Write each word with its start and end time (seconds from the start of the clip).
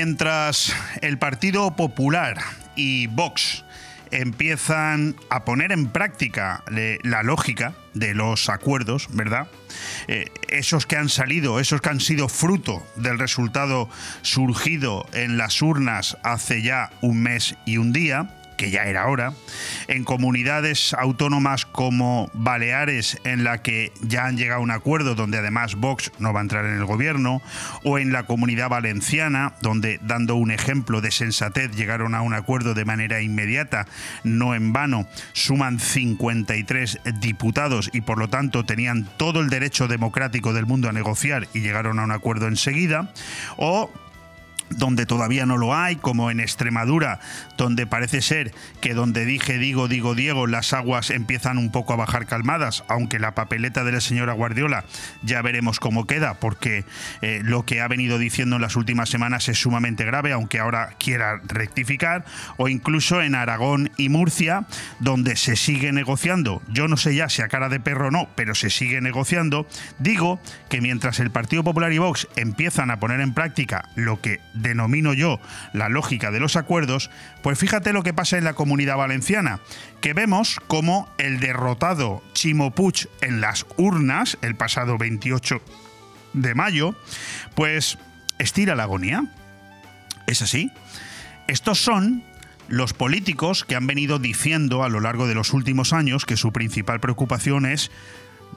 Mientras 0.00 0.72
el 1.02 1.18
Partido 1.18 1.74
Popular 1.74 2.38
y 2.76 3.08
Vox 3.08 3.64
empiezan 4.12 5.16
a 5.28 5.44
poner 5.44 5.72
en 5.72 5.88
práctica 5.88 6.62
la 7.02 7.24
lógica 7.24 7.74
de 7.94 8.14
los 8.14 8.48
acuerdos, 8.48 9.08
¿verdad? 9.10 9.48
Eh, 10.06 10.26
esos 10.46 10.86
que 10.86 10.94
han 10.94 11.08
salido, 11.08 11.58
esos 11.58 11.80
que 11.80 11.88
han 11.88 11.98
sido 11.98 12.28
fruto 12.28 12.86
del 12.94 13.18
resultado 13.18 13.88
surgido 14.22 15.04
en 15.14 15.36
las 15.36 15.62
urnas 15.62 16.16
hace 16.22 16.62
ya 16.62 16.92
un 17.00 17.20
mes 17.20 17.56
y 17.66 17.78
un 17.78 17.92
día, 17.92 18.37
que 18.58 18.70
ya 18.70 18.84
era 18.84 19.06
hora, 19.06 19.32
en 19.86 20.04
comunidades 20.04 20.92
autónomas 20.92 21.64
como 21.64 22.30
Baleares, 22.34 23.18
en 23.24 23.44
la 23.44 23.62
que 23.62 23.92
ya 24.02 24.26
han 24.26 24.36
llegado 24.36 24.60
a 24.60 24.62
un 24.62 24.70
acuerdo 24.70 25.14
donde 25.14 25.38
además 25.38 25.76
Vox 25.76 26.12
no 26.18 26.34
va 26.34 26.40
a 26.40 26.42
entrar 26.42 26.66
en 26.66 26.74
el 26.74 26.84
gobierno, 26.84 27.40
o 27.84 27.98
en 27.98 28.12
la 28.12 28.24
comunidad 28.24 28.68
valenciana, 28.68 29.54
donde, 29.62 30.00
dando 30.02 30.34
un 30.34 30.50
ejemplo 30.50 31.00
de 31.00 31.10
sensatez, 31.10 31.70
llegaron 31.74 32.14
a 32.14 32.20
un 32.20 32.34
acuerdo 32.34 32.74
de 32.74 32.84
manera 32.84 33.22
inmediata, 33.22 33.86
no 34.24 34.54
en 34.54 34.72
vano, 34.72 35.06
suman 35.32 35.78
53 35.78 37.00
diputados 37.20 37.90
y 37.92 38.00
por 38.00 38.18
lo 38.18 38.28
tanto 38.28 38.64
tenían 38.64 39.08
todo 39.16 39.40
el 39.40 39.48
derecho 39.48 39.86
democrático 39.86 40.52
del 40.52 40.66
mundo 40.66 40.88
a 40.88 40.92
negociar 40.92 41.46
y 41.54 41.60
llegaron 41.60 42.00
a 42.00 42.04
un 42.04 42.12
acuerdo 42.12 42.48
enseguida, 42.48 43.12
o 43.56 43.90
donde 44.70 45.06
todavía 45.06 45.46
no 45.46 45.56
lo 45.56 45.74
hay, 45.74 45.96
como 45.96 46.30
en 46.30 46.40
Extremadura, 46.40 47.20
donde 47.56 47.86
parece 47.86 48.22
ser 48.22 48.52
que 48.80 48.94
donde 48.94 49.24
dije 49.24 49.58
digo, 49.58 49.88
digo 49.88 50.14
Diego, 50.14 50.46
las 50.46 50.72
aguas 50.72 51.10
empiezan 51.10 51.58
un 51.58 51.70
poco 51.70 51.92
a 51.92 51.96
bajar 51.96 52.26
calmadas, 52.26 52.84
aunque 52.88 53.18
la 53.18 53.34
papeleta 53.34 53.84
de 53.84 53.92
la 53.92 54.00
señora 54.00 54.32
Guardiola 54.32 54.84
ya 55.22 55.42
veremos 55.42 55.80
cómo 55.80 56.06
queda, 56.06 56.34
porque 56.34 56.84
eh, 57.22 57.40
lo 57.44 57.64
que 57.64 57.80
ha 57.80 57.88
venido 57.88 58.18
diciendo 58.18 58.56
en 58.56 58.62
las 58.62 58.76
últimas 58.76 59.08
semanas 59.08 59.48
es 59.48 59.58
sumamente 59.58 60.04
grave, 60.04 60.32
aunque 60.32 60.58
ahora 60.58 60.90
quiera 60.98 61.40
rectificar, 61.44 62.24
o 62.56 62.68
incluso 62.68 63.22
en 63.22 63.34
Aragón 63.34 63.90
y 63.96 64.08
Murcia, 64.08 64.66
donde 65.00 65.36
se 65.36 65.56
sigue 65.56 65.92
negociando, 65.92 66.62
yo 66.68 66.88
no 66.88 66.96
sé 66.96 67.14
ya 67.14 67.28
si 67.28 67.42
a 67.42 67.48
cara 67.48 67.68
de 67.68 67.80
perro 67.80 68.08
o 68.08 68.10
no, 68.10 68.28
pero 68.34 68.54
se 68.54 68.70
sigue 68.70 69.00
negociando, 69.00 69.66
digo 69.98 70.40
que 70.68 70.80
mientras 70.80 71.20
el 71.20 71.30
Partido 71.30 71.64
Popular 71.64 71.92
y 71.92 71.98
Vox 71.98 72.28
empiezan 72.36 72.90
a 72.90 73.00
poner 73.00 73.20
en 73.20 73.34
práctica 73.34 73.88
lo 73.94 74.20
que 74.20 74.40
denomino 74.62 75.12
yo 75.12 75.40
la 75.72 75.88
lógica 75.88 76.30
de 76.30 76.40
los 76.40 76.56
acuerdos, 76.56 77.10
pues 77.42 77.58
fíjate 77.58 77.92
lo 77.92 78.02
que 78.02 78.14
pasa 78.14 78.38
en 78.38 78.44
la 78.44 78.54
comunidad 78.54 78.96
valenciana, 78.96 79.60
que 80.00 80.12
vemos 80.12 80.60
como 80.66 81.08
el 81.18 81.40
derrotado 81.40 82.22
Chimo 82.32 82.72
Puig 82.72 83.08
en 83.20 83.40
las 83.40 83.66
urnas 83.76 84.38
el 84.42 84.54
pasado 84.54 84.98
28 84.98 85.60
de 86.34 86.54
mayo, 86.54 86.94
pues 87.54 87.98
estira 88.38 88.74
la 88.74 88.84
agonía. 88.84 89.24
¿Es 90.26 90.42
así? 90.42 90.70
Estos 91.46 91.82
son 91.82 92.22
los 92.68 92.92
políticos 92.92 93.64
que 93.64 93.76
han 93.76 93.86
venido 93.86 94.18
diciendo 94.18 94.84
a 94.84 94.88
lo 94.88 95.00
largo 95.00 95.26
de 95.26 95.34
los 95.34 95.54
últimos 95.54 95.92
años 95.92 96.26
que 96.26 96.36
su 96.36 96.52
principal 96.52 97.00
preocupación 97.00 97.64
es 97.64 97.90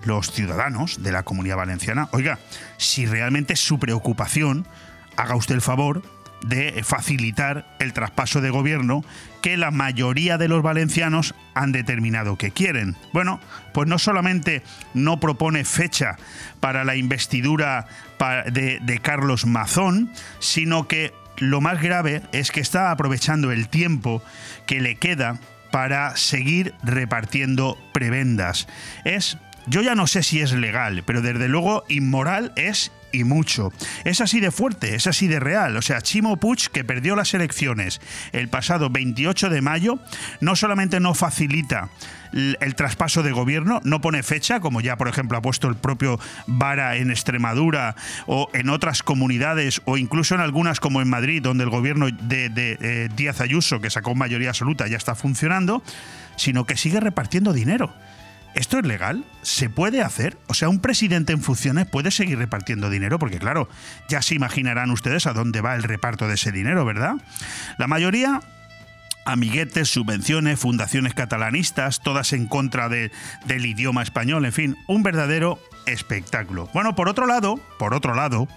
los 0.04 0.32
ciudadanos 0.32 1.02
de 1.04 1.12
la 1.12 1.24
comunidad 1.24 1.58
valenciana. 1.58 2.10
Oiga, 2.12 2.40
si 2.78 3.06
realmente 3.06 3.56
su 3.56 3.80
preocupación 3.80 4.68
haga 5.18 5.36
usted 5.36 5.56
el 5.56 5.62
favor 5.62 6.02
de 6.44 6.82
facilitar 6.84 7.76
el 7.80 7.94
traspaso 7.94 8.42
de 8.42 8.50
gobierno 8.50 9.04
que 9.42 9.58
la 9.58 9.72
mayoría 9.72 10.38
de 10.38 10.48
los 10.48 10.64
valencianos 10.64 11.36
han 11.54 11.72
determinado 11.72 12.38
que 12.38 12.52
quieren. 12.52 12.96
Bueno, 13.14 13.40
pues 13.74 13.88
no 13.88 14.00
solamente 14.00 14.64
no 14.94 15.20
propone 15.20 15.66
fecha 15.66 16.18
para 16.60 16.84
la 16.84 16.96
investidura 16.96 17.88
de, 18.52 19.00
Carlos 19.02 19.46
Mazón, 19.46 20.12
sino 20.40 20.88
que 20.88 21.14
lo 21.38 21.62
más 21.62 21.82
grave 21.82 22.22
es 22.32 22.52
que 22.52 22.60
está 22.60 22.92
aprovechando 22.92 23.52
el 23.52 23.68
tiempo 23.68 24.24
que 24.68 24.80
le 24.80 24.96
queda 24.96 25.40
para 25.72 26.16
seguir 26.18 26.74
repartiendo 26.84 27.78
prebendas. 27.94 28.68
Es 29.06 29.38
yo 29.68 29.82
ya 29.82 29.96
no 29.96 30.08
sé 30.08 30.24
si 30.24 30.42
es 30.42 30.54
legal, 30.54 31.04
pero 31.06 31.22
desde 31.22 31.48
luego 31.48 31.84
inmoral 31.88 32.52
es 32.56 32.92
y 33.12 33.24
mucho. 33.24 33.72
Es 34.04 34.22
así 34.22 34.40
de 34.40 34.52
fuerte, 34.52 34.96
es 34.96 35.08
así 35.08 35.28
de 35.28 35.40
real. 35.40 35.78
O 35.78 35.82
sea, 35.82 36.02
Chimo 36.02 36.38
Puig, 36.38 36.70
que 36.72 36.84
perdió 36.84 37.16
las 37.16 37.34
elecciones 37.34 38.02
el 38.32 38.50
pasado 38.50 38.90
28 38.90 39.50
de 39.50 39.62
mayo, 39.62 40.00
no 40.40 40.56
solamente 40.56 41.00
no 41.00 41.14
facilita 41.14 41.90
el, 42.34 42.76
traspaso 42.76 43.24
de 43.24 43.32
gobierno, 43.32 43.82
no 43.84 44.02
pone 44.02 44.24
fecha, 44.24 44.60
como 44.60 44.82
ya 44.82 44.98
por 44.98 45.08
ejemplo 45.08 45.38
ha 45.38 45.42
puesto 45.42 45.68
el 45.68 45.76
propio 45.76 46.20
Vara 46.48 46.96
en 46.96 47.12
Extremadura 47.12 47.96
o 48.26 48.50
en 48.54 48.70
otras 48.70 49.04
comunidades 49.04 49.82
o 49.86 49.98
incluso 49.98 50.36
en 50.36 50.42
algunas 50.42 50.80
como 50.80 51.02
en 51.02 51.10
Madrid, 51.10 51.42
donde 51.42 51.64
el 51.64 51.70
gobierno 51.70 52.08
de, 52.10 52.50
eh, 52.56 53.10
Díaz 53.16 53.42
Ayuso, 53.42 53.82
que 53.82 53.90
sacó 53.90 54.16
mayoría 54.16 54.50
absoluta, 54.50 54.88
ya 54.88 54.98
está 54.98 55.16
funcionando, 55.16 55.84
sino 56.36 56.66
que 56.66 56.78
sigue 56.78 57.00
repartiendo 57.00 57.54
dinero. 57.54 57.94
¿Esto 58.54 58.80
es 58.80 58.86
legal? 58.86 59.24
¿Se 59.44 59.70
puede 59.70 60.02
hacer? 60.02 60.38
O 60.48 60.54
sea, 60.54 60.68
un 60.70 60.80
presidente 60.80 61.32
en 61.32 61.42
funciones 61.42 61.88
puede 61.88 62.12
seguir 62.12 62.38
repartiendo 62.38 62.90
dinero, 62.90 63.18
porque 63.18 63.40
claro, 63.40 63.70
ya 64.10 64.22
se 64.22 64.36
imaginarán 64.36 64.92
ustedes 64.92 65.26
a 65.26 65.34
dónde 65.34 65.62
va 65.62 65.76
el 65.76 65.84
reparto 65.84 66.28
de 66.28 66.34
ese 66.36 66.52
dinero, 66.52 66.84
¿verdad? 66.84 67.16
La 67.78 67.88
mayoría 67.88 68.42
amiguetes, 69.26 69.90
subvenciones, 69.90 70.60
fundaciones 70.60 71.14
catalanistas, 71.14 72.02
todas 72.02 72.34
en 72.34 72.48
contra 72.48 72.90
del 72.90 73.66
idioma 73.66 74.04
español, 74.04 74.46
en 74.46 74.54
fin, 74.54 74.78
un 74.88 75.04
verdadero 75.04 75.60
espectáculo. 75.86 76.70
Bueno, 76.74 76.96
por 76.96 77.08
otro 77.08 77.28
lado, 77.28 77.60
por 77.78 77.94
otro 77.94 78.16
lado, 78.16 78.48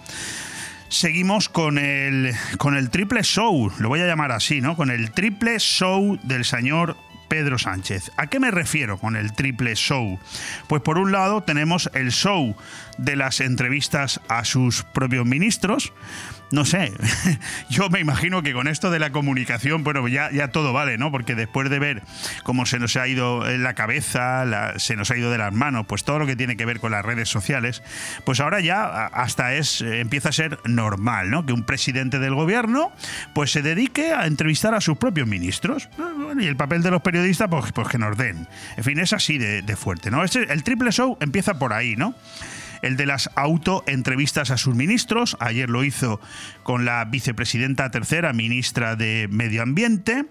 seguimos 0.89 1.49
con 1.49 1.77
el, 1.77 2.33
con 2.57 2.75
el 2.75 2.89
triple 2.89 3.23
show, 3.23 3.71
lo 3.79 3.89
voy 3.89 4.01
a 4.01 4.07
llamar 4.07 4.31
así, 4.31 4.61
¿no? 4.61 4.75
Con 4.75 4.89
el 4.89 5.11
triple 5.11 5.59
show 5.59 6.19
del 6.23 6.45
señor 6.45 6.97
Pedro 7.27 7.57
Sánchez. 7.57 8.11
¿A 8.17 8.27
qué 8.27 8.39
me 8.39 8.51
refiero 8.51 8.97
con 8.97 9.15
el 9.15 9.33
triple 9.33 9.75
show? 9.75 10.19
Pues 10.67 10.81
por 10.81 10.97
un 10.97 11.11
lado 11.11 11.43
tenemos 11.43 11.89
el 11.93 12.11
show 12.11 12.55
de 12.97 13.15
las 13.15 13.41
entrevistas 13.41 14.21
a 14.27 14.45
sus 14.45 14.83
propios 14.83 15.25
ministros, 15.25 15.93
no 16.51 16.65
sé, 16.65 16.93
yo 17.69 17.89
me 17.89 17.99
imagino 17.99 18.43
que 18.43 18.53
con 18.53 18.67
esto 18.67 18.91
de 18.91 18.99
la 18.99 19.11
comunicación, 19.11 19.83
bueno, 19.83 20.07
ya, 20.07 20.31
ya 20.31 20.49
todo 20.49 20.73
vale, 20.73 20.97
¿no? 20.97 21.11
Porque 21.11 21.35
después 21.35 21.69
de 21.69 21.79
ver 21.79 22.03
cómo 22.43 22.65
se 22.65 22.79
nos 22.79 22.95
ha 22.95 23.07
ido 23.07 23.47
en 23.49 23.63
la 23.63 23.73
cabeza, 23.73 24.73
se 24.77 24.95
nos 24.95 25.11
ha 25.11 25.17
ido 25.17 25.31
de 25.31 25.37
las 25.37 25.53
manos, 25.53 25.85
pues 25.87 26.03
todo 26.03 26.19
lo 26.19 26.25
que 26.25 26.35
tiene 26.35 26.57
que 26.57 26.65
ver 26.65 26.79
con 26.79 26.91
las 26.91 27.03
redes 27.03 27.29
sociales, 27.29 27.83
pues 28.25 28.39
ahora 28.39 28.59
ya 28.59 29.07
hasta 29.07 29.53
es 29.55 29.81
empieza 29.81 30.29
a 30.29 30.31
ser 30.31 30.59
normal, 30.65 31.29
¿no? 31.29 31.45
Que 31.45 31.53
un 31.53 31.63
presidente 31.63 32.19
del 32.19 32.35
gobierno 32.35 32.91
pues 33.33 33.51
se 33.51 33.61
dedique 33.61 34.13
a 34.13 34.25
entrevistar 34.25 34.73
a 34.73 34.81
sus 34.81 34.97
propios 34.97 35.27
ministros. 35.27 35.89
y 36.39 36.45
el 36.45 36.55
papel 36.55 36.83
de 36.83 36.91
los 36.91 37.01
periodistas, 37.01 37.47
pues, 37.49 37.71
pues 37.71 37.87
que 37.87 37.97
nos 37.97 38.17
den. 38.17 38.47
En 38.77 38.83
fin, 38.83 38.99
es 38.99 39.13
así 39.13 39.37
de, 39.37 39.61
de 39.61 39.75
fuerte, 39.75 40.11
¿no? 40.11 40.23
Este, 40.23 40.51
el 40.51 40.63
triple 40.63 40.91
show 40.91 41.17
empieza 41.21 41.57
por 41.57 41.73
ahí, 41.73 41.95
¿no? 41.95 42.15
El 42.85 42.97
de 42.97 43.07
las 43.07 43.31
autoentrevistas 43.35 44.51
a 44.51 44.57
sus 44.57 44.75
ministros. 44.75 45.35
Ayer 45.39 45.71
lo 45.71 45.83
hizo 45.83 46.21
con 46.61 46.85
la 46.85 47.03
vicepresidenta 47.05 47.89
tercera, 47.89 48.31
ministra 48.31 48.95
de 48.95 49.27
Medio 49.31 49.63
Ambiente. 49.63 50.25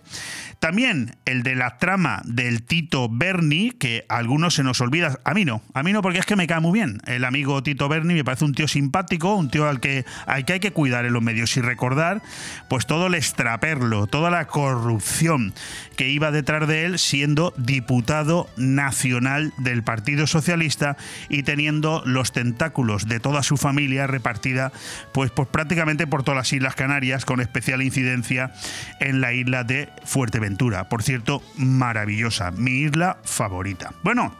También 0.61 1.17
el 1.25 1.43
de 1.43 1.57
la 1.57 1.79
trama 1.79 2.23
del 2.25 2.63
Tito 2.63 3.09
Berni, 3.11 3.73
que 3.73 4.07
a 4.09 4.17
algunos 4.17 4.55
se 4.55 4.63
nos 4.63 4.81
olvida. 4.81 5.19
A 5.25 5.35
mí 5.35 5.45
no, 5.45 5.63
a 5.75 5.83
mí 5.83 5.93
no, 5.93 6.01
porque 6.01 6.21
es 6.21 6.27
que 6.27 6.37
me 6.37 6.47
cae 6.47 6.61
muy 6.61 6.73
bien. 6.73 7.01
El 7.07 7.25
amigo 7.25 7.63
Tito 7.63 7.89
Berni 7.89 8.15
me 8.15 8.25
parece 8.25 8.45
un 8.45 8.55
tío 8.55 8.69
simpático, 8.69 9.35
un 9.35 9.51
tío 9.51 9.69
al 9.69 9.81
que, 9.81 10.05
hay 10.27 10.45
que 10.45 10.73
cuidar 10.73 11.05
en 11.05 11.13
los 11.13 11.23
medios 11.23 11.57
y 11.57 11.61
recordar, 11.61 12.23
pues 12.71 12.87
todo 12.87 13.09
el 13.09 13.15
extraperlo, 13.15 14.07
toda 14.07 14.31
la 14.31 14.47
corrupción 14.47 15.55
que 15.97 16.09
iba 16.09 16.31
detrás 16.31 16.67
de 16.69 16.85
él 16.85 16.99
siendo 16.99 17.53
diputado 17.57 18.49
nacional 18.57 19.53
del 19.59 19.83
Partido 19.83 20.27
Socialista 20.27 20.97
y 21.29 21.43
teniendo 21.43 22.03
los 22.07 22.33
tentáculos 22.45 23.09
de 23.09 23.21
toda 23.21 23.43
su 23.43 23.57
familia 23.57 24.07
repartida 24.07 24.71
pues, 25.13 25.31
pues 25.31 25.49
prácticamente 25.49 26.07
por 26.07 26.25
todas 26.25 26.37
las 26.37 26.53
Islas 26.53 26.75
Canarias, 26.75 27.25
con 27.25 27.41
especial 27.41 27.81
incidencia 27.81 28.53
en 29.01 29.23
la 29.23 29.33
isla 29.33 29.65
de 29.65 29.89
Fuerteventura. 30.05 30.91
Por 30.91 31.03
cierto, 31.03 31.43
maravillosa, 31.57 32.51
mi 32.51 32.83
isla 32.83 33.17
favorita. 33.25 33.95
Bueno, 34.03 34.37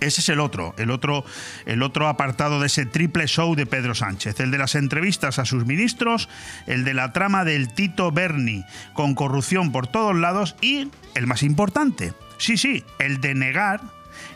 ese 0.00 0.20
es 0.20 0.28
el 0.28 0.40
otro, 0.40 0.74
el 0.76 0.90
otro, 0.90 1.24
el 1.64 1.82
otro 1.82 2.08
apartado 2.08 2.60
de 2.60 2.66
ese 2.66 2.84
triple 2.84 3.26
show 3.26 3.54
de 3.54 3.64
Pedro 3.64 3.94
Sánchez, 3.94 4.38
el 4.40 4.50
de 4.50 4.58
las 4.58 4.74
entrevistas 4.74 5.38
a 5.38 5.46
sus 5.46 5.64
ministros, 5.64 6.28
el 6.66 6.84
de 6.84 6.92
la 6.92 7.14
trama 7.14 7.44
del 7.44 7.72
Tito 7.72 8.12
Berni, 8.12 8.66
con 8.92 9.14
corrupción 9.14 9.72
por 9.72 9.86
todos 9.86 10.14
lados 10.14 10.54
y 10.60 10.90
el 11.14 11.26
más 11.26 11.42
importante, 11.42 12.12
sí, 12.36 12.58
sí, 12.58 12.84
el 12.98 13.22
de 13.22 13.34
negar 13.34 13.80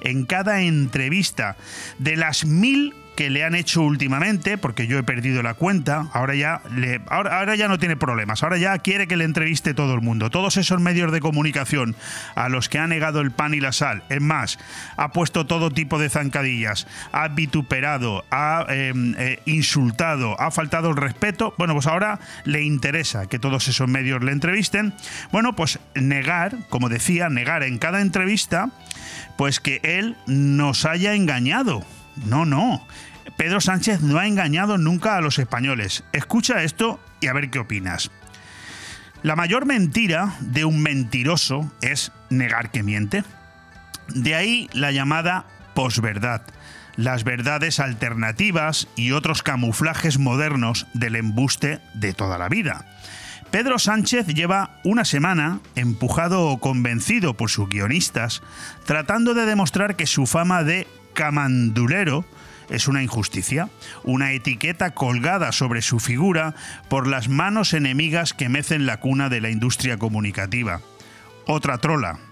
en 0.01 0.25
cada 0.25 0.63
entrevista 0.63 1.57
de 1.99 2.17
las 2.17 2.45
mil 2.45 2.95
que 3.17 3.31
le 3.31 3.45
han 3.45 3.55
hecho 3.55 3.83
últimamente, 3.83 4.59
porque 4.59 4.87
yo 4.87 4.99
he 4.99 5.03
perdido 5.03 5.43
la 5.43 5.55
cuenta, 5.55 6.09
ahora 6.13 6.35
ya, 6.35 6.61
le, 6.71 7.01
ahora, 7.09 7.39
ahora 7.39 7.57
ya 7.57 7.67
no 7.67 7.79
tiene 7.79 7.97
problemas, 7.97 8.43
ahora 8.43 8.59
ya 8.59 8.79
quiere 8.79 9.09
que 9.09 9.17
le 9.17 9.25
entreviste 9.25 9.73
todo 9.73 9.95
el 9.95 10.03
mundo, 10.03 10.29
todos 10.29 10.59
esos 10.59 10.81
medios 10.81 11.11
de 11.11 11.21
comunicación 11.21 11.97
a 12.35 12.51
los 12.51 12.69
que 12.69 12.79
ha 12.79 12.87
negado 12.87 13.23
el 13.23 13.31
pan 13.31 13.55
y 13.55 13.61
la 13.61 13.73
sal. 13.73 14.03
Es 14.11 14.21
más, 14.21 14.59
ha 14.99 15.13
puesto 15.13 15.47
todo 15.47 15.71
tipo 15.71 15.99
de 15.99 16.11
zancadillas, 16.11 16.87
ha 17.11 17.29
vituperado, 17.29 18.25
ha 18.31 18.67
em, 18.69 19.15
eh, 19.17 19.41
insultado, 19.47 20.39
ha 20.39 20.51
faltado 20.51 20.91
el 20.91 20.97
respeto. 20.97 21.55
Bueno, 21.57 21.73
pues 21.73 21.87
ahora 21.87 22.21
le 22.45 22.63
interesa 22.63 23.27
que 23.27 23.39
todos 23.39 23.67
esos 23.67 23.89
medios 23.89 24.23
le 24.23 24.33
entrevisten. 24.33 24.93
Bueno, 25.33 25.57
pues 25.57 25.79
negar, 25.95 26.55
como 26.69 26.91
decía, 26.91 27.31
negar 27.31 27.63
en 27.63 27.79
cada 27.79 28.03
entrevista, 28.03 28.71
pues 29.37 29.61
que 29.61 29.81
él 29.83 30.17
nos 30.27 30.85
haya 30.85 31.15
engañado. 31.15 31.85
No, 32.25 32.45
no. 32.45 32.87
Pedro 33.37 33.61
Sánchez 33.61 34.01
no 34.01 34.19
ha 34.19 34.27
engañado 34.27 34.79
nunca 34.79 35.17
a 35.17 35.21
los 35.21 35.39
españoles. 35.39 36.05
Escucha 36.13 36.63
esto 36.63 37.01
y 37.21 37.27
a 37.27 37.33
ver 37.33 37.51
qué 37.51 37.59
opinas. 37.59 38.11
La 39.23 39.37
mayor 39.37 39.67
mentira 39.67 40.37
de 40.41 40.65
un 40.65 40.83
mentiroso 40.83 41.71
es 41.83 42.13
negar 42.31 42.71
que 42.71 42.83
miente. 42.83 43.25
De 44.09 44.35
ahí 44.35 44.71
la 44.73 44.93
llamada 44.93 45.47
posverdad, 45.75 46.43
las 46.97 47.25
verdades 47.25 47.81
alternativas 47.81 48.89
y 48.97 49.13
otros 49.13 49.43
camuflajes 49.43 50.19
modernos 50.19 50.87
del 50.95 51.17
embuste 51.17 51.81
de 51.95 52.13
toda 52.13 52.39
la 52.39 52.49
vida. 52.49 52.87
Pedro 53.57 53.79
Sánchez 53.79 54.27
lleva 54.27 54.79
una 54.85 55.07
semana, 55.07 55.61
empujado 55.77 56.49
o 56.51 56.59
convencido 56.59 57.39
por 57.39 57.49
sus 57.49 57.71
guionistas, 57.71 58.43
tratando 58.85 59.33
de 59.33 59.47
demostrar 59.47 59.97
que 59.97 60.07
su 60.07 60.27
fama 60.27 60.63
de 60.63 60.87
camandulero 61.15 62.27
es 62.69 62.87
una 62.87 63.03
injusticia, 63.03 63.71
una 64.05 64.33
etiqueta 64.33 64.91
colgada 64.93 65.53
sobre 65.53 65.81
su 65.81 66.01
figura 66.01 66.55
por 66.91 67.07
las 67.07 67.31
manos 67.31 67.73
enemigas 67.73 68.35
que 68.35 68.51
mecen 68.51 68.85
la 68.85 69.01
cuna 69.01 69.31
de 69.31 69.41
la 69.41 69.49
industria 69.49 69.97
comunicativa. 69.97 70.83
Otra 71.47 71.79
trola. 71.79 72.26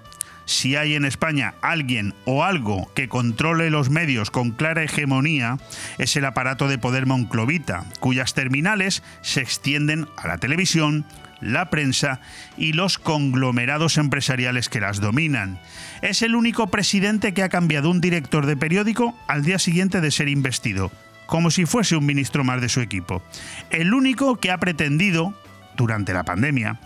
Si 0.46 0.76
hay 0.76 0.94
en 0.94 1.04
España 1.04 1.54
alguien 1.62 2.14
o 2.24 2.44
algo 2.44 2.90
que 2.94 3.08
controle 3.08 3.70
los 3.70 3.90
medios 3.90 4.30
con 4.30 4.50
clara 4.50 4.82
hegemonía, 4.82 5.58
es 5.98 6.16
el 6.16 6.24
aparato 6.24 6.68
de 6.68 6.78
poder 6.78 7.06
monclovita, 7.06 7.84
cuyas 8.00 8.34
terminales 8.34 9.02
se 9.22 9.40
extienden 9.40 10.06
a 10.16 10.28
la 10.28 10.38
televisión, 10.38 11.06
la 11.40 11.70
prensa 11.70 12.20
y 12.56 12.72
los 12.72 12.98
conglomerados 12.98 13.98
empresariales 13.98 14.68
que 14.68 14.80
las 14.80 15.00
dominan. 15.00 15.60
Es 16.02 16.22
el 16.22 16.34
único 16.34 16.68
presidente 16.68 17.34
que 17.34 17.42
ha 17.42 17.48
cambiado 17.48 17.90
un 17.90 18.00
director 18.00 18.46
de 18.46 18.56
periódico 18.56 19.14
al 19.28 19.44
día 19.44 19.58
siguiente 19.58 20.00
de 20.00 20.10
ser 20.10 20.28
investido, 20.28 20.90
como 21.26 21.50
si 21.50 21.66
fuese 21.66 21.96
un 21.96 22.06
ministro 22.06 22.44
más 22.44 22.60
de 22.60 22.68
su 22.68 22.80
equipo. 22.80 23.22
El 23.70 23.94
único 23.94 24.36
que 24.36 24.50
ha 24.50 24.58
pretendido, 24.58 25.34
durante 25.76 26.12
la 26.12 26.24
pandemia, 26.24 26.78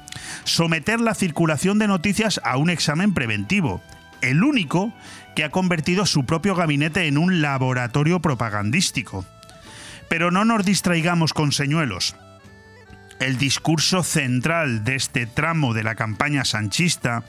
someter 0.44 1.00
la 1.00 1.14
circulación 1.14 1.78
de 1.78 1.88
noticias 1.88 2.40
a 2.44 2.56
un 2.56 2.70
examen 2.70 3.14
preventivo. 3.14 3.80
El 4.20 4.42
único 4.42 4.92
que 5.36 5.44
ha 5.44 5.50
convertido 5.50 6.06
su 6.06 6.24
propio 6.24 6.54
gabinete 6.54 7.06
en 7.06 7.18
un 7.18 7.40
laboratorio 7.40 8.20
propagandístico. 8.20 9.24
Pero 10.08 10.30
no 10.30 10.44
nos 10.44 10.64
distraigamos 10.64 11.32
con 11.32 11.52
señuelos. 11.52 12.16
El 13.20 13.36
discurso 13.36 14.04
central 14.04 14.84
de 14.84 14.94
este 14.94 15.26
tramo 15.26 15.74
de 15.74 15.82
la 15.82 15.96
campaña 15.96 16.44
sanchista 16.44 17.24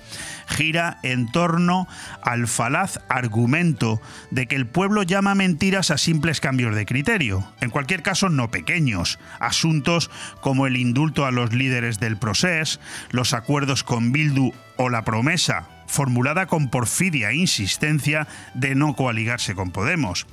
gira 0.48 1.00
en 1.02 1.32
torno 1.32 1.88
al 2.22 2.48
falaz 2.48 3.00
argumento 3.10 4.00
de 4.30 4.48
que 4.48 4.56
el 4.56 4.68
pueblo 4.68 5.02
llama 5.02 5.34
mentiras 5.34 5.90
a 5.90 5.98
simples 5.98 6.42
cambios 6.42 6.76
de 6.76 6.86
criterio, 6.86 7.52
en 7.60 7.72
cualquier 7.72 8.04
caso 8.04 8.30
no 8.30 8.52
pequeños, 8.52 9.18
asuntos 9.40 10.12
como 10.42 10.68
el 10.68 10.78
indulto 10.78 11.26
a 11.26 11.32
los 11.32 11.54
líderes 11.54 12.00
del 12.00 12.18
proceso, 12.18 12.80
los 13.10 13.34
acuerdos 13.34 13.84
con 13.84 14.12
Bildu 14.12 14.54
o 14.78 14.90
la 14.90 15.04
promesa 15.04 15.68
formulada 15.90 16.46
con 16.46 16.70
porfidia 16.70 17.32
e 17.32 17.36
insistencia 17.36 18.28
de 18.54 18.76
no 18.76 18.96
coaligarse 18.96 19.56
con 19.56 19.72
Podemos. 19.72 20.28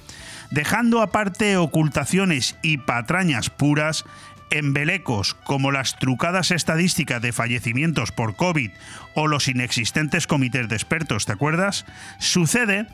Dejando 0.51 1.03
aparte 1.03 1.57
ocultaciones 1.57 2.57
y 2.63 2.79
patrañas 2.79 3.51
puras, 3.51 4.05
embelecos 4.51 5.35
como 5.45 5.73
las 5.73 5.99
trucadas 5.99 6.51
estadísticas 6.51 7.23
de 7.23 7.33
fallecimientos 7.33 8.13
por 8.13 8.37
COVID 8.37 8.71
o 9.15 9.27
los 9.27 9.49
inexistentes 9.49 10.27
comités 10.27 10.69
de 10.69 10.77
expertos, 10.77 11.27
¿te 11.27 11.33
acuerdas? 11.33 11.85
Sucede 12.19 12.87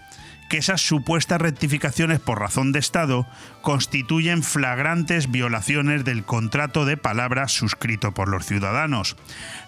que 0.53 0.59
esas 0.59 0.83
supuestas 0.83 1.41
rectificaciones 1.41 2.21
por 2.21 2.39
razón 2.39 2.73
de 2.73 2.79
Estado 2.79 3.27
constituyen 3.63 4.43
flagrantes 4.43 5.31
violaciones 5.31 6.05
del 6.05 6.25
contrato 6.25 6.85
de 6.85 6.99
palabras 6.99 7.53
suscrito 7.53 8.13
por 8.13 8.29
los 8.29 8.45
ciudadanos. 8.45 9.17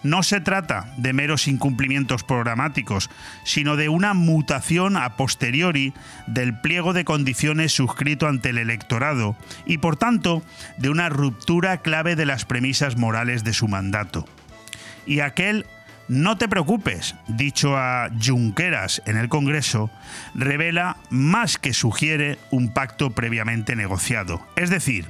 No 0.02 0.22
se 0.22 0.42
trata 0.42 0.92
de 0.98 1.14
meros 1.14 1.48
incumplimientos 1.48 2.22
programáticos, 2.22 3.08
sino 3.44 3.76
de 3.76 3.88
una 3.88 4.12
mutación 4.12 4.98
a 4.98 5.16
posteriori 5.16 5.94
del 6.26 6.60
pliego 6.60 6.92
de 6.92 7.06
condiciones 7.06 7.72
suscrito 7.72 8.28
ante 8.28 8.50
el 8.50 8.58
electorado 8.58 9.36
y, 9.64 9.78
por 9.78 9.96
tanto, 9.96 10.42
de 10.76 10.90
una 10.90 11.08
ruptura 11.08 11.78
clave 11.78 12.14
de 12.14 12.26
las 12.26 12.44
premisas 12.44 12.98
morales 12.98 13.42
de 13.42 13.54
su 13.54 13.68
mandato. 13.68 14.26
Y 15.06 15.20
aquel 15.20 15.64
no 16.08 16.36
te 16.36 16.48
preocupes, 16.48 17.14
dicho 17.28 17.76
a 17.76 18.10
Junqueras 18.22 19.02
en 19.06 19.16
el 19.16 19.28
Congreso, 19.28 19.90
revela 20.34 20.96
más 21.10 21.58
que 21.58 21.72
sugiere 21.72 22.38
un 22.50 22.72
pacto 22.72 23.10
previamente 23.10 23.76
negociado, 23.76 24.46
es 24.56 24.70
decir, 24.70 25.06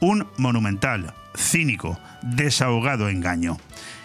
un 0.00 0.26
monumental, 0.36 1.14
cínico, 1.36 1.98
desahogado 2.22 3.08
engaño. 3.08 3.58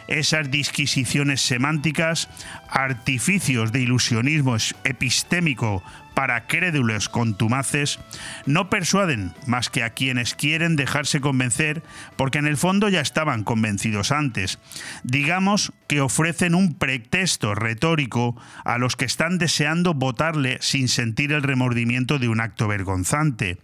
Esas 0.08 0.52
disquisiciones 0.52 1.42
semánticas, 1.42 2.28
artificios 2.70 3.72
de 3.72 3.82
ilusionismo 3.82 4.58
epistémico 4.84 5.82
para 6.14 6.48
crédulos 6.48 7.10
contumaces, 7.10 8.00
no 8.46 8.70
persuaden 8.70 9.34
más 9.48 9.70
que 9.70 9.84
a 9.84 9.92
quienes 9.92 10.36
quieren 10.36 10.76
dejarse 10.76 11.22
convencer 11.22 11.84
porque 12.16 12.40
en 12.40 12.48
el 12.48 12.58
fondo 12.58 12.90
ya 12.90 13.02
estaban 13.02 13.44
convencidos 13.44 14.12
antes. 14.12 14.60
Digamos 15.04 15.74
que 15.88 16.02
ofrecen 16.02 16.56
un 16.56 16.76
pretexto 16.76 17.56
retórico 17.56 18.36
a 18.64 18.78
los 18.78 18.96
que 18.96 19.06
están 19.06 19.38
deseando 19.38 19.94
votarle 19.94 20.58
sin 20.62 20.88
sentir 20.88 21.32
el 21.32 21.44
remordimiento 21.44 22.20
de 22.20 22.28
un 22.28 22.42
acto 22.42 22.68
vergonzante. 22.68 23.58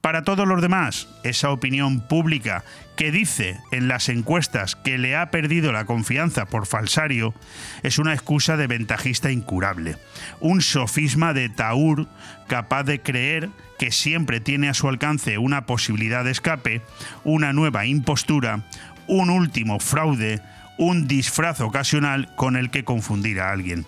Para 0.00 0.22
todos 0.22 0.46
los 0.46 0.62
demás, 0.62 1.08
esa 1.22 1.50
opinión 1.50 2.00
pública 2.00 2.64
que 2.96 3.10
dice 3.10 3.60
en 3.72 3.88
las 3.88 4.08
encuestas 4.08 4.76
que 4.76 4.98
le 4.98 5.16
ha 5.16 5.30
perdido 5.30 5.72
la 5.72 5.84
confianza 5.84 6.46
por 6.46 6.66
falsario 6.66 7.34
es 7.82 7.98
una 7.98 8.14
excusa 8.14 8.56
de 8.56 8.66
ventajista 8.66 9.30
incurable, 9.30 9.96
un 10.40 10.60
sofisma 10.60 11.32
de 11.32 11.48
taur 11.48 12.06
capaz 12.46 12.84
de 12.84 13.00
creer 13.00 13.50
que 13.78 13.92
siempre 13.92 14.40
tiene 14.40 14.68
a 14.68 14.74
su 14.74 14.88
alcance 14.88 15.38
una 15.38 15.66
posibilidad 15.66 16.24
de 16.24 16.30
escape, 16.30 16.82
una 17.24 17.52
nueva 17.52 17.86
impostura, 17.86 18.62
un 19.06 19.30
último 19.30 19.78
fraude, 19.78 20.40
un 20.78 21.06
disfraz 21.06 21.60
ocasional 21.60 22.34
con 22.36 22.56
el 22.56 22.70
que 22.70 22.84
confundir 22.84 23.40
a 23.40 23.50
alguien. 23.50 23.86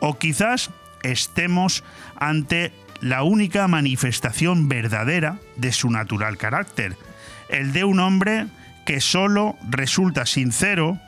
O 0.00 0.18
quizás 0.18 0.70
estemos 1.02 1.84
ante 2.16 2.72
la 3.00 3.22
única 3.22 3.68
manifestación 3.68 4.68
verdadera 4.68 5.38
de 5.56 5.72
su 5.72 5.90
natural 5.90 6.36
carácter, 6.36 6.96
el 7.48 7.72
de 7.72 7.84
un 7.84 8.00
hombre 8.00 8.46
que 8.84 9.00
solo 9.00 9.56
resulta 9.68 10.26
sincero 10.26 10.98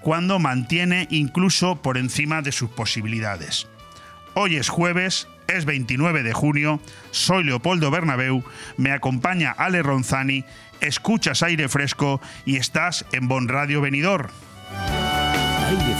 cuando 0.00 0.38
mantiene 0.38 1.06
incluso 1.10 1.76
por 1.76 1.98
encima 1.98 2.42
de 2.42 2.52
sus 2.52 2.70
posibilidades. 2.70 3.66
Hoy 4.34 4.56
es 4.56 4.68
jueves, 4.68 5.28
es 5.46 5.64
29 5.64 6.22
de 6.22 6.32
junio, 6.32 6.80
soy 7.10 7.44
Leopoldo 7.44 7.90
Bernabeu, 7.90 8.44
me 8.76 8.92
acompaña 8.92 9.52
Ale 9.52 9.82
Ronzani, 9.82 10.44
escuchas 10.80 11.42
aire 11.42 11.68
fresco 11.68 12.20
y 12.44 12.56
estás 12.56 13.06
en 13.12 13.28
Bon 13.28 13.48
Radio 13.48 13.80
Benidorm. 13.80 14.30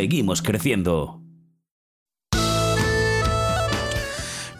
Seguimos 0.00 0.40
creciendo. 0.40 1.20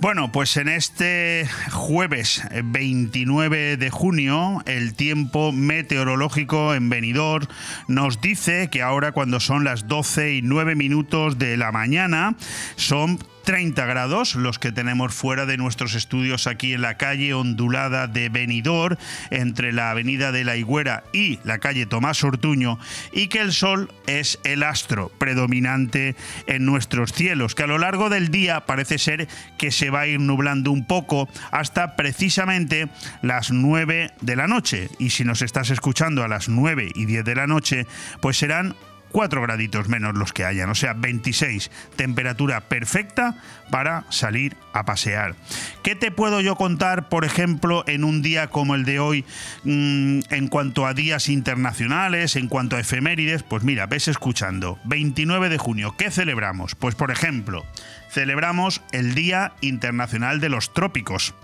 Bueno, 0.00 0.32
pues 0.32 0.58
en 0.58 0.68
este 0.68 1.48
jueves 1.70 2.42
29 2.62 3.78
de 3.78 3.88
junio, 3.88 4.62
el 4.66 4.92
tiempo 4.92 5.50
meteorológico 5.52 6.74
en 6.74 6.90
Benidorm 6.90 7.46
nos 7.88 8.20
dice 8.20 8.68
que 8.70 8.82
ahora 8.82 9.12
cuando 9.12 9.40
son 9.40 9.64
las 9.64 9.88
12 9.88 10.34
y 10.34 10.42
9 10.42 10.74
minutos 10.74 11.38
de 11.38 11.56
la 11.56 11.72
mañana, 11.72 12.36
son 12.76 13.18
30 13.44 13.84
grados, 13.86 14.34
los 14.34 14.58
que 14.58 14.72
tenemos 14.72 15.14
fuera 15.14 15.46
de 15.46 15.56
nuestros 15.56 15.94
estudios 15.94 16.46
aquí 16.46 16.74
en 16.74 16.82
la 16.82 16.96
calle 16.96 17.34
ondulada 17.34 18.06
de 18.06 18.28
Benidorm, 18.28 18.96
entre 19.30 19.72
la 19.72 19.90
avenida 19.90 20.32
de 20.32 20.44
la 20.44 20.56
Higuera 20.56 21.04
y 21.12 21.38
la 21.44 21.58
calle 21.58 21.86
Tomás 21.86 22.22
Ortuño, 22.24 22.78
y 23.12 23.28
que 23.28 23.40
el 23.40 23.52
sol 23.52 23.92
es 24.06 24.38
el 24.44 24.62
astro 24.62 25.10
predominante 25.18 26.16
en 26.46 26.64
nuestros 26.64 27.12
cielos, 27.12 27.54
que 27.54 27.64
a 27.64 27.68
lo 27.68 27.78
largo 27.78 28.10
del 28.10 28.30
día 28.30 28.60
parece 28.66 28.98
ser 28.98 29.28
que 29.58 29.70
se 29.70 29.90
va 29.90 30.00
a 30.00 30.06
ir 30.06 30.20
nublando 30.20 30.70
un 30.70 30.86
poco 30.86 31.28
hasta 31.50 31.96
precisamente 31.96 32.88
las 33.22 33.50
9 33.50 34.12
de 34.20 34.36
la 34.36 34.46
noche. 34.46 34.88
Y 34.98 35.10
si 35.10 35.24
nos 35.24 35.42
estás 35.42 35.70
escuchando 35.70 36.22
a 36.24 36.28
las 36.28 36.48
9 36.48 36.90
y 36.94 37.06
10 37.06 37.24
de 37.24 37.34
la 37.34 37.46
noche, 37.46 37.86
pues 38.20 38.36
serán 38.38 38.74
4 39.10 39.42
graditos 39.42 39.88
menos 39.88 40.14
los 40.14 40.32
que 40.32 40.44
hayan, 40.44 40.70
o 40.70 40.74
sea, 40.74 40.94
26, 40.94 41.70
temperatura 41.96 42.62
perfecta 42.62 43.36
para 43.70 44.04
salir 44.10 44.56
a 44.72 44.84
pasear. 44.84 45.34
¿Qué 45.82 45.94
te 45.94 46.10
puedo 46.10 46.40
yo 46.40 46.56
contar, 46.56 47.08
por 47.08 47.24
ejemplo, 47.24 47.84
en 47.86 48.04
un 48.04 48.22
día 48.22 48.48
como 48.48 48.74
el 48.74 48.84
de 48.84 48.98
hoy, 48.98 49.24
mm, 49.64 50.20
en 50.30 50.48
cuanto 50.48 50.86
a 50.86 50.94
días 50.94 51.28
internacionales, 51.28 52.36
en 52.36 52.48
cuanto 52.48 52.76
a 52.76 52.80
efemérides? 52.80 53.42
Pues 53.42 53.62
mira, 53.62 53.86
ves 53.86 54.08
escuchando, 54.08 54.78
29 54.84 55.48
de 55.48 55.58
junio, 55.58 55.94
¿qué 55.96 56.10
celebramos? 56.10 56.74
Pues 56.74 56.94
por 56.94 57.10
ejemplo, 57.10 57.64
celebramos 58.10 58.82
el 58.92 59.14
Día 59.14 59.52
Internacional 59.60 60.40
de 60.40 60.48
los 60.48 60.72
Trópicos, 60.72 61.34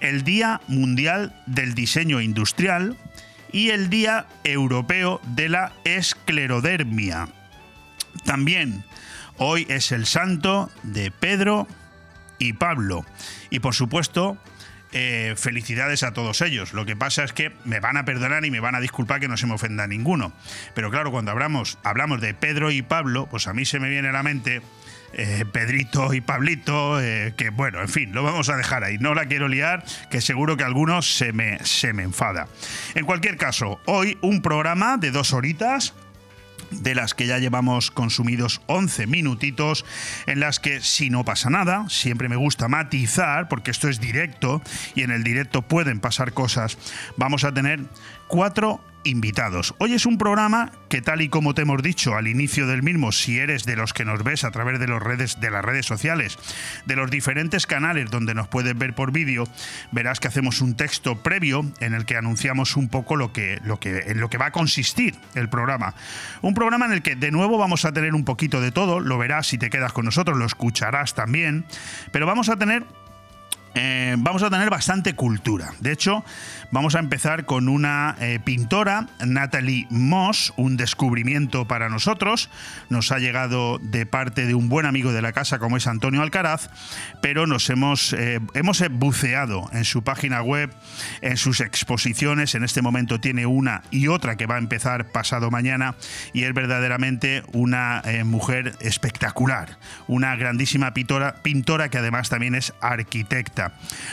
el 0.00 0.24
Día 0.24 0.60
Mundial 0.66 1.34
del 1.46 1.74
Diseño 1.74 2.20
Industrial, 2.20 2.96
y 3.52 3.70
el 3.70 3.90
Día 3.90 4.26
Europeo 4.44 5.20
de 5.24 5.48
la 5.48 5.72
Esclerodermia. 5.84 7.28
También 8.24 8.84
hoy 9.38 9.66
es 9.68 9.92
el 9.92 10.06
santo 10.06 10.70
de 10.82 11.10
Pedro 11.10 11.66
y 12.38 12.54
Pablo. 12.54 13.04
Y 13.50 13.60
por 13.60 13.74
supuesto, 13.74 14.38
eh, 14.92 15.34
felicidades 15.36 16.02
a 16.02 16.12
todos 16.12 16.40
ellos. 16.40 16.72
Lo 16.72 16.84
que 16.84 16.96
pasa 16.96 17.22
es 17.22 17.32
que 17.32 17.52
me 17.64 17.78
van 17.78 17.96
a 17.96 18.04
perdonar 18.04 18.44
y 18.44 18.50
me 18.50 18.58
van 18.58 18.74
a 18.74 18.80
disculpar 18.80 19.20
que 19.20 19.28
no 19.28 19.36
se 19.36 19.46
me 19.46 19.54
ofenda 19.54 19.86
ninguno. 19.86 20.32
Pero 20.74 20.90
claro, 20.90 21.12
cuando 21.12 21.30
hablamos, 21.30 21.78
hablamos 21.84 22.20
de 22.20 22.34
Pedro 22.34 22.72
y 22.72 22.82
Pablo, 22.82 23.28
pues 23.30 23.46
a 23.46 23.54
mí 23.54 23.64
se 23.64 23.78
me 23.78 23.88
viene 23.88 24.08
a 24.08 24.12
la 24.12 24.24
mente 24.24 24.62
eh, 25.12 25.44
Pedrito 25.50 26.14
y 26.14 26.20
Pablito, 26.20 27.00
eh, 27.00 27.34
que 27.36 27.50
bueno, 27.50 27.80
en 27.80 27.88
fin, 27.88 28.12
lo 28.12 28.22
vamos 28.22 28.48
a 28.48 28.56
dejar 28.56 28.84
ahí. 28.84 28.98
No 28.98 29.14
la 29.14 29.26
quiero 29.26 29.48
liar, 29.48 29.84
que 30.10 30.20
seguro 30.20 30.56
que 30.56 30.64
algunos 30.64 31.16
se 31.16 31.32
me, 31.32 31.58
se 31.64 31.92
me 31.92 32.02
enfada. 32.02 32.48
En 32.94 33.04
cualquier 33.06 33.36
caso, 33.36 33.80
hoy 33.86 34.18
un 34.22 34.42
programa 34.42 34.96
de 34.96 35.10
dos 35.10 35.32
horitas 35.32 35.94
de 36.70 36.94
las 36.94 37.14
que 37.14 37.26
ya 37.26 37.38
llevamos 37.38 37.90
consumidos 37.90 38.60
11 38.66 39.06
minutitos, 39.06 39.84
en 40.26 40.40
las 40.40 40.60
que 40.60 40.80
si 40.80 41.10
no 41.10 41.24
pasa 41.24 41.50
nada, 41.50 41.88
siempre 41.88 42.28
me 42.28 42.36
gusta 42.36 42.68
matizar, 42.68 43.48
porque 43.48 43.70
esto 43.70 43.88
es 43.88 44.00
directo 44.00 44.62
y 44.94 45.02
en 45.02 45.10
el 45.10 45.24
directo 45.24 45.62
pueden 45.62 46.00
pasar 46.00 46.32
cosas, 46.32 46.78
vamos 47.16 47.44
a 47.44 47.52
tener 47.52 47.80
cuatro 48.28 48.80
invitados. 49.04 49.74
Hoy 49.78 49.94
es 49.94 50.06
un 50.06 50.18
programa 50.18 50.72
que 50.88 51.02
tal 51.02 51.20
y 51.20 51.28
como 51.28 51.54
te 51.54 51.62
hemos 51.62 51.82
dicho 51.82 52.16
al 52.16 52.28
inicio 52.28 52.66
del 52.66 52.82
mismo, 52.82 53.12
si 53.12 53.38
eres 53.38 53.64
de 53.64 53.76
los 53.76 53.92
que 53.92 54.04
nos 54.04 54.22
ves 54.22 54.44
a 54.44 54.50
través 54.50 54.78
de, 54.78 54.86
los 54.86 55.02
redes, 55.02 55.40
de 55.40 55.50
las 55.50 55.64
redes 55.64 55.86
sociales, 55.86 56.38
de 56.86 56.96
los 56.96 57.10
diferentes 57.10 57.66
canales 57.66 58.10
donde 58.10 58.34
nos 58.34 58.48
puedes 58.48 58.76
ver 58.76 58.94
por 58.94 59.12
vídeo, 59.12 59.44
verás 59.92 60.20
que 60.20 60.28
hacemos 60.28 60.60
un 60.60 60.76
texto 60.76 61.22
previo 61.22 61.64
en 61.80 61.94
el 61.94 62.04
que 62.04 62.16
anunciamos 62.16 62.76
un 62.76 62.88
poco 62.88 63.16
lo 63.16 63.32
que, 63.32 63.60
lo 63.64 63.78
que, 63.78 64.00
en 64.06 64.20
lo 64.20 64.28
que 64.28 64.38
va 64.38 64.46
a 64.46 64.52
consistir 64.52 65.14
el 65.34 65.48
programa. 65.48 65.94
Un 66.42 66.54
programa 66.54 66.86
en 66.86 66.92
el 66.92 67.02
que 67.02 67.16
de 67.16 67.30
nuevo 67.30 67.58
vamos 67.58 67.84
a 67.84 67.92
tener 67.92 68.14
un 68.14 68.24
poquito 68.24 68.60
de 68.60 68.72
todo, 68.72 69.00
lo 69.00 69.18
verás 69.18 69.46
si 69.46 69.58
te 69.58 69.70
quedas 69.70 69.92
con 69.92 70.04
nosotros, 70.04 70.36
lo 70.36 70.44
escucharás 70.44 71.14
también, 71.14 71.64
pero 72.12 72.26
vamos 72.26 72.48
a 72.48 72.56
tener 72.56 72.84
eh, 73.74 74.16
vamos 74.18 74.42
a 74.42 74.50
tener 74.50 74.68
bastante 74.68 75.14
cultura. 75.14 75.74
De 75.80 75.92
hecho, 75.92 76.24
vamos 76.70 76.96
a 76.96 76.98
empezar 76.98 77.44
con 77.44 77.68
una 77.68 78.16
eh, 78.20 78.40
pintora, 78.42 79.06
Natalie 79.24 79.86
Moss, 79.90 80.52
un 80.56 80.76
descubrimiento 80.76 81.68
para 81.68 81.88
nosotros. 81.88 82.50
Nos 82.88 83.12
ha 83.12 83.18
llegado 83.18 83.78
de 83.78 84.06
parte 84.06 84.46
de 84.46 84.54
un 84.54 84.68
buen 84.68 84.86
amigo 84.86 85.12
de 85.12 85.22
la 85.22 85.32
casa 85.32 85.58
como 85.58 85.76
es 85.76 85.86
Antonio 85.86 86.22
Alcaraz, 86.22 86.70
pero 87.22 87.46
nos 87.46 87.70
hemos, 87.70 88.12
eh, 88.12 88.40
hemos 88.54 88.82
buceado 88.90 89.70
en 89.72 89.84
su 89.84 90.02
página 90.02 90.42
web, 90.42 90.74
en 91.20 91.36
sus 91.36 91.60
exposiciones. 91.60 92.54
En 92.54 92.64
este 92.64 92.82
momento 92.82 93.20
tiene 93.20 93.46
una 93.46 93.82
y 93.90 94.08
otra 94.08 94.36
que 94.36 94.46
va 94.46 94.56
a 94.56 94.58
empezar 94.58 95.12
pasado 95.12 95.50
mañana 95.50 95.94
y 96.32 96.42
es 96.42 96.54
verdaderamente 96.54 97.44
una 97.52 98.02
mujer 98.24 98.74
espectacular, 98.80 99.78
una 100.08 100.34
grandísima 100.36 100.92
pintora, 100.92 101.36
pintora 101.42 101.88
que 101.88 101.98
además 101.98 102.28
también 102.28 102.54
es 102.54 102.72
arquitecta. 102.80 103.59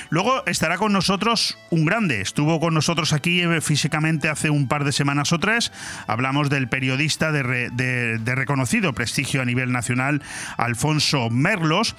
Luego 0.10 0.44
estará 0.46 0.78
con 0.78 0.94
nosotros 0.94 1.58
un 1.70 1.86
grande. 1.86 2.22
Estuvo 2.22 2.60
con 2.60 2.74
nosotros 2.74 3.14
aquí 3.14 3.42
eh, 3.42 3.62
físicamente 3.62 4.30
hace 4.30 4.50
un 4.50 4.68
par 4.68 4.84
de 4.84 4.92
semanas 4.92 5.34
o 5.34 5.40
tres. 5.40 5.72
Hablamos 6.08 6.50
del 6.50 6.68
periodista 6.68 7.32
de, 7.32 8.20
reconocido 8.26 8.94
prestigio 8.94 9.42
a 9.42 9.46
nivel 9.46 9.72
nacional, 9.72 10.22
Alfonso 10.58 11.30
Merlos, 11.30 11.96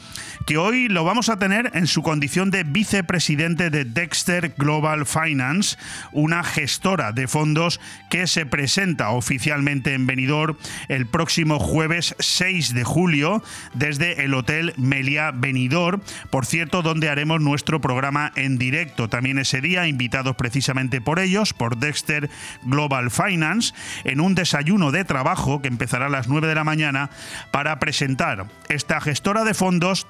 que 0.46 0.56
hoy 0.56 0.88
lo 0.88 1.04
vamos 1.04 1.28
a 1.28 1.38
tener 1.38 1.70
en 1.74 1.86
su 1.86 2.02
condición 2.02 2.50
de 2.50 2.64
vicepresidente 2.64 3.70
de 3.70 3.84
Dexter 3.84 4.54
Global 4.56 5.06
Finance, 5.06 5.76
una 6.12 6.44
gestora 6.44 7.12
de 7.12 7.28
fondos 7.28 7.80
que 8.10 8.26
se 8.26 8.46
presenta 8.46 9.10
oficialmente 9.10 9.94
en 9.94 10.06
Benidorm 10.06 10.56
el 10.88 11.06
próximo 11.06 11.58
jueves 11.58 12.14
6 12.18 12.74
de 12.74 12.84
julio 12.84 13.42
desde 13.74 14.24
el 14.24 14.34
Hotel 14.34 14.74
Melia 14.76 15.30
Benidorm, 15.32 16.02
por 16.30 16.46
cierto, 16.46 16.82
donde 16.82 17.08
haremos 17.08 17.37
nuestro 17.40 17.80
programa 17.80 18.32
en 18.36 18.58
directo. 18.58 19.08
También 19.08 19.38
ese 19.38 19.60
día, 19.60 19.86
invitados 19.86 20.36
precisamente 20.36 21.00
por 21.00 21.18
ellos, 21.18 21.52
por 21.52 21.76
Dexter 21.76 22.30
Global 22.62 23.10
Finance, 23.10 23.74
en 24.04 24.20
un 24.20 24.34
desayuno 24.34 24.90
de 24.90 25.04
trabajo 25.04 25.62
que 25.62 25.68
empezará 25.68 26.06
a 26.06 26.10
las 26.10 26.28
9 26.28 26.48
de 26.48 26.54
la 26.54 26.64
mañana 26.64 27.10
para 27.50 27.78
presentar 27.78 28.46
esta 28.68 29.00
gestora 29.00 29.44
de 29.44 29.54
fondos 29.54 30.06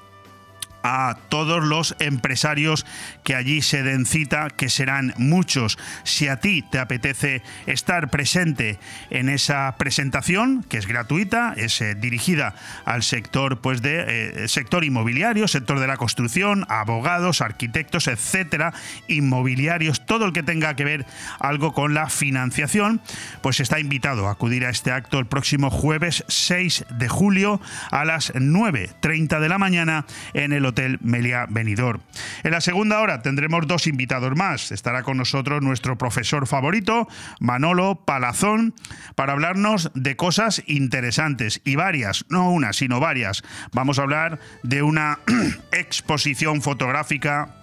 a 0.83 1.17
todos 1.29 1.63
los 1.63 1.95
empresarios 1.99 2.85
que 3.23 3.35
allí 3.35 3.61
se 3.61 3.83
den 3.83 4.05
cita, 4.05 4.49
que 4.49 4.69
serán 4.69 5.13
muchos. 5.17 5.77
Si 6.03 6.27
a 6.27 6.39
ti 6.39 6.63
te 6.63 6.79
apetece 6.79 7.41
estar 7.65 8.09
presente 8.09 8.79
en 9.09 9.29
esa 9.29 9.75
presentación, 9.77 10.63
que 10.63 10.77
es 10.77 10.87
gratuita, 10.87 11.53
es 11.57 11.81
eh, 11.81 11.95
dirigida 11.95 12.55
al 12.85 13.03
sector, 13.03 13.61
pues 13.61 13.81
de 13.81 14.43
eh, 14.43 14.47
sector 14.47 14.83
inmobiliario, 14.83 15.47
sector 15.47 15.79
de 15.79 15.87
la 15.87 15.97
construcción, 15.97 16.65
abogados, 16.69 17.41
arquitectos, 17.41 18.07
etcétera, 18.07 18.73
inmobiliarios, 19.07 20.05
todo 20.05 20.25
el 20.25 20.33
que 20.33 20.43
tenga 20.43 20.75
que 20.75 20.85
ver 20.85 21.05
algo 21.39 21.73
con 21.73 21.93
la 21.93 22.09
financiación, 22.09 23.01
pues 23.41 23.59
está 23.59 23.79
invitado 23.79 24.27
a 24.27 24.31
acudir 24.31 24.65
a 24.65 24.69
este 24.69 24.91
acto 24.91 25.19
el 25.19 25.25
próximo 25.25 25.69
jueves 25.69 26.23
6 26.27 26.85
de 26.89 27.07
julio 27.07 27.61
a 27.91 28.05
las 28.05 28.33
9.30 28.33 29.39
de 29.39 29.49
la 29.49 29.57
mañana 29.57 30.05
en 30.33 30.53
el 30.53 30.65
Hotel 30.69 30.97
Melia 31.01 31.45
Benidorm. 31.49 32.01
En 32.43 32.51
la 32.51 32.61
segunda 32.61 32.99
hora 32.99 33.21
tendremos 33.21 33.67
dos 33.67 33.87
invitados 33.87 34.35
más. 34.35 34.71
Estará 34.71 35.03
con 35.03 35.17
nosotros 35.17 35.61
nuestro 35.61 35.97
profesor 35.97 36.47
favorito, 36.47 37.07
Manolo 37.39 38.05
Palazón, 38.05 38.73
para 39.15 39.33
hablarnos 39.33 39.91
de 39.93 40.15
cosas 40.15 40.63
interesantes 40.67 41.61
y 41.65 41.75
varias, 41.75 42.25
no 42.29 42.51
una, 42.51 42.73
sino 42.73 42.99
varias. 42.99 43.43
Vamos 43.73 43.99
a 43.99 44.03
hablar 44.03 44.39
de 44.63 44.81
una 44.81 45.19
exposición 45.71 46.61
fotográfica 46.61 47.58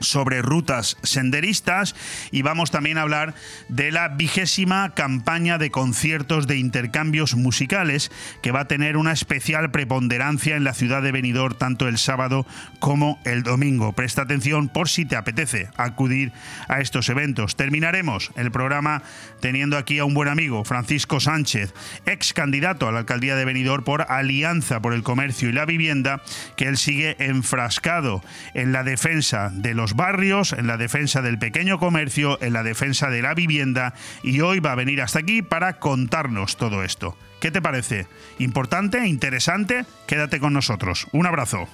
sobre 0.00 0.42
rutas 0.42 0.96
senderistas 1.02 1.94
y 2.30 2.42
vamos 2.42 2.70
también 2.70 2.98
a 2.98 3.02
hablar 3.02 3.34
de 3.68 3.92
la 3.92 4.08
vigésima 4.08 4.94
campaña 4.94 5.58
de 5.58 5.70
conciertos 5.70 6.46
de 6.46 6.58
intercambios 6.58 7.34
musicales 7.36 8.10
que 8.42 8.50
va 8.50 8.60
a 8.60 8.68
tener 8.68 8.96
una 8.96 9.12
especial 9.12 9.70
preponderancia 9.70 10.56
en 10.56 10.64
la 10.64 10.74
ciudad 10.74 11.02
de 11.02 11.12
Benidorm 11.12 11.56
tanto 11.56 11.88
el 11.88 11.98
sábado 11.98 12.46
como 12.78 13.20
el 13.24 13.42
domingo. 13.42 13.92
Presta 13.92 14.22
atención 14.22 14.68
por 14.68 14.88
si 14.88 15.04
te 15.04 15.16
apetece 15.16 15.68
acudir 15.76 16.32
a 16.68 16.80
estos 16.80 17.08
eventos. 17.08 17.56
Terminaremos 17.56 18.32
el 18.36 18.50
programa 18.50 19.02
teniendo 19.40 19.76
aquí 19.76 19.98
a 19.98 20.04
un 20.04 20.14
buen 20.14 20.28
amigo, 20.28 20.64
Francisco 20.64 21.20
Sánchez, 21.20 21.74
ex 22.06 22.32
candidato 22.32 22.88
a 22.88 22.92
la 22.92 23.00
alcaldía 23.00 23.36
de 23.36 23.44
Benidorm 23.44 23.84
por 23.84 24.02
Alianza 24.10 24.80
por 24.80 24.94
el 24.94 25.02
Comercio 25.02 25.48
y 25.48 25.52
la 25.52 25.66
Vivienda, 25.66 26.22
que 26.56 26.64
él 26.64 26.76
sigue 26.76 27.16
enfrascado 27.18 28.22
en 28.54 28.72
la 28.72 28.82
defensa 28.82 29.50
de 29.52 29.74
los 29.74 29.89
barrios, 29.94 30.52
en 30.52 30.66
la 30.66 30.76
defensa 30.76 31.22
del 31.22 31.38
pequeño 31.38 31.78
comercio, 31.78 32.38
en 32.42 32.52
la 32.52 32.62
defensa 32.62 33.10
de 33.10 33.22
la 33.22 33.34
vivienda 33.34 33.94
y 34.22 34.40
hoy 34.40 34.60
va 34.60 34.72
a 34.72 34.76
venir 34.76 35.02
hasta 35.02 35.20
aquí 35.20 35.42
para 35.42 35.78
contarnos 35.78 36.56
todo 36.56 36.82
esto. 36.82 37.16
¿Qué 37.40 37.50
te 37.50 37.62
parece? 37.62 38.06
¿Importante? 38.38 39.06
¿Interesante? 39.06 39.84
Quédate 40.06 40.40
con 40.40 40.52
nosotros. 40.52 41.06
Un 41.12 41.26
abrazo. 41.26 41.68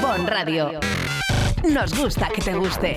Bon 0.00 0.26
Radio. 0.26 0.80
Nos 1.68 1.98
gusta 1.98 2.28
que 2.34 2.40
te 2.40 2.54
guste. 2.54 2.96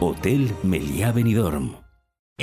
Hotel 0.00 0.52
Meliá 0.62 1.10
Benidorm. 1.10 1.81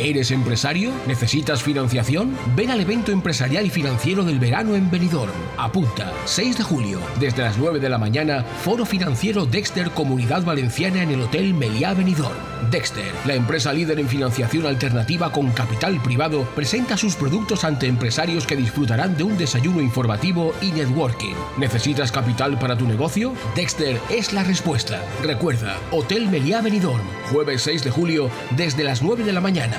¿Eres 0.01 0.31
empresario? 0.31 0.91
¿Necesitas 1.08 1.62
financiación? 1.62 2.38
Ven 2.55 2.72
al 2.72 2.79
evento 2.79 3.12
empresarial 3.12 3.65
y 3.65 3.69
financiero 3.69 4.24
del 4.24 4.39
verano 4.39 4.75
en 4.75 4.89
Benidorm. 4.89 5.34
Apunta, 5.58 6.13
6 6.24 6.58
de 6.60 6.63
julio, 6.63 7.01
desde 7.19 7.41
las 7.41 7.58
9 7.58 7.79
de 7.79 7.89
la 7.89 7.98
mañana, 7.98 8.46
Foro 8.63 8.86
Financiero 8.86 9.46
Dexter 9.46 9.91
Comunidad 9.91 10.46
Valenciana 10.46 11.03
en 11.03 11.12
el 11.12 11.22
Hotel 11.22 11.53
Meliá 11.53 11.93
Benidorm. 11.93 12.38
Dexter, 12.72 13.12
la 13.25 13.34
empresa 13.34 13.74
líder 13.74 14.00
en 14.00 14.08
financiación 14.08 14.65
alternativa 14.67 15.31
con 15.31 15.51
capital 15.51 16.01
privado, 16.01 16.43
presenta 16.55 16.96
sus 16.96 17.15
productos 17.15 17.63
ante 17.63 17.88
empresarios 17.88 18.48
que 18.48 18.55
disfrutarán 18.55 19.17
de 19.17 19.24
un 19.24 19.38
desayuno 19.38 19.81
informativo 19.81 20.53
y 20.62 20.72
networking. 20.72 21.36
¿Necesitas 21.58 22.12
capital 22.12 22.58
para 22.58 22.77
tu 22.77 22.86
negocio? 22.86 23.34
Dexter 23.55 24.00
es 24.10 24.31
la 24.34 24.43
respuesta. 24.43 25.03
Recuerda, 25.24 25.77
Hotel 25.91 26.29
Meliá 26.29 26.62
Benidorm, 26.62 27.03
jueves 27.31 27.63
6 27.63 27.84
de 27.84 27.91
julio, 27.91 28.29
desde 28.51 28.84
las 28.84 29.01
9 29.01 29.24
de 29.24 29.34
la 29.34 29.41
mañana. 29.41 29.78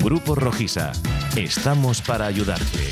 Grupo 0.00 0.34
Rojisa. 0.34 0.92
Estamos 1.36 2.00
para 2.00 2.26
ayudarte. 2.26 2.90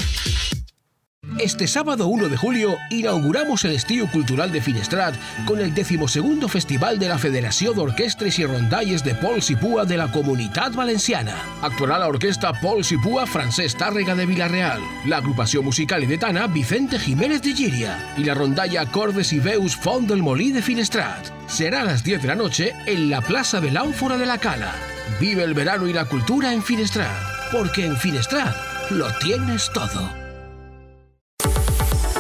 Este 1.39 1.67
sábado 1.67 2.07
1 2.07 2.29
de 2.29 2.37
julio 2.37 2.77
inauguramos 2.91 3.65
el 3.65 3.73
Estío 3.73 4.07
Cultural 4.07 4.53
de 4.53 4.61
Finestrat 4.61 5.15
con 5.47 5.61
el 5.61 5.75
decimosegundo 5.75 6.49
Festival 6.49 6.99
de 6.99 7.09
la 7.09 7.19
Federació 7.19 7.73
d'Orquestres 7.75 8.39
i 8.39 8.47
Rondalles 8.47 9.03
de 9.03 9.17
Pols 9.19 9.51
i 9.51 9.57
Pua 9.59 9.85
de 9.85 9.99
la 9.99 10.07
Comunitat 10.13 10.77
Valenciana. 10.79 11.35
Actuarà 11.67 11.99
la 11.99 12.09
orquesta 12.09 12.53
Pols 12.63 12.93
i 12.95 12.99
Pua 13.03 13.27
Francesc 13.27 13.81
Tàrrega 13.83 14.15
de 14.15 14.29
Vilareal, 14.31 14.81
l'agrupació 15.11 15.63
musical 15.63 16.07
edetana 16.07 16.47
Vicente 16.47 16.99
Jiménez 17.03 17.43
de 17.43 17.53
Llíria 17.53 17.99
y 18.17 18.25
la 18.25 18.35
rondalla 18.35 18.87
Cordes 18.87 19.33
y 19.33 19.41
Veus 19.41 19.75
Font 19.77 20.09
del 20.09 20.23
Molí 20.23 20.53
de 20.53 20.63
Finestrat. 20.63 21.33
Será 21.49 21.83
a 21.83 21.85
las 21.85 22.05
10 22.05 22.23
de 22.23 22.29
la 22.29 22.37
noche 22.37 22.75
en 22.87 23.11
la 23.11 23.21
Plaza 23.21 23.61
de 23.61 23.73
l'Àmfora 23.73 24.19
de 24.19 24.27
la 24.27 24.39
Cala. 24.39 24.73
Vive 25.21 25.43
el 25.43 25.55
verano 25.55 25.89
y 25.89 25.93
la 25.93 26.05
cultura 26.05 26.53
en 26.53 26.63
Finestrat, 26.63 27.51
porque 27.51 27.85
en 27.85 27.97
Finestrat 27.97 28.55
lo 28.91 29.13
tienes 29.19 29.71
todo. 29.75 30.24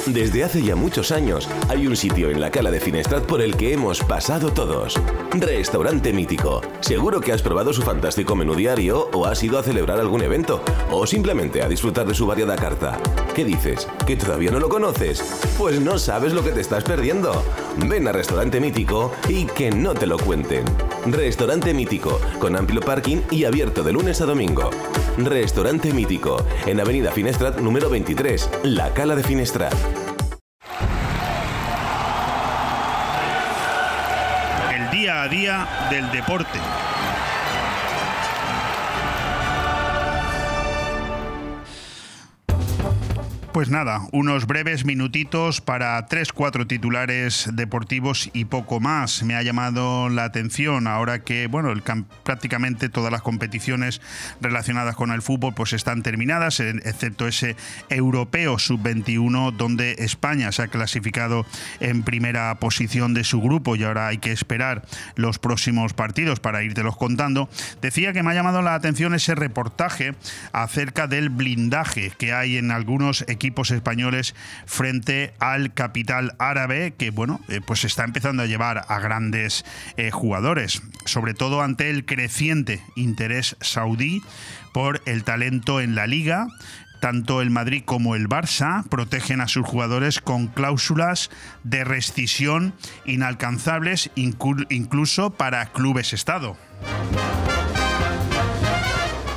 Desde 0.07 0.45
hace 0.45 0.62
ya 0.62 0.77
muchos 0.77 1.11
años 1.11 1.49
hay 1.69 1.87
un 1.87 1.97
sitio 1.97 2.29
en 2.31 2.38
la 2.38 2.51
cala 2.51 2.71
de 2.71 2.79
Finestrat 2.79 3.25
por 3.25 3.40
el 3.40 3.57
que 3.57 3.73
hemos 3.73 4.01
pasado 4.01 4.53
todos. 4.53 5.01
Restaurante 5.33 6.12
Mítico. 6.12 6.61
Seguro 6.81 7.23
que 7.23 7.33
has 7.33 7.40
probado 7.40 7.73
su 7.73 7.81
fantástico 7.81 8.37
menú 8.37 8.55
diario 8.55 9.09
o 9.14 9.25
has 9.25 9.43
ido 9.43 9.59
a 9.59 9.62
celebrar 9.62 9.99
algún 9.99 10.23
evento 10.23 10.62
o 10.90 11.07
simplemente 11.07 11.62
a 11.62 11.69
disfrutar 11.69 12.07
de 12.07 12.14
su 12.14 12.27
variada 12.27 12.55
carta. 12.55 12.99
¿Qué 13.35 13.47
dices? 13.47 13.88
¿Que 14.07 14.17
todavía 14.17 14.51
no 14.51 14.61
lo 14.61 14.69
conoces? 14.69 15.25
Pues 15.57 15.81
no 15.81 15.99
sabes 15.99 16.35
lo 16.35 16.45
que 16.45 16.53
te 16.53 16.61
estás 16.61 16.85
perdiendo. 16.85 17.43
Ven 17.88 18.07
a 18.07 18.12
Restaurante 18.12 18.61
Mítico 18.61 19.11
y 19.27 19.47
que 19.47 19.71
no 19.71 19.95
te 19.95 20.07
lo 20.07 20.19
cuenten. 20.19 20.64
Restaurante 21.07 21.73
Mítico, 21.73 22.21
con 22.38 22.57
amplio 22.57 22.83
parking 22.83 23.23
y 23.31 23.45
abierto 23.45 23.83
de 23.83 23.93
lunes 23.93 24.21
a 24.21 24.27
domingo. 24.27 24.71
Restaurante 25.17 25.93
Mítico, 25.93 26.45
en 26.67 26.81
Avenida 26.81 27.11
Finestrat 27.11 27.59
número 27.59 27.88
23, 27.88 28.51
La 28.64 28.93
Cala 28.93 29.17
de 29.17 29.23
Finestrat. 29.23 29.75
Día 35.29 35.67
del 35.91 36.11
deporte. 36.11 36.59
Pues 43.55 43.71
nada, 43.71 44.01
unos 44.11 44.49
breves 44.49 44.85
minutitos 44.85 45.61
para 45.61 46.05
tres, 46.07 46.33
cuatro 46.33 46.67
titulares 46.67 47.49
deportivos 47.53 48.29
y 48.33 48.47
poco 48.47 48.81
más. 48.81 49.23
Me 49.23 49.37
ha 49.37 49.43
llamado 49.43 50.09
la 50.09 50.25
atención 50.25 50.88
ahora 50.88 51.21
que, 51.21 51.47
bueno, 51.47 51.73
prácticamente 52.25 52.88
todas 52.88 53.12
las 53.12 53.23
competiciones 53.23 54.01
relacionadas 54.40 54.97
con 54.97 55.12
el 55.12 55.23
fútbol 55.23 55.55
pues 55.55 55.73
están 55.73 56.03
terminadas, 56.03 56.59
excepto 56.59 57.29
ese 57.29 57.55
europeo 57.90 58.59
sub-21 58.59 59.53
donde 59.53 59.93
España 60.01 60.51
se 60.51 60.62
ha 60.62 60.67
clasificado 60.67 61.47
en 61.79 62.03
primera 62.03 62.57
posición 62.57 63.14
de 63.14 63.23
su 63.23 63.40
grupo 63.40 63.77
y 63.77 63.85
ahora 63.85 64.09
hay 64.09 64.19
que 64.19 64.33
esperar 64.33 64.83
los 65.14 65.38
próximos 65.38 65.93
partidos 65.93 66.40
para 66.40 66.64
írtelos 66.64 66.97
contando. 66.97 67.49
Decía 67.81 68.12
que 68.12 68.25
me 68.25 68.33
ha 68.33 68.35
llamado 68.35 68.62
la 68.62 68.75
atención 68.75 69.14
ese 69.14 69.37
reportaje 69.37 70.17
acerca 70.51 71.07
del 71.07 71.29
blindaje 71.29 72.11
que 72.19 72.33
hay 72.33 72.57
en 72.57 72.73
algunos 72.73 73.23
equipos 73.29 73.43
españoles 73.70 74.35
frente 74.66 75.35
al 75.38 75.74
capital 75.74 76.35
árabe 76.38 76.94
que 76.96 77.11
bueno 77.11 77.40
eh, 77.48 77.61
pues 77.64 77.85
está 77.85 78.04
empezando 78.04 78.42
a 78.42 78.46
llevar 78.46 78.85
a 78.88 78.98
grandes 79.00 79.64
eh, 79.96 80.11
jugadores 80.11 80.83
sobre 81.04 81.35
todo 81.35 81.62
ante 81.62 81.90
el 81.90 82.04
creciente 82.07 82.80
interés 82.96 83.57
saudí 83.61 84.22
por 84.72 85.02
el 85.07 85.24
talento 85.24 85.80
en 85.80 85.94
la 85.94 86.07
liga 86.07 86.46
tanto 87.00 87.42
el 87.42 87.50
Madrid 87.50 87.83
como 87.85 88.14
el 88.16 88.28
Barça 88.28 88.83
protegen 88.88 89.42
a 89.42 89.48
sus 89.48 89.66
jugadores 89.66 90.20
con 90.20 90.46
cláusulas 90.46 91.30
de 91.62 91.85
rescisión 91.85 92.74
inalcanzables 93.04 94.11
inclu- 94.16 94.66
incluso 94.70 95.30
para 95.30 95.66
clubes 95.66 96.14
Estado. 96.14 96.57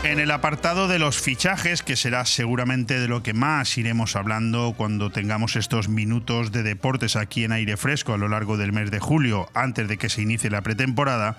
En 0.07 0.19
el 0.19 0.31
apartado 0.31 0.87
de 0.87 0.99
los 0.99 1.19
fichajes, 1.19 1.83
que 1.83 1.97
será 1.97 2.23
seguramente 2.23 2.97
de 2.97 3.09
lo 3.09 3.23
que 3.23 3.33
más 3.33 3.77
iremos 3.77 4.15
hablando 4.15 4.73
cuando 4.77 5.09
tengamos 5.09 5.57
estos 5.57 5.89
minutos 5.89 6.53
de 6.53 6.63
deportes 6.63 7.17
aquí 7.17 7.43
en 7.43 7.51
aire 7.51 7.75
fresco 7.75 8.13
a 8.13 8.17
lo 8.17 8.29
largo 8.29 8.55
del 8.55 8.71
mes 8.71 8.89
de 8.89 9.01
julio, 9.01 9.49
antes 9.53 9.89
de 9.89 9.97
que 9.97 10.07
se 10.07 10.21
inicie 10.21 10.49
la 10.49 10.61
pretemporada, 10.61 11.37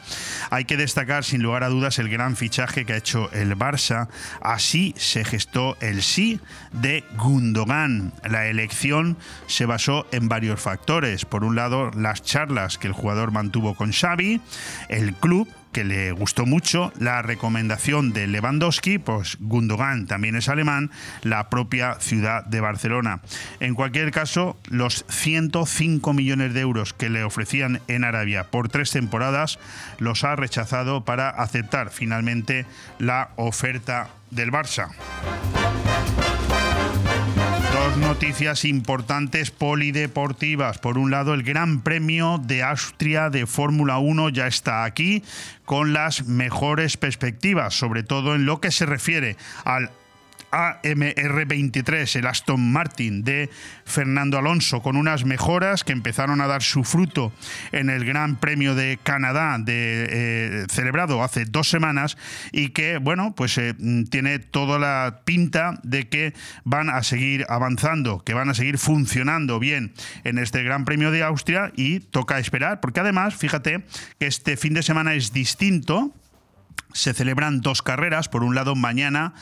hay 0.51 0.67
que 0.67 0.77
destacar 0.77 1.25
sin 1.25 1.43
lugar 1.43 1.65
a 1.65 1.71
dudas 1.71 1.99
el 1.99 2.11
gran 2.11 2.37
fichaje 2.37 2.85
que 2.85 2.93
ha 2.93 2.99
hecho 2.99 3.33
el 3.33 3.57
Barça. 3.57 4.09
Así 4.43 4.93
se 4.99 5.25
gestó 5.25 5.79
el 5.81 6.03
sí 6.03 6.39
de 6.73 7.05
Gundogan. 7.17 8.13
La 8.23 8.49
elección 8.49 9.17
se 9.47 9.65
basó 9.65 10.07
en 10.13 10.29
varios 10.29 10.61
factores. 10.61 11.25
Por 11.25 11.43
un 11.43 11.57
lado, 11.57 11.91
las 11.93 12.23
charlas 12.23 12.77
que 12.77 12.89
el 12.89 12.93
jugador 12.93 13.33
mantuvo 13.33 13.75
con 13.75 13.93
Xavi, 13.93 14.43
el 14.91 15.15
club 15.15 15.49
que 15.73 15.85
le 15.85 16.13
gustó 16.13 16.47
mucho, 16.47 16.93
la 16.99 17.23
recomendación 17.23 18.13
de 18.13 18.27
Lewandowski, 18.27 18.99
pues 18.99 19.37
Gundogan 19.41 20.07
también 20.07 20.37
es 20.37 20.49
alemán, 20.49 20.91
la 21.23 21.51
propia 21.51 21.97
ciudad 22.01 22.45
de 22.45 22.61
Barcelona. 22.61 23.21
En 23.61 23.75
cualquier 23.75 24.11
caso, 24.11 24.59
los 24.69 25.05
105 25.09 26.13
millones 26.13 26.55
de 26.55 26.61
euros 26.61 26.93
que 26.93 27.11
le 27.11 27.25
ofrecían 27.25 27.81
en 27.89 28.05
Arabia 28.05 28.45
por 28.45 28.69
tres 28.69 28.91
temporadas 28.91 29.59
los 29.99 30.25
ha 30.25 30.37
rechazado 30.37 31.05
para 31.05 31.29
aceptar 31.29 31.91
finalmente 31.91 32.67
la 32.99 33.31
oferta 33.37 34.11
del 34.31 34.51
Barça. 34.53 34.89
Noticias 37.97 38.65
importantes 38.65 39.51
polideportivas. 39.51 40.79
Por 40.79 40.99
un 40.99 41.11
lado, 41.11 41.35
el 41.35 41.43
Gran 41.43 41.81
Premio 41.81 42.39
de 42.39 42.63
Austria 42.63 43.31
de 43.31 43.47
Fórmula 43.47 43.99
1 43.99 44.29
ya 44.29 44.47
está 44.47 44.85
aquí 44.85 45.23
con 45.65 45.93
las 45.93 46.27
mejores 46.27 46.97
perspectivas, 46.97 47.75
sobre 47.75 48.03
todo 48.03 48.35
en 48.35 48.47
lo 48.47 48.61
que 48.61 48.71
se 48.71 48.87
refiere 48.87 49.37
al 49.65 49.91
AMR23, 50.51 52.17
el 52.17 52.27
Aston 52.27 52.73
Martin 52.73 53.25
de 53.25 53.51
Fernando 53.85 54.39
Alonso, 54.39 54.83
con 54.83 54.97
unas 54.97 55.25
mejoras 55.25 55.85
que 55.85 55.93
empezaron 55.93 56.41
a 56.41 56.47
dar 56.47 56.63
su 56.63 56.85
fruto 56.85 57.33
en 57.73 57.91
el 57.91 58.05
Gran 58.05 58.37
Premio 58.37 58.75
de 58.75 58.99
Canadá 59.03 59.59
eh, 59.67 60.67
celebrado 60.71 61.23
hace 61.23 61.45
dos 61.45 61.69
semanas 61.69 62.17
y 62.53 62.71
que, 62.71 62.99
bueno, 62.99 63.35
pues 63.35 63.59
eh, 63.59 63.75
tiene 64.11 64.39
toda 64.39 64.79
la 64.79 65.21
pinta 65.25 65.79
de 65.83 66.09
que 66.09 66.35
van 66.65 66.91
a 66.91 67.03
seguir 67.03 67.47
avanzando, 67.49 68.21
que 68.25 68.35
van 68.35 68.51
a 68.51 68.55
seguir 68.55 68.79
funcionando 68.79 69.59
bien 69.59 69.93
en 70.25 70.39
este 70.39 70.63
Gran 70.63 70.85
Premio 70.85 71.11
de 71.11 71.23
Austria 71.23 71.73
y 71.77 72.01
toca 72.01 72.39
esperar, 72.39 72.81
porque 72.81 73.01
además, 73.01 73.35
fíjate 73.35 73.85
que 74.19 74.27
este 74.27 74.57
fin 74.57 74.75
de 74.75 74.83
semana 74.83 75.15
es 75.15 75.33
distinto 75.33 76.13
se 76.93 77.15
celebran 77.15 77.61
dos 77.61 77.83
carreras. 77.83 78.29
Por 78.29 78.43
un 78.43 78.55
lado, 78.55 78.75
mañana 78.75 79.35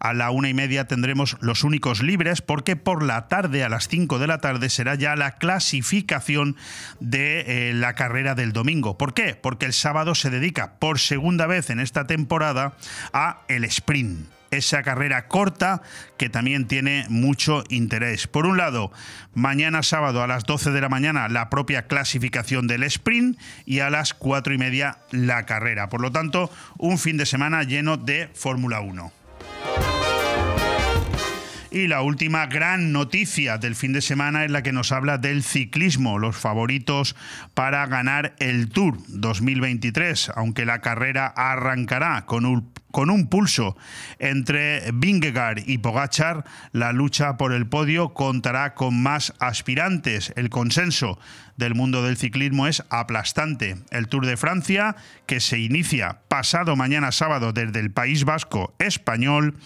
a 0.00 0.12
la 0.12 0.30
una 0.30 0.48
y 0.48 0.54
media 0.54 0.86
tendremos 0.86 1.36
los 1.40 1.64
únicos 1.64 2.02
libres, 2.02 2.42
porque 2.42 2.76
por 2.76 3.02
la 3.02 3.28
tarde, 3.28 3.64
a 3.64 3.68
las 3.68 3.88
cinco 3.88 4.18
de 4.18 4.26
la 4.26 4.38
tarde, 4.38 4.68
será 4.70 4.94
ya 4.94 5.16
la 5.16 5.32
clasificación 5.32 6.56
de 7.00 7.70
eh, 7.70 7.74
la 7.74 7.94
carrera 7.94 8.34
del 8.34 8.52
domingo. 8.52 8.98
¿Por 8.98 9.14
qué? 9.14 9.34
Porque 9.34 9.66
el 9.66 9.72
sábado 9.72 10.14
se 10.14 10.30
dedica 10.30 10.74
por 10.78 10.98
segunda 10.98 11.46
vez 11.46 11.70
en 11.70 11.80
esta 11.80 12.06
temporada 12.06 12.76
a 13.12 13.42
el 13.48 13.64
sprint 13.64 14.26
esa 14.56 14.82
carrera 14.82 15.28
corta 15.28 15.82
que 16.16 16.28
también 16.28 16.66
tiene 16.66 17.06
mucho 17.08 17.64
interés. 17.68 18.26
Por 18.26 18.46
un 18.46 18.56
lado, 18.56 18.92
mañana 19.34 19.82
sábado 19.82 20.22
a 20.22 20.26
las 20.26 20.44
12 20.44 20.70
de 20.70 20.80
la 20.80 20.88
mañana 20.88 21.28
la 21.28 21.50
propia 21.50 21.86
clasificación 21.86 22.66
del 22.66 22.82
sprint 22.84 23.38
y 23.64 23.80
a 23.80 23.90
las 23.90 24.14
4 24.14 24.54
y 24.54 24.58
media 24.58 24.98
la 25.10 25.46
carrera. 25.46 25.88
Por 25.88 26.00
lo 26.00 26.12
tanto, 26.12 26.50
un 26.78 26.98
fin 26.98 27.16
de 27.16 27.26
semana 27.26 27.62
lleno 27.62 27.96
de 27.96 28.28
Fórmula 28.34 28.80
1. 28.80 29.12
Y 31.74 31.88
la 31.88 32.02
última 32.02 32.46
gran 32.46 32.92
noticia 32.92 33.58
del 33.58 33.74
fin 33.74 33.92
de 33.92 34.00
semana 34.00 34.44
es 34.44 34.50
la 34.52 34.62
que 34.62 34.70
nos 34.70 34.92
habla 34.92 35.18
del 35.18 35.42
ciclismo, 35.42 36.20
los 36.20 36.36
favoritos 36.36 37.16
para 37.52 37.84
ganar 37.88 38.36
el 38.38 38.68
Tour 38.68 38.96
2023, 39.08 40.30
aunque 40.36 40.66
la 40.66 40.80
carrera 40.80 41.26
arrancará 41.26 42.26
con 42.26 42.46
un 42.46 42.72
con 42.92 43.10
un 43.10 43.26
pulso 43.26 43.76
entre 44.20 44.92
Vingegaard 44.92 45.64
y 45.66 45.78
Pogachar, 45.78 46.44
la 46.70 46.92
lucha 46.92 47.36
por 47.36 47.52
el 47.52 47.66
podio 47.66 48.14
contará 48.14 48.74
con 48.74 49.02
más 49.02 49.34
aspirantes. 49.40 50.32
El 50.36 50.48
consenso 50.48 51.18
del 51.56 51.74
mundo 51.74 52.02
del 52.02 52.16
ciclismo 52.16 52.66
es 52.66 52.82
aplastante. 52.88 53.76
El 53.90 54.08
Tour 54.08 54.26
de 54.26 54.36
Francia, 54.36 54.96
que 55.26 55.40
se 55.40 55.58
inicia 55.58 56.20
pasado 56.28 56.76
mañana 56.76 57.12
sábado 57.12 57.52
desde 57.52 57.80
el 57.80 57.90
País 57.90 58.24
Vasco 58.24 58.74
español, 58.78 59.56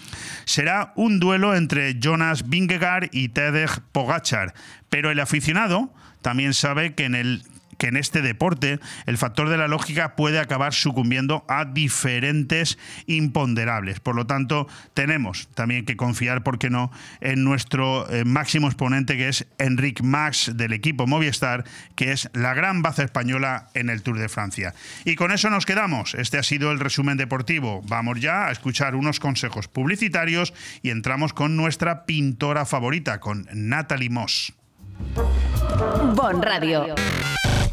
será 0.45 0.93
un 0.95 1.19
duelo 1.19 1.55
entre 1.55 1.99
Jonas 1.99 2.49
Vingegaard 2.49 3.09
y 3.11 3.29
Tadej 3.29 3.81
Pogachar. 3.91 4.53
Pero 4.89 5.11
el 5.11 5.19
aficionado 5.19 5.93
también 6.21 6.53
sabe 6.53 6.93
que 6.93 7.05
en 7.05 7.15
el 7.15 7.43
que 7.79 7.87
en 7.87 7.97
este 7.97 8.21
deporte 8.21 8.79
el 9.07 9.17
factor 9.17 9.49
de 9.49 9.57
la 9.57 9.67
lógica 9.67 10.15
puede 10.15 10.37
acabar 10.37 10.73
sucumbiendo 10.73 11.43
a 11.47 11.65
diferentes 11.65 12.77
imponderables. 13.07 13.99
Por 13.99 14.15
lo 14.15 14.27
tanto, 14.27 14.67
tenemos 14.93 15.49
también 15.55 15.85
que 15.85 15.97
confiar, 15.97 16.43
¿por 16.43 16.59
qué 16.59 16.69
no?, 16.69 16.91
en 17.21 17.43
nuestro 17.43 18.07
eh, 18.11 18.25
máximo 18.25 18.67
exponente 18.67 19.17
que 19.17 19.29
es 19.29 19.47
Enric 19.57 20.01
Max 20.01 20.51
del 20.55 20.73
equipo 20.73 21.07
Movistar, 21.07 21.63
que 21.95 22.11
es 22.11 22.29
la 22.33 22.53
gran 22.53 22.81
baza 22.81 23.03
española 23.03 23.69
en 23.73 23.89
el 23.89 24.03
Tour 24.03 24.19
de 24.19 24.29
Francia. 24.29 24.75
Y 25.05 25.15
con 25.15 25.31
eso 25.31 25.49
nos 25.49 25.65
quedamos. 25.65 26.13
Este 26.13 26.37
ha 26.37 26.43
sido 26.43 26.71
el 26.71 26.79
resumen 26.79 27.17
deportivo. 27.17 27.81
Vamos 27.87 28.19
ya 28.19 28.47
a 28.47 28.51
escuchar 28.51 28.95
unos 28.95 29.19
consejos 29.19 29.67
publicitarios 29.67 30.53
y 30.81 30.89
entramos 30.89 31.33
con 31.33 31.55
nuestra 31.55 32.05
pintora 32.05 32.65
favorita, 32.65 33.19
con 33.19 33.47
Natalie 33.53 34.09
Moss. 34.09 34.53
Bon 36.15 36.41
Radio. 36.41 36.95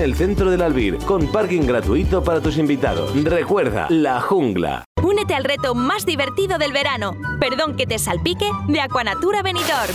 el 0.00 0.14
centro 0.14 0.50
del 0.50 0.62
Albir, 0.62 0.96
con 0.98 1.30
parking 1.30 1.62
gratuito 1.62 2.24
para 2.24 2.40
tus 2.40 2.56
invitados. 2.56 3.12
Recuerda, 3.22 3.86
La 3.90 4.20
Jungla. 4.20 4.84
Únete 5.02 5.34
al 5.34 5.44
reto 5.44 5.74
más 5.74 6.06
divertido 6.06 6.58
del 6.58 6.72
verano. 6.72 7.14
Perdón 7.38 7.76
que 7.76 7.86
te 7.86 7.98
salpique 7.98 8.48
de 8.68 8.80
Aquanatura 8.80 9.42
Benidorm. 9.42 9.94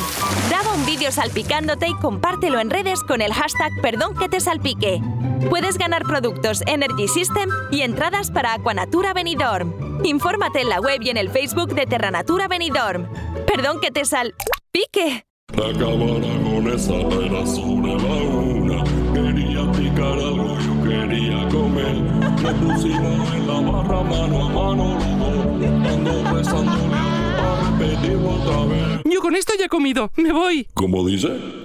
Graba 0.50 0.74
un 0.76 0.86
vídeo 0.86 1.12
salpicándote 1.12 1.88
y 1.88 1.94
compártelo 1.96 2.60
en 2.60 2.70
redes 2.70 3.04
con 3.04 3.22
el 3.22 3.34
hashtag 3.34 3.72
Perdón 3.82 4.15
que 4.15 4.30
te 4.30 4.39
salpique. 4.39 5.02
Puedes 5.50 5.78
ganar 5.78 6.04
productos 6.04 6.62
Energy 6.68 7.08
System 7.08 7.50
y 7.72 7.82
entradas 7.82 8.32
para 8.32 8.54
Aquanatura 8.54 9.13
Benidorm. 9.13 10.04
Infórmate 10.04 10.62
en 10.62 10.70
la 10.70 10.80
web 10.82 11.02
y 11.02 11.10
en 11.10 11.18
el 11.18 11.30
Facebook 11.30 11.74
de 11.74 11.86
Terranatura 11.86 12.48
Benidorm. 12.48 13.08
Perdón 13.48 13.80
que 13.80 13.91
te 13.91 14.06
salpique. 14.06 15.26
La 15.54 15.72
cámara 15.74 16.28
con 16.44 16.68
esa 16.74 16.94
era 16.94 17.46
sobre 17.46 17.96
la 17.96 18.15
una. 18.36 18.95
Quería 19.36 19.69
picar 19.74 20.13
algo, 20.13 20.58
yo 20.60 20.84
quería 20.84 21.50
comer. 21.50 21.95
Me 22.41 22.54
pusimos 22.54 23.34
en 23.34 23.48
la 23.48 23.60
barra 23.60 24.02
mano 24.04 24.45
a 24.45 24.50
mano 24.50 24.95
los 24.95 25.19
dos. 25.19 25.91
Ando 25.91 26.34
besándole 26.34 26.95
a 26.95 27.78
repetirlo 27.78 28.30
otra 28.30 28.65
vez. 28.65 29.02
Yo 29.04 29.19
con 29.19 29.36
esto 29.36 29.52
ya 29.60 29.65
he 29.65 29.69
comido. 29.69 30.10
Me 30.15 30.32
voy. 30.32 30.67
¿Cómo 30.74 31.06
dice? 31.06 31.64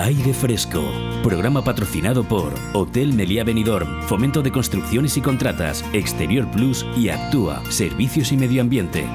Aire 0.00 0.32
Fresco. 0.32 0.82
Programa 1.22 1.62
patrocinado 1.62 2.24
por 2.24 2.54
Hotel 2.72 3.12
Meliá 3.12 3.44
Benidorm, 3.44 4.02
Fomento 4.04 4.40
de 4.40 4.50
Construcciones 4.50 5.18
y 5.18 5.20
Contratas, 5.20 5.84
Exterior 5.92 6.50
Plus 6.52 6.86
y 6.96 7.10
Actúa, 7.10 7.62
Servicios 7.70 8.32
y 8.32 8.38
Medio 8.38 8.62
Ambiente. 8.62 9.06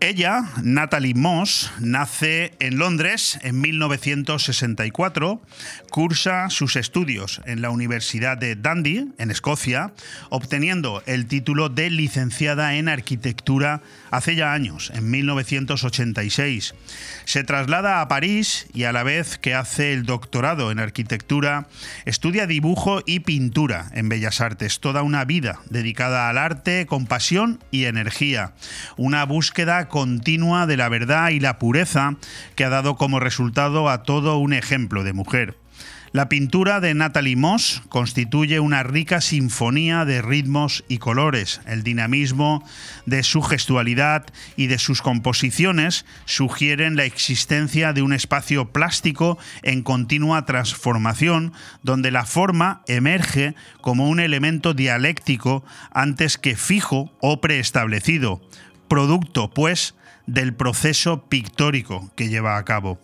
Ella, 0.00 0.42
Natalie 0.62 1.14
Moss, 1.14 1.72
nace 1.80 2.52
en 2.60 2.76
Londres 2.76 3.38
en 3.40 3.58
1964, 3.62 5.40
cursa 5.88 6.50
sus 6.50 6.76
estudios 6.76 7.40
en 7.46 7.62
la 7.62 7.70
Universidad 7.70 8.36
de 8.36 8.54
Dundee, 8.54 9.06
en 9.16 9.30
Escocia, 9.30 9.94
obteniendo 10.28 11.02
el 11.06 11.24
título 11.24 11.70
de 11.70 11.88
licenciada 11.88 12.74
en 12.74 12.90
arquitectura 12.90 13.80
hace 14.12 14.36
ya 14.36 14.52
años, 14.52 14.92
en 14.94 15.10
1986. 15.10 16.74
Se 17.24 17.44
traslada 17.44 18.00
a 18.00 18.08
París 18.08 18.66
y 18.74 18.84
a 18.84 18.92
la 18.92 19.02
vez 19.02 19.38
que 19.38 19.54
hace 19.54 19.94
el 19.94 20.04
doctorado 20.04 20.70
en 20.70 20.78
arquitectura, 20.78 21.66
estudia 22.04 22.46
dibujo 22.46 23.00
y 23.06 23.20
pintura 23.20 23.86
en 23.94 24.10
Bellas 24.10 24.40
Artes, 24.40 24.80
toda 24.80 25.02
una 25.02 25.24
vida 25.24 25.60
dedicada 25.70 26.28
al 26.28 26.36
arte 26.36 26.86
con 26.86 27.06
pasión 27.06 27.58
y 27.70 27.86
energía, 27.86 28.52
una 28.98 29.24
búsqueda 29.24 29.88
continua 29.88 30.66
de 30.66 30.76
la 30.76 30.90
verdad 30.90 31.30
y 31.30 31.40
la 31.40 31.58
pureza 31.58 32.16
que 32.54 32.64
ha 32.64 32.68
dado 32.68 32.96
como 32.96 33.18
resultado 33.18 33.88
a 33.88 34.02
todo 34.02 34.36
un 34.36 34.52
ejemplo 34.52 35.04
de 35.04 35.14
mujer. 35.14 35.61
La 36.12 36.28
pintura 36.28 36.80
de 36.80 36.92
Natalie 36.92 37.36
Moss 37.36 37.80
constituye 37.88 38.60
una 38.60 38.82
rica 38.82 39.22
sinfonía 39.22 40.04
de 40.04 40.20
ritmos 40.20 40.84
y 40.86 40.98
colores. 40.98 41.62
El 41.64 41.84
dinamismo 41.84 42.62
de 43.06 43.22
su 43.22 43.40
gestualidad 43.40 44.26
y 44.54 44.66
de 44.66 44.78
sus 44.78 45.00
composiciones 45.00 46.04
sugieren 46.26 46.96
la 46.96 47.06
existencia 47.06 47.94
de 47.94 48.02
un 48.02 48.12
espacio 48.12 48.72
plástico 48.72 49.38
en 49.62 49.82
continua 49.82 50.44
transformación, 50.44 51.54
donde 51.82 52.10
la 52.10 52.26
forma 52.26 52.82
emerge 52.88 53.54
como 53.80 54.10
un 54.10 54.20
elemento 54.20 54.74
dialéctico 54.74 55.64
antes 55.92 56.36
que 56.36 56.56
fijo 56.56 57.10
o 57.22 57.40
preestablecido, 57.40 58.42
producto, 58.86 59.48
pues, 59.48 59.94
del 60.26 60.52
proceso 60.52 61.24
pictórico 61.30 62.12
que 62.16 62.28
lleva 62.28 62.58
a 62.58 62.64
cabo 62.66 63.00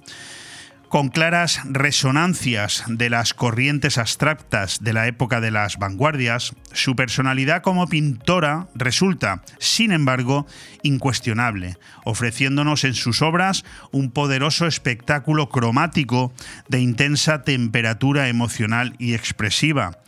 con 0.88 1.08
claras 1.10 1.60
resonancias 1.64 2.84
de 2.88 3.10
las 3.10 3.34
corrientes 3.34 3.98
abstractas 3.98 4.82
de 4.82 4.92
la 4.92 5.06
época 5.06 5.40
de 5.40 5.50
las 5.50 5.78
vanguardias, 5.78 6.54
su 6.72 6.96
personalidad 6.96 7.62
como 7.62 7.86
pintora 7.86 8.68
resulta, 8.74 9.42
sin 9.58 9.92
embargo, 9.92 10.46
incuestionable, 10.82 11.76
ofreciéndonos 12.04 12.84
en 12.84 12.94
sus 12.94 13.22
obras 13.22 13.64
un 13.90 14.10
poderoso 14.10 14.66
espectáculo 14.66 15.50
cromático 15.50 16.32
de 16.68 16.80
intensa 16.80 17.42
temperatura 17.42 18.28
emocional 18.28 18.94
y 18.98 19.14
expresiva, 19.14 19.98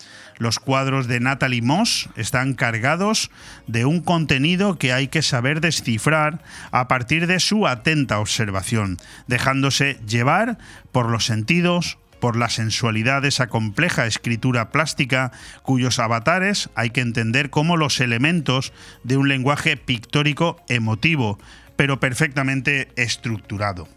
los 0.41 0.59
cuadros 0.59 1.07
de 1.07 1.21
Natalie 1.21 1.63
Moss 1.63 2.09
están 2.17 2.55
cargados 2.55 3.31
de 3.69 3.85
un 3.85 4.01
contenido 4.01 4.79
que 4.79 4.93
hay 4.93 5.07
que 5.07 5.23
saber 5.23 5.61
descifrar 5.61 6.43
a 6.73 6.89
partir 6.89 7.27
de 7.27 7.39
su 7.39 7.69
atenta 7.69 8.19
observación, 8.19 8.97
dejándose 9.29 10.01
llevar 10.09 10.59
por 10.93 11.11
los 11.11 11.27
sentidos, 11.27 11.99
por 12.21 12.37
la 12.37 12.49
sensualidad 12.49 13.23
de 13.23 13.29
esa 13.29 13.49
compleja 13.49 14.07
escritura 14.07 14.71
plástica 14.71 15.31
cuyos 15.63 15.99
avatares 15.99 16.71
hay 16.75 16.89
que 16.91 17.03
entender 17.03 17.51
como 17.51 17.77
los 17.77 18.01
elementos 18.01 18.73
de 19.05 19.19
un 19.19 19.29
lenguaje 19.29 19.77
pictórico 19.77 20.57
emotivo, 20.69 21.39
pero 21.77 22.01
perfectamente 22.01 22.89
estructurado. 22.97 23.89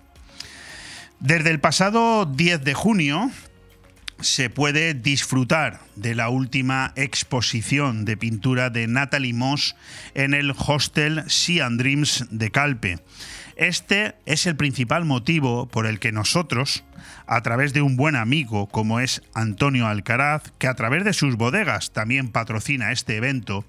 Desde 1.22 1.52
el 1.52 1.62
pasado 1.62 2.26
10 2.26 2.66
de 2.66 2.74
junio, 2.74 3.32
se 4.20 4.50
puede 4.50 4.94
disfrutar 4.94 5.82
de 5.96 6.16
la 6.16 6.30
última 6.30 6.94
exposición 6.96 8.06
de 8.06 8.18
pintura 8.18 8.70
de 8.70 8.88
Natalie 8.88 9.34
Moss 9.34 9.76
en 10.14 10.34
el 10.34 10.52
hostel 10.52 11.24
Sea 11.28 11.66
and 11.66 11.80
Dreams 11.80 12.26
de 12.30 12.52
Calpe. 12.52 13.00
Este 13.56 14.16
es 14.26 14.48
el 14.48 14.56
principal 14.56 15.06
motivo 15.06 15.68
por 15.68 15.86
el 15.86 16.00
que 16.00 16.12
nosotros, 16.12 16.84
a 17.28 17.42
través 17.42 17.74
de 17.74 17.82
un 17.82 17.96
buen 17.96 18.16
amigo 18.16 18.68
como 18.68 19.00
es 19.00 19.22
Antonio 19.34 19.88
Alcaraz, 19.88 20.44
que 20.58 20.68
a 20.68 20.74
través 20.74 21.04
de 21.04 21.14
sus 21.14 21.36
bodegas 21.36 21.92
también 21.92 22.30
patrocina 22.30 22.92
este 22.92 23.16
evento, 23.16 23.66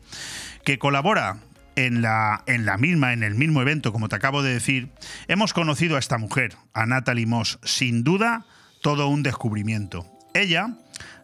que 0.64 0.78
colabora 0.78 1.38
en 1.76 2.02
la, 2.02 2.44
en 2.46 2.64
la 2.64 2.78
misma, 2.78 3.12
en 3.12 3.22
el 3.22 3.35
mismo 3.35 3.61
evento, 3.61 3.92
como 3.92 4.09
te 4.09 4.16
acabo 4.16 4.42
de 4.42 4.54
decir, 4.54 4.88
hemos 5.28 5.52
conocido 5.52 5.96
a 5.96 5.98
esta 5.98 6.18
mujer, 6.18 6.54
a 6.72 6.87
Natalie 6.87 7.26
Moss, 7.26 7.59
sin 7.62 8.04
duda 8.04 8.46
todo 8.80 9.09
un 9.09 9.22
descubrimiento. 9.22 10.13
Ella, 10.35 10.75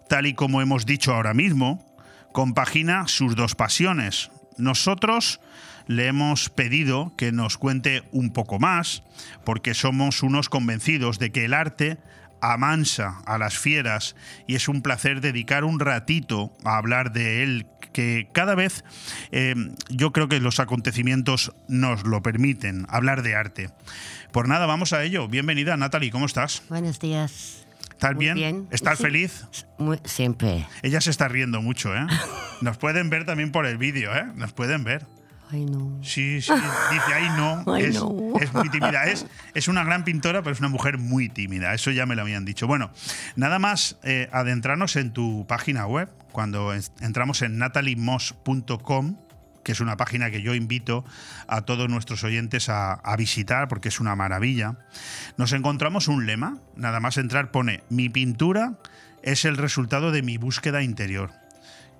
tal 0.08 0.26
y 0.26 0.34
como 0.34 0.62
hemos 0.62 0.86
dicho 0.86 1.12
ahora 1.12 1.34
mismo, 1.34 1.84
compagina 2.32 3.08
sus 3.08 3.34
dos 3.34 3.56
pasiones. 3.56 4.30
Nosotros 4.56 5.40
le 5.88 6.06
hemos 6.06 6.48
pedido 6.48 7.12
que 7.16 7.32
nos 7.32 7.58
cuente 7.58 8.04
un 8.12 8.32
poco 8.32 8.60
más, 8.60 9.02
porque 9.44 9.74
somos 9.74 10.22
unos 10.22 10.48
convencidos 10.48 11.18
de 11.18 11.32
que 11.32 11.44
el 11.44 11.54
arte 11.54 11.98
amansa 12.40 13.20
a 13.26 13.36
las 13.36 13.58
fieras 13.58 14.14
y 14.46 14.54
es 14.54 14.68
un 14.68 14.80
placer 14.80 15.20
dedicar 15.20 15.64
un 15.64 15.80
ratito 15.80 16.52
a 16.64 16.76
hablar 16.76 17.12
de 17.12 17.42
él 17.42 17.66
que 17.92 18.28
cada 18.32 18.54
vez 18.54 18.84
eh, 19.32 19.56
yo 19.88 20.12
creo 20.12 20.28
que 20.28 20.38
los 20.38 20.60
acontecimientos 20.60 21.52
nos 21.66 22.04
lo 22.04 22.22
permiten, 22.22 22.86
hablar 22.88 23.22
de 23.22 23.34
arte. 23.34 23.70
Por 24.30 24.46
nada, 24.46 24.66
vamos 24.66 24.92
a 24.92 25.02
ello. 25.02 25.26
Bienvenida, 25.26 25.76
Natalie, 25.76 26.12
¿cómo 26.12 26.26
estás? 26.26 26.62
Buenos 26.68 27.00
días. 27.00 27.59
¿Estás 28.00 28.16
bien? 28.16 28.66
¿Estás 28.70 28.98
feliz? 28.98 29.44
siempre. 30.04 30.66
Ella 30.80 31.02
se 31.02 31.10
está 31.10 31.28
riendo 31.28 31.60
mucho, 31.60 31.94
¿eh? 31.94 32.06
Nos 32.62 32.78
pueden 32.78 33.10
ver 33.10 33.26
también 33.26 33.52
por 33.52 33.66
el 33.66 33.76
vídeo, 33.76 34.10
¿eh? 34.16 34.24
Nos 34.36 34.54
pueden 34.54 34.84
ver. 34.84 35.06
Ay, 35.50 35.66
no. 35.66 35.98
Sí, 36.02 36.40
sí, 36.40 36.50
dice, 36.54 37.14
ay, 37.14 37.28
no. 37.36 37.62
Ay, 37.74 37.84
es, 37.84 37.96
no. 37.96 38.32
es 38.40 38.54
muy 38.54 38.70
tímida. 38.70 39.04
Es, 39.04 39.26
es 39.52 39.68
una 39.68 39.84
gran 39.84 40.04
pintora, 40.04 40.40
pero 40.40 40.54
es 40.54 40.60
una 40.60 40.70
mujer 40.70 40.96
muy 40.96 41.28
tímida. 41.28 41.74
Eso 41.74 41.90
ya 41.90 42.06
me 42.06 42.14
lo 42.16 42.22
habían 42.22 42.46
dicho. 42.46 42.66
Bueno, 42.66 42.90
nada 43.36 43.58
más 43.58 43.98
eh, 44.02 44.30
adentrarnos 44.32 44.96
en 44.96 45.12
tu 45.12 45.44
página 45.46 45.86
web, 45.86 46.08
cuando 46.32 46.72
entramos 47.00 47.42
en 47.42 47.58
nataliemos.com, 47.58 49.16
que 49.62 49.72
es 49.72 49.80
una 49.80 49.96
página 49.96 50.30
que 50.30 50.42
yo 50.42 50.54
invito 50.54 51.04
a 51.46 51.62
todos 51.62 51.88
nuestros 51.88 52.24
oyentes 52.24 52.68
a, 52.68 52.94
a, 52.94 53.16
visitar 53.16 53.68
porque 53.68 53.88
es 53.88 54.00
una 54.00 54.16
maravilla, 54.16 54.76
nos 55.36 55.52
encontramos 55.52 56.08
un 56.08 56.26
lema, 56.26 56.58
nada 56.76 57.00
más 57.00 57.16
entrar 57.16 57.50
pone, 57.50 57.82
mi 57.90 58.08
pintura 58.08 58.78
es 59.22 59.44
el 59.44 59.56
resultado 59.56 60.12
de 60.12 60.22
mi 60.22 60.38
búsqueda 60.38 60.82
interior. 60.82 61.30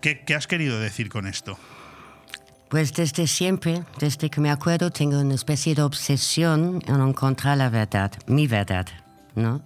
¿Qué, 0.00 0.20
qué 0.24 0.34
has 0.34 0.46
querido 0.46 0.80
decir 0.80 1.08
con 1.10 1.26
esto? 1.26 1.58
Pues 2.70 2.94
desde 2.94 3.26
siempre, 3.26 3.82
desde 3.98 4.30
que 4.30 4.40
me 4.40 4.50
acuerdo, 4.50 4.90
tengo 4.90 5.20
una 5.20 5.34
especie 5.34 5.74
de 5.74 5.82
obsesión 5.82 6.80
en 6.86 7.00
encontrar 7.00 7.58
la 7.58 7.68
verdad, 7.68 8.12
mi 8.26 8.46
verdad, 8.46 8.86
¿no? 9.34 9.60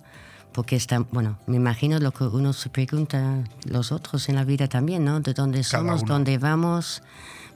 Porque 0.52 0.76
está, 0.76 1.00
bueno, 1.00 1.38
me 1.46 1.56
imagino 1.56 1.98
lo 1.98 2.12
que 2.12 2.24
uno 2.24 2.52
se 2.52 2.70
pregunta 2.70 3.44
los 3.66 3.92
otros 3.92 4.28
en 4.28 4.36
la 4.36 4.44
vida 4.44 4.68
también, 4.68 5.04
¿no? 5.04 5.20
De 5.20 5.34
dónde 5.34 5.62
somos, 5.64 6.04
dónde 6.04 6.38
vamos, 6.38 7.02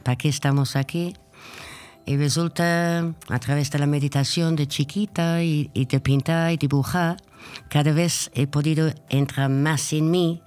para 0.09 0.17
qué 0.17 0.31
estamos 0.31 0.75
aquí. 0.75 1.15
Y 2.07 2.17
resulta, 2.17 3.01
a 3.29 3.39
través 3.41 3.71
de 3.71 3.79
la 3.79 3.85
meditación 3.85 4.57
de 4.57 4.67
chiquita 4.67 5.43
y, 5.43 5.71
y, 5.75 5.85
de 5.85 6.01
pintar 6.01 6.51
y 6.51 6.57
dibujar, 6.57 7.19
cada 7.69 7.93
vez 7.93 8.31
he 8.33 8.47
podido 8.47 8.91
entrar 9.11 9.51
más 9.51 9.93
en 9.93 10.11
mí 10.11 10.43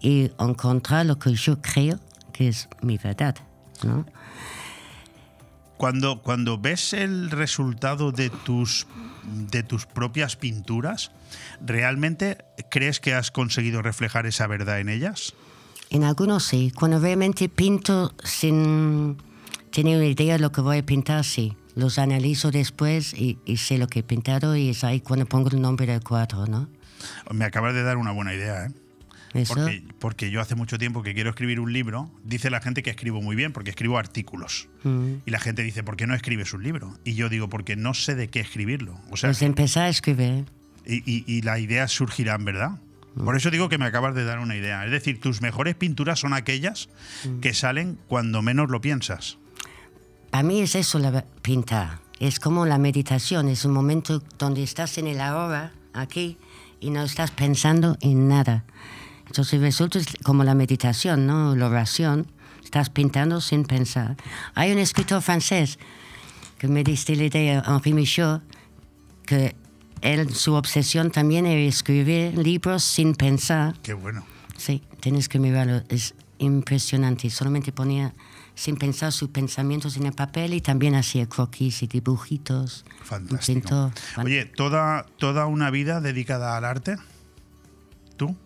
y 0.00 0.32
encontrar 0.40 1.06
lo 1.06 1.20
que 1.20 1.32
yo 1.34 1.62
creo 1.62 2.00
que 2.32 2.48
es 2.48 2.68
mi 2.82 2.98
verdad. 2.98 3.36
¿no? 3.84 4.06
Cuando, 5.76 6.20
cuando 6.20 6.58
ves 6.58 6.92
el 6.92 7.30
resultado 7.30 8.10
de 8.10 8.28
tus, 8.28 8.88
de 9.52 9.62
tus 9.62 9.86
propias 9.86 10.34
pinturas, 10.34 11.12
¿realmente 11.64 12.38
crees 12.72 12.98
que 12.98 13.14
has 13.14 13.30
conseguido 13.30 13.82
reflejar 13.82 14.26
esa 14.26 14.48
verdad 14.48 14.80
en 14.80 14.88
ellas? 14.88 15.32
En 15.90 16.04
algunos 16.04 16.44
sí. 16.44 16.72
Cuando 16.74 17.00
realmente 17.00 17.48
pinto 17.48 18.14
sin 18.24 19.16
tener 19.70 19.96
una 19.96 20.06
idea 20.06 20.34
de 20.34 20.38
lo 20.38 20.52
que 20.52 20.60
voy 20.60 20.78
a 20.78 20.86
pintar, 20.86 21.24
sí. 21.24 21.56
Los 21.74 21.98
analizo 21.98 22.50
después 22.50 23.12
y, 23.14 23.38
y 23.44 23.58
sé 23.58 23.78
lo 23.78 23.86
que 23.88 24.00
he 24.00 24.02
pintado 24.02 24.56
y 24.56 24.70
es 24.70 24.84
ahí 24.84 25.00
cuando 25.00 25.26
pongo 25.26 25.50
el 25.50 25.60
nombre 25.60 25.86
del 25.86 26.02
cuadro, 26.02 26.46
¿no? 26.46 26.68
Me 27.32 27.44
acabas 27.44 27.74
de 27.74 27.82
dar 27.82 27.96
una 27.96 28.12
buena 28.12 28.34
idea, 28.34 28.66
¿eh? 28.66 28.70
Porque, 29.46 29.84
porque, 30.00 30.30
yo 30.32 30.40
hace 30.40 30.56
mucho 30.56 30.76
tiempo 30.76 31.04
que 31.04 31.14
quiero 31.14 31.30
escribir 31.30 31.60
un 31.60 31.72
libro, 31.72 32.10
dice 32.24 32.50
la 32.50 32.60
gente 32.60 32.82
que 32.82 32.90
escribo 32.90 33.22
muy 33.22 33.36
bien 33.36 33.52
porque 33.52 33.70
escribo 33.70 33.96
artículos. 33.96 34.68
Mm. 34.82 35.14
Y 35.24 35.30
la 35.30 35.38
gente 35.38 35.62
dice, 35.62 35.84
¿por 35.84 35.96
qué 35.96 36.08
no 36.08 36.16
escribes 36.16 36.52
un 36.52 36.64
libro? 36.64 36.98
Y 37.04 37.14
yo 37.14 37.28
digo, 37.28 37.48
porque 37.48 37.76
no 37.76 37.94
sé 37.94 38.16
de 38.16 38.28
qué 38.28 38.40
escribirlo. 38.40 38.98
O 39.10 39.16
sea, 39.16 39.28
pues 39.28 39.42
empezar 39.42 39.84
a 39.84 39.88
escribir. 39.88 40.46
Y, 40.84 40.96
y, 41.08 41.24
y 41.28 41.42
las 41.42 41.60
ideas 41.60 41.92
surgirán, 41.92 42.44
¿verdad? 42.44 42.80
Por 43.16 43.36
eso 43.36 43.50
digo 43.50 43.68
que 43.68 43.78
me 43.78 43.86
acabas 43.86 44.14
de 44.14 44.24
dar 44.24 44.38
una 44.38 44.56
idea. 44.56 44.84
Es 44.84 44.90
decir, 44.90 45.20
tus 45.20 45.40
mejores 45.42 45.74
pinturas 45.74 46.20
son 46.20 46.32
aquellas 46.32 46.88
Mm. 47.24 47.40
que 47.40 47.54
salen 47.54 47.98
cuando 48.08 48.40
menos 48.42 48.70
lo 48.70 48.80
piensas. 48.80 49.38
Para 50.30 50.44
mí 50.44 50.60
es 50.60 50.74
eso 50.74 50.98
la 50.98 51.24
pintar. 51.42 51.98
Es 52.20 52.38
como 52.38 52.66
la 52.66 52.78
meditación, 52.78 53.48
es 53.48 53.64
un 53.64 53.72
momento 53.72 54.22
donde 54.38 54.62
estás 54.62 54.98
en 54.98 55.06
el 55.06 55.20
ahora, 55.20 55.72
aquí, 55.92 56.36
y 56.78 56.90
no 56.90 57.02
estás 57.02 57.30
pensando 57.30 57.96
en 58.00 58.28
nada. 58.28 58.64
Entonces 59.26 59.60
resulta 59.60 59.98
como 60.22 60.44
la 60.44 60.54
meditación, 60.54 61.26
¿no? 61.26 61.56
La 61.56 61.66
oración. 61.66 62.26
Estás 62.62 62.90
pintando 62.90 63.40
sin 63.40 63.64
pensar. 63.64 64.16
Hay 64.54 64.70
un 64.70 64.78
escritor 64.78 65.22
francés 65.22 65.78
que 66.58 66.68
me 66.68 66.84
diste 66.84 67.16
la 67.16 67.24
idea, 67.24 67.62
Henri 67.66 67.92
Michaud, 67.94 68.40
que 69.26 69.56
él, 70.02 70.34
su 70.34 70.54
obsesión 70.54 71.10
también 71.10 71.46
era 71.46 71.60
escribir 71.60 72.36
libros 72.36 72.82
sin 72.82 73.14
pensar. 73.14 73.74
Qué 73.82 73.94
bueno. 73.94 74.24
Sí, 74.56 74.82
tienes 75.00 75.28
que 75.28 75.38
mirarlo, 75.38 75.82
es 75.88 76.14
impresionante. 76.38 77.30
Solamente 77.30 77.72
ponía 77.72 78.14
sin 78.54 78.76
pensar 78.76 79.12
sus 79.12 79.30
pensamientos 79.30 79.96
en 79.96 80.06
el 80.06 80.12
papel 80.12 80.54
y 80.54 80.60
también 80.60 80.94
hacía 80.94 81.26
croquis 81.26 81.82
y 81.82 81.86
dibujitos. 81.86 82.84
Fantástico. 83.02 83.60
Pintor. 83.60 83.92
Oye, 84.24 84.44
¿toda, 84.44 85.06
¿toda 85.16 85.46
una 85.46 85.70
vida 85.70 86.00
dedicada 86.00 86.56
al 86.56 86.64
arte? 86.64 86.96
¿Tú? 88.16 88.36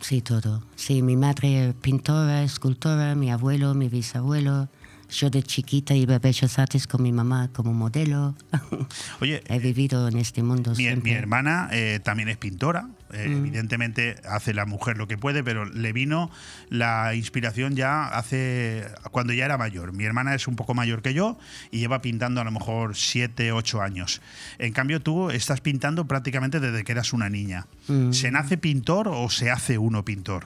Sí, 0.00 0.22
todo. 0.22 0.62
Sí, 0.76 1.02
mi 1.02 1.16
madre 1.16 1.74
pintora, 1.80 2.42
escultora, 2.42 3.14
mi 3.14 3.30
abuelo, 3.30 3.74
mi 3.74 3.88
bisabuelo. 3.88 4.68
Yo 5.12 5.30
de 5.30 5.42
chiquita 5.42 5.94
iba 5.94 6.16
a 6.16 6.18
Bellas 6.18 6.58
Artes 6.58 6.86
con 6.86 7.02
mi 7.02 7.12
mamá 7.12 7.50
como 7.52 7.72
modelo. 7.72 8.34
Oye, 9.20 9.42
he 9.46 9.58
vivido 9.58 10.08
en 10.08 10.18
este 10.18 10.42
mundo 10.42 10.70
mi, 10.70 10.76
siempre. 10.76 11.10
mi 11.10 11.16
hermana 11.16 11.68
eh, 11.72 12.00
también 12.02 12.28
es 12.28 12.36
pintora. 12.36 12.88
Eh, 13.12 13.30
Mm. 13.30 13.38
Evidentemente 13.38 14.16
hace 14.28 14.54
la 14.54 14.66
mujer 14.66 14.96
lo 14.96 15.08
que 15.08 15.18
puede, 15.18 15.42
pero 15.42 15.64
le 15.64 15.92
vino 15.92 16.30
la 16.68 17.14
inspiración 17.14 17.74
ya 17.76 18.06
hace 18.06 18.86
cuando 19.10 19.32
ya 19.32 19.44
era 19.44 19.58
mayor. 19.58 19.92
Mi 19.92 20.04
hermana 20.04 20.34
es 20.34 20.48
un 20.48 20.56
poco 20.56 20.74
mayor 20.74 21.02
que 21.02 21.14
yo 21.14 21.38
y 21.70 21.78
lleva 21.78 22.02
pintando 22.02 22.40
a 22.40 22.44
lo 22.44 22.50
mejor 22.50 22.96
7, 22.96 23.52
8 23.52 23.82
años. 23.82 24.20
En 24.58 24.72
cambio, 24.72 25.00
tú 25.00 25.30
estás 25.30 25.60
pintando 25.60 26.06
prácticamente 26.06 26.60
desde 26.60 26.84
que 26.84 26.92
eras 26.92 27.12
una 27.12 27.28
niña. 27.28 27.66
Mm. 27.88 28.12
¿Se 28.12 28.30
nace 28.30 28.58
pintor 28.58 29.08
o 29.08 29.28
se 29.30 29.50
hace 29.50 29.78
uno 29.78 30.04
pintor? 30.04 30.44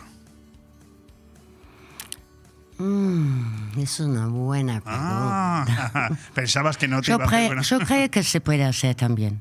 Mm, 2.78 3.78
es 3.78 4.00
una 4.00 4.26
buena 4.26 4.80
pregunta. 4.80 5.64
Ah, 5.94 6.10
pensabas 6.34 6.76
que 6.76 6.88
no 6.88 7.00
te 7.00 7.08
yo, 7.08 7.14
iba 7.14 7.24
a 7.24 7.26
hacer 7.28 7.46
buena- 7.46 7.62
yo 7.62 7.78
creo 7.80 8.10
que 8.10 8.22
se 8.22 8.40
puede 8.40 8.64
hacer 8.64 8.94
también. 8.94 9.40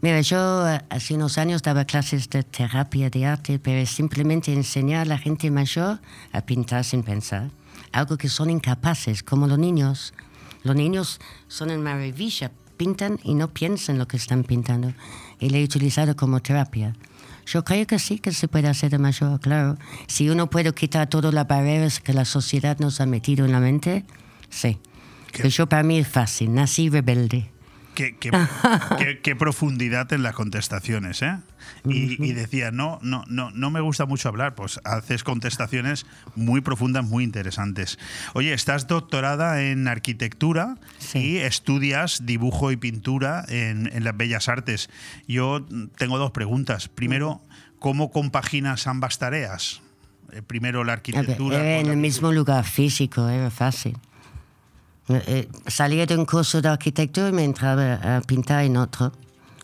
Mira, 0.00 0.20
yo 0.20 0.68
eh, 0.68 0.80
hace 0.90 1.14
unos 1.14 1.38
años 1.38 1.62
daba 1.62 1.84
clases 1.84 2.30
de 2.30 2.44
terapia 2.44 3.10
de 3.10 3.26
arte, 3.26 3.58
pero 3.58 3.78
es 3.78 3.90
simplemente 3.90 4.52
enseñar 4.52 5.02
a 5.02 5.04
la 5.06 5.18
gente 5.18 5.50
mayor 5.50 5.98
a 6.32 6.40
pintar 6.42 6.84
sin 6.84 7.02
pensar. 7.02 7.50
Algo 7.90 8.16
que 8.16 8.28
son 8.28 8.48
incapaces, 8.50 9.22
como 9.24 9.48
los 9.48 9.58
niños. 9.58 10.14
Los 10.62 10.76
niños 10.76 11.20
son 11.48 11.70
en 11.70 11.82
maravilla, 11.82 12.52
pintan 12.76 13.18
y 13.24 13.34
no 13.34 13.48
piensan 13.48 13.98
lo 13.98 14.06
que 14.06 14.16
están 14.18 14.44
pintando. 14.44 14.92
Y 15.40 15.50
lo 15.50 15.56
he 15.56 15.64
utilizado 15.64 16.14
como 16.14 16.40
terapia. 16.40 16.94
Yo 17.50 17.64
creo 17.64 17.86
que 17.86 17.98
sí 17.98 18.18
que 18.18 18.32
se 18.32 18.46
puede 18.46 18.68
hacer 18.68 18.90
de 18.90 18.98
mayor, 18.98 19.40
claro. 19.40 19.78
Si 20.06 20.28
uno 20.28 20.50
puede 20.50 20.74
quitar 20.74 21.08
todas 21.08 21.32
las 21.32 21.46
barreras 21.46 21.98
que 21.98 22.12
la 22.12 22.26
sociedad 22.26 22.78
nos 22.78 23.00
ha 23.00 23.06
metido 23.06 23.46
en 23.46 23.52
la 23.52 23.60
mente, 23.60 24.04
sí. 24.50 24.78
Pero 25.32 25.48
yo 25.48 25.66
para 25.66 25.82
mí 25.82 25.98
es 25.98 26.08
fácil, 26.08 26.52
nací 26.52 26.90
rebelde. 26.90 27.50
Qué, 27.98 28.16
qué- 28.16 28.30
qué- 28.98 29.18
qué 29.24 29.34
profundidad 29.34 30.12
en 30.12 30.22
las 30.22 30.32
contestaciones, 30.34 31.20
¿eh? 31.22 31.36
Y, 31.84 32.24
y 32.24 32.32
decía, 32.32 32.70
no, 32.70 33.00
no, 33.02 33.24
no, 33.26 33.50
no 33.50 33.70
me 33.70 33.80
gusta 33.80 34.06
mucho 34.06 34.28
hablar, 34.28 34.54
pues 34.54 34.78
haces 34.84 35.24
contestaciones 35.24 36.06
muy 36.36 36.60
profundas, 36.60 37.04
muy 37.04 37.24
interesantes. 37.24 37.98
Oye, 38.34 38.52
estás 38.54 38.86
doctorada 38.86 39.62
en 39.64 39.88
arquitectura 39.88 40.76
y 41.12 41.38
estudias 41.38 42.24
dibujo 42.24 42.70
y 42.70 42.76
pintura 42.76 43.44
en, 43.48 43.90
en 43.92 44.04
las 44.04 44.16
bellas 44.16 44.48
artes. 44.48 44.90
Yo 45.26 45.66
tengo 45.96 46.18
dos 46.18 46.30
preguntas. 46.30 46.88
Primero, 46.88 47.40
¿cómo 47.80 48.12
compaginas 48.12 48.86
ambas 48.86 49.18
tareas? 49.18 49.82
Eh, 50.30 50.42
Primero 50.42 50.84
la 50.84 50.92
arquitectura. 50.92 51.58
con 51.58 51.66
en 51.66 51.86
el 51.88 51.96
mismo 51.96 52.30
lugar 52.30 52.64
físico, 52.64 53.28
era 53.28 53.50
fácil. 53.50 53.96
Eh, 55.08 55.22
eh, 55.26 55.48
salía 55.66 56.04
de 56.06 56.16
un 56.16 56.24
curso 56.26 56.60
de 56.60 56.68
arquitectura 56.68 57.28
y 57.28 57.32
me 57.32 57.44
entraba 57.44 58.16
a 58.16 58.20
pintar 58.22 58.64
en 58.64 58.76
otro. 58.76 59.12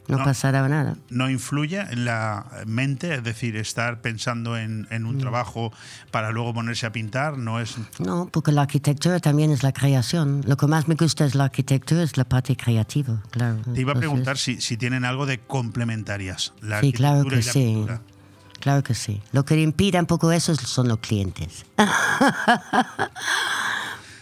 No, 0.07 0.19
No. 0.19 0.25
pasaba 0.25 0.69
nada. 0.69 0.97
no 1.09 1.31
influye 1.31 1.81
en 1.81 2.05
la 2.05 2.45
mente, 2.67 3.15
es 3.15 3.25
decir, 3.25 3.57
estar 3.57 4.03
pensando 4.03 4.55
en, 4.59 4.87
en 4.91 5.03
Mm. 5.05 5.09
un 5.09 5.19
trabajo 5.19 5.73
para 6.11 6.31
luego 6.31 6.53
ponerse 6.53 6.85
a 6.85 6.93
pintar, 6.93 7.39
no 7.39 7.59
es... 7.59 7.77
No, 7.99 8.29
porque 8.31 8.53
la 8.53 8.61
arquitectura 8.63 9.19
también 9.19 9.51
es 9.51 9.63
la 9.63 9.73
creación. 9.73 10.43
Lo 10.47 10.59
que 10.59 10.67
más 10.67 10.89
me 10.89 10.95
gusta 10.95 11.25
es 11.25 11.35
la 11.35 11.45
arquitectura, 11.45 12.03
es 12.03 12.19
la 12.19 12.25
parte 12.27 12.55
creativa, 12.55 13.23
claro. 13.31 13.57
Te 13.57 13.81
iba 13.81 13.93
a 13.93 13.95
Entonces, 13.95 13.99
preguntar 13.99 14.37
si, 14.37 14.61
si 14.61 14.77
tienen 14.77 15.07
algo 15.07 15.25
de 15.25 15.39
complementarias, 15.39 16.53
la 16.61 16.81
Sí, 16.83 16.93
claro 16.93 17.25
que 17.25 17.37
y 17.37 17.43
la 17.43 17.53
sí. 17.53 17.59
pintura. 17.65 18.01
Claro 18.61 18.83
que 18.83 18.93
sí. 18.95 19.23
Lo 19.33 19.47
que 19.47 19.59
impide 19.61 19.99
un 20.01 20.07
poco 20.07 20.33
eso 20.33 20.55
son 20.55 20.89
los 20.89 20.99
clientes. 20.99 21.65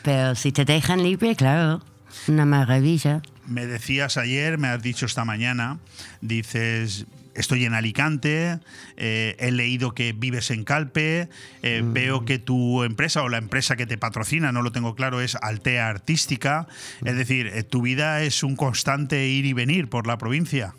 Pero 0.03 0.35
si 0.35 0.53
te 0.53 0.65
dejan 0.65 1.03
libre, 1.03 1.37
claro, 1.37 1.81
una 2.29 2.45
maravilla. 2.45 3.23
Me 3.47 3.67
decías 3.67 4.17
ayer, 4.17 4.59
me 4.59 4.69
has 4.69 4.83
dicho 4.83 5.07
esta 5.07 5.25
mañana, 5.25 5.79
dices, 6.21 7.07
estoy 7.35 7.65
en 7.65 7.75
Alicante, 7.75 8.59
eh, 8.97 9.37
he 9.39 9.51
leído 9.51 9.93
que 9.95 10.13
vives 10.13 10.51
en 10.51 10.65
Calpe, 10.65 11.29
eh, 11.63 11.83
Mm. 11.83 11.93
veo 11.93 12.25
que 12.25 12.39
tu 12.39 12.83
empresa 12.85 13.23
o 13.23 13.29
la 13.29 13.39
empresa 13.39 13.75
que 13.77 13.87
te 13.87 13.99
patrocina, 13.99 14.53
no 14.53 14.63
lo 14.63 14.71
tengo 14.73 14.95
claro, 14.95 15.21
es 15.21 15.37
Altea 15.41 15.89
Artística, 15.89 16.67
Mm. 17.01 17.09
es 17.09 17.17
decir, 17.17 17.47
eh, 17.49 17.63
tu 17.65 17.83
vida 17.83 18.23
es 18.23 18.43
un 18.43 18.55
constante 18.57 19.27
ir 19.27 19.45
y 19.45 19.53
venir 19.53 19.89
por 19.89 20.07
la 20.07 20.19
provincia. 20.19 20.75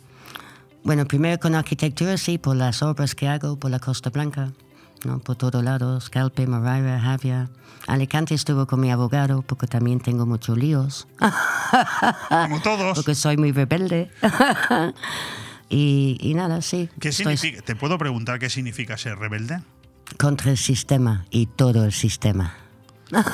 Bueno, 0.84 1.06
primero 1.06 1.38
con 1.38 1.54
arquitectura, 1.54 2.16
sí, 2.18 2.38
por 2.38 2.56
las 2.56 2.82
obras 2.82 3.14
que 3.14 3.26
hago 3.28 3.58
por 3.58 3.70
la 3.70 3.78
Costa 3.78 4.10
Blanca, 4.10 4.52
¿no? 5.04 5.18
por 5.20 5.36
todos 5.36 5.62
lados, 5.64 6.08
Calpe, 6.10 6.46
Moraira, 6.46 7.00
Javia. 7.00 7.48
Alicante 7.86 8.34
estuvo 8.34 8.66
con 8.66 8.80
mi 8.80 8.90
abogado 8.90 9.42
porque 9.42 9.66
también 9.66 10.00
tengo 10.00 10.26
muchos 10.26 10.56
líos. 10.56 11.06
Como 12.28 12.60
todos. 12.62 12.96
Porque 12.96 13.14
soy 13.14 13.36
muy 13.36 13.52
rebelde. 13.52 14.10
y, 15.68 16.16
y 16.20 16.34
nada, 16.34 16.62
sí. 16.62 16.88
¿Qué 17.00 17.10
estoy 17.10 17.36
significa? 17.36 17.62
¿Te 17.62 17.76
puedo 17.76 17.98
preguntar 17.98 18.38
qué 18.38 18.48
significa 18.48 18.96
ser 18.96 19.18
rebelde? 19.18 19.60
contra 20.16 20.50
el 20.50 20.58
sistema 20.58 21.26
y 21.30 21.46
todo 21.46 21.84
el 21.84 21.92
sistema. 21.92 22.54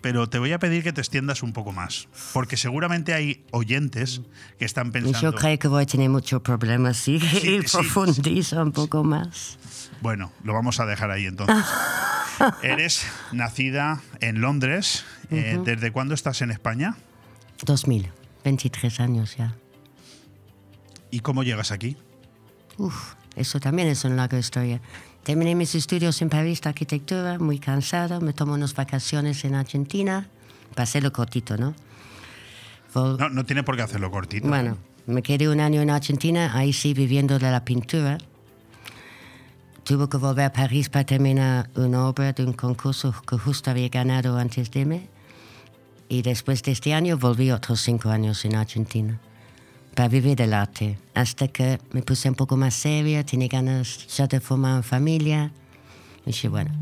Pero 0.00 0.28
te 0.28 0.38
voy 0.38 0.52
a 0.52 0.58
pedir 0.58 0.82
que 0.82 0.92
te 0.92 1.00
extiendas 1.00 1.42
un 1.42 1.54
poco 1.54 1.72
más, 1.72 2.08
porque 2.34 2.58
seguramente 2.58 3.14
hay 3.14 3.42
oyentes 3.52 4.20
que 4.58 4.66
están 4.66 4.92
pensando... 4.92 5.18
yo 5.18 5.32
creo 5.34 5.58
que 5.58 5.66
voy 5.66 5.82
a 5.82 5.86
tener 5.86 6.10
muchos 6.10 6.42
problemas 6.42 6.98
si 6.98 7.18
Sí, 7.20 7.60
sí, 7.64 7.68
profundizo 7.72 8.62
un 8.62 8.72
poco 8.72 9.02
más. 9.02 9.58
Bueno, 10.02 10.30
lo 10.42 10.52
vamos 10.52 10.78
a 10.78 10.84
dejar 10.84 11.10
ahí 11.10 11.24
entonces. 11.24 11.56
Eres 12.62 13.06
nacida 13.32 14.00
en 14.20 14.40
Londres. 14.40 15.04
eh, 15.30 15.54
Ujú. 15.56 15.64
¿Desde 15.64 15.90
cuándo 15.92 16.14
estás 16.14 16.42
en 16.42 16.50
España? 16.50 16.96
2000, 17.64 18.10
23 18.44 19.00
años 19.00 19.36
ya. 19.36 19.54
¿Y 21.10 21.20
cómo 21.20 21.42
llegas 21.42 21.70
aquí? 21.70 21.96
Uf, 22.76 23.14
eso 23.36 23.60
también 23.60 23.88
es 23.88 24.04
una 24.04 24.16
larga 24.16 24.38
historia. 24.38 24.80
Terminé 25.22 25.54
mis 25.54 25.74
estudios 25.74 26.20
en 26.22 26.28
París 26.28 26.60
de 26.60 26.68
arquitectura, 26.70 27.38
muy 27.38 27.58
cansado, 27.58 28.20
me 28.20 28.32
tomo 28.32 28.54
unas 28.54 28.74
vacaciones 28.74 29.44
en 29.44 29.54
Argentina, 29.54 30.28
pasé 30.74 31.00
lo 31.00 31.12
cortito, 31.12 31.56
¿no? 31.56 31.74
Vol- 32.92 33.18
No, 33.18 33.28
no 33.30 33.44
tiene 33.46 33.62
por 33.62 33.76
qué 33.76 33.82
hacerlo 33.82 34.10
cortito. 34.10 34.48
Bueno, 34.48 34.76
me 35.06 35.22
quedé 35.22 35.48
un 35.48 35.60
año 35.60 35.80
en 35.80 35.90
Argentina, 35.90 36.50
ahí 36.54 36.72
sí 36.72 36.92
viviendo 36.94 37.38
de 37.38 37.50
la 37.50 37.64
pintura. 37.64 38.18
Tuve 39.84 40.08
que 40.08 40.16
volver 40.16 40.46
a 40.46 40.52
París 40.52 40.88
para 40.88 41.04
terminar 41.04 41.68
una 41.74 42.08
obra 42.08 42.32
de 42.32 42.44
un 42.44 42.54
concurso 42.54 43.14
que 43.28 43.36
justo 43.36 43.70
había 43.70 43.88
ganado 43.88 44.38
antes 44.38 44.70
de 44.70 44.86
mí. 44.86 45.08
Y 46.08 46.22
después 46.22 46.62
de 46.62 46.72
este 46.72 46.94
año 46.94 47.18
volví 47.18 47.50
otros 47.50 47.82
cinco 47.82 48.08
años 48.08 48.44
en 48.44 48.56
Argentina 48.56 49.20
para 49.94 50.08
vivir 50.08 50.36
del 50.36 50.54
arte. 50.54 50.98
Hasta 51.14 51.48
que 51.48 51.78
me 51.92 52.02
puse 52.02 52.28
un 52.28 52.34
poco 52.34 52.56
más 52.56 52.74
seria, 52.74 53.24
tenía 53.24 53.48
ganas 53.48 54.06
ya 54.16 54.26
de 54.26 54.40
formar 54.40 54.74
una 54.74 54.82
familia. 54.82 55.52
Y 56.24 56.30
dije, 56.30 56.48
bueno, 56.48 56.72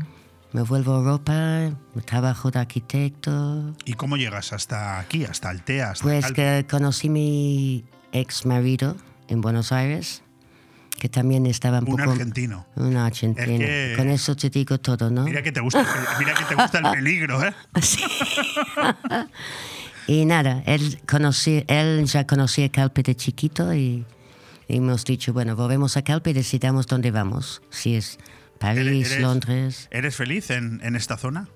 me 0.51 0.61
vuelvo 0.61 0.93
a 0.93 0.97
Europa, 0.97 1.71
trabajo 2.05 2.51
de 2.51 2.59
arquitecto. 2.59 3.75
¿Y 3.85 3.93
cómo 3.93 4.17
llegas 4.17 4.53
hasta 4.53 4.99
aquí, 4.99 5.25
hasta 5.25 5.49
Altea? 5.49 5.91
Hasta 5.91 6.03
Pues 6.03 6.31
que 6.31 6.65
conocí 6.69 7.09
mi 7.09 7.85
ex 8.13 8.45
marido 8.45 8.95
en 9.27 9.41
Buenos 9.41 9.71
Aires, 9.71 10.22
que 11.03 11.09
también 11.09 11.45
estaba 11.47 11.79
un, 11.79 11.89
Un 11.89 11.97
poco... 11.97 12.11
argentino. 12.11 12.65
Un 12.77 12.95
argentino. 12.95 13.51
Es 13.51 13.59
que- 13.59 13.93
Con 13.97 14.07
eso 14.09 14.37
te 14.37 14.49
digo 14.49 14.79
todo, 14.79 15.09
¿no? 15.09 15.25
Mira 15.25 15.43
que 15.43 15.51
te 15.51 15.59
gusta, 15.59 15.85
mira 16.17 16.33
que 16.33 16.45
te 16.45 16.55
gusta 16.55 16.77
el 16.79 16.91
peligro, 16.95 17.43
¿eh? 17.45 17.53
Y 20.07 20.23
nada, 20.23 20.63
él, 20.65 21.01
conocí, 21.05 21.65
él 21.67 22.05
ya 22.05 22.25
conocía 22.25 22.69
Calpe 22.69 23.03
de 23.03 23.15
chiquito 23.15 23.73
y, 23.73 24.05
y 24.69 24.77
hemos 24.77 25.03
dicho, 25.03 25.33
bueno, 25.33 25.57
volvemos 25.57 25.97
a 25.97 26.03
Calpe 26.03 26.29
y 26.29 26.33
decidamos 26.33 26.87
dónde 26.87 27.11
vamos. 27.11 27.61
Si 27.69 27.95
es 27.95 28.17
París, 28.57 29.11
¿Eres- 29.11 29.21
Londres. 29.21 29.87
¿Eres 29.91 30.15
feliz 30.15 30.51
en, 30.51 30.79
en 30.85 30.95
esta 30.95 31.17
zona? 31.17 31.49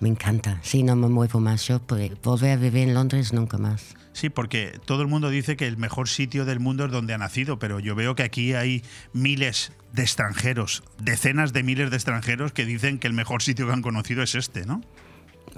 Me 0.00 0.08
encanta. 0.08 0.58
Sí, 0.62 0.82
no 0.82 0.96
me 0.96 1.08
muevo 1.08 1.40
más. 1.40 1.66
Yo 1.68 1.78
pues, 1.78 2.10
volver 2.22 2.52
a 2.52 2.56
vivir 2.56 2.88
en 2.88 2.94
Londres 2.94 3.32
nunca 3.32 3.58
más. 3.58 3.94
Sí, 4.12 4.28
porque 4.30 4.80
todo 4.86 5.02
el 5.02 5.08
mundo 5.08 5.28
dice 5.30 5.56
que 5.56 5.66
el 5.66 5.76
mejor 5.76 6.08
sitio 6.08 6.44
del 6.44 6.58
mundo 6.58 6.86
es 6.86 6.90
donde 6.92 7.14
ha 7.14 7.18
nacido, 7.18 7.58
pero 7.58 7.78
yo 7.80 7.94
veo 7.94 8.14
que 8.14 8.22
aquí 8.22 8.54
hay 8.54 8.82
miles 9.12 9.72
de 9.92 10.02
extranjeros, 10.02 10.82
decenas 11.02 11.52
de 11.52 11.62
miles 11.62 11.90
de 11.90 11.96
extranjeros 11.96 12.52
que 12.52 12.64
dicen 12.64 12.98
que 12.98 13.06
el 13.06 13.12
mejor 13.12 13.42
sitio 13.42 13.66
que 13.66 13.72
han 13.72 13.82
conocido 13.82 14.22
es 14.22 14.34
este, 14.34 14.64
¿no? 14.66 14.82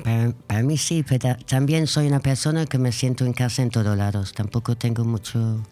Para, 0.02 0.32
para 0.46 0.62
mí 0.62 0.76
sí, 0.76 1.04
pero 1.06 1.18
ta- 1.20 1.36
también 1.38 1.86
soy 1.86 2.06
una 2.08 2.20
persona 2.20 2.66
que 2.66 2.78
me 2.78 2.92
siento 2.92 3.24
en 3.24 3.32
casa 3.34 3.62
en 3.62 3.70
todos 3.70 3.96
lados. 3.96 4.32
Tampoco 4.34 4.76
tengo 4.76 5.04
mucho... 5.04 5.64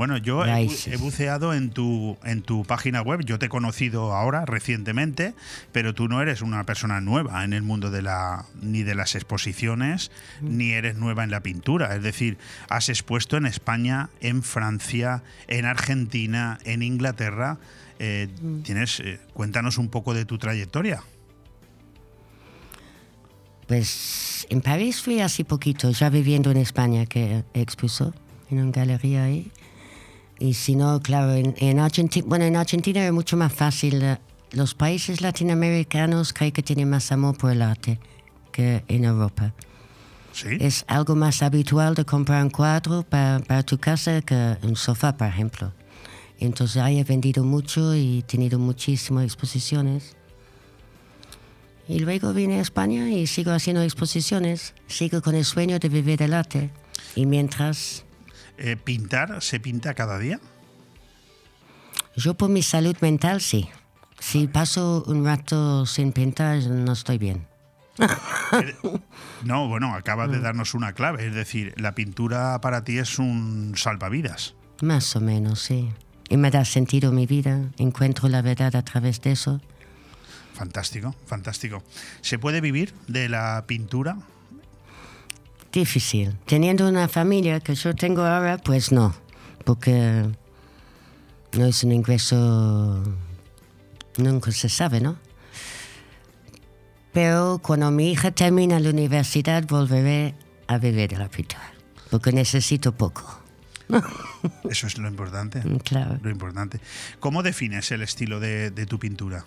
Bueno, 0.00 0.16
yo 0.16 0.46
he, 0.46 0.96
buceado 0.96 1.52
en 1.52 1.68
tu, 1.68 2.16
en 2.24 2.40
tu 2.40 2.64
página 2.64 3.02
web. 3.02 3.20
Yo 3.22 3.38
te 3.38 3.44
he 3.44 3.48
conocido 3.50 4.14
ahora, 4.14 4.46
recientemente, 4.46 5.34
pero 5.72 5.92
tú 5.92 6.08
no 6.08 6.22
eres 6.22 6.40
una 6.40 6.64
persona 6.64 7.02
nueva 7.02 7.44
en 7.44 7.52
el 7.52 7.60
mundo 7.60 7.90
de 7.90 8.00
la, 8.00 8.46
ni 8.62 8.82
de 8.82 8.94
las 8.94 9.14
exposiciones, 9.14 10.10
ni 10.40 10.70
eres 10.70 10.96
nueva 10.96 11.22
en 11.22 11.30
la 11.30 11.42
pintura. 11.42 11.94
Es 11.94 12.02
decir, 12.02 12.38
has 12.70 12.88
expuesto 12.88 13.36
en 13.36 13.44
España, 13.44 14.08
en 14.22 14.42
Francia, 14.42 15.22
en 15.48 15.66
Argentina, 15.66 16.58
en 16.64 16.82
Inglaterra. 16.82 17.58
Eh, 17.98 18.28
tienes, 18.62 19.00
eh, 19.00 19.20
cuéntanos 19.34 19.76
un 19.76 19.90
poco 19.90 20.14
de 20.14 20.24
tu 20.24 20.38
trayectoria. 20.38 21.02
Pues 23.66 24.46
en 24.48 24.62
París 24.62 25.02
fui 25.02 25.20
hace 25.20 25.44
poquito, 25.44 25.90
ya 25.90 26.08
viviendo 26.08 26.50
en 26.50 26.56
España, 26.56 27.04
que 27.04 27.44
expuso 27.52 28.14
en 28.50 28.60
una 28.60 28.72
galería 28.72 29.24
ahí. 29.24 29.52
Y 30.40 30.54
si 30.54 30.74
no, 30.74 31.00
claro, 31.00 31.34
en, 31.34 31.54
en 31.58 31.78
Argentina, 31.78 32.26
bueno, 32.26 32.44
en 32.46 32.56
Argentina 32.56 33.06
es 33.06 33.12
mucho 33.12 33.36
más 33.36 33.52
fácil. 33.52 34.02
eh, 34.02 34.18
Los 34.52 34.74
países 34.74 35.20
latinoamericanos 35.20 36.32
creo 36.32 36.52
que 36.52 36.62
tienen 36.62 36.90
más 36.90 37.12
amor 37.12 37.36
por 37.38 37.52
el 37.52 37.62
arte 37.62 38.00
que 38.50 38.82
en 38.88 39.04
Europa. 39.04 39.54
Sí. 40.32 40.48
Es 40.58 40.84
algo 40.88 41.14
más 41.14 41.42
habitual 41.42 41.94
de 41.94 42.04
comprar 42.04 42.42
un 42.42 42.50
cuadro 42.50 43.02
para, 43.02 43.38
para 43.40 43.62
tu 43.62 43.78
casa 43.78 44.22
que 44.22 44.56
un 44.62 44.74
sofá, 44.76 45.16
por 45.16 45.28
ejemplo. 45.28 45.72
Entonces 46.38 46.78
ahí 46.80 46.98
he 46.98 47.04
vendido 47.04 47.44
mucho 47.44 47.94
y 47.94 48.20
he 48.20 48.22
tenido 48.22 48.58
muchísimas 48.58 49.24
exposiciones. 49.24 50.16
Y 51.86 51.98
luego 51.98 52.32
vine 52.32 52.58
a 52.58 52.62
España 52.62 53.10
y 53.10 53.26
sigo 53.26 53.50
haciendo 53.52 53.82
exposiciones. 53.82 54.72
Sigo 54.86 55.20
con 55.20 55.34
el 55.34 55.44
sueño 55.44 55.78
de 55.78 55.88
vivir 55.88 56.18
del 56.18 56.32
arte. 56.32 56.70
Y 57.14 57.26
mientras, 57.26 58.04
Eh, 58.62 58.76
¿Pintar 58.76 59.42
se 59.42 59.58
pinta 59.58 59.94
cada 59.94 60.18
día? 60.18 60.38
yo 62.16 62.34
por 62.34 62.50
mi 62.50 62.62
salud 62.62 62.94
mental 63.00 63.40
sí. 63.40 63.68
Si 64.18 64.46
paso 64.46 65.02
un 65.06 65.24
rato 65.24 65.86
sin 65.86 66.12
pintar, 66.12 66.62
no 66.64 66.92
estoy 66.92 67.16
bien. 67.18 67.46
No, 69.42 69.68
bueno, 69.68 69.94
acabas 69.94 70.28
Mm. 70.28 70.32
de 70.32 70.40
darnos 70.40 70.74
una 70.74 70.92
clave. 70.92 71.26
Es 71.26 71.34
decir, 71.34 71.72
la 71.78 71.94
pintura 71.94 72.60
para 72.60 72.84
ti 72.84 72.98
es 72.98 73.18
un 73.18 73.72
salvavidas. 73.76 74.54
Más 74.82 75.16
o 75.16 75.20
menos, 75.20 75.60
sí. 75.60 75.88
Y 76.28 76.36
me 76.36 76.50
da 76.50 76.64
sentido 76.66 77.10
mi 77.12 77.26
vida. 77.26 77.70
Encuentro 77.78 78.28
la 78.28 78.42
verdad 78.42 78.76
a 78.76 78.82
través 78.84 79.20
de 79.22 79.32
eso. 79.32 79.60
Fantástico, 80.52 81.14
fantástico. 81.26 81.82
¿Se 82.20 82.38
puede 82.38 82.60
vivir 82.60 82.92
de 83.08 83.28
la 83.30 83.64
pintura? 83.66 84.18
Difícil. 85.72 86.36
Teniendo 86.46 86.88
una 86.88 87.06
familia 87.08 87.60
que 87.60 87.74
yo 87.74 87.94
tengo 87.94 88.22
ahora, 88.22 88.58
pues 88.58 88.90
no. 88.92 89.14
Porque 89.64 90.24
no 91.56 91.64
es 91.66 91.84
un 91.84 91.92
ingreso. 91.92 93.02
Nunca 94.16 94.50
se 94.50 94.68
sabe, 94.68 95.00
¿no? 95.00 95.16
Pero 97.12 97.60
cuando 97.62 97.90
mi 97.90 98.10
hija 98.10 98.30
termine 98.30 98.78
la 98.80 98.90
universidad, 98.90 99.64
volveré 99.66 100.34
a 100.66 100.78
vivir 100.78 101.10
de 101.10 101.16
la 101.18 101.28
pintura. 101.28 101.72
Porque 102.10 102.32
necesito 102.32 102.92
poco. 102.92 103.40
Eso 104.70 104.86
es 104.86 104.98
lo 104.98 105.08
importante. 105.08 105.60
Mm, 105.60 105.78
Claro. 105.78 106.18
Lo 106.22 106.30
importante. 106.30 106.80
¿Cómo 107.20 107.42
defines 107.42 107.90
el 107.92 108.02
estilo 108.02 108.40
de, 108.40 108.70
de 108.70 108.86
tu 108.86 108.98
pintura? 108.98 109.44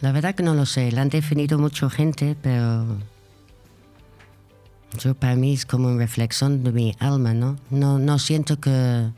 La 0.00 0.12
verdad 0.12 0.34
que 0.34 0.42
no 0.42 0.54
lo 0.54 0.64
sé. 0.66 0.90
La 0.92 1.02
han 1.02 1.08
definido 1.10 1.58
mucha 1.58 1.88
gente, 1.90 2.36
pero. 2.40 2.98
Yo 4.98 5.14
para 5.14 5.36
mí 5.36 5.54
es 5.54 5.66
como 5.66 5.88
una 5.88 5.98
reflexión 5.98 6.64
de 6.64 6.72
mi 6.72 6.96
alma, 6.98 7.34
¿no? 7.34 7.56
No, 7.70 7.98
no 7.98 8.18
siento 8.18 8.60
que. 8.60 9.10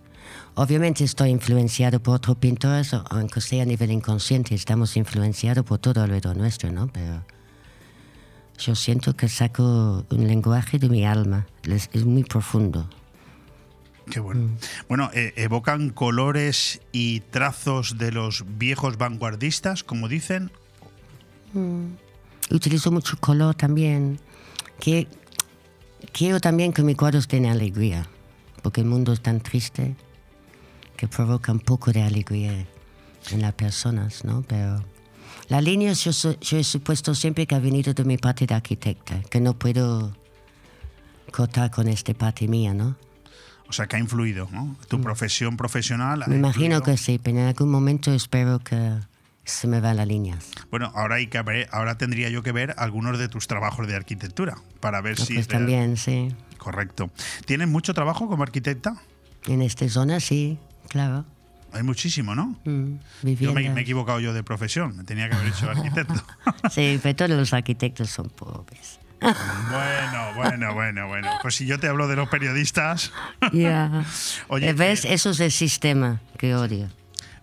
Obviamente 0.55 1.03
estoy 1.05 1.31
influenciado 1.31 2.01
por 2.01 2.17
otros 2.17 2.37
pintores, 2.37 2.93
aunque 2.93 3.41
sea 3.41 3.63
a 3.63 3.67
nivel 3.67 3.91
inconsciente, 3.91 4.55
estamos 4.55 4.97
influenciados 4.99 5.65
por 5.65 5.79
todo 5.79 6.03
alrededor 6.03 6.37
nuestro, 6.37 6.71
¿no? 6.71 6.89
Pero 6.89 7.23
yo 8.59 8.75
siento 8.75 9.17
que 9.17 9.29
saco 9.29 10.05
un 10.11 10.27
lenguaje 10.29 10.79
de 10.79 10.89
mi 10.89 11.07
alma, 11.07 11.47
es, 11.65 12.05
muy 12.05 12.23
profundo. 12.23 12.89
Qué 14.11 14.21
bueno. 14.21 14.51
Bueno, 14.89 15.11
eh, 15.15 15.33
evocan 15.37 15.91
colores 15.91 16.81
y 16.93 17.21
trazos 17.21 17.99
de 17.99 18.13
los 18.13 18.45
viejos 18.59 18.99
vanguardistas, 18.99 19.83
como 19.83 20.07
dicen. 20.07 20.51
Utilizo 22.51 22.91
mucho 22.91 23.17
color 23.19 23.55
también. 23.55 24.21
Que, 24.79 25.09
quiero 26.13 26.41
también 26.41 26.73
que 26.73 26.83
mis 26.83 26.97
cuadros 26.97 27.29
tengan 27.29 27.53
alegría, 27.53 28.07
porque 28.63 28.81
el 28.81 28.87
mundo 28.87 29.13
es 29.13 29.21
tan 29.21 29.41
triste 29.41 29.95
que 30.97 31.09
provoca 31.09 31.53
un 31.53 31.61
poco 31.61 31.93
de 31.93 32.03
alegría 32.03 32.67
en 33.31 33.43
las 33.43 33.53
personas, 33.55 34.25
¿no? 34.25 34.45
Pero 34.49 34.85
la 35.49 35.61
línea 35.61 35.93
yo, 35.93 36.11
yo 36.41 36.59
he 36.59 36.65
supuesto 36.65 37.15
siempre 37.15 37.47
que 37.47 37.55
ha 37.55 37.59
venido 37.59 37.95
de 37.95 38.05
mi 38.05 38.19
parte 38.19 38.47
de 38.47 38.55
arquitecta, 38.55 39.21
que 39.23 39.41
no 39.41 39.59
puedo 39.59 40.17
cortar 41.33 41.71
con 41.71 41.89
esta 41.89 42.15
parte 42.15 42.47
mía, 42.49 42.75
¿no? 42.75 42.97
O 43.69 43.73
sea, 43.73 43.87
que 43.87 43.97
ha 43.97 43.99
influido, 43.99 44.49
¿no? 44.53 44.77
Tu 44.89 45.01
profesión 45.01 45.57
profesional. 45.57 46.23
ha 46.23 46.27
Mm. 46.27 46.31
Me 46.31 46.37
imagino 46.37 46.77
influido. 46.77 46.83
que 46.83 46.97
sí, 46.99 47.19
pero 47.23 47.39
en 47.39 47.47
algún 47.47 47.71
momento 47.71 48.13
espero 48.13 48.59
que 48.59 48.99
se 49.45 49.67
me 49.67 49.81
van 49.81 49.97
las 49.97 50.07
líneas. 50.07 50.51
Bueno, 50.71 50.93
ahora 50.95 51.17
hay 51.17 51.27
que 51.27 51.41
ver, 51.43 51.69
ahora 51.73 51.99
tendría 51.99 52.29
yo 52.29 52.43
que 52.43 52.53
ver 52.53 52.75
algunos 52.79 53.19
de 53.19 53.29
tus 53.29 53.47
trabajos 53.47 53.87
de 53.87 53.97
arquitectura 53.97 54.57
para 54.81 55.01
ver 55.01 55.19
si 55.19 55.35
pues 55.35 55.49
también, 55.49 55.97
sí. 55.97 56.35
Correcto. 56.59 57.11
¿Tienes 57.45 57.69
mucho 57.69 57.93
trabajo 57.95 58.29
como 58.29 58.43
arquitecta? 58.45 58.95
En 59.49 59.63
esta 59.63 59.89
zona 59.89 60.21
sí, 60.21 60.59
claro. 60.89 61.25
Hay 61.73 61.83
muchísimo, 61.83 62.35
¿no? 62.35 62.55
Mm, 62.65 62.97
Yo 63.41 63.53
me, 63.55 63.63
he 63.67 63.81
equivocado 63.81 64.21
yo 64.21 64.33
de 64.35 64.43
profesión, 64.45 64.97
me 64.97 65.05
tenía 65.05 65.29
que 65.29 65.35
haber 65.37 65.49
hecho 65.49 65.69
arquitecto. 65.71 66.15
Sí, 66.71 67.01
pero 67.03 67.17
todos 67.17 67.31
los 67.33 67.53
arquitectos 67.53 68.11
son 68.11 68.29
pobres. 68.31 69.01
bueno, 69.21 70.35
bueno, 70.37 70.75
bueno, 70.75 71.09
bueno. 71.09 71.29
Pues 71.43 71.55
si 71.57 71.67
yo 71.67 71.79
te 71.81 71.89
hablo 71.89 72.07
de 72.09 72.17
los 72.17 72.29
periodistas. 72.29 73.13
Ya. 73.53 74.05
Oye, 74.49 74.69
Eh, 74.69 74.73
¿Ves? 74.75 75.05
Eso 75.05 75.31
es 75.31 75.41
el 75.41 75.51
sistema 75.51 76.21
que 76.39 76.55
odio. 76.55 76.89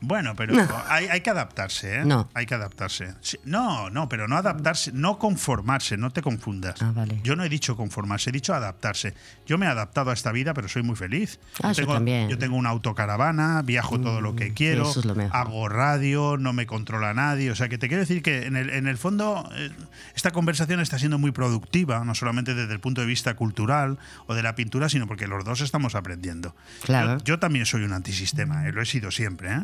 Bueno, 0.01 0.35
pero 0.35 0.55
hay, 0.87 1.07
hay 1.07 1.21
que 1.21 1.29
adaptarse, 1.29 1.97
¿eh? 1.97 2.05
No. 2.05 2.29
Hay 2.33 2.45
que 2.45 2.55
adaptarse. 2.55 3.15
No, 3.43 3.89
no, 3.89 4.07
pero 4.07 4.27
no 4.27 4.37
adaptarse, 4.37 4.91
no 4.93 5.19
conformarse, 5.19 5.97
no 5.97 6.11
te 6.11 6.21
confundas. 6.21 6.81
Ah, 6.81 6.91
vale. 6.95 7.19
Yo 7.23 7.35
no 7.35 7.43
he 7.43 7.49
dicho 7.49 7.75
conformarse, 7.75 8.29
he 8.29 8.33
dicho 8.33 8.53
adaptarse. 8.53 9.13
Yo 9.45 9.57
me 9.57 9.65
he 9.65 9.69
adaptado 9.69 10.11
a 10.11 10.13
esta 10.13 10.31
vida, 10.31 10.53
pero 10.53 10.69
soy 10.69 10.83
muy 10.83 10.95
feliz. 10.95 11.39
Ah, 11.61 11.73
yo 11.73 11.83
tengo, 11.83 11.93
también. 11.95 12.29
yo 12.29 12.37
tengo 12.37 12.55
una 12.55 12.69
autocaravana, 12.69 13.61
viajo 13.61 13.99
todo 13.99 14.21
lo 14.21 14.35
que 14.35 14.53
quiero, 14.53 14.89
eso 14.89 15.01
es 15.01 15.05
lo 15.05 15.15
hago 15.31 15.67
radio, 15.67 16.37
no 16.37 16.53
me 16.53 16.65
controla 16.65 17.13
nadie. 17.13 17.51
O 17.51 17.55
sea, 17.55 17.67
que 17.67 17.77
te 17.77 17.87
quiero 17.87 18.01
decir 18.01 18.21
que 18.21 18.45
en 18.45 18.55
el, 18.55 18.69
en 18.69 18.87
el 18.87 18.97
fondo 18.97 19.49
eh, 19.55 19.71
esta 20.15 20.31
conversación 20.31 20.79
está 20.79 20.97
siendo 20.97 21.17
muy 21.17 21.31
productiva, 21.31 22.03
no 22.05 22.15
solamente 22.15 22.55
desde 22.55 22.73
el 22.73 22.79
punto 22.79 23.01
de 23.01 23.07
vista 23.07 23.35
cultural 23.35 23.97
o 24.27 24.33
de 24.33 24.43
la 24.43 24.55
pintura, 24.55 24.87
sino 24.87 25.07
porque 25.07 25.27
los 25.27 25.43
dos 25.43 25.61
estamos 25.61 25.95
aprendiendo. 25.95 26.55
Claro. 26.83 27.17
Yo, 27.17 27.23
yo 27.25 27.39
también 27.39 27.65
soy 27.65 27.83
un 27.83 27.93
antisistema, 27.93 28.67
eh, 28.67 28.71
lo 28.71 28.81
he 28.81 28.85
sido 28.85 29.11
siempre, 29.11 29.51
¿eh? 29.51 29.63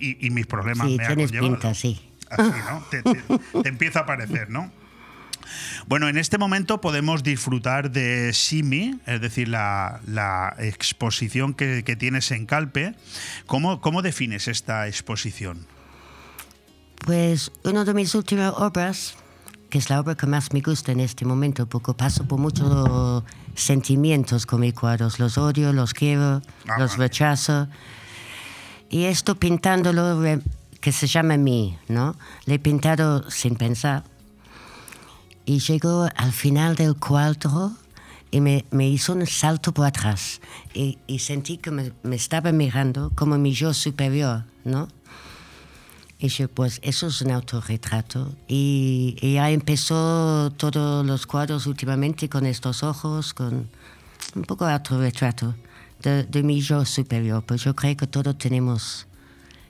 Y, 0.00 0.26
y 0.26 0.30
mis 0.30 0.46
problemas 0.46 0.88
Sí, 0.88 0.96
me 0.96 1.04
ha 1.04 1.08
tienes 1.08 1.26
conllevado. 1.30 1.52
pinta, 1.52 1.74
sí. 1.74 2.00
Así, 2.30 2.50
¿no? 2.70 2.82
Te, 2.90 3.02
te- 3.02 3.62
te 3.62 3.68
empieza 3.68 4.00
a 4.00 4.06
parecer, 4.06 4.50
¿no? 4.50 4.72
Bueno, 5.88 6.08
en 6.08 6.16
este 6.16 6.38
momento 6.38 6.80
podemos 6.80 7.22
disfrutar 7.24 7.90
de 7.90 8.32
Simi, 8.32 9.00
es 9.06 9.20
decir, 9.20 9.48
la, 9.48 10.00
la 10.06 10.54
exposición 10.58 11.54
que, 11.54 11.82
que 11.84 11.96
tienes 11.96 12.30
en 12.30 12.46
Calpe. 12.46 12.94
¿Cómo, 13.46 13.80
¿Cómo 13.80 14.00
defines 14.00 14.46
esta 14.46 14.86
exposición? 14.86 15.66
Pues 17.04 17.50
una 17.64 17.84
de 17.84 17.94
mis 17.94 18.14
últimas 18.14 18.52
obras, 18.56 19.14
que 19.70 19.78
es 19.78 19.88
la 19.90 20.00
obra 20.00 20.14
que 20.14 20.26
más 20.26 20.52
me 20.52 20.60
gusta 20.60 20.92
en 20.92 21.00
este 21.00 21.24
momento, 21.24 21.66
porque 21.68 21.94
paso 21.94 22.24
por 22.28 22.38
muchos 22.38 23.24
sentimientos 23.54 24.46
con 24.46 24.60
mis 24.60 24.74
cuadros. 24.74 25.18
Los 25.18 25.38
odio, 25.38 25.72
los 25.72 25.94
quiero, 25.94 26.42
Ah, 26.68 26.78
los 26.78 26.92
vale. 26.92 27.04
rechazo. 27.04 27.68
Y 28.90 29.04
esto 29.04 29.36
pintándolo, 29.36 30.20
que 30.80 30.90
se 30.90 31.06
llama 31.06 31.36
mí, 31.36 31.78
¿no? 31.86 32.16
Le 32.44 32.54
he 32.54 32.58
pintado 32.58 33.30
sin 33.30 33.54
pensar. 33.54 34.02
Y 35.46 35.60
llegó 35.60 36.08
al 36.16 36.32
final 36.32 36.74
del 36.74 36.96
cuadro 36.96 37.72
y 38.32 38.40
me, 38.40 38.64
me 38.72 38.88
hizo 38.88 39.12
un 39.12 39.24
salto 39.28 39.72
por 39.72 39.86
atrás. 39.86 40.40
Y, 40.74 40.98
y 41.06 41.20
sentí 41.20 41.58
que 41.58 41.70
me, 41.70 41.92
me 42.02 42.16
estaba 42.16 42.50
mirando 42.50 43.12
como 43.14 43.38
mi 43.38 43.52
yo 43.52 43.72
superior, 43.74 44.42
¿no? 44.64 44.88
Y 46.18 46.28
yo, 46.28 46.48
pues 46.48 46.80
eso 46.82 47.06
es 47.06 47.22
un 47.22 47.30
autorretrato. 47.30 48.34
Y, 48.48 49.16
y 49.20 49.34
ya 49.34 49.50
empezó 49.50 50.52
todos 50.56 51.06
los 51.06 51.28
cuadros 51.28 51.66
últimamente 51.66 52.28
con 52.28 52.44
estos 52.44 52.82
ojos, 52.82 53.34
con 53.34 53.68
un 54.34 54.42
poco 54.42 54.66
autorretrato 54.66 55.54
de, 56.02 56.24
de 56.24 56.42
mi 56.42 56.60
yo 56.60 56.84
superior. 56.84 57.44
Pues 57.44 57.62
yo 57.62 57.74
creo 57.74 57.96
que 57.96 58.06
todos 58.06 58.36
tenemos 58.38 59.06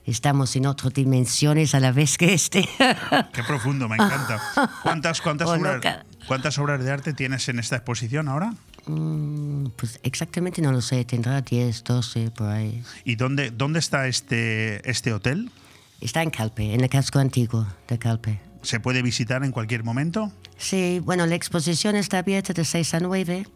estamos 0.05 0.55
en 0.55 0.65
otras 0.65 0.93
dimensiones 0.93 1.75
a 1.75 1.79
la 1.79 1.91
vez 1.91 2.17
que 2.17 2.33
este. 2.33 2.67
Qué 3.33 3.43
profundo, 3.43 3.87
me 3.87 3.95
encanta. 3.95 4.41
¿Cuántas, 4.83 5.21
cuántas, 5.21 5.49
obras. 5.49 6.05
¿Cuántas 6.27 6.57
obras 6.57 6.83
de 6.83 6.91
arte 6.91 7.13
tienes 7.13 7.47
en 7.49 7.59
esta 7.59 7.77
exposición 7.77 8.27
ahora? 8.27 8.53
Mm, 8.87 9.67
pues 9.75 9.99
exactamente 10.03 10.61
no 10.61 10.71
lo 10.71 10.81
sé, 10.81 11.05
tendrá 11.05 11.41
10, 11.41 11.83
12 11.83 12.31
por 12.31 12.49
ahí. 12.49 12.83
¿Y 13.03 13.15
dónde, 13.15 13.51
dónde 13.51 13.79
está 13.79 14.07
este, 14.07 14.89
este 14.89 15.13
hotel? 15.13 15.51
Está 15.99 16.23
en 16.23 16.31
Calpe, 16.31 16.73
en 16.73 16.81
el 16.81 16.89
casco 16.89 17.19
antiguo 17.19 17.67
de 17.87 17.99
Calpe. 17.99 18.39
¿Se 18.63 18.79
puede 18.79 19.01
visitar 19.01 19.43
en 19.43 19.51
cualquier 19.51 19.83
momento? 19.83 20.31
Sí, 20.57 20.99
bueno, 21.03 21.25
la 21.25 21.35
exposición 21.35 21.95
está 21.95 22.19
abierta 22.19 22.53
de 22.53 22.65
6 22.65 22.93
a 22.95 22.99
9 22.99 23.47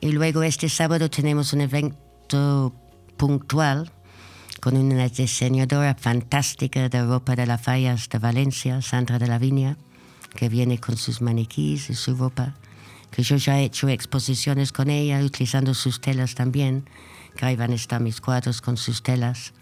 y 0.00 0.12
luego 0.12 0.42
este 0.42 0.68
sábado 0.68 1.10
tenemos 1.10 1.52
un 1.52 1.62
evento 1.62 2.72
puntual 3.16 3.90
con 4.60 4.76
una 4.76 5.08
diseñadora 5.08 5.94
fantástica 5.94 6.88
de 6.88 7.02
ropa 7.04 7.36
de 7.36 7.46
las 7.46 7.62
fallas 7.62 8.08
de 8.08 8.18
Valencia, 8.18 8.82
Sandra 8.82 9.18
de 9.18 9.26
la 9.26 9.38
Viña, 9.38 9.76
que 10.34 10.48
viene 10.48 10.78
con 10.78 10.96
sus 10.96 11.20
maniquís 11.20 11.90
y 11.90 11.94
su 11.94 12.16
ropa, 12.16 12.54
que 13.10 13.22
yo 13.22 13.36
ya 13.36 13.58
he 13.58 13.64
hecho 13.64 13.88
exposiciones 13.88 14.72
con 14.72 14.90
ella 14.90 15.20
utilizando 15.20 15.74
sus 15.74 16.00
telas 16.00 16.34
también, 16.34 16.88
que 17.36 17.46
ahí 17.46 17.56
van 17.56 17.72
a 17.72 17.76
estar 17.76 18.00
mis 18.00 18.20
cuadros 18.20 18.60
con 18.60 18.76
sus 18.76 19.02
telas 19.02 19.52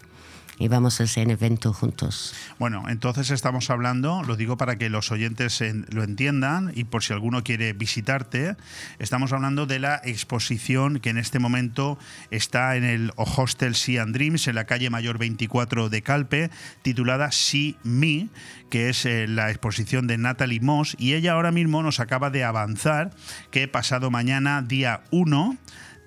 y 0.59 0.67
vamos 0.67 0.99
a 0.99 1.03
hacer 1.03 1.25
un 1.27 1.31
evento 1.31 1.73
juntos. 1.73 2.33
Bueno, 2.59 2.85
entonces 2.89 3.29
estamos 3.31 3.69
hablando, 3.69 4.23
lo 4.23 4.35
digo 4.35 4.57
para 4.57 4.77
que 4.77 4.89
los 4.89 5.11
oyentes 5.11 5.61
en- 5.61 5.85
lo 5.89 6.03
entiendan 6.03 6.71
y 6.75 6.85
por 6.85 7.03
si 7.03 7.13
alguno 7.13 7.43
quiere 7.43 7.73
visitarte, 7.73 8.55
estamos 8.99 9.33
hablando 9.33 9.65
de 9.65 9.79
la 9.79 10.01
exposición 10.03 10.99
que 10.99 11.09
en 11.09 11.17
este 11.17 11.39
momento 11.39 11.97
está 12.31 12.75
en 12.75 12.83
el 12.83 13.11
Hostel 13.15 13.75
Sea 13.75 14.03
and 14.03 14.13
Dreams, 14.13 14.47
en 14.47 14.55
la 14.55 14.65
calle 14.65 14.89
Mayor 14.89 15.17
24 15.17 15.89
de 15.89 16.01
Calpe, 16.01 16.49
titulada 16.81 17.31
See 17.31 17.77
Me, 17.83 18.29
que 18.69 18.89
es 18.89 19.05
eh, 19.05 19.27
la 19.27 19.49
exposición 19.49 20.07
de 20.07 20.17
Natalie 20.17 20.59
Moss, 20.59 20.95
y 20.99 21.13
ella 21.13 21.33
ahora 21.33 21.51
mismo 21.51 21.83
nos 21.83 21.99
acaba 21.99 22.29
de 22.29 22.43
avanzar 22.43 23.11
que 23.51 23.67
pasado 23.67 24.11
mañana, 24.11 24.61
día 24.61 25.01
1, 25.11 25.57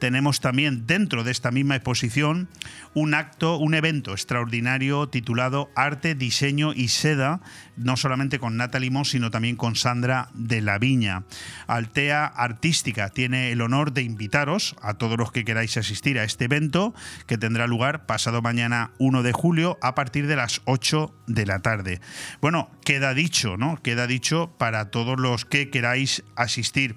tenemos 0.00 0.40
también 0.40 0.86
dentro 0.86 1.22
de 1.22 1.30
esta 1.30 1.52
misma 1.52 1.76
exposición 1.76 2.48
un 2.94 3.14
acto, 3.14 3.58
un 3.58 3.74
evento 3.74 4.12
extraordinario 4.12 5.08
titulado 5.08 5.70
Arte, 5.76 6.16
Diseño 6.16 6.72
y 6.72 6.88
Seda, 6.88 7.40
no 7.76 7.96
solamente 7.96 8.40
con 8.40 8.56
Natalie 8.56 8.90
Moss, 8.90 9.10
sino 9.10 9.30
también 9.30 9.54
con 9.54 9.76
Sandra 9.76 10.30
de 10.34 10.62
la 10.62 10.78
Viña. 10.78 11.24
Altea 11.68 12.24
Artística 12.26 13.10
tiene 13.10 13.52
el 13.52 13.60
honor 13.60 13.92
de 13.92 14.02
invitaros 14.02 14.74
a 14.82 14.94
todos 14.94 15.18
los 15.18 15.30
que 15.30 15.44
queráis 15.44 15.76
asistir 15.76 16.18
a 16.18 16.24
este 16.24 16.46
evento 16.46 16.94
que 17.26 17.38
tendrá 17.38 17.66
lugar 17.66 18.06
pasado 18.06 18.42
mañana 18.42 18.90
1 18.98 19.22
de 19.22 19.32
julio 19.32 19.78
a 19.82 19.94
partir 19.94 20.26
de 20.26 20.36
las 20.36 20.62
8 20.64 21.14
de 21.26 21.46
la 21.46 21.60
tarde. 21.60 22.00
Bueno, 22.40 22.70
queda 22.84 23.14
dicho, 23.14 23.56
¿no? 23.56 23.80
Queda 23.82 24.06
dicho 24.06 24.52
para 24.58 24.90
todos 24.90 25.20
los 25.20 25.44
que 25.44 25.70
queráis 25.70 26.24
asistir. 26.36 26.96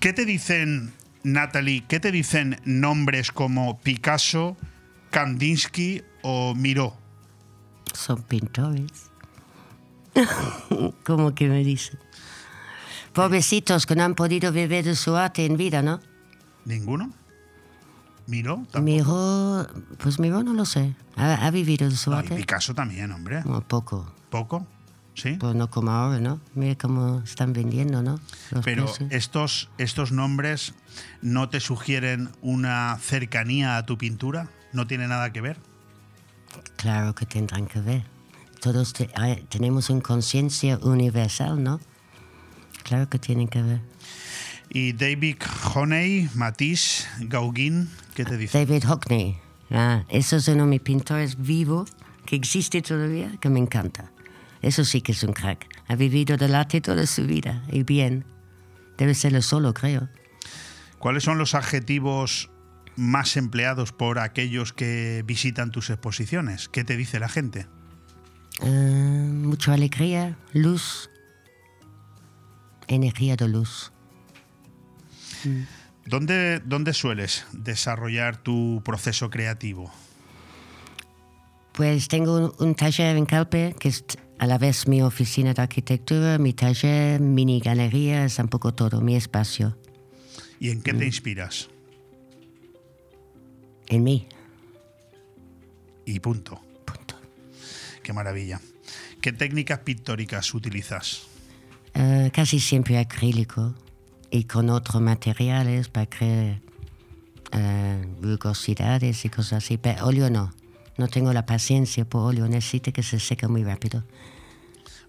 ¿Qué 0.00 0.12
te 0.12 0.24
dicen, 0.24 0.92
Natalie, 1.24 1.84
qué 1.88 2.00
te 2.00 2.12
dicen 2.12 2.60
nombres 2.64 3.32
como 3.32 3.80
Picasso, 3.80 4.56
Kandinsky 5.10 6.02
o 6.22 6.54
Miró? 6.54 6.96
Son 7.94 8.22
pintores. 8.22 9.10
¿Cómo 11.04 11.34
que 11.34 11.48
me 11.48 11.64
dicen? 11.64 11.98
Pobrecitos 13.12 13.86
que 13.86 13.96
no 13.96 14.04
han 14.04 14.14
podido 14.14 14.52
vivir 14.52 14.84
de 14.84 14.94
su 14.94 15.16
arte 15.16 15.46
en 15.46 15.56
vida, 15.56 15.82
¿no? 15.82 16.00
¿Ninguno? 16.64 17.10
¿Miró? 18.26 18.56
Tampoco. 18.70 18.80
Miró, 18.82 19.66
pues 19.98 20.18
Miró 20.18 20.42
no 20.42 20.52
lo 20.52 20.64
sé. 20.64 20.94
¿Ha, 21.16 21.46
ha 21.46 21.50
vivido 21.50 21.88
de 21.88 21.96
su 21.96 22.10
No, 22.10 22.16
y 22.16 22.18
arte? 22.20 22.36
Picasso 22.36 22.74
también, 22.74 23.12
hombre. 23.12 23.42
Poco. 23.68 24.12
¿Poco? 24.30 24.66
¿Sí? 25.14 25.36
Pues 25.38 25.54
no 25.54 25.70
como 25.70 25.90
ahora, 25.92 26.18
¿no? 26.18 26.40
Mira 26.54 26.74
cómo 26.76 27.20
están 27.24 27.52
vendiendo, 27.52 28.02
¿no? 28.02 28.18
Los 28.50 28.64
Pero 28.64 28.84
precios. 28.86 29.12
estos, 29.12 29.68
estos 29.78 30.10
nombres 30.10 30.74
no 31.22 31.48
te 31.48 31.60
sugieren 31.60 32.30
una 32.42 32.98
cercanía 33.00 33.76
a 33.76 33.86
tu 33.86 33.96
pintura, 33.96 34.48
no 34.72 34.86
tiene 34.88 35.06
nada 35.06 35.32
que 35.32 35.40
ver. 35.40 35.56
Claro 36.76 37.14
que 37.14 37.26
tendrán 37.26 37.66
que 37.66 37.80
ver. 37.80 38.04
Todos 38.60 38.92
te- 38.92 39.10
hay- 39.14 39.42
tenemos 39.48 39.88
una 39.90 40.00
conciencia 40.02 40.78
universal, 40.78 41.62
¿no? 41.62 41.80
Claro 42.82 43.08
que 43.08 43.18
tienen 43.18 43.46
que 43.48 43.62
ver. 43.62 43.80
Y 44.70 44.92
David 44.94 45.36
Honey, 45.74 46.28
Matisse, 46.34 47.06
Gauguin, 47.20 47.88
¿qué 48.14 48.24
te 48.24 48.36
dice? 48.36 48.58
David 48.64 48.84
Hockney. 48.88 49.38
Ah, 49.70 50.04
eso 50.08 50.36
es 50.36 50.48
uno 50.48 50.64
de 50.64 50.70
mis 50.70 50.80
pintores 50.80 51.36
vivos 51.40 51.90
que 52.26 52.34
existe 52.36 52.82
todavía, 52.82 53.30
que 53.40 53.48
me 53.48 53.60
encanta. 53.60 54.10
Eso 54.64 54.82
sí 54.82 55.02
que 55.02 55.12
es 55.12 55.22
un 55.22 55.34
crack. 55.34 55.68
Ha 55.88 55.94
vivido 55.94 56.38
del 56.38 56.54
arte 56.54 56.80
toda 56.80 57.06
su 57.06 57.26
vida 57.26 57.62
y 57.70 57.82
bien. 57.82 58.24
Debe 58.96 59.14
serlo 59.14 59.42
solo, 59.42 59.74
creo. 59.74 60.08
¿Cuáles 60.98 61.22
son 61.22 61.36
los 61.36 61.54
adjetivos 61.54 62.50
más 62.96 63.36
empleados 63.36 63.92
por 63.92 64.18
aquellos 64.18 64.72
que 64.72 65.22
visitan 65.26 65.70
tus 65.70 65.90
exposiciones? 65.90 66.70
¿Qué 66.70 66.82
te 66.82 66.96
dice 66.96 67.20
la 67.20 67.28
gente? 67.28 67.66
Ah, 68.62 68.66
mucha 68.66 69.74
alegría, 69.74 70.38
luz, 70.54 71.10
energía 72.88 73.36
de 73.36 73.48
luz. 73.48 73.92
¿Dónde, 76.06 76.62
¿Dónde 76.64 76.94
sueles 76.94 77.44
desarrollar 77.52 78.38
tu 78.38 78.80
proceso 78.82 79.28
creativo? 79.28 79.92
Pues 81.72 82.08
tengo 82.08 82.38
un, 82.38 82.66
un 82.66 82.74
taller 82.74 83.14
en 83.18 83.26
Calpe, 83.26 83.76
que 83.78 83.88
es 83.88 84.06
a 84.38 84.46
la 84.46 84.58
vez 84.58 84.88
mi 84.88 85.02
oficina 85.02 85.54
de 85.54 85.62
arquitectura, 85.62 86.38
mi 86.38 86.52
taller, 86.52 87.20
mini 87.20 87.60
galería, 87.60 88.24
es 88.24 88.38
un 88.38 88.48
poco 88.48 88.74
todo, 88.74 89.00
mi 89.00 89.16
espacio. 89.16 89.76
¿Y 90.60 90.70
en 90.70 90.82
qué 90.82 90.92
te 90.94 91.04
inspiras? 91.04 91.68
En 93.88 94.02
mí. 94.02 94.26
Y 96.06 96.20
punto. 96.20 96.60
Qué 98.04 98.12
maravilla. 98.12 98.60
¿Qué 99.20 99.32
técnicas 99.32 99.80
pictóricas 99.80 100.52
utilizas? 100.52 101.22
Eh, 101.94 102.30
casi 102.32 102.60
siempre 102.60 102.98
acrílico 102.98 103.74
y 104.30 104.44
con 104.44 104.68
otros 104.68 105.00
materiales 105.00 105.88
para 105.88 106.06
crear 106.06 106.60
eh, 107.52 108.06
rugosidades 108.20 109.24
y 109.24 109.30
cosas 109.30 109.64
así. 109.64 109.78
Pero 109.78 110.06
óleo 110.06 110.28
no. 110.28 110.52
No 110.96 111.08
tengo 111.08 111.32
la 111.32 111.46
paciencia 111.46 112.04
por 112.04 112.22
óleo. 112.22 112.48
Necesito 112.48 112.92
que 112.92 113.02
se 113.02 113.18
seque 113.18 113.48
muy 113.48 113.64
rápido. 113.64 114.04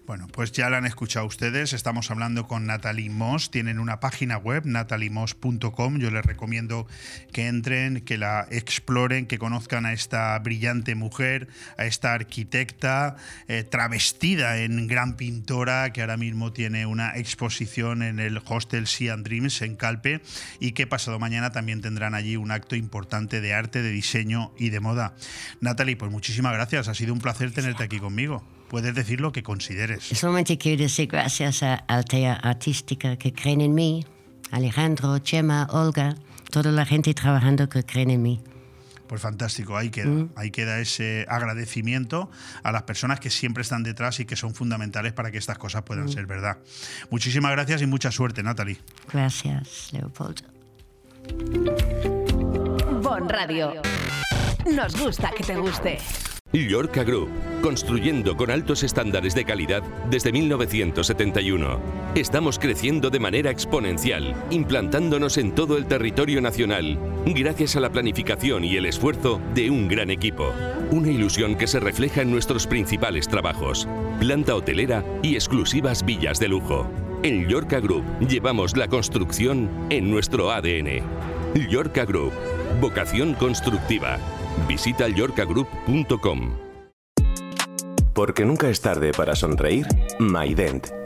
Bueno, 0.06 0.28
pues 0.28 0.52
ya 0.52 0.70
la 0.70 0.78
han 0.78 0.86
escuchado 0.86 1.26
ustedes. 1.26 1.72
Estamos 1.72 2.12
hablando 2.12 2.46
con 2.46 2.64
Natalie 2.64 3.10
Moss. 3.10 3.50
Tienen 3.50 3.80
una 3.80 3.98
página 3.98 4.38
web, 4.38 4.62
natalimoss.com. 4.64 5.98
Yo 5.98 6.12
les 6.12 6.24
recomiendo 6.24 6.86
que 7.32 7.48
entren, 7.48 8.02
que 8.02 8.16
la 8.16 8.46
exploren, 8.52 9.26
que 9.26 9.38
conozcan 9.38 9.84
a 9.84 9.92
esta 9.92 10.38
brillante 10.38 10.94
mujer, 10.94 11.48
a 11.76 11.86
esta 11.86 12.12
arquitecta 12.12 13.16
eh, 13.48 13.64
travestida 13.64 14.58
en 14.58 14.86
gran 14.86 15.16
pintora 15.16 15.92
que 15.92 16.02
ahora 16.02 16.16
mismo 16.16 16.52
tiene 16.52 16.86
una 16.86 17.16
exposición 17.16 18.04
en 18.04 18.20
el 18.20 18.40
Hostel 18.46 18.86
Sea 18.86 19.16
Dreams 19.16 19.60
en 19.62 19.74
Calpe 19.74 20.20
y 20.60 20.70
que 20.70 20.86
pasado 20.86 21.18
mañana 21.18 21.50
también 21.50 21.80
tendrán 21.80 22.14
allí 22.14 22.36
un 22.36 22.52
acto 22.52 22.76
importante 22.76 23.40
de 23.40 23.54
arte, 23.54 23.82
de 23.82 23.90
diseño 23.90 24.52
y 24.56 24.70
de 24.70 24.78
moda. 24.78 25.16
Natalie, 25.60 25.96
pues 25.96 26.12
muchísimas 26.12 26.52
gracias. 26.52 26.86
Ha 26.86 26.94
sido 26.94 27.12
un 27.12 27.18
placer 27.18 27.50
tenerte 27.50 27.82
aquí 27.82 27.98
conmigo. 27.98 28.44
Puedes 28.68 28.94
decir 28.94 29.20
lo 29.20 29.32
que 29.32 29.42
consideres. 29.42 30.04
Solamente 30.04 30.58
quiero 30.58 30.82
decir 30.82 31.06
gracias 31.08 31.62
a 31.62 31.74
Altea 31.74 32.34
Artística 32.34 33.16
que 33.16 33.32
creen 33.32 33.60
en 33.60 33.74
mí, 33.74 34.04
Alejandro, 34.50 35.18
Chema, 35.20 35.68
Olga, 35.70 36.16
toda 36.50 36.72
la 36.72 36.84
gente 36.84 37.14
trabajando 37.14 37.68
que 37.68 37.84
creen 37.84 38.10
en 38.10 38.22
mí. 38.22 38.40
Pues 39.06 39.22
fantástico, 39.22 39.76
ahí 39.76 39.90
queda. 39.90 40.06
Mm. 40.10 40.30
Ahí 40.34 40.50
queda 40.50 40.80
ese 40.80 41.26
agradecimiento 41.28 42.28
a 42.64 42.72
las 42.72 42.82
personas 42.82 43.20
que 43.20 43.30
siempre 43.30 43.62
están 43.62 43.84
detrás 43.84 44.18
y 44.18 44.24
que 44.24 44.34
son 44.34 44.52
fundamentales 44.52 45.12
para 45.12 45.30
que 45.30 45.38
estas 45.38 45.58
cosas 45.58 45.82
puedan 45.82 46.06
Mm. 46.06 46.08
ser 46.08 46.26
verdad. 46.26 46.58
Muchísimas 47.10 47.52
gracias 47.52 47.82
y 47.82 47.86
mucha 47.86 48.10
suerte, 48.10 48.42
Natalie. 48.42 48.78
Gracias, 49.12 49.92
Leopoldo. 49.92 50.42
Bon 53.00 53.28
Radio. 53.28 53.74
Nos 54.74 54.98
gusta 55.00 55.30
que 55.30 55.44
te 55.44 55.54
guste. 55.56 55.98
Llorca 56.52 57.02
Group, 57.02 57.28
construyendo 57.60 58.36
con 58.36 58.50
altos 58.50 58.82
estándares 58.84 59.34
de 59.34 59.44
calidad 59.44 59.82
desde 60.08 60.32
1971. 60.32 61.80
Estamos 62.14 62.58
creciendo 62.58 63.10
de 63.10 63.18
manera 63.18 63.50
exponencial, 63.50 64.34
implantándonos 64.50 65.38
en 65.38 65.54
todo 65.54 65.76
el 65.76 65.86
territorio 65.86 66.40
nacional, 66.40 66.98
gracias 67.26 67.76
a 67.76 67.80
la 67.80 67.90
planificación 67.90 68.64
y 68.64 68.76
el 68.76 68.86
esfuerzo 68.86 69.40
de 69.54 69.70
un 69.70 69.88
gran 69.88 70.10
equipo. 70.10 70.52
Una 70.92 71.10
ilusión 71.10 71.56
que 71.56 71.66
se 71.66 71.80
refleja 71.80 72.22
en 72.22 72.30
nuestros 72.30 72.66
principales 72.66 73.28
trabajos, 73.28 73.88
planta 74.20 74.54
hotelera 74.54 75.04
y 75.22 75.34
exclusivas 75.34 76.04
villas 76.04 76.38
de 76.38 76.48
lujo. 76.48 76.86
En 77.22 77.48
Llorca 77.48 77.80
Group 77.80 78.04
llevamos 78.20 78.76
la 78.76 78.86
construcción 78.86 79.68
en 79.90 80.10
nuestro 80.10 80.52
ADN. 80.52 81.02
Llorca 81.68 82.04
Group, 82.04 82.32
vocación 82.80 83.34
constructiva. 83.34 84.18
Visita 84.66 85.08
yorkagroup.com. 85.08 86.56
Porque 88.14 88.44
nunca 88.44 88.68
es 88.70 88.80
tarde 88.80 89.12
para 89.12 89.36
sonreír, 89.36 89.86
MyDent 90.18 91.05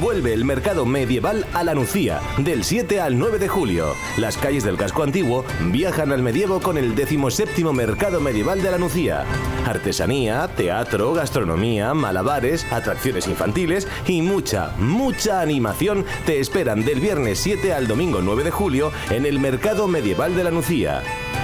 Vuelve 0.00 0.32
el 0.32 0.44
mercado 0.44 0.86
medieval 0.86 1.46
a 1.52 1.62
la 1.62 1.72
Nucía, 1.72 2.20
del 2.38 2.64
7 2.64 3.00
al 3.00 3.16
9 3.16 3.38
de 3.38 3.46
julio. 3.46 3.94
Las 4.16 4.36
calles 4.36 4.64
del 4.64 4.76
casco 4.76 5.04
antiguo 5.04 5.44
viajan 5.70 6.10
al 6.10 6.20
medievo 6.20 6.60
con 6.60 6.78
el 6.78 6.96
17 6.96 7.62
Mercado 7.72 8.20
Medieval 8.20 8.60
de 8.60 8.72
la 8.72 8.78
Nucía. 8.78 9.24
Artesanía, 9.64 10.48
teatro, 10.48 11.12
gastronomía, 11.12 11.94
malabares, 11.94 12.66
atracciones 12.72 13.28
infantiles 13.28 13.86
y 14.08 14.20
mucha, 14.22 14.72
mucha 14.78 15.40
animación 15.40 16.04
te 16.26 16.40
esperan 16.40 16.84
del 16.84 16.98
viernes 16.98 17.38
7 17.38 17.72
al 17.72 17.86
domingo 17.86 18.20
9 18.20 18.42
de 18.42 18.50
julio 18.50 18.90
en 19.10 19.26
el 19.26 19.38
Mercado 19.38 19.86
Medieval 19.86 20.34
de 20.34 20.42
la 20.42 20.50
Nucía. 20.50 21.02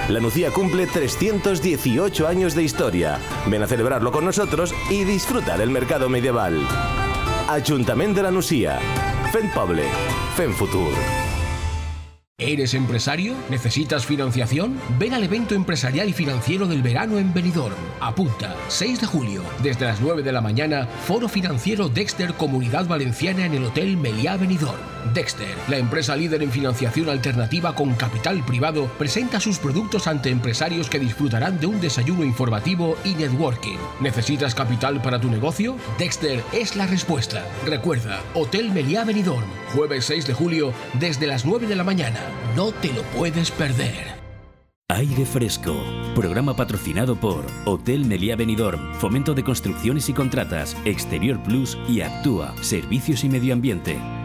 La 0.09 0.19
Nucía 0.19 0.51
cumple 0.51 0.87
318 0.87 2.27
años 2.27 2.53
de 2.53 2.63
historia. 2.63 3.17
Ven 3.47 3.63
a 3.63 3.67
celebrarlo 3.67 4.11
con 4.11 4.25
nosotros 4.25 4.75
y 4.89 5.05
disfruta 5.05 5.57
del 5.57 5.69
mercado 5.69 6.09
medieval. 6.09 6.67
Ajuntament 7.51 8.13
de 8.15 8.23
la 8.23 8.31
Nucía. 8.31 8.77
Fent 9.33 9.51
poble, 9.51 9.89
fent 10.37 10.55
futur. 10.55 11.30
¿Eres 12.41 12.73
empresario? 12.73 13.35
¿Necesitas 13.51 14.07
financiación? 14.07 14.79
Ven 14.97 15.13
al 15.13 15.23
evento 15.23 15.53
empresarial 15.53 16.09
y 16.09 16.13
financiero 16.13 16.65
del 16.65 16.81
verano 16.81 17.19
en 17.19 17.31
Benidorm. 17.35 17.75
Apunta, 17.99 18.55
6 18.67 19.01
de 19.01 19.05
julio, 19.05 19.43
desde 19.61 19.85
las 19.85 20.01
9 20.01 20.23
de 20.23 20.31
la 20.31 20.41
mañana, 20.41 20.87
Foro 21.05 21.29
Financiero 21.29 21.87
Dexter 21.87 22.33
Comunidad 22.33 22.87
Valenciana 22.87 23.45
en 23.45 23.53
el 23.53 23.65
Hotel 23.65 23.95
Meliá 23.95 24.37
Benidorm. 24.37 24.79
Dexter, 25.13 25.53
la 25.67 25.77
empresa 25.77 26.15
líder 26.15 26.41
en 26.41 26.51
financiación 26.51 27.09
alternativa 27.09 27.75
con 27.75 27.93
capital 27.93 28.43
privado, 28.43 28.87
presenta 28.97 29.39
sus 29.39 29.59
productos 29.59 30.07
ante 30.07 30.29
empresarios 30.29 30.89
que 30.89 30.99
disfrutarán 30.99 31.59
de 31.59 31.67
un 31.67 31.79
desayuno 31.79 32.23
informativo 32.23 32.97
y 33.03 33.13
networking. 33.13 33.77
¿Necesitas 33.99 34.55
capital 34.55 35.01
para 35.01 35.21
tu 35.21 35.29
negocio? 35.29 35.75
Dexter 35.99 36.43
es 36.53 36.75
la 36.75 36.87
respuesta. 36.87 37.45
Recuerda, 37.65 38.21
Hotel 38.33 38.71
Meliá 38.71 39.03
Benidorm, 39.03 39.45
jueves 39.75 40.05
6 40.05 40.25
de 40.25 40.33
julio, 40.33 40.73
desde 40.93 41.27
las 41.27 41.45
9 41.45 41.67
de 41.67 41.75
la 41.75 41.83
mañana. 41.83 42.30
No 42.55 42.71
te 42.71 42.93
lo 42.93 43.01
puedes 43.17 43.51
perder. 43.51 44.19
Aire 44.89 45.25
Fresco, 45.25 45.73
programa 46.13 46.53
patrocinado 46.53 47.15
por 47.15 47.45
Hotel 47.63 48.03
Meliá 48.03 48.35
Benidorm, 48.35 48.93
Fomento 48.95 49.33
de 49.33 49.41
Construcciones 49.41 50.09
y 50.09 50.13
Contratas, 50.13 50.75
Exterior 50.83 51.41
Plus 51.43 51.77
y 51.87 52.01
Actúa, 52.01 52.53
Servicios 52.61 53.23
y 53.23 53.29
Medio 53.29 53.53
Ambiente. 53.53 54.20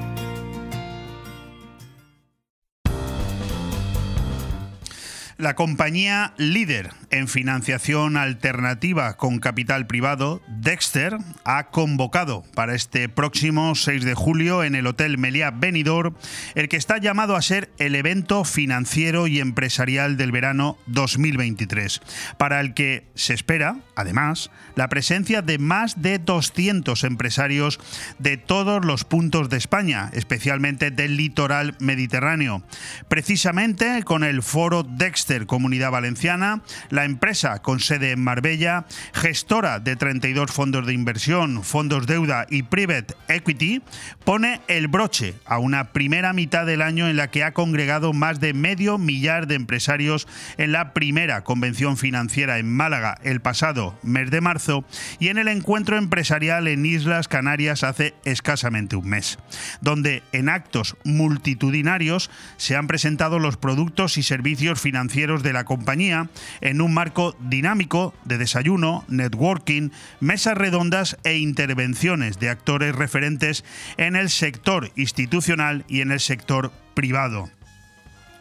La 5.39 5.55
compañía 5.55 6.33
líder 6.39 6.95
en 7.11 7.29
financiación 7.29 8.17
alternativa 8.17 9.19
con 9.19 9.39
capital 9.39 9.87
privado, 9.87 10.41
Dexter, 10.49 11.19
ha 11.45 11.69
convocado 11.69 12.43
para 12.55 12.75
este 12.75 13.11
próximo 13.11 13.75
6 13.75 14.03
de 14.05 14.15
julio 14.15 14.65
en 14.65 14.75
el 14.75 14.87
Hotel 14.87 15.19
Meliá 15.19 15.51
Benidorm 15.51 16.15
el 16.55 16.71
que 16.71 16.79
está 16.79 16.97
llamado 16.97 17.37
a 17.37 17.43
ser 17.43 17.71
el 17.77 17.97
evento 17.97 18.45
financiero 18.45 19.27
y 19.27 19.41
empresarial 19.41 20.17
del 20.17 20.33
verano 20.33 20.79
2023, 20.87 22.01
para 22.39 22.59
el 22.61 22.73
que 22.73 23.07
se 23.15 23.35
espera, 23.35 23.77
además, 23.95 24.51
la 24.75 24.89
presencia 24.89 25.43
de 25.43 25.59
más 25.59 26.01
de 26.01 26.19
200 26.19 27.05
empresarios 27.05 27.79
de 28.19 28.39
todos 28.39 28.87
los 28.87 29.05
puntos 29.05 29.51
de 29.51 29.59
España, 29.59 30.09
especialmente 30.15 30.91
del 30.91 31.19
litoral 31.19 31.77
mediterráneo. 31.79 32.63
Precisamente 33.09 34.03
con 34.03 34.25
el 34.25 34.43
foro 34.43 34.83
Dexter 34.83 35.26
Comunidad 35.47 35.91
Valenciana, 35.91 36.63
la 36.89 37.05
empresa 37.05 37.61
con 37.61 37.81
sede 37.81 38.13
en 38.13 38.23
Marbella, 38.23 38.87
gestora 39.13 39.81
de 39.81 39.97
32 39.97 40.53
fondos 40.53 40.87
de 40.87 40.93
inversión, 40.93 41.65
fondos 41.65 42.07
deuda 42.07 42.47
y 42.49 42.63
private 42.63 43.15
equity, 43.27 43.83
pone 44.25 44.61
el 44.69 44.87
broche 44.87 45.35
a 45.45 45.59
una 45.59 45.93
primera 45.93 46.33
mitad 46.33 46.65
del 46.65 46.81
año 46.81 47.09
en 47.09 47.17
la 47.17 47.29
que 47.29 47.43
ha 47.43 47.53
congregado 47.53 48.13
más 48.13 48.39
de 48.39 48.55
medio 48.55 48.99
millar 48.99 49.49
de 49.49 49.57
empresarios 49.57 50.29
en 50.59 50.71
la 50.71 50.93
primera 50.93 51.43
convención 51.43 51.97
financiera 51.97 52.59
en 52.59 52.73
Málaga 52.73 53.19
el 53.25 53.41
pasado 53.41 53.99
mes 54.05 54.31
de 54.31 54.41
marzo 54.41 54.85
y 55.19 55.29
en 55.29 55.39
el 55.39 55.49
encuentro 55.49 55.99
empresarial 55.99 56.69
en 56.69 56.87
Islas 56.87 57.27
Canarias 57.27 57.83
hace 57.83 58.15
escasamente 58.25 58.95
un 58.95 59.09
mes, 59.09 59.39
donde 59.81 60.23
en 60.31 60.49
actos 60.49 60.97
multitudinarios 61.03 62.31
se 62.59 62.77
han 62.77 62.87
presentado 62.87 63.41
los 63.41 63.57
productos 63.57 64.19
y 64.19 64.23
servicios 64.23 64.81
financieros 64.81 65.16
de 65.17 65.55
la 65.55 65.65
compañía 65.65 66.29
en 66.61 66.83
un 66.83 66.93
marco 66.93 67.35
dinámico 67.41 68.13
de 68.27 68.37
desayuno, 68.37 69.03
networking, 69.09 69.89
mesas 70.21 70.59
redondas 70.59 71.17
e 71.25 71.39
intervenciones 71.39 72.39
de 72.39 72.51
actores 72.51 72.95
referentes 72.95 73.65
en 73.97 74.15
el 74.15 74.29
sector 74.29 74.91
institucional 74.95 75.87
y 75.89 76.03
en 76.03 76.13
el 76.13 76.21
sector 76.21 76.71
privado. 76.93 77.49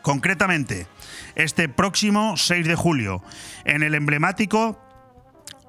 Concretamente, 0.02 0.86
este 1.36 1.70
próximo 1.70 2.36
6 2.36 2.68
de 2.68 2.76
julio, 2.76 3.24
en 3.64 3.82
el 3.82 3.96
emblemático 3.96 4.78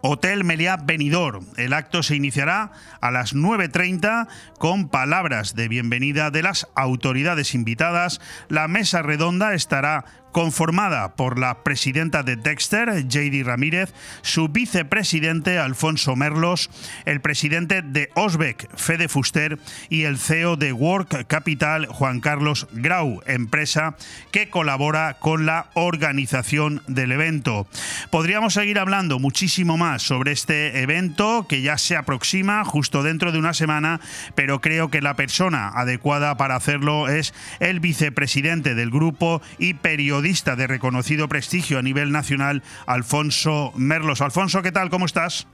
Hotel 0.08 0.44
Meliá 0.44 0.76
Benidorm. 0.76 1.46
El 1.56 1.72
acto 1.72 2.02
se 2.02 2.14
iniciará 2.14 2.70
a 3.00 3.10
las 3.10 3.34
9.30 3.34 4.28
con 4.58 4.88
palabras 4.88 5.56
de 5.56 5.66
bienvenida 5.66 6.30
de 6.30 6.42
las 6.42 6.68
autoridades 6.76 7.54
invitadas. 7.54 8.20
La 8.48 8.68
mesa 8.68 9.02
redonda 9.02 9.54
estará 9.54 10.04
conformada 10.36 11.14
por 11.16 11.38
la 11.38 11.62
presidenta 11.62 12.22
de 12.22 12.36
Dexter, 12.36 13.08
JD 13.08 13.42
Ramírez, 13.42 13.94
su 14.20 14.48
vicepresidente, 14.48 15.58
Alfonso 15.58 16.14
Merlos, 16.14 16.68
el 17.06 17.22
presidente 17.22 17.80
de 17.80 18.10
Osbeck, 18.14 18.68
Fede 18.76 19.08
Fuster, 19.08 19.58
y 19.88 20.02
el 20.02 20.18
CEO 20.18 20.56
de 20.56 20.74
Work 20.74 21.26
Capital, 21.26 21.86
Juan 21.86 22.20
Carlos 22.20 22.68
Grau, 22.72 23.22
empresa 23.24 23.96
que 24.30 24.50
colabora 24.50 25.16
con 25.20 25.46
la 25.46 25.70
organización 25.72 26.82
del 26.86 27.12
evento. 27.12 27.66
Podríamos 28.10 28.52
seguir 28.52 28.78
hablando 28.78 29.18
muchísimo 29.18 29.78
más 29.78 30.02
sobre 30.02 30.32
este 30.32 30.82
evento 30.82 31.46
que 31.48 31.62
ya 31.62 31.78
se 31.78 31.96
aproxima 31.96 32.62
justo 32.66 33.02
dentro 33.02 33.32
de 33.32 33.38
una 33.38 33.54
semana, 33.54 34.02
pero 34.34 34.60
creo 34.60 34.90
que 34.90 35.00
la 35.00 35.16
persona 35.16 35.68
adecuada 35.68 36.36
para 36.36 36.56
hacerlo 36.56 37.08
es 37.08 37.32
el 37.58 37.80
vicepresidente 37.80 38.74
del 38.74 38.90
grupo 38.90 39.40
y 39.58 39.72
periodista 39.72 40.25
de 40.26 40.66
reconocido 40.66 41.28
prestigio 41.28 41.78
a 41.78 41.82
nivel 41.82 42.10
nacional, 42.10 42.64
Alfonso 42.86 43.72
Merlos. 43.76 44.20
Alfonso, 44.20 44.60
¿qué 44.60 44.72
tal? 44.72 44.90
¿Cómo 44.90 45.06
estás? 45.06 45.46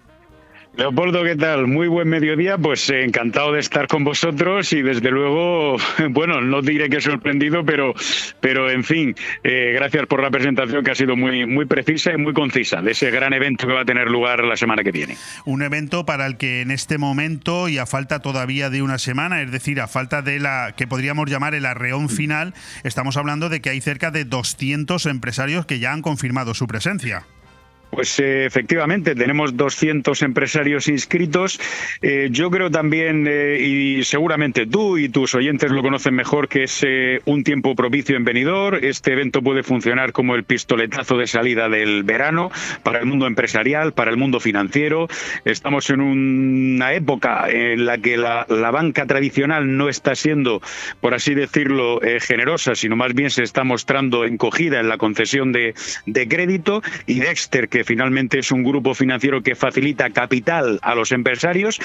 Leopoldo, 0.74 1.22
¿qué 1.22 1.36
tal? 1.36 1.66
Muy 1.66 1.86
buen 1.86 2.08
mediodía, 2.08 2.56
pues 2.56 2.88
eh, 2.88 3.04
encantado 3.04 3.52
de 3.52 3.60
estar 3.60 3.86
con 3.88 4.04
vosotros 4.04 4.72
y 4.72 4.80
desde 4.80 5.10
luego, 5.10 5.76
bueno, 6.10 6.40
no 6.40 6.62
diré 6.62 6.88
que 6.88 6.98
sorprendido, 7.02 7.62
pero, 7.62 7.92
pero 8.40 8.70
en 8.70 8.82
fin, 8.82 9.14
eh, 9.44 9.72
gracias 9.74 10.06
por 10.06 10.22
la 10.22 10.30
presentación 10.30 10.82
que 10.82 10.90
ha 10.90 10.94
sido 10.94 11.14
muy, 11.14 11.44
muy 11.44 11.66
precisa 11.66 12.12
y 12.12 12.16
muy 12.16 12.32
concisa 12.32 12.80
de 12.80 12.92
ese 12.92 13.10
gran 13.10 13.34
evento 13.34 13.66
que 13.66 13.74
va 13.74 13.82
a 13.82 13.84
tener 13.84 14.10
lugar 14.10 14.44
la 14.44 14.56
semana 14.56 14.82
que 14.82 14.92
viene. 14.92 15.18
Un 15.44 15.60
evento 15.60 16.06
para 16.06 16.24
el 16.24 16.38
que 16.38 16.62
en 16.62 16.70
este 16.70 16.96
momento 16.96 17.68
y 17.68 17.76
a 17.76 17.84
falta 17.84 18.20
todavía 18.20 18.70
de 18.70 18.80
una 18.80 18.96
semana, 18.96 19.42
es 19.42 19.52
decir, 19.52 19.78
a 19.78 19.88
falta 19.88 20.22
de 20.22 20.40
la 20.40 20.72
que 20.74 20.86
podríamos 20.86 21.28
llamar 21.28 21.54
el 21.54 21.66
arreón 21.66 22.08
final, 22.08 22.54
estamos 22.82 23.18
hablando 23.18 23.50
de 23.50 23.60
que 23.60 23.68
hay 23.68 23.82
cerca 23.82 24.10
de 24.10 24.24
200 24.24 25.04
empresarios 25.04 25.66
que 25.66 25.80
ya 25.80 25.92
han 25.92 26.00
confirmado 26.00 26.54
su 26.54 26.66
presencia. 26.66 27.26
Pues 27.92 28.18
eh, 28.20 28.46
efectivamente, 28.46 29.14
tenemos 29.14 29.54
200 29.54 30.22
empresarios 30.22 30.88
inscritos. 30.88 31.60
Eh, 32.00 32.28
yo 32.30 32.50
creo 32.50 32.70
también, 32.70 33.26
eh, 33.28 33.58
y 33.60 34.02
seguramente 34.04 34.66
tú 34.66 34.96
y 34.96 35.10
tus 35.10 35.34
oyentes 35.34 35.70
lo 35.70 35.82
conocen 35.82 36.14
mejor, 36.14 36.48
que 36.48 36.62
es 36.62 36.86
un 37.26 37.44
tiempo 37.44 37.76
propicio 37.76 38.16
en 38.16 38.24
venidor. 38.24 38.82
Este 38.82 39.12
evento 39.12 39.42
puede 39.42 39.62
funcionar 39.62 40.12
como 40.12 40.36
el 40.36 40.44
pistoletazo 40.44 41.18
de 41.18 41.26
salida 41.26 41.68
del 41.68 42.02
verano 42.02 42.50
para 42.82 42.98
el 42.98 43.04
mundo 43.04 43.26
empresarial, 43.26 43.92
para 43.92 44.10
el 44.10 44.16
mundo 44.16 44.40
financiero. 44.40 45.08
Estamos 45.44 45.90
en 45.90 46.00
una 46.00 46.94
época 46.94 47.50
en 47.50 47.84
la 47.84 47.98
que 47.98 48.16
la, 48.16 48.46
banca 48.72 49.04
tradicional 49.04 49.76
no 49.76 49.90
está 49.90 50.14
siendo, 50.14 50.62
por 51.02 51.12
así 51.12 51.34
decirlo, 51.34 52.00
generosa, 52.26 52.74
sino 52.74 52.96
más 52.96 53.12
bien 53.12 53.28
se 53.28 53.42
está 53.42 53.64
mostrando 53.64 54.24
encogida 54.24 54.80
en 54.80 54.88
la 54.88 54.96
concesión 54.96 55.52
de, 55.52 55.74
de 56.06 56.26
crédito. 56.26 56.82
Y 57.06 57.20
Dexter, 57.20 57.68
que 57.68 57.81
finalmente 57.84 58.38
es 58.38 58.50
un 58.50 58.62
grupo 58.62 58.94
financiero 58.94 59.42
que 59.42 59.54
facilita 59.54 60.10
capital 60.10 60.78
a 60.82 60.94
los 60.94 61.12
empresarios, 61.12 61.80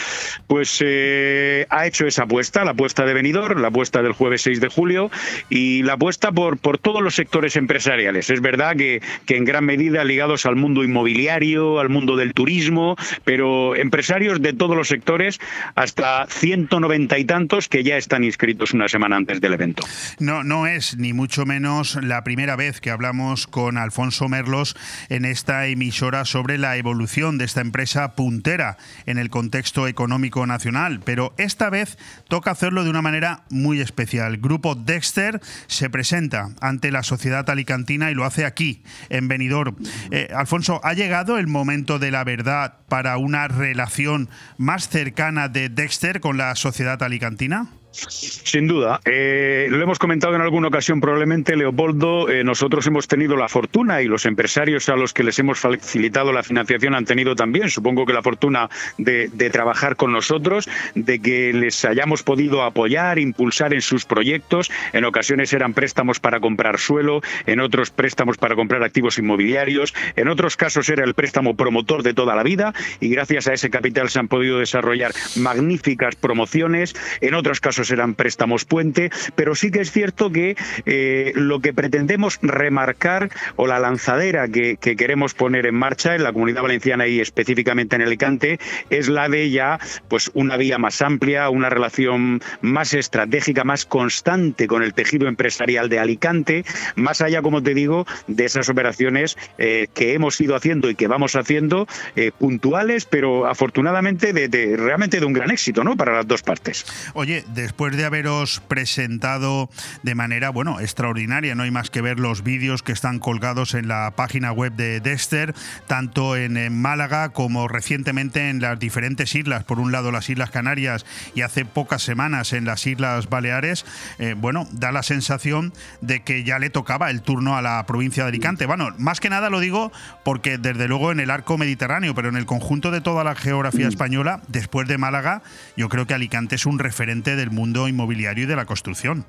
pues 0.48 0.82
eh, 0.86 1.66
ha 1.70 1.88
hecho 1.88 2.08
esa 2.08 2.24
apuesta, 2.24 2.64
la 2.64 2.72
apuesta 2.72 3.06
de 3.06 3.14
venidor, 3.14 3.60
la 3.60 3.70
apuesta 3.70 4.02
del 4.02 4.14
jueves 4.14 4.42
6 4.44 4.62
de 4.62 4.68
julio 4.68 5.12
y 5.50 5.84
la 5.84 5.94
apuesta 5.94 6.32
por, 6.32 6.58
por 6.58 6.78
todos 6.78 7.02
los 7.02 7.16
sectores 7.16 7.56
empresariales. 7.56 8.30
Es 8.30 8.42
verdad 8.42 8.76
que, 8.76 9.02
que 9.26 9.38
en 9.38 9.46
gran 9.46 9.66
medida 9.66 10.04
ligados 10.04 10.46
al 10.46 10.56
mundo 10.56 10.84
inmobiliario, 10.84 11.80
al 11.80 11.90
mundo 11.90 12.16
del 12.16 12.34
turismo, 12.34 12.96
pero 13.24 13.76
empresarios 13.76 14.42
de 14.42 14.54
todos 14.54 14.76
los 14.76 14.88
sectores, 14.88 15.40
hasta 15.76 16.26
190 16.28 17.18
y 17.18 17.26
tantos 17.26 17.70
que 17.70 17.84
ya 17.84 17.98
están 17.98 18.24
inscritos 18.24 18.74
una 18.74 18.88
semana 18.88 19.16
antes 19.16 19.42
del 19.42 19.54
evento. 19.54 19.84
No, 20.20 20.44
no 20.44 20.68
es 20.68 20.98
ni 20.98 21.14
mucho 21.14 21.46
menos 21.46 21.98
la 22.02 22.24
primera 22.24 22.56
vez 22.56 22.80
que 22.82 22.92
hablamos 22.92 23.48
con 23.48 23.78
Alfonso 23.78 24.28
Merlos 24.30 24.76
en 25.10 25.26
esta 25.26 25.68
emisión 25.68 25.87
sobre 25.92 26.58
la 26.58 26.78
evolución 26.78 27.38
de 27.38 27.46
esta 27.46 27.62
empresa 27.62 28.16
puntera 28.16 28.78
en 29.06 29.18
el 29.18 29.30
contexto 29.30 29.88
económico 29.88 30.46
nacional, 30.46 31.02
pero 31.04 31.34
esta 31.38 31.70
vez 31.70 31.98
toca 32.28 32.52
hacerlo 32.52 32.84
de 32.84 32.90
una 32.90 33.02
manera 33.02 33.44
muy 33.50 33.82
especial. 33.82 34.38
Grupo 34.38 34.76
Dexter 34.76 35.42
se 35.68 35.90
presenta 35.90 36.50
ante 36.62 36.92
la 36.92 37.04
sociedad 37.04 37.50
alicantina 37.50 38.12
y 38.12 38.16
lo 38.16 38.26
hace 38.26 38.46
aquí, 38.46 38.84
en 39.10 39.28
Benidorm. 39.28 39.76
Eh, 40.12 40.30
Alfonso, 40.36 40.82
¿ha 40.84 40.94
llegado 40.94 41.38
el 41.38 41.48
momento 41.48 42.00
de 42.00 42.12
la 42.12 42.24
verdad 42.24 42.80
para 42.88 43.18
una 43.18 43.48
relación 43.48 44.30
más 44.58 44.90
cercana 44.90 45.50
de 45.50 45.70
Dexter 45.70 46.20
con 46.20 46.38
la 46.38 46.56
sociedad 46.56 47.02
alicantina? 47.02 47.68
Sin 47.92 48.68
duda. 48.68 49.00
Eh, 49.06 49.68
lo 49.70 49.82
hemos 49.82 49.98
comentado 49.98 50.36
en 50.36 50.42
alguna 50.42 50.68
ocasión 50.68 51.02
probablemente, 51.02 51.56
Leopoldo. 51.56 52.30
Eh, 52.30 52.44
nosotros 52.44 52.86
hemos 52.86 53.08
tenido 53.08 53.36
la 53.36 53.50
fortuna 53.50 54.02
y 54.02 54.06
los 54.06 54.26
empresarios 54.26 54.90
a 54.90 54.96
los 54.96 55.14
que 55.14 55.24
les 55.24 55.40
hemos 55.40 55.60
facilitado 55.60 56.32
la 56.32 56.44
financiación 56.44 56.94
han 56.94 57.06
tenido 57.06 57.36
también, 57.36 57.70
supongo 57.70 58.06
que 58.06 58.14
la 58.14 58.22
fortuna 58.22 58.70
de, 58.98 59.30
trabajar 59.52 59.96
con 59.96 60.12
nosotros, 60.12 60.70
de 60.94 61.20
que 61.20 61.54
les 61.54 61.86
hayamos 61.86 62.22
podido 62.24 62.62
apoyar, 62.64 63.18
impulsar 63.18 63.74
en 63.74 63.82
sus 63.82 64.06
proyectos. 64.06 64.70
En 64.94 65.06
ocasiones 65.06 65.54
eran 65.54 65.74
préstamos 65.74 66.20
para 66.20 66.40
comprar 66.40 66.78
suelo, 66.78 67.22
en 67.46 67.60
otros 67.60 67.90
préstamos 67.90 68.38
para 68.38 68.56
comprar 68.56 68.84
activos 68.84 69.18
inmobiliarios, 69.18 69.96
en 70.16 70.28
otros 70.28 70.58
casos 70.58 70.90
era 70.90 71.04
el 71.04 71.14
préstamo 71.14 71.56
promotor 71.56 72.04
de 72.04 72.14
toda 72.14 72.36
la 72.36 72.44
vida 72.44 72.74
y 73.00 73.10
gracias 73.10 73.48
a 73.48 73.54
ese 73.54 73.70
capital 73.70 74.10
se 74.10 74.20
han 74.20 74.28
podido 74.28 74.60
desarrollar 74.60 75.14
magníficas 75.36 76.16
promociones. 76.16 76.96
En 77.22 77.34
otros 77.34 77.60
casos 77.60 77.87
serán 77.88 78.16
préstamos 78.16 78.66
puente, 78.66 79.10
pero 79.36 79.56
sí 79.56 79.72
que 79.72 79.82
es 79.82 79.92
cierto 79.92 80.32
que 80.32 80.56
eh, 80.86 81.32
lo 81.36 81.60
que 81.60 81.74
pretendemos 81.74 82.40
remarcar 82.42 83.30
o 83.56 83.68
la 83.68 83.80
lanzadera 83.80 84.48
que, 84.48 84.78
queremos 84.78 85.34
poner 85.34 85.66
en 85.66 85.76
marcha 85.76 86.16
en 86.16 86.24
la 86.24 86.34
comunidad 86.34 86.64
valenciana 86.64 87.08
y 87.08 87.20
específicamente 87.20 87.96
en 87.96 88.02
Alicante 88.02 88.60
es 88.90 89.10
la 89.10 89.30
de 89.30 89.50
ya 89.52 89.80
pues 90.08 90.32
una 90.34 90.58
vía 90.58 90.78
más 90.78 91.02
amplia, 91.02 91.50
una 91.50 91.70
relación 91.70 92.42
más 92.62 92.94
estratégica, 92.94 93.64
más 93.64 93.86
constante 93.86 94.68
con 94.68 94.84
el 94.84 94.94
tejido 94.94 95.28
empresarial 95.28 95.90
de 95.90 96.00
Alicante, 96.00 96.66
más 96.96 97.22
allá, 97.22 97.42
como 97.42 97.62
te 97.62 97.74
digo, 97.74 98.06
de 98.28 98.46
esas 98.46 98.70
operaciones 98.70 99.38
eh, 99.58 99.88
que 99.94 100.14
hemos 100.14 100.40
ido 100.42 100.56
haciendo 100.56 100.90
y 100.90 100.96
que 100.96 101.08
vamos 101.08 101.36
haciendo 101.36 101.88
eh, 102.16 102.32
puntuales, 102.38 103.06
pero 103.06 103.48
afortunadamente 103.48 104.34
de, 104.34 104.76
realmente 104.78 105.20
de 105.20 105.26
un 105.26 105.34
gran 105.34 105.52
éxito, 105.52 105.84
¿no? 105.84 105.96
Para 105.96 106.14
las 106.14 106.28
dos 106.28 106.42
partes. 106.44 106.86
Oye, 107.14 107.44
después 107.54 107.67
después 107.68 107.98
de 107.98 108.06
haberos 108.06 108.62
presentado 108.70 109.70
de 110.02 110.16
manera, 110.16 110.52
bueno, 110.52 110.80
extraordinaria, 110.80 111.54
no 111.54 111.64
hay 111.64 111.72
más 111.72 111.90
que 111.90 112.00
ver 112.00 112.18
los 112.18 112.42
vídeos 112.42 112.82
que 112.82 112.94
están 112.94 113.20
colgados 113.20 113.74
en 113.74 113.90
la 113.90 114.14
página 114.16 114.54
web 114.54 114.72
de 114.72 115.02
Dexter, 115.02 115.54
tanto 115.86 116.38
en, 116.38 116.58
Málaga 116.82 117.30
como 117.30 117.68
recientemente 117.68 118.50
en 118.50 118.62
las 118.62 118.80
diferentes 118.80 119.36
islas, 119.36 119.66
por 119.66 119.82
un 119.82 119.92
lado 119.92 120.14
las 120.14 120.30
Islas 120.30 120.50
Canarias 120.50 121.06
y 121.36 121.42
hace 121.42 121.66
pocas 121.66 122.02
semanas 122.02 122.54
en 122.54 122.64
las 122.64 122.88
Islas 122.88 123.28
Baleares, 123.28 123.86
eh, 124.18 124.34
bueno, 124.38 124.66
da 124.72 124.94
la 124.94 125.04
sensación 125.04 125.74
de 126.00 126.24
que 126.24 126.46
ya 126.46 126.60
le 126.60 126.70
tocaba 126.70 127.10
el 127.10 127.22
turno 127.22 127.58
a 127.58 127.62
la 127.62 127.86
provincia 127.86 128.24
de 128.24 128.30
Alicante. 128.30 128.66
Bueno, 128.66 128.92
más 128.98 129.20
que 129.20 129.30
nada 129.30 129.50
lo 129.50 129.60
digo 129.60 129.92
porque 130.24 130.58
desde 130.58 130.88
luego 130.88 131.12
en 131.12 131.20
el 131.20 131.32
arco 131.32 131.58
mediterráneo, 131.58 132.16
pero 132.16 132.30
en 132.30 132.38
el 132.38 132.46
conjunto 132.46 132.92
de 132.92 133.02
toda 133.02 133.26
la 133.26 133.36
geografía 133.36 133.88
mm. 133.88 133.90
española, 133.90 134.42
después 134.48 134.88
de 134.88 134.98
Málaga, 134.98 135.42
yo 135.76 135.90
creo 135.90 136.08
que 136.08 136.14
Alicante 136.14 136.56
es 136.56 136.66
un 136.66 136.80
referente 136.80 137.36
del 137.36 137.52
mundo 137.52 137.57
inmobiliario 137.88 138.44
y 138.44 138.48
de 138.48 138.56
la 138.56 138.66
construcción. 138.66 139.26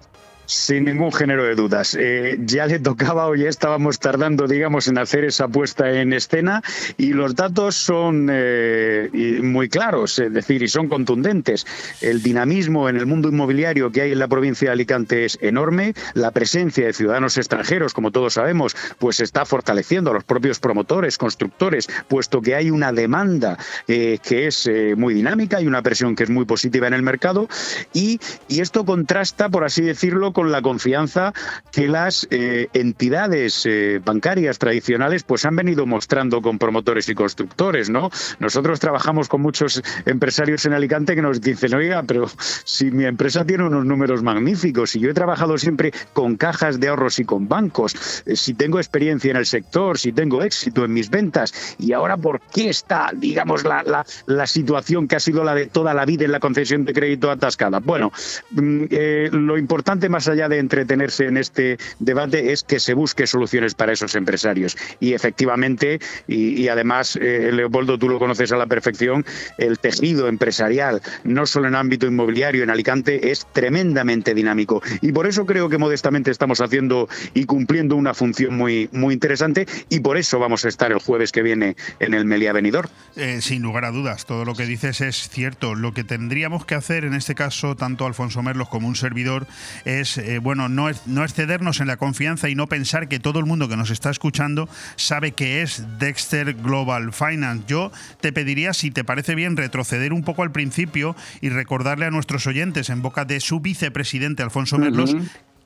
Sin 0.48 0.86
ningún 0.86 1.12
género 1.12 1.44
de 1.44 1.54
dudas. 1.54 1.94
Eh, 2.00 2.38
ya 2.40 2.64
le 2.64 2.78
tocaba 2.78 3.26
o 3.26 3.34
ya 3.34 3.50
estábamos 3.50 3.98
tardando, 3.98 4.46
digamos, 4.46 4.88
en 4.88 4.96
hacer 4.96 5.24
esa 5.24 5.46
puesta 5.46 5.90
en 5.90 6.14
escena 6.14 6.62
y 6.96 7.12
los 7.12 7.34
datos 7.34 7.74
son 7.76 8.28
eh, 8.32 9.40
muy 9.42 9.68
claros, 9.68 10.18
es 10.18 10.32
decir, 10.32 10.62
y 10.62 10.68
son 10.68 10.88
contundentes. 10.88 11.66
El 12.00 12.22
dinamismo 12.22 12.88
en 12.88 12.96
el 12.96 13.04
mundo 13.04 13.28
inmobiliario 13.28 13.92
que 13.92 14.00
hay 14.00 14.12
en 14.12 14.20
la 14.20 14.26
provincia 14.26 14.68
de 14.68 14.72
Alicante 14.72 15.26
es 15.26 15.38
enorme. 15.42 15.92
La 16.14 16.30
presencia 16.30 16.86
de 16.86 16.94
ciudadanos 16.94 17.36
extranjeros, 17.36 17.92
como 17.92 18.10
todos 18.10 18.32
sabemos, 18.32 18.74
pues 18.98 19.20
está 19.20 19.44
fortaleciendo 19.44 20.12
a 20.12 20.14
los 20.14 20.24
propios 20.24 20.60
promotores, 20.60 21.18
constructores, 21.18 21.90
puesto 22.08 22.40
que 22.40 22.54
hay 22.54 22.70
una 22.70 22.90
demanda 22.90 23.58
eh, 23.86 24.18
que 24.26 24.46
es 24.46 24.66
muy 24.96 25.12
dinámica 25.12 25.60
y 25.60 25.66
una 25.66 25.82
presión 25.82 26.16
que 26.16 26.22
es 26.22 26.30
muy 26.30 26.46
positiva 26.46 26.86
en 26.86 26.94
el 26.94 27.02
mercado. 27.02 27.50
Y, 27.92 28.18
y 28.48 28.60
esto 28.60 28.86
contrasta, 28.86 29.50
por 29.50 29.64
así 29.64 29.82
decirlo, 29.82 30.32
con 30.38 30.52
la 30.52 30.62
confianza 30.62 31.32
que 31.72 31.88
las 31.88 32.28
eh, 32.30 32.68
entidades 32.72 33.66
eh, 33.66 34.00
bancarias 34.04 34.60
tradicionales 34.60 35.24
pues 35.24 35.44
han 35.44 35.56
venido 35.56 35.84
mostrando 35.84 36.40
con 36.40 36.60
promotores 36.60 37.08
y 37.08 37.16
constructores, 37.16 37.90
¿no? 37.90 38.08
Nosotros 38.38 38.78
trabajamos 38.78 39.28
con 39.28 39.40
muchos 39.40 39.82
empresarios 40.06 40.64
en 40.64 40.74
Alicante 40.74 41.16
que 41.16 41.22
nos 41.22 41.40
dicen, 41.40 41.74
oiga, 41.74 42.04
pero 42.04 42.30
si 42.38 42.92
mi 42.92 43.04
empresa 43.04 43.44
tiene 43.44 43.64
unos 43.64 43.84
números 43.84 44.22
magníficos, 44.22 44.90
si 44.90 45.00
yo 45.00 45.10
he 45.10 45.12
trabajado 45.12 45.58
siempre 45.58 45.92
con 46.12 46.36
cajas 46.36 46.78
de 46.78 46.86
ahorros 46.86 47.18
y 47.18 47.24
con 47.24 47.48
bancos, 47.48 48.22
eh, 48.24 48.36
si 48.36 48.54
tengo 48.54 48.78
experiencia 48.78 49.32
en 49.32 49.38
el 49.38 49.46
sector, 49.46 49.98
si 49.98 50.12
tengo 50.12 50.44
éxito 50.44 50.84
en 50.84 50.92
mis 50.92 51.10
ventas, 51.10 51.74
y 51.80 51.94
ahora 51.94 52.16
por 52.16 52.40
qué 52.42 52.68
está, 52.68 53.10
digamos, 53.12 53.64
la, 53.64 54.04
la, 54.26 54.46
situación 54.46 55.08
que 55.08 55.16
ha 55.16 55.20
sido 55.20 55.42
la 55.42 55.56
de 55.56 55.66
toda 55.66 55.94
la 55.94 56.04
vida 56.04 56.24
en 56.24 56.30
la 56.30 56.38
concesión 56.38 56.84
de 56.84 56.92
crédito 56.92 57.28
atascada. 57.28 57.80
Bueno, 57.80 58.12
mm, 58.52 58.84
lo 59.32 59.58
importante 59.58 60.08
más 60.08 60.27
allá 60.28 60.48
de 60.48 60.58
entretenerse 60.58 61.26
en 61.26 61.36
este 61.36 61.78
debate 61.98 62.52
es 62.52 62.62
que 62.62 62.80
se 62.80 62.94
busque 62.94 63.26
soluciones 63.26 63.74
para 63.74 63.92
esos 63.92 64.14
empresarios. 64.14 64.76
Y 65.00 65.14
efectivamente, 65.14 66.00
y, 66.26 66.68
además, 66.68 67.16
eh, 67.20 67.50
Leopoldo, 67.52 67.98
tú 67.98 68.08
lo 68.08 68.18
conoces 68.18 68.52
a 68.52 68.56
la 68.56 68.66
perfección, 68.66 69.24
el 69.58 69.78
tejido 69.78 70.28
empresarial, 70.28 71.02
no 71.24 71.46
solo 71.46 71.68
en 71.68 71.74
ámbito 71.74 72.06
inmobiliario 72.06 72.62
en 72.62 72.70
Alicante, 72.70 73.30
es 73.30 73.46
tremendamente 73.52 74.34
dinámico. 74.34 74.82
Y 75.00 75.12
por 75.12 75.26
eso 75.26 75.46
creo 75.46 75.68
que 75.68 75.78
modestamente 75.78 76.30
estamos 76.30 76.60
haciendo 76.60 77.08
y 77.34 77.44
cumpliendo 77.44 77.96
una 77.96 78.14
función 78.14 78.56
muy, 78.56 78.88
muy 78.92 79.14
interesante 79.14 79.66
y 79.88 80.00
por 80.00 80.16
eso 80.16 80.38
vamos 80.38 80.64
a 80.64 80.68
estar 80.68 80.92
el 80.92 80.98
jueves 80.98 81.32
que 81.32 81.42
viene 81.42 81.76
en 82.00 82.14
el 82.14 82.24
Meliá 82.24 82.52
Venidor. 82.52 82.88
Eh, 83.16 83.40
sin 83.40 83.62
lugar 83.62 83.84
a 83.84 83.90
dudas, 83.90 84.26
todo 84.26 84.44
lo 84.44 84.54
que 84.54 84.66
dices 84.66 85.00
es 85.00 85.28
cierto. 85.28 85.74
Lo 85.74 85.92
que 85.92 86.04
tendríamos 86.04 86.64
que 86.64 86.74
hacer 86.74 87.04
en 87.04 87.14
este 87.14 87.34
caso, 87.34 87.76
tanto 87.76 88.06
Alfonso 88.06 88.42
Merlos 88.42 88.68
como 88.68 88.88
un 88.88 88.96
servidor, 88.96 89.46
es, 89.84 90.17
eh, 90.18 90.38
bueno, 90.38 90.68
no, 90.68 90.88
no 91.06 91.24
excedernos 91.24 91.80
en 91.80 91.86
la 91.86 91.96
confianza 91.96 92.48
y 92.48 92.54
no 92.54 92.66
pensar 92.66 93.08
que 93.08 93.20
todo 93.20 93.38
el 93.38 93.46
mundo 93.46 93.68
que 93.68 93.76
nos 93.76 93.90
está 93.90 94.10
escuchando 94.10 94.68
sabe 94.96 95.32
que 95.32 95.62
es 95.62 95.84
Dexter 95.98 96.54
Global 96.54 97.12
Finance. 97.12 97.64
Yo 97.66 97.92
te 98.20 98.32
pediría, 98.32 98.72
si 98.72 98.90
te 98.90 99.04
parece 99.04 99.34
bien, 99.34 99.56
retroceder 99.56 100.12
un 100.12 100.22
poco 100.22 100.42
al 100.42 100.52
principio 100.52 101.16
y 101.40 101.48
recordarle 101.48 102.06
a 102.06 102.10
nuestros 102.10 102.46
oyentes 102.46 102.90
en 102.90 103.02
boca 103.02 103.24
de 103.24 103.40
su 103.40 103.60
vicepresidente 103.60 104.42
Alfonso 104.42 104.78
Merlos 104.78 105.16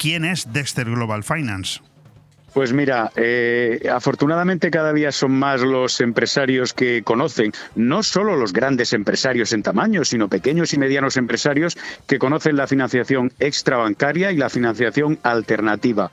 quién 0.02 0.24
es 0.24 0.52
Dexter 0.52 0.90
Global 0.90 1.22
Finance. 1.22 1.80
Pues 2.52 2.74
mira, 2.74 3.10
eh, 3.16 3.88
afortunadamente 3.90 4.70
cada 4.70 4.92
día 4.92 5.10
son 5.10 5.32
más 5.32 5.62
los 5.62 6.02
empresarios 6.02 6.74
que 6.74 7.02
conocen, 7.02 7.52
no 7.76 8.02
solo 8.02 8.36
los 8.36 8.52
grandes 8.52 8.92
empresarios 8.92 9.54
en 9.54 9.62
tamaño, 9.62 10.04
sino 10.04 10.28
pequeños 10.28 10.74
y 10.74 10.78
medianos 10.78 11.16
empresarios 11.16 11.78
que 12.06 12.18
conocen 12.18 12.56
la 12.56 12.66
financiación 12.66 13.32
extrabancaria 13.40 14.32
y 14.32 14.36
la 14.36 14.50
financiación 14.50 15.18
alternativa. 15.22 16.10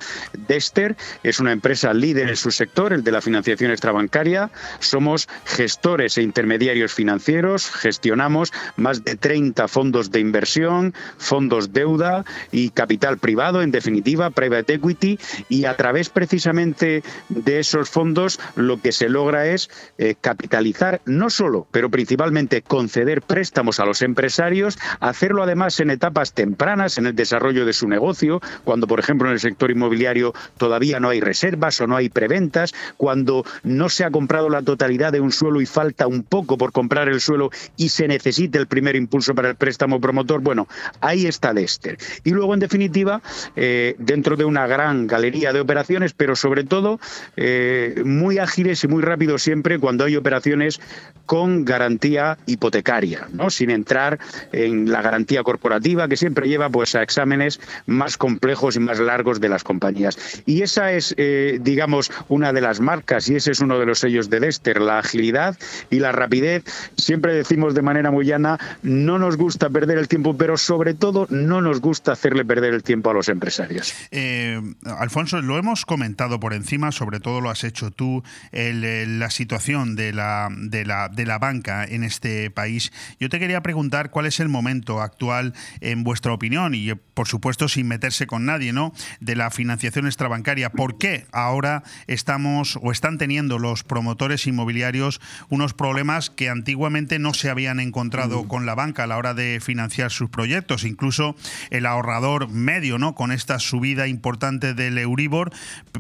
Dexter 0.48 0.96
es 1.24 1.42
una 1.42 1.52
empresa 1.52 1.94
líder 1.94 2.30
en 2.30 2.38
su 2.38 2.52
sector, 2.52 2.94
el 2.94 3.04
de 3.04 3.12
la 3.12 3.22
financiación 3.22 3.72
extrabancaria. 3.72 4.50
Somos 4.80 5.28
gestores 5.44 6.18
e 6.18 6.22
intermediarios 6.22 6.94
financieros, 6.94 7.70
gestionamos 7.70 8.54
más 8.78 9.04
de 9.04 9.18
30 9.18 9.68
fondos 9.68 10.10
de 10.10 10.22
inversión, 10.22 10.94
fondos 11.18 11.74
deuda 11.74 12.24
y 12.54 12.70
capital 12.70 13.18
privado, 13.18 13.62
en 13.62 13.72
definitiva, 13.72 14.30
private 14.30 14.76
equity, 14.76 15.20
y 15.50 15.66
a 15.66 15.76
través 15.76 16.08
precisamente 16.08 16.29
de 16.30 17.60
esos 17.60 17.90
fondos 17.90 18.40
lo 18.56 18.82
que 18.82 18.92
se 18.92 19.10
logra 19.10 19.48
es 19.48 19.70
eh, 19.98 20.16
capitalizar, 20.20 21.02
no 21.06 21.30
solo, 21.30 21.68
pero 21.72 21.90
principalmente 21.90 22.62
conceder 22.62 23.22
préstamos 23.22 23.80
a 23.80 23.86
los 23.86 24.02
empresarios, 24.02 24.78
hacerlo 25.00 25.44
además 25.44 25.80
en 25.80 25.90
etapas 25.90 26.34
tempranas 26.34 26.98
en 26.98 27.08
el 27.08 27.16
desarrollo 27.16 27.66
de 27.66 27.74
su 27.74 27.88
negocio, 27.88 28.42
cuando 28.64 28.88
por 28.88 29.00
ejemplo 29.00 29.28
en 29.28 29.34
el 29.34 29.40
sector 29.40 29.72
inmobiliario 29.72 30.34
todavía 30.58 31.00
no 31.00 31.10
hay 31.10 31.20
reservas 31.20 31.80
o 31.82 31.88
no 31.88 31.96
hay 31.96 32.10
preventas, 32.10 32.74
cuando 32.98 33.44
no 33.64 33.90
se 33.90 34.04
ha 34.04 34.12
comprado 34.12 34.50
la 34.50 34.62
totalidad 34.62 35.12
de 35.12 35.22
un 35.22 35.32
suelo 35.32 35.62
y 35.62 35.66
falta 35.66 36.08
un 36.08 36.24
poco 36.24 36.58
por 36.58 36.72
comprar 36.72 37.10
el 37.10 37.22
suelo 37.22 37.50
y 37.78 37.90
se 37.90 38.08
necesita 38.08 38.60
el 38.60 38.68
primer 38.68 38.96
impulso 38.96 39.34
para 39.36 39.50
el 39.50 39.56
préstamo 39.56 40.00
promotor, 40.00 40.42
bueno, 40.42 40.68
ahí 41.02 41.26
está 41.26 41.54
Lester. 41.54 41.98
Y 42.24 42.32
luego 42.32 42.54
en 42.54 42.60
definitiva, 42.60 43.22
eh, 43.56 43.96
dentro 43.98 44.36
de 44.36 44.46
una 44.46 44.68
gran 44.68 45.08
galería 45.08 45.54
de 45.54 45.60
operaciones, 45.60 46.14
pero 46.20 46.36
sobre 46.36 46.66
todo 46.66 47.00
eh, 47.38 48.04
muy 48.06 48.40
ágiles 48.40 48.84
y 48.84 48.90
muy 48.90 49.02
rápidos 49.02 49.42
siempre 49.42 49.80
cuando 49.80 50.04
hay 50.04 50.18
operaciones 50.18 50.82
con 51.26 51.64
garantía 51.64 52.38
hipotecaria, 52.46 53.30
¿no? 53.32 53.50
sin 53.50 53.70
entrar 53.70 54.20
en 54.52 54.92
la 54.92 55.02
garantía 55.02 55.44
corporativa 55.44 56.10
que 56.10 56.18
siempre 56.18 56.50
lleva 56.50 56.70
pues, 56.70 56.96
a 56.96 57.04
exámenes 57.04 57.62
más 57.86 58.18
complejos 58.18 58.76
y 58.76 58.80
más 58.80 59.00
largos 59.00 59.40
de 59.40 59.48
las 59.48 59.64
compañías. 59.64 60.18
Y 60.46 60.62
esa 60.62 60.92
es, 60.92 61.16
eh, 61.18 61.60
digamos, 61.62 62.12
una 62.28 62.52
de 62.52 62.62
las 62.62 62.82
marcas 62.82 63.30
y 63.30 63.36
ese 63.36 63.52
es 63.52 63.62
uno 63.62 63.80
de 63.80 63.86
los 63.86 64.00
sellos 64.00 64.30
de 64.30 64.42
Dexter, 64.42 64.82
la 64.82 65.00
agilidad 65.00 65.58
y 65.90 66.00
la 66.00 66.12
rapidez. 66.12 66.64
Siempre 66.98 67.34
decimos 67.34 67.76
de 67.76 67.82
manera 67.82 68.12
muy 68.12 68.26
llana, 68.26 68.60
no 68.82 69.20
nos 69.20 69.38
gusta 69.38 69.70
perder 69.70 70.00
el 70.00 70.10
tiempo, 70.10 70.36
pero 70.36 70.58
sobre 70.58 70.96
todo 70.96 71.28
no 71.30 71.62
nos 71.62 71.80
gusta 71.80 72.12
hacerle 72.12 72.44
perder 72.44 72.74
el 72.74 72.84
tiempo 72.84 73.10
a 73.10 73.14
los 73.14 73.30
empresarios. 73.30 73.94
Eh, 74.12 74.60
Alfonso, 74.84 75.42
lo 75.42 75.58
hemos 75.58 75.86
comentado 75.86 76.09
por 76.40 76.54
encima, 76.54 76.92
sobre 76.92 77.20
todo 77.20 77.42
lo 77.42 77.50
has 77.50 77.64
hecho 77.64 77.92
tú, 77.92 78.24
la 78.52 79.30
situación 79.30 79.96
de 79.96 80.14
la, 80.14 80.50
de, 80.52 80.86
la, 80.86 81.10
de 81.10 81.26
la 81.26 81.40
banca 81.40 81.86
en 81.86 82.04
este 82.04 82.52
país. 82.52 82.92
Yo 83.20 83.30
te 83.30 83.40
quería 83.40 83.62
preguntar 83.62 84.10
cuál 84.10 84.26
es 84.26 84.40
el 84.40 84.50
momento 84.50 85.02
actual, 85.02 85.54
en 85.82 86.04
vuestra 86.04 86.34
opinión, 86.34 86.76
y 86.76 86.94
por 87.14 87.28
supuesto 87.28 87.68
sin 87.68 87.88
meterse 87.88 88.28
con 88.28 88.46
nadie, 88.46 88.74
¿no? 88.74 88.94
De 89.20 89.36
la 89.36 89.50
financiación 89.50 90.06
extrabancaria. 90.06 90.72
¿Por 90.72 90.98
qué 90.98 91.26
ahora 91.32 91.84
estamos 92.08 92.78
o 92.82 92.92
están 92.92 93.18
teniendo 93.18 93.60
los 93.60 93.84
promotores 93.84 94.48
inmobiliarios 94.48 95.22
unos 95.50 95.74
problemas 95.74 96.30
que 96.30 96.50
antiguamente 96.50 97.20
no 97.20 97.34
se 97.34 97.50
habían 97.50 97.80
encontrado 97.80 98.44
mm. 98.44 98.48
con 98.48 98.66
la 98.66 98.76
banca 98.76 99.04
a 99.04 99.08
la 99.08 99.18
hora 99.18 99.34
de 99.34 99.60
financiar 99.62 100.12
sus 100.12 100.30
proyectos? 100.30 100.84
Incluso 100.84 101.36
el 101.70 101.86
ahorrador 101.86 102.50
medio, 102.50 102.98
¿no? 102.98 103.16
Con 103.16 103.32
esta 103.32 103.60
subida 103.60 104.08
importante 104.08 104.74
del 104.74 104.98
Euribor, 104.98 105.52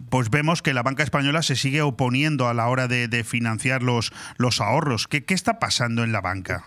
pues 0.10 0.30
vemos 0.30 0.62
que 0.62 0.74
la 0.74 0.84
banca 0.84 1.04
española 1.04 1.41
se 1.41 1.56
sigue 1.56 1.82
oponiendo 1.82 2.47
a 2.47 2.54
la 2.54 2.68
hora 2.68 2.88
de, 2.88 3.24
financiar 3.24 3.84
los, 3.84 4.12
los 4.38 4.62
ahorros. 4.62 5.08
¿Qué, 5.08 5.26
¿Qué 5.26 5.34
está 5.34 5.60
pasando 5.60 6.04
en 6.04 6.12
la 6.12 6.22
banca? 6.22 6.66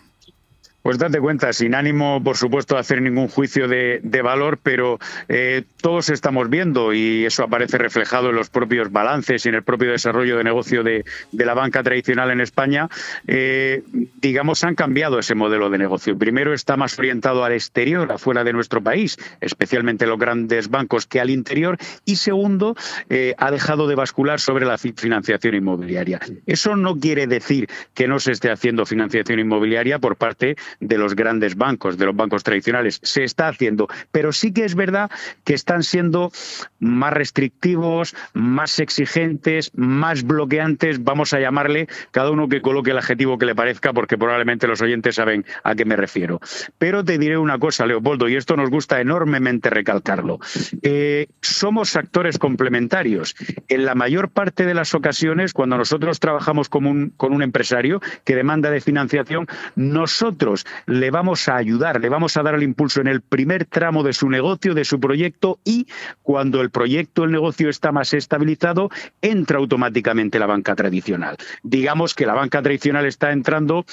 Pues 0.83 0.99
date 0.99 1.21
cuenta, 1.21 1.53
sin 1.53 1.77
ánimo, 1.77 2.23
por 2.23 2.37
supuesto, 2.37 2.75
de 2.75 2.81
hacer 2.81 3.01
ningún 3.01 3.29
juicio 3.29 3.69
de, 3.69 4.01
valor, 4.23 4.59
pero 4.63 4.99
eh, 5.29 5.63
todos 5.81 6.09
estamos 6.11 6.49
viendo 6.49 6.93
y 6.93 7.25
eso 7.25 7.45
aparece 7.45 7.79
reflejado 7.79 8.31
en 8.31 8.37
los 8.37 8.51
propios 8.51 8.91
balances 8.91 9.47
y 9.47 9.49
en 9.49 9.57
el 9.57 9.63
propio 9.63 9.91
desarrollo 9.91 10.37
de 10.37 10.45
negocio 10.45 10.83
de, 10.83 11.05
la 11.33 11.55
banca 11.55 11.83
tradicional 11.83 12.31
en 12.31 12.41
España. 12.41 12.89
Eh, 13.27 13.83
digamos, 14.21 14.65
han 14.65 14.75
cambiado 14.75 15.19
ese 15.19 15.35
modelo 15.35 15.71
de 15.71 15.79
negocio. 15.79 16.19
Primero 16.19 16.53
está 16.53 16.77
más 16.77 16.99
orientado 16.99 17.45
al 17.45 17.53
exterior, 17.53 18.11
afuera 18.11 18.43
de 18.43 18.53
nuestro 18.53 18.83
país, 18.83 19.19
especialmente 19.41 20.07
los 20.07 20.19
grandes 20.19 20.69
bancos, 20.69 21.07
que 21.07 21.21
al 21.21 21.31
interior. 21.31 21.79
Y 22.05 22.17
segundo, 22.17 22.77
eh, 23.09 23.35
ha 23.39 23.51
dejado 23.51 23.87
de 23.87 23.95
bascular 23.95 24.41
sobre 24.41 24.67
la 24.67 24.79
financiación 24.79 25.55
inmobiliaria. 25.55 26.21
Eso 26.47 26.77
no 26.77 26.99
quiere 26.99 27.27
decir 27.27 27.69
que 27.95 28.09
no 28.09 28.19
se 28.19 28.33
esté 28.33 28.51
haciendo 28.51 28.85
financiación 28.85 29.39
inmobiliaria 29.39 29.99
por 29.99 30.17
parte 30.17 30.57
de 30.81 30.99
los 30.99 31.15
grandes 31.15 31.57
bancos, 31.57 31.99
de 31.99 32.07
los 32.07 32.17
bancos 32.17 32.43
tradicionales. 32.43 33.01
Se 33.03 33.25
está 33.25 33.49
haciendo, 33.49 33.89
pero 34.11 34.33
sí 34.33 34.53
que 34.53 34.65
es 34.65 34.75
verdad 34.75 35.11
que 35.45 35.55
están 35.55 35.83
siendo 35.83 36.33
más 36.81 37.13
restrictivos, 37.13 38.15
más 38.35 38.79
exigentes, 38.79 39.71
más 39.75 40.25
bloqueantes, 40.25 41.03
vamos 41.03 41.33
a 41.33 41.41
llamarle 41.41 41.89
cada 42.11 42.31
uno 42.31 42.49
que 42.49 42.61
coloque 42.61 42.91
el 42.91 42.99
adjetivo 42.99 43.39
que 43.39 43.47
le 43.47 43.55
parezca, 43.55 43.93
porque 43.93 44.19
probablemente 44.19 44.67
los 44.67 44.81
oyentes 44.81 45.15
saben 45.17 45.45
a 45.63 45.75
qué 45.75 45.85
me 45.85 45.97
refiero. 45.97 46.41
Pero 46.79 47.05
te 47.05 47.19
diré 47.19 47.39
una 47.39 47.59
cosa, 47.59 47.87
Leopoldo, 47.87 48.29
y 48.29 48.37
esto 48.37 48.57
nos 48.57 48.71
gusta 48.71 49.01
enormemente 49.01 49.71
recalcarlo. 49.71 50.39
Eh, 50.83 51.29
somos 51.41 51.97
actores 51.97 52.39
complementarios. 52.39 53.35
En 53.69 53.85
la 53.85 53.95
mayor 53.95 54.31
parte 54.31 54.67
de 54.67 54.75
las 54.75 54.95
ocasiones, 54.95 55.53
cuando 55.53 55.77
nosotros 55.77 56.21
trabajamos 56.21 56.69
con 56.69 56.87
un, 56.87 57.11
con 57.11 57.33
un 57.33 57.43
empresario 57.43 58.01
que 58.25 58.37
demanda 58.37 58.71
de 58.71 58.81
financiación, 58.81 59.47
nosotros 59.77 60.62
le 60.87 61.11
vamos 61.11 61.49
a 61.49 61.57
ayudar, 61.57 62.01
le 62.01 62.09
vamos 62.09 62.37
a 62.37 62.43
dar 62.43 62.55
el 62.55 62.63
impulso 62.63 63.01
en 63.01 63.09
el 63.09 63.21
primer 63.21 63.65
tramo 63.65 64.03
de 64.03 64.13
su 64.13 64.29
negocio, 64.29 64.75
de 64.75 64.85
su 64.85 65.01
proyecto 65.01 65.59
y 65.65 65.87
cuando 66.23 66.61
el 66.61 66.71
proyecto, 66.71 67.25
el 67.25 67.33
negocio 67.33 67.69
está 67.69 67.93
más 67.93 68.15
estabilizado, 68.15 68.91
entra 69.21 69.59
automáticamente 69.59 70.39
la 70.39 70.47
banca 70.47 70.75
tradicional. 70.75 71.37
Digamos 71.63 72.15
que 72.15 72.27
la 72.27 72.35
banca 72.35 72.63
tradicional 72.63 73.07
está 73.07 73.33
entrando 73.33 73.85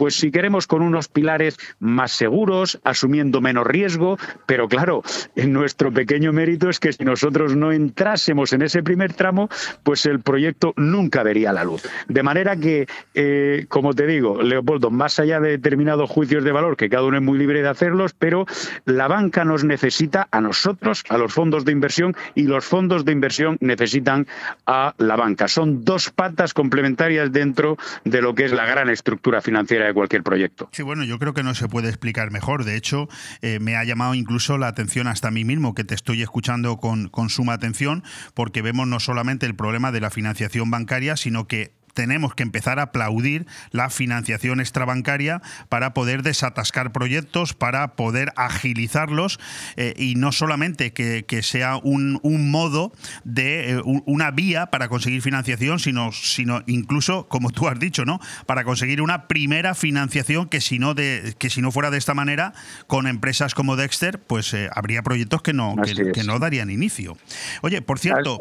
pues 0.00 0.14
si 0.14 0.30
queremos 0.30 0.66
con 0.66 0.80
unos 0.80 1.08
pilares 1.08 1.58
más 1.78 2.12
seguros, 2.12 2.80
asumiendo 2.84 3.42
menos 3.42 3.66
riesgo, 3.66 4.16
pero 4.46 4.66
claro, 4.66 5.02
en 5.36 5.52
nuestro 5.52 5.92
pequeño 5.92 6.32
mérito 6.32 6.70
es 6.70 6.80
que 6.80 6.94
si 6.94 7.04
nosotros 7.04 7.54
no 7.54 7.70
entrásemos 7.70 8.54
en 8.54 8.62
ese 8.62 8.82
primer 8.82 9.12
tramo, 9.12 9.50
pues 9.82 10.06
el 10.06 10.20
proyecto 10.20 10.72
nunca 10.78 11.22
vería 11.22 11.52
la 11.52 11.64
luz. 11.64 11.82
De 12.08 12.22
manera 12.22 12.56
que, 12.56 12.86
eh, 13.12 13.66
como 13.68 13.92
te 13.92 14.06
digo, 14.06 14.42
Leopoldo, 14.42 14.90
más 14.90 15.18
allá 15.18 15.38
de 15.38 15.50
determinados 15.50 16.08
juicios 16.08 16.44
de 16.44 16.52
valor, 16.52 16.78
que 16.78 16.88
cada 16.88 17.04
uno 17.04 17.18
es 17.18 17.22
muy 17.22 17.36
libre 17.36 17.60
de 17.60 17.68
hacerlos, 17.68 18.14
pero 18.18 18.46
la 18.86 19.06
banca 19.06 19.44
nos 19.44 19.64
necesita 19.64 20.28
a 20.30 20.40
nosotros, 20.40 21.04
a 21.10 21.18
los 21.18 21.34
fondos 21.34 21.66
de 21.66 21.72
inversión, 21.72 22.16
y 22.34 22.44
los 22.44 22.64
fondos 22.64 23.04
de 23.04 23.12
inversión 23.12 23.58
necesitan 23.60 24.26
a 24.64 24.94
la 24.96 25.16
banca. 25.16 25.46
Son 25.46 25.84
dos 25.84 26.08
patas 26.08 26.54
complementarias 26.54 27.30
dentro 27.32 27.76
de 28.04 28.22
lo 28.22 28.34
que 28.34 28.46
es 28.46 28.52
la 28.52 28.64
gran 28.64 28.88
estructura 28.88 29.42
financiera 29.42 29.89
cualquier 29.94 30.22
proyecto. 30.22 30.68
Sí, 30.72 30.82
bueno, 30.82 31.04
yo 31.04 31.18
creo 31.18 31.34
que 31.34 31.42
no 31.42 31.54
se 31.54 31.68
puede 31.68 31.88
explicar 31.88 32.30
mejor. 32.30 32.64
De 32.64 32.76
hecho, 32.76 33.08
eh, 33.42 33.58
me 33.60 33.76
ha 33.76 33.84
llamado 33.84 34.14
incluso 34.14 34.58
la 34.58 34.68
atención 34.68 35.06
hasta 35.06 35.30
mí 35.30 35.44
mismo, 35.44 35.74
que 35.74 35.84
te 35.84 35.94
estoy 35.94 36.22
escuchando 36.22 36.76
con, 36.78 37.08
con 37.08 37.28
suma 37.28 37.54
atención, 37.54 38.04
porque 38.34 38.62
vemos 38.62 38.86
no 38.86 39.00
solamente 39.00 39.46
el 39.46 39.54
problema 39.54 39.92
de 39.92 40.00
la 40.00 40.10
financiación 40.10 40.70
bancaria, 40.70 41.16
sino 41.16 41.46
que 41.46 41.79
tenemos 41.94 42.34
que 42.34 42.42
empezar 42.42 42.78
a 42.78 42.84
aplaudir 42.84 43.46
la 43.70 43.90
financiación 43.90 44.60
extrabancaria 44.60 45.42
para 45.68 45.94
poder 45.94 46.22
desatascar 46.22 46.92
proyectos, 46.92 47.54
para 47.54 47.96
poder 47.96 48.32
agilizarlos 48.36 49.38
eh, 49.76 49.94
y 49.96 50.14
no 50.14 50.32
solamente 50.32 50.92
que, 50.92 51.40
sea 51.42 51.76
un, 51.76 52.20
modo 52.50 52.92
de 53.24 53.72
eh, 53.72 53.82
una 53.84 54.30
vía 54.30 54.66
para 54.66 54.88
conseguir 54.88 55.22
financiación, 55.22 55.78
sino, 55.78 56.12
sino 56.12 56.62
incluso, 56.66 57.28
como 57.28 57.50
tú 57.50 57.68
has 57.68 57.78
dicho, 57.78 58.04
¿no? 58.04 58.20
Para 58.46 58.64
conseguir 58.64 59.00
una 59.00 59.26
primera 59.26 59.74
financiación 59.74 60.48
que 60.48 60.60
si 60.60 60.78
no 60.78 60.94
de, 60.94 61.34
que 61.38 61.50
si 61.50 61.62
no 61.62 61.72
fuera 61.72 61.90
de 61.90 61.98
esta 61.98 62.14
manera, 62.14 62.52
con 62.86 63.06
empresas 63.06 63.54
como 63.54 63.76
Dexter, 63.76 64.20
pues 64.20 64.52
eh, 64.54 64.68
habría 64.74 65.02
proyectos 65.02 65.42
que 65.42 65.52
no, 65.52 65.76
que, 65.76 66.24
no 66.24 66.38
darían 66.38 66.70
inicio. 66.70 67.16
Oye, 67.62 67.82
por 67.82 67.98
cierto, 67.98 68.38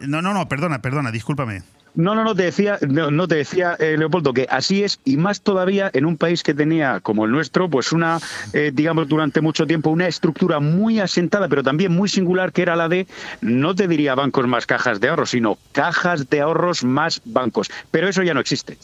no, 0.00 0.22
no, 0.22 0.32
no, 0.32 0.48
perdona, 0.48 0.80
perdona, 0.80 1.10
discúlpame. 1.10 1.62
No, 1.98 2.14
no, 2.14 2.22
no, 2.22 2.32
te 2.32 2.44
decía, 2.44 2.78
no, 2.88 3.26
te 3.26 3.34
decía 3.34 3.74
eh, 3.80 3.96
Leopoldo, 3.98 4.32
que 4.32 4.46
así 4.48 4.84
es, 4.84 5.00
y 5.04 5.16
más 5.16 5.40
todavía 5.40 5.90
en 5.92 6.06
un 6.06 6.16
país 6.16 6.44
que 6.44 6.54
tenía, 6.54 7.00
como 7.00 7.24
el 7.24 7.32
nuestro, 7.32 7.68
pues 7.68 7.90
una, 7.90 8.20
eh, 8.52 8.70
digamos, 8.72 9.08
durante 9.08 9.40
mucho 9.40 9.66
tiempo, 9.66 9.90
una 9.90 10.06
estructura 10.06 10.60
muy 10.60 11.00
asentada, 11.00 11.48
pero 11.48 11.64
también 11.64 11.90
muy 11.90 12.08
singular, 12.08 12.52
que 12.52 12.62
era 12.62 12.76
la 12.76 12.88
de, 12.88 13.08
no 13.40 13.74
te 13.74 13.88
diría 13.88 14.14
bancos 14.14 14.46
más 14.46 14.64
cajas 14.64 15.00
de 15.00 15.08
ahorros, 15.08 15.30
sino 15.30 15.58
cajas 15.72 16.30
de 16.30 16.40
ahorros 16.40 16.84
más 16.84 17.20
bancos. 17.24 17.68
Pero 17.90 18.08
eso 18.08 18.22
ya 18.22 18.32
no 18.32 18.38
existe. 18.38 18.78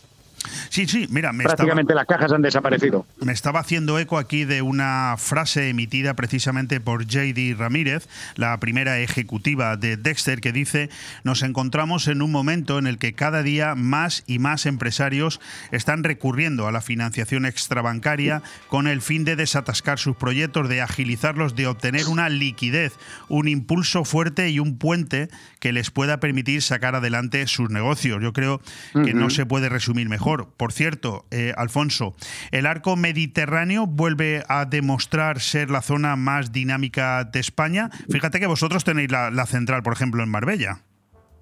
Sí, 0.69 0.87
sí, 0.87 1.07
mira, 1.11 1.33
me 1.33 1.45
prácticamente 1.45 1.95
las 1.95 2.07
cajas 2.07 2.33
han 2.33 2.43
desaparecido. 2.43 3.07
Me 3.21 3.33
estaba 3.33 3.61
haciendo 3.61 3.99
eco 3.99 4.19
aquí 4.19 4.45
de 4.45 4.63
una 4.63 5.15
frase 5.19 5.69
emitida 5.69 6.15
precisamente 6.15 6.81
por 6.81 7.07
JD 7.07 7.57
Ramírez, 7.57 8.09
la 8.37 8.59
primera 8.59 8.99
ejecutiva 8.99 9.77
de 9.77 9.97
Dexter, 9.97 10.41
que 10.41 10.53
dice: 10.53 10.91
Nos 11.23 11.43
encontramos 11.43 12.09
en 12.09 12.23
un 12.23 12.31
momento 12.31 12.79
en 12.79 12.87
el 12.87 12.99
que 12.99 13.15
cada 13.15 13.43
día 13.43 13.75
más 13.75 14.25
y 14.27 14.39
más 14.39 14.67
empresarios 14.67 15.41
están 15.71 16.05
recurriendo 16.05 16.67
a 16.67 16.73
la 16.73 16.81
financiación 16.81 17.47
extrabancaria 17.47 18.43
con 18.69 18.87
el 18.87 19.01
fin 19.01 19.25
de 19.25 19.37
desatascar 19.37 19.99
sus 19.99 20.17
proyectos, 20.17 20.69
de 20.69 20.83
agilizarlos, 20.83 21.55
de 21.55 21.67
obtener 21.67 22.09
una 22.09 22.29
liquidez, 22.29 22.95
un 23.29 23.49
impulso 23.49 24.05
fuerte 24.05 24.51
y 24.51 24.59
un 24.59 24.79
puente 24.79 25.29
que 25.61 25.73
les 25.73 25.91
pueda 25.91 26.21
permitir 26.21 26.63
sacar 26.63 26.95
adelante 26.95 27.47
sus 27.47 27.71
negocios. 27.71 28.23
Yo 28.23 28.33
creo 28.33 28.61
que 28.93 29.15
no 29.15 29.31
se 29.31 29.47
puede 29.47 29.69
resumir 29.69 30.09
mejor. 30.09 30.34
Por 30.57 30.73
cierto, 30.73 31.27
eh, 31.31 31.53
Alfonso, 31.57 32.15
el 32.51 32.67
arco 32.67 32.97
mediterráneo 32.97 33.87
vuelve 33.87 34.45
a 34.49 34.65
demostrar 34.65 35.41
ser 35.41 35.71
la 35.71 35.83
zona 35.83 36.17
más 36.17 36.53
dinámica 36.53 37.25
de 37.25 37.41
España. 37.41 37.91
Fíjate 38.11 38.41
que 38.41 38.47
vosotros 38.47 38.85
tenéis 38.85 39.11
la, 39.11 39.47
central, 39.47 39.83
por 39.83 39.93
ejemplo, 39.93 40.23
en 40.23 40.29
Marbella. 40.29 40.81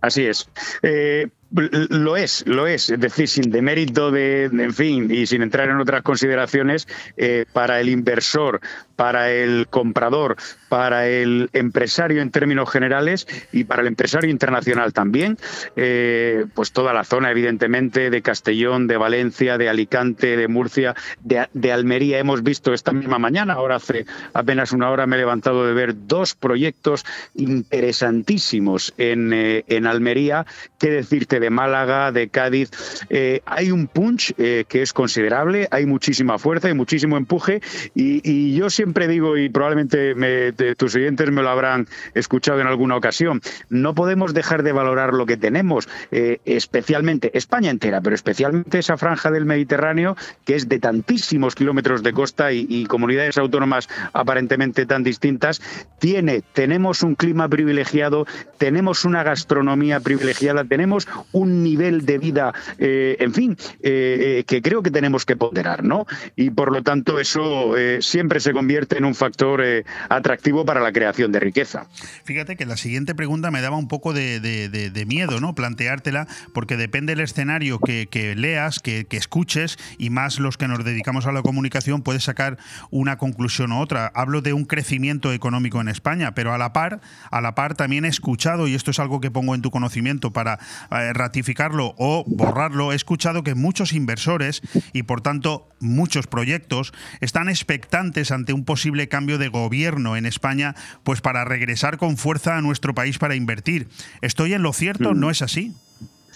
Así 0.00 0.26
es. 0.26 0.48
Eh, 0.82 1.28
lo 1.52 2.16
es, 2.16 2.44
lo 2.46 2.66
es. 2.66 2.90
Es 2.90 3.00
decir, 3.00 3.28
sin 3.28 3.50
demérito 3.50 4.10
de, 4.10 4.44
en 4.44 4.74
fin, 4.74 5.10
y 5.10 5.26
sin 5.26 5.42
entrar 5.42 5.68
en 5.68 5.80
otras 5.80 6.02
consideraciones, 6.02 6.88
eh, 7.16 7.44
para 7.52 7.80
el 7.80 7.88
inversor, 7.88 8.60
para 8.96 9.30
el 9.30 9.66
comprador, 9.68 10.36
para 10.68 11.08
el 11.08 11.50
empresario 11.52 12.22
en 12.22 12.30
términos 12.30 12.70
generales 12.70 13.26
y 13.52 13.64
para 13.64 13.82
el 13.82 13.88
empresario 13.88 14.30
internacional 14.30 14.92
también, 14.92 15.36
eh, 15.76 16.46
pues 16.54 16.72
toda 16.72 16.92
la 16.92 17.04
zona, 17.04 17.30
evidentemente, 17.30 18.10
de 18.10 18.22
Castellón, 18.22 18.86
de 18.86 18.96
Valencia, 18.96 19.58
de 19.58 19.68
Alicante, 19.68 20.36
de 20.36 20.48
Murcia, 20.48 20.94
de, 21.20 21.72
Almería. 21.72 22.18
Hemos 22.18 22.42
visto 22.42 22.72
esta 22.72 22.92
misma 22.92 23.18
mañana, 23.18 23.54
ahora 23.54 23.76
hace 23.76 24.06
apenas 24.34 24.72
una 24.72 24.90
hora 24.90 25.06
me 25.06 25.16
he 25.16 25.18
levantado 25.18 25.66
de 25.66 25.72
ver 25.74 25.94
dos 26.06 26.34
proyectos 26.34 27.04
interesantísimos 27.34 28.94
en, 28.98 29.32
eh, 29.32 29.64
en 29.68 29.86
Almería. 29.86 30.46
¿Qué 30.78 30.90
decirte 30.90 31.40
de 31.42 31.50
Málaga, 31.50 32.12
de 32.12 32.28
Cádiz? 32.28 32.70
Eh, 33.10 33.42
hay 33.44 33.70
un 33.70 33.86
punch 33.86 34.34
que 34.34 34.82
es 34.82 34.92
considerable, 34.92 35.68
hay 35.70 35.86
muchísima 35.86 36.38
fuerza 36.38 36.70
y 36.70 36.74
muchísimo 36.74 37.16
empuje 37.16 37.60
y, 37.94 38.20
y 38.28 38.54
yo 38.54 38.70
siempre 38.70 39.08
digo, 39.08 39.36
y 39.36 39.48
probablemente 39.48 40.14
me, 40.14 40.52
tus 40.52 40.94
oyentes 40.94 41.30
me 41.30 41.42
lo 41.42 41.50
habrán 41.50 41.86
escuchado 42.14 42.60
en 42.60 42.66
alguna 42.66 42.96
ocasión, 42.96 43.40
no 43.68 43.94
podemos 43.94 44.34
dejar 44.34 44.62
de 44.62 44.72
valorar 44.72 45.14
lo 45.14 45.26
que 45.26 45.36
tenemos, 45.36 45.88
eh, 46.10 46.38
especialmente 46.44 47.36
España 47.36 47.70
entera, 47.70 48.00
pero 48.00 48.14
especialmente 48.14 48.78
esa 48.78 48.96
franja 48.96 49.30
del 49.30 49.44
Mediterráneo 49.44 50.16
que 50.44 50.54
es 50.54 50.68
de 50.68 50.78
tantísimos 50.78 51.54
kilómetros 51.54 52.02
de 52.02 52.12
costa 52.12 52.52
y, 52.52 52.86
comunidades 52.86 53.38
autónomas 53.38 53.88
aparentemente 54.12 54.86
tan 54.86 55.02
distintas, 55.02 55.62
tiene, 55.98 56.42
tenemos 56.52 57.02
un 57.02 57.14
clima 57.14 57.48
privilegiado, 57.48 58.26
tenemos 58.58 59.04
una 59.04 59.22
gastronomía 59.22 60.00
privilegiada, 60.00 60.64
tenemos 60.64 61.08
un 61.32 61.62
nivel 61.62 62.04
de 62.06 62.18
vida, 62.18 62.52
eh, 62.78 63.16
en 63.20 63.32
fin, 63.32 63.56
eh, 63.82 64.44
que 64.46 64.62
creo 64.62 64.82
que 64.82 64.90
tenemos 64.90 65.24
que 65.24 65.36
ponderar, 65.36 65.84
¿no? 65.84 66.06
Y 66.36 66.50
por 66.50 66.72
lo 66.72 66.82
tanto 66.82 67.18
eso 67.18 67.74
siempre 68.00 68.40
se 68.40 68.52
convierte 68.52 68.98
en 68.98 69.04
un 69.04 69.14
factor 69.14 69.62
atractivo 70.08 70.64
para 70.64 70.80
la 70.80 70.92
creación 70.92 71.32
de 71.32 71.40
riqueza. 71.40 71.86
Fíjate 72.24 72.56
que 72.56 72.66
la 72.66 72.76
siguiente 72.76 73.14
pregunta 73.14 73.50
me 73.50 73.60
daba 73.60 73.76
un 73.76 73.88
poco 73.88 74.12
de, 74.12 75.04
miedo, 75.06 75.40
¿no? 75.40 75.54
Planteártela, 75.54 76.26
porque 76.52 76.76
depende 76.76 77.12
del 77.12 77.20
escenario 77.20 77.78
que, 77.78 78.34
leas, 78.36 78.80
que, 78.80 79.06
escuches, 79.10 79.78
y 79.98 80.10
más 80.10 80.38
los 80.38 80.56
que 80.56 80.68
nos 80.68 80.84
dedicamos 80.84 81.26
a 81.26 81.32
la 81.32 81.42
comunicación, 81.42 82.02
puedes 82.02 82.24
sacar 82.24 82.58
una 82.90 83.18
conclusión 83.18 83.72
u 83.72 83.80
otra. 83.80 84.10
Hablo 84.14 84.42
de 84.42 84.52
un 84.52 84.64
crecimiento 84.64 85.32
económico 85.32 85.80
en 85.80 85.88
España, 85.88 86.34
pero 86.34 86.52
a 86.52 86.58
la 86.58 86.72
par, 86.72 87.00
a 87.30 87.40
la 87.40 87.54
par 87.54 87.74
también 87.74 88.04
he 88.04 88.08
escuchado, 88.08 88.68
y 88.68 88.74
esto 88.74 88.90
es 88.90 88.98
algo 88.98 89.20
que 89.20 89.30
pongo 89.30 89.54
en 89.54 89.62
tu 89.62 89.70
conocimiento 89.70 90.32
para 90.32 90.58
eh, 90.90 91.12
ratificarlo 91.22 91.94
o 91.98 92.24
borrarlo, 92.26 92.92
he 92.92 92.96
escuchado 92.96 93.44
que 93.44 93.54
muchos 93.54 93.92
inversores 93.92 94.60
y 94.92 95.04
por 95.04 95.20
tanto 95.20 95.68
muchos 95.78 96.26
proyectos 96.26 96.92
están 97.20 97.48
expectantes 97.48 98.32
ante 98.32 98.52
un 98.52 98.64
posible 98.64 99.08
cambio 99.08 99.38
de 99.38 99.48
gobierno 99.48 100.16
en 100.16 100.26
España 100.26 100.74
pues 101.04 101.20
para 101.20 101.44
regresar 101.44 101.96
con 101.96 102.16
fuerza 102.16 102.56
a 102.56 102.60
nuestro 102.60 102.94
país 102.94 103.18
para 103.18 103.36
invertir. 103.36 103.88
¿Estoy 104.20 104.54
en 104.54 104.62
lo 104.62 104.72
cierto? 104.72 105.14
Mm. 105.14 105.20
¿No 105.20 105.30
es 105.30 105.42
así? 105.42 105.72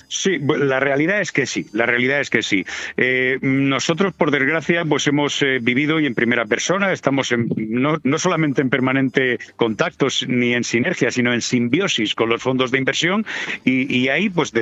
Sí, 0.09 0.39
la 0.39 0.79
realidad 0.79 1.21
es 1.21 1.33
que 1.33 1.47
sí, 1.47 1.67
la 1.73 1.85
realidad 1.85 2.21
es 2.21 2.31
que 2.31 2.43
sí. 2.43 2.65
Eh, 2.97 3.39
nosotros, 3.43 4.15
por 4.15 4.31
desgracia, 4.31 4.85
pues 4.85 5.07
hemos 5.09 5.43
eh, 5.43 5.59
vivido 5.61 5.99
y 5.99 6.07
en 6.07 6.15
primera 6.15 6.45
persona, 6.47 6.93
estamos 6.93 7.35
no, 7.57 7.99
solamente 8.19 8.63
en 8.63 8.71
permanente 8.71 9.39
contacto 9.57 10.07
ni 10.29 10.55
en 10.55 10.63
sinergia, 10.63 11.11
sino 11.11 11.33
en 11.33 11.41
simbiosis 11.41 12.15
con 12.15 12.29
los 12.29 12.43
fondos 12.43 12.71
de 12.71 12.79
inversión 12.79 13.27
y, 13.65 14.09
ahí, 14.09 14.29
pues 14.31 14.53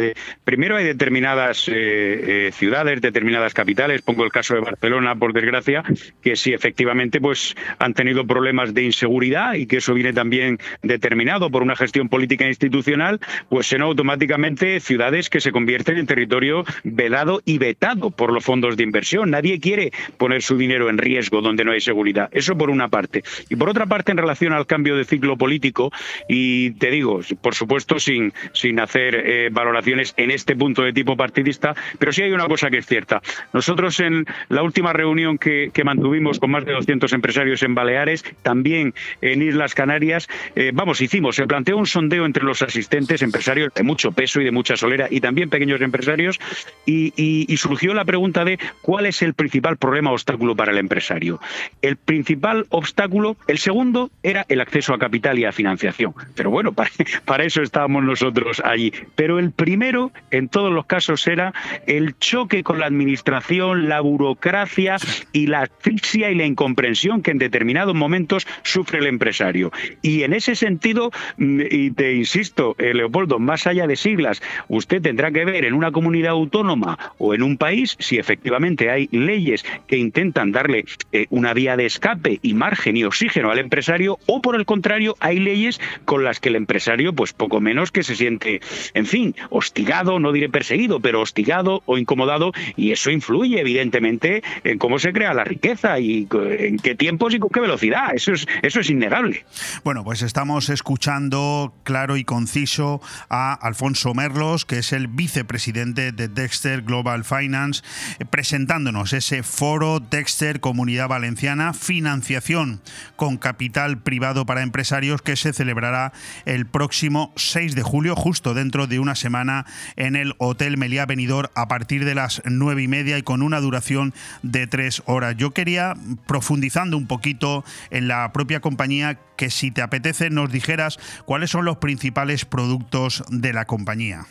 primero 0.44 0.76
hay 0.76 0.84
determinadas 0.84 1.70
eh, 1.70 2.50
ciudades, 2.54 3.00
determinadas 3.02 3.52
capitales, 3.52 4.00
pongo 4.02 4.24
el 4.24 4.32
caso 4.32 4.54
de 4.54 4.60
Barcelona, 4.60 5.14
por 5.14 5.34
desgracia, 5.34 5.82
que 6.22 6.36
sí 6.36 6.52
efectivamente 6.52 7.20
pues 7.20 7.54
han 7.78 7.92
tenido 7.92 8.26
problemas 8.26 8.72
de 8.72 8.84
inseguridad 8.84 9.54
y 9.54 9.66
que 9.66 9.78
eso 9.78 9.92
viene 9.92 10.12
también 10.12 10.58
determinado 10.82 11.50
por 11.50 11.62
una 11.62 11.76
gestión 11.76 12.08
política 12.08 12.46
e 12.46 12.48
institucional, 12.48 13.20
pues 13.48 13.66
son 13.66 13.82
automáticamente 13.82 14.80
ciudades 14.80 15.28
que 15.34 15.40
se 15.40 15.50
convierten 15.50 15.98
en 15.98 16.06
territorio 16.06 16.64
velado 16.84 17.42
y 17.44 17.58
vetado 17.58 18.12
por 18.12 18.32
los 18.32 18.44
fondos 18.44 18.76
de 18.76 18.84
inversión. 18.84 19.32
Nadie 19.32 19.58
quiere 19.58 19.90
poner 20.16 20.42
su 20.42 20.56
dinero 20.56 20.88
en 20.88 20.96
riesgo 20.96 21.40
donde 21.40 21.64
no 21.64 21.72
hay 21.72 21.80
seguridad. 21.80 22.28
Eso 22.30 22.56
por 22.56 22.70
una 22.70 22.86
parte. 22.86 23.24
Y 23.48 23.56
por 23.56 23.68
otra 23.68 23.86
parte, 23.86 24.12
en 24.12 24.18
relación 24.18 24.52
al 24.52 24.68
cambio 24.68 24.96
de 24.96 25.04
ciclo 25.04 25.36
político, 25.36 25.90
y 26.28 26.70
te 26.74 26.88
digo, 26.92 27.20
por 27.40 27.56
supuesto, 27.56 27.98
sin, 27.98 28.32
sin 28.52 28.78
hacer 28.78 29.16
eh, 29.16 29.48
valoraciones 29.50 30.14
en 30.16 30.30
este 30.30 30.54
punto 30.54 30.82
de 30.82 30.92
tipo 30.92 31.16
partidista, 31.16 31.74
pero 31.98 32.12
sí 32.12 32.22
hay 32.22 32.30
una 32.30 32.46
cosa 32.46 32.70
que 32.70 32.78
es 32.78 32.86
cierta. 32.86 33.20
Nosotros 33.52 33.98
en 33.98 34.26
la 34.50 34.62
última 34.62 34.92
reunión 34.92 35.36
que, 35.36 35.72
mantuvimos 35.84 36.38
con 36.38 36.52
más 36.52 36.64
de 36.64 36.74
200 36.74 37.12
empresarios 37.12 37.64
en 37.64 37.74
Baleares, 37.74 38.24
también 38.42 38.94
en 39.20 39.42
Islas 39.42 39.74
Canarias, 39.74 40.28
eh, 40.54 40.70
vamos, 40.72 41.00
hicimos, 41.00 41.34
se 41.34 41.44
planteó 41.48 41.76
un 41.76 41.86
sondeo 41.86 42.24
entre 42.24 42.44
los 42.44 42.62
asistentes, 42.62 43.20
empresarios 43.20 43.74
de 43.74 43.82
mucho 43.82 44.12
peso 44.12 44.40
y 44.40 44.44
de 44.44 44.52
mucha 44.52 44.76
solera 44.76 45.08
y 45.10 45.23
también 45.24 45.48
pequeños 45.48 45.80
empresarios, 45.80 46.38
y, 46.84 47.56
surgió 47.56 47.94
la 47.94 48.04
pregunta 48.04 48.44
de 48.44 48.58
cuál 48.82 49.06
es 49.06 49.22
el 49.22 49.32
principal 49.32 49.78
problema 49.78 50.10
o 50.10 50.12
obstáculo 50.12 50.54
para 50.54 50.70
el 50.70 50.76
empresario. 50.76 51.40
El 51.80 51.96
principal 51.96 52.66
obstáculo, 52.68 53.38
el 53.48 53.56
segundo, 53.56 54.10
era 54.22 54.44
el 54.50 54.60
acceso 54.60 54.92
a 54.92 54.98
capital 54.98 55.38
y 55.38 55.46
a 55.46 55.52
financiación. 55.52 56.12
Pero 56.34 56.50
bueno, 56.50 56.72
para, 57.24 57.44
eso 57.44 57.62
estábamos 57.62 58.04
nosotros 58.04 58.60
allí. 58.62 58.92
Pero 59.14 59.38
el 59.38 59.50
primero, 59.52 60.12
en 60.30 60.48
todos 60.48 60.70
los 60.70 60.84
casos, 60.84 61.26
era 61.26 61.54
el 61.86 62.18
choque 62.18 62.62
con 62.62 62.78
la 62.78 62.84
administración, 62.84 63.88
la 63.88 64.02
burocracia 64.02 64.96
y 65.32 65.46
la 65.46 65.62
asfixia 65.62 66.30
y 66.30 66.34
la 66.34 66.44
incomprensión 66.44 67.22
que 67.22 67.30
en 67.30 67.38
determinados 67.38 67.94
momentos 67.94 68.46
sufre 68.62 68.98
el 68.98 69.06
empresario. 69.06 69.72
Y 70.02 70.22
en 70.24 70.34
ese 70.34 70.54
sentido, 70.54 71.12
mm, 71.38 71.62
y 71.70 71.90
te 71.92 72.12
insisto, 72.12 72.76
eh, 72.78 72.92
Leopoldo, 72.92 73.38
más 73.38 73.66
allá 73.66 73.86
de 73.86 73.96
siglas, 73.96 74.42
usted 74.68 75.00
tendrá 75.14 75.30
que 75.30 75.44
ver 75.44 75.64
en 75.64 75.74
una 75.74 75.92
comunidad 75.92 76.32
autónoma 76.32 76.98
o 77.18 77.34
en 77.34 77.42
un 77.44 77.56
país 77.56 77.94
si 78.00 78.18
efectivamente 78.18 78.90
hay 78.90 79.08
leyes 79.12 79.64
que 79.86 79.96
intentan 79.96 80.50
darle 80.50 80.86
eh, 81.12 81.26
una 81.30 81.54
vía 81.54 81.76
de 81.76 81.86
escape 81.86 82.40
y 82.42 82.54
margen 82.54 82.96
y 82.96 83.04
oxígeno 83.04 83.52
al 83.52 83.60
empresario 83.60 84.18
o 84.26 84.42
por 84.42 84.56
el 84.56 84.66
contrario 84.66 85.14
hay 85.20 85.38
leyes 85.38 85.80
con 86.04 86.24
las 86.24 86.40
que 86.40 86.48
el 86.48 86.56
empresario 86.56 87.12
pues 87.12 87.32
poco 87.32 87.60
menos 87.60 87.92
que 87.92 88.02
se 88.02 88.16
siente, 88.16 88.60
en 88.94 89.06
fin, 89.06 89.36
hostigado, 89.50 90.18
no 90.18 90.32
diré 90.32 90.48
perseguido, 90.48 90.98
pero 90.98 91.20
hostigado 91.20 91.84
o 91.86 91.96
incomodado 91.96 92.50
y 92.74 92.90
eso 92.90 93.12
influye 93.12 93.60
evidentemente 93.60 94.42
en 94.64 94.78
cómo 94.78 94.98
se 94.98 95.12
crea 95.12 95.32
la 95.32 95.44
riqueza 95.44 96.00
y 96.00 96.26
en 96.58 96.78
qué 96.78 96.96
tiempos 96.96 97.34
y 97.34 97.38
con 97.38 97.50
qué 97.50 97.60
velocidad. 97.60 98.16
Eso 98.16 98.32
es, 98.32 98.48
eso 98.62 98.80
es 98.80 98.90
innegable. 98.90 99.44
Bueno, 99.84 100.02
pues 100.02 100.22
estamos 100.22 100.70
escuchando 100.70 101.72
claro 101.84 102.16
y 102.16 102.24
conciso 102.24 103.00
a 103.30 103.54
Alfonso 103.54 104.12
Merlos, 104.12 104.64
que 104.64 104.78
es 104.78 104.92
el 104.92 105.03
vicepresidente 105.08 106.12
de 106.12 106.28
Dexter 106.28 106.82
Global 106.82 107.24
Finance, 107.24 107.82
eh, 108.18 108.24
presentándonos 108.24 109.12
ese 109.12 109.42
foro 109.42 110.00
Dexter 110.00 110.60
Comunidad 110.60 111.08
Valenciana, 111.08 111.72
financiación 111.74 112.80
con 113.16 113.36
capital 113.36 113.98
privado 113.98 114.46
para 114.46 114.62
empresarios 114.62 115.22
que 115.22 115.36
se 115.36 115.52
celebrará 115.52 116.12
el 116.44 116.66
próximo 116.66 117.32
6 117.36 117.74
de 117.74 117.82
julio, 117.82 118.16
justo 118.16 118.54
dentro 118.54 118.86
de 118.86 118.98
una 118.98 119.14
semana, 119.14 119.66
en 119.96 120.16
el 120.16 120.34
Hotel 120.38 120.76
Meliá 120.76 121.06
Benidorm 121.06 121.50
a 121.54 121.68
partir 121.68 122.04
de 122.04 122.14
las 122.14 122.42
nueve 122.44 122.82
y 122.82 122.88
media 122.88 123.18
y 123.18 123.22
con 123.22 123.42
una 123.42 123.60
duración 123.60 124.14
de 124.42 124.66
tres 124.66 125.02
horas. 125.06 125.36
Yo 125.36 125.52
quería, 125.52 125.94
profundizando 126.26 126.96
un 126.96 127.06
poquito 127.06 127.64
en 127.90 128.08
la 128.08 128.32
propia 128.32 128.60
compañía, 128.60 129.18
que 129.36 129.50
si 129.50 129.70
te 129.70 129.82
apetece 129.82 130.30
nos 130.30 130.50
dijeras 130.50 130.98
cuáles 131.24 131.50
son 131.50 131.64
los 131.64 131.78
principales 131.78 132.44
productos 132.44 133.24
de 133.30 133.52
la 133.52 133.64
compañía. 133.64 134.26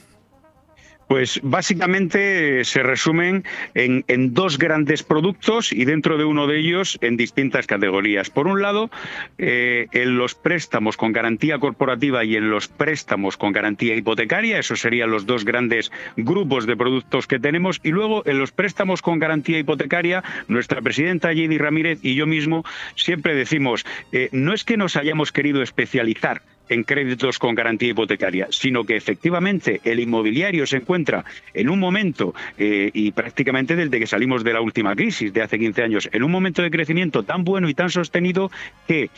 Pues 1.08 1.40
básicamente 1.44 2.64
se 2.64 2.84
resumen 2.84 3.44
en, 3.74 4.34
dos 4.34 4.58
grandes 4.58 5.04
productos 5.04 5.72
y 5.72 5.86
dentro 5.86 6.18
de 6.18 6.26
uno 6.26 6.48
de 6.48 6.60
ellos 6.60 6.98
en 7.02 7.18
distintas 7.18 7.68
categorías. 7.68 8.30
Por 8.30 8.48
un 8.48 8.62
lado, 8.62 8.90
eh, 9.38 9.88
en 9.92 10.18
los 10.18 10.36
préstamos 10.36 10.98
con 10.98 11.12
garantía 11.12 11.60
corporativa 11.60 12.24
y 12.24 12.36
en 12.36 12.50
los 12.50 12.68
préstamos 12.68 13.38
con 13.38 13.52
garantía 13.52 13.96
hipotecaria, 13.96 14.60
esos 14.60 14.80
serían 14.80 15.12
los 15.12 15.26
dos 15.26 15.46
grandes 15.46 15.92
grupos 16.18 16.66
de 16.66 16.78
productos 16.78 17.28
que 17.28 17.40
tenemos. 17.40 17.80
Y 17.84 17.90
luego 17.90 18.24
en 18.26 18.40
los 18.40 18.52
préstamos 18.52 19.02
con 19.02 19.20
garantía 19.20 19.60
hipotecaria, 19.60 20.24
nuestra 20.48 20.82
presidenta 20.82 21.34
Jenny 21.34 21.58
Ramírez 21.58 22.00
y 22.02 22.16
yo 22.16 22.26
mismo 22.26 22.64
siempre 22.96 23.36
decimos, 23.36 23.86
eh, 24.12 24.30
no 24.32 24.54
es 24.54 24.64
que 24.64 24.78
nos 24.78 24.96
hayamos 24.96 25.32
querido 25.32 25.62
especializar, 25.62 26.42
en 26.70 26.84
créditos 26.84 27.40
con 27.40 27.56
garantía 27.56 27.90
hipotecaria, 27.90 28.48
sino 28.50 28.84
que 28.84 28.96
efectivamente 28.96 29.82
el 29.84 30.00
inmobiliario 30.00 30.66
se 30.66 30.78
encuentra 30.78 31.26
en 31.54 31.70
un 31.70 31.80
momento, 31.80 32.34
eh, 32.58 32.90
y 32.94 33.12
prácticamente 33.12 33.76
desde 33.76 34.00
que 34.00 34.08
salimos 34.08 34.44
de 34.44 34.54
la 34.54 34.62
última 34.62 34.96
crisis 34.96 35.34
de 35.34 35.42
hace 35.42 35.60
15 35.60 35.84
años, 35.84 36.10
en 36.12 36.24
un 36.24 36.32
momento 36.32 36.62
de 36.62 36.72
crecimiento 36.72 37.24
tan 37.24 37.44
bueno 37.44 37.70
y 37.70 37.74
tan 37.74 37.90
sostenido 37.90 38.52
que 38.88 39.10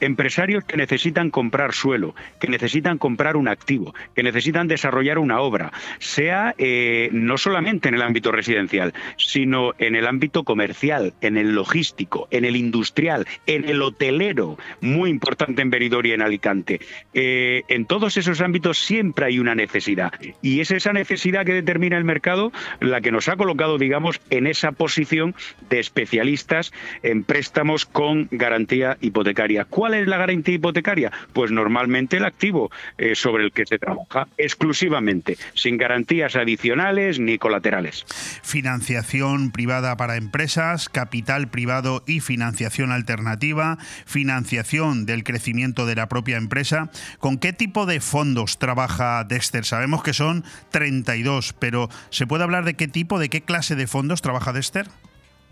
empresarios 0.00 0.64
que 0.64 0.76
necesitan 0.76 1.30
comprar 1.30 1.72
suelo, 1.72 2.14
que 2.40 2.48
necesitan 2.48 2.98
comprar 2.98 3.36
un 3.36 3.48
activo, 3.48 3.94
que 4.14 4.22
necesitan 4.22 4.68
desarrollar 4.68 5.18
una 5.18 5.40
obra, 5.40 5.72
sea 5.98 6.54
eh, 6.58 7.08
no 7.12 7.38
solamente 7.38 7.88
en 7.88 7.94
el 7.94 8.02
ámbito 8.02 8.32
residencial, 8.32 8.92
sino 9.16 9.72
en 9.78 9.94
el 9.94 10.06
ámbito 10.06 10.44
comercial, 10.44 11.14
en 11.20 11.36
el 11.36 11.54
logístico, 11.54 12.26
en 12.30 12.44
el 12.44 12.56
industrial, 12.56 13.26
en 13.46 13.68
el 13.68 13.80
hotelero, 13.80 14.58
muy 14.80 15.10
importante 15.10 15.62
en 15.62 15.70
Benidorm 15.70 16.06
y 16.06 16.12
en 16.12 16.22
Alicante. 16.22 16.80
Eh, 17.14 17.62
en 17.68 17.86
todos 17.86 18.16
esos 18.16 18.40
ámbitos 18.40 18.78
siempre 18.78 19.26
hay 19.26 19.38
una 19.38 19.54
necesidad 19.54 20.12
y 20.40 20.60
es 20.60 20.70
esa 20.70 20.92
necesidad 20.92 21.44
que 21.44 21.52
determina 21.52 21.96
el 21.98 22.04
mercado 22.04 22.52
la 22.80 23.00
que 23.00 23.12
nos 23.12 23.28
ha 23.28 23.36
colocado, 23.36 23.78
digamos, 23.78 24.20
en 24.30 24.46
esa 24.46 24.72
posición 24.72 25.34
de 25.68 25.80
especialistas 25.80 26.72
en 27.02 27.24
préstamos 27.24 27.86
con 27.86 28.28
garantía 28.30 28.96
hipotecaria. 29.00 29.64
¿Cuál 29.64 29.94
es 29.94 30.06
la 30.06 30.18
garantía 30.18 30.54
hipotecaria? 30.54 31.12
Pues 31.32 31.50
normalmente 31.50 32.16
el 32.16 32.24
activo 32.24 32.70
eh, 32.98 33.14
sobre 33.14 33.44
el 33.44 33.52
que 33.52 33.66
se 33.66 33.78
trabaja 33.78 34.28
exclusivamente, 34.36 35.36
sin 35.54 35.76
garantías 35.76 36.36
adicionales 36.36 37.18
ni 37.18 37.38
colaterales. 37.38 38.04
Financiación 38.42 39.50
privada 39.52 39.96
para 39.96 40.16
empresas, 40.16 40.88
capital 40.88 41.48
privado 41.48 42.02
y 42.06 42.20
financiación 42.20 42.92
alternativa, 42.92 43.78
financiación 44.06 45.06
del 45.06 45.24
crecimiento 45.24 45.86
de 45.86 45.96
la 45.96 46.08
propia 46.08 46.36
empresa 46.36 46.81
¿Con 47.18 47.38
qué 47.38 47.52
tipo 47.52 47.86
de 47.86 48.00
fondos 48.00 48.58
trabaja 48.58 49.24
Dexter? 49.24 49.64
Sabemos 49.64 50.02
que 50.02 50.12
son 50.12 50.44
32, 50.70 51.54
pero 51.58 51.88
¿se 52.10 52.26
puede 52.26 52.44
hablar 52.44 52.64
de 52.64 52.74
qué 52.74 52.88
tipo, 52.88 53.18
de 53.18 53.28
qué 53.28 53.42
clase 53.42 53.76
de 53.76 53.86
fondos 53.86 54.22
trabaja 54.22 54.52
Dexter? 54.52 54.88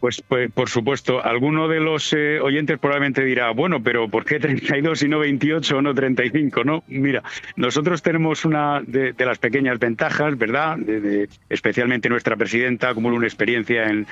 Pues, 0.00 0.22
pues, 0.26 0.50
por 0.50 0.70
supuesto, 0.70 1.22
alguno 1.22 1.68
de 1.68 1.78
los 1.78 2.14
eh, 2.14 2.40
oyentes 2.40 2.78
probablemente 2.78 3.22
dirá, 3.22 3.50
bueno, 3.50 3.82
pero 3.82 4.08
¿por 4.08 4.24
qué 4.24 4.40
32 4.40 5.02
y 5.02 5.08
no 5.08 5.18
28 5.18 5.76
o 5.76 5.82
no 5.82 5.94
35? 5.94 6.64
No, 6.64 6.82
mira, 6.88 7.22
nosotros 7.56 8.00
tenemos 8.00 8.46
una 8.46 8.80
de, 8.80 9.14
las 9.18 9.38
pequeñas 9.38 9.78
ventajas, 9.78 10.38
¿verdad? 10.38 10.78
De, 10.78 11.28
especialmente 11.50 12.08
nuestra 12.08 12.36
presidenta 12.36 12.88
acumula 12.88 13.16
una 13.16 13.26
experiencia 13.26 13.88
en, 13.88 14.06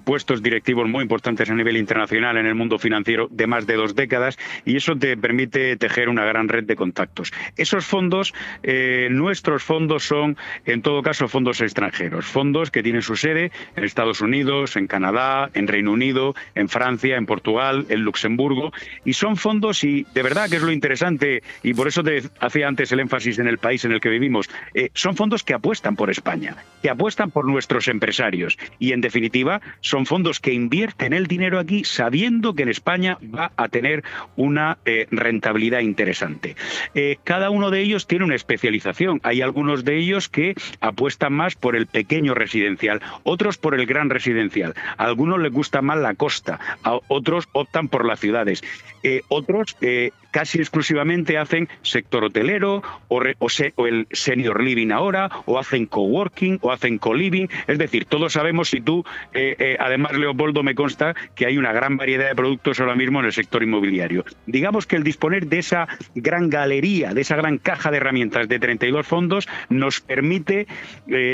puestos 0.00 0.42
directivos 0.42 0.88
muy 0.88 1.02
importantes 1.02 1.50
a 1.50 1.54
nivel 1.54 1.76
internacional 1.76 2.38
en 2.38 2.46
el 2.46 2.54
mundo 2.54 2.78
financiero 2.78 3.28
de 3.30 3.46
más 3.46 3.66
de 3.66 3.74
dos 3.74 3.94
décadas 3.94 4.38
y 4.64 4.76
eso 4.76 4.96
te 4.96 5.16
permite 5.16 5.76
tejer 5.76 6.08
una 6.08 6.24
gran 6.24 6.48
red 6.48 6.64
de 6.64 6.76
contactos. 6.76 7.32
Esos 7.56 7.84
fondos, 7.84 8.32
eh, 8.62 9.08
nuestros 9.10 9.62
fondos 9.62 10.04
son, 10.04 10.38
en 10.64 10.80
todo 10.80 11.02
caso, 11.02 11.28
fondos 11.28 11.60
extranjeros, 11.60 12.24
fondos 12.24 12.70
que 12.70 12.82
tienen 12.82 13.02
su 13.02 13.16
sede 13.16 13.50
en 13.76 13.84
Estados 13.84 14.22
Unidos, 14.22 14.76
en 14.76 14.86
Canadá, 14.86 15.17
en 15.54 15.66
Reino 15.66 15.92
Unido, 15.92 16.34
en 16.54 16.68
Francia, 16.68 17.16
en 17.16 17.26
Portugal, 17.26 17.86
en 17.88 18.00
Luxemburgo, 18.02 18.72
y 19.04 19.12
son 19.14 19.36
fondos, 19.36 19.84
y 19.84 20.06
de 20.14 20.22
verdad 20.22 20.48
que 20.48 20.56
es 20.56 20.62
lo 20.62 20.72
interesante, 20.72 21.42
y 21.62 21.74
por 21.74 21.88
eso 21.88 22.02
te 22.02 22.22
hacía 22.40 22.68
antes 22.68 22.92
el 22.92 23.00
énfasis 23.00 23.38
en 23.38 23.48
el 23.48 23.58
país 23.58 23.84
en 23.84 23.92
el 23.92 24.00
que 24.00 24.08
vivimos, 24.08 24.48
eh, 24.74 24.90
son 24.94 25.16
fondos 25.16 25.42
que 25.42 25.54
apuestan 25.54 25.96
por 25.96 26.10
España, 26.10 26.56
que 26.82 26.90
apuestan 26.90 27.30
por 27.30 27.46
nuestros 27.46 27.88
empresarios, 27.88 28.56
y 28.78 28.92
en 28.92 29.00
definitiva 29.00 29.60
son 29.80 30.06
fondos 30.06 30.40
que 30.40 30.52
invierten 30.52 31.12
el 31.12 31.26
dinero 31.26 31.58
aquí 31.58 31.84
sabiendo 31.84 32.54
que 32.54 32.62
en 32.62 32.68
España 32.68 33.18
va 33.34 33.52
a 33.56 33.68
tener 33.68 34.04
una 34.36 34.78
eh, 34.84 35.06
rentabilidad 35.10 35.80
interesante. 35.80 36.56
Eh, 36.94 37.16
cada 37.24 37.50
uno 37.50 37.70
de 37.70 37.80
ellos 37.80 38.06
tiene 38.06 38.24
una 38.24 38.34
especialización. 38.34 39.20
Hay 39.22 39.42
algunos 39.42 39.84
de 39.84 39.98
ellos 39.98 40.28
que 40.28 40.54
apuestan 40.80 41.32
más 41.32 41.54
por 41.54 41.76
el 41.76 41.86
pequeño 41.86 42.34
residencial, 42.34 43.00
otros 43.24 43.58
por 43.58 43.74
el 43.74 43.86
gran 43.86 44.10
residencial 44.10 44.74
algunos 45.08 45.40
les 45.40 45.52
gusta 45.52 45.82
más 45.82 45.98
la 45.98 46.14
costa, 46.14 46.58
a 46.82 46.98
otros 47.08 47.48
optan 47.52 47.88
por 47.88 48.04
las 48.04 48.20
ciudades, 48.20 48.62
eh, 49.02 49.22
otros 49.28 49.76
eh, 49.80 50.12
casi 50.30 50.58
exclusivamente 50.58 51.38
hacen 51.38 51.68
sector 51.82 52.24
hotelero 52.24 52.82
o, 53.08 53.22
o, 53.38 53.86
el 53.86 54.06
senior 54.12 54.62
living 54.62 54.90
ahora, 54.90 55.30
o 55.46 55.58
hacen 55.58 55.86
coworking, 55.86 56.58
o 56.62 56.72
hacen 56.72 56.98
co-living. 56.98 57.48
Es 57.66 57.78
decir, 57.78 58.04
todos 58.04 58.32
sabemos, 58.32 58.68
si 58.68 58.80
tú, 58.80 59.04
eh, 59.32 59.76
además 59.80 60.12
Leopoldo, 60.12 60.62
me 60.62 60.74
consta 60.74 61.14
que 61.34 61.46
hay 61.46 61.58
una 61.58 61.72
gran 61.72 61.96
variedad 61.96 62.28
de 62.28 62.34
productos 62.34 62.80
ahora 62.80 62.94
mismo 62.94 63.20
en 63.20 63.26
el 63.26 63.32
sector 63.32 63.62
inmobiliario. 63.62 64.24
Digamos 64.46 64.86
que 64.86 64.96
el 64.96 65.04
disponer 65.04 65.46
de 65.46 65.58
esa 65.58 65.88
gran 66.14 66.50
galería, 66.50 67.14
de 67.14 67.20
esa 67.20 67.36
gran 67.36 67.58
caja 67.58 67.90
de 67.90 67.98
herramientas 67.98 68.48
de 68.48 68.58
32 68.58 69.06
fondos, 69.06 69.48
nos 69.68 70.00
permite 70.00 70.66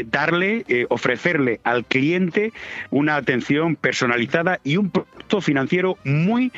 darle, 0.06 0.86
ofrecerle 0.88 1.60
al 1.64 1.84
cliente 1.84 2.52
una 2.90 3.16
atención 3.16 3.76
personalizada 3.76 4.60
y 4.64 4.76
un 4.76 4.90
producto 4.90 5.40
financiero 5.40 5.98
muy 6.04 6.52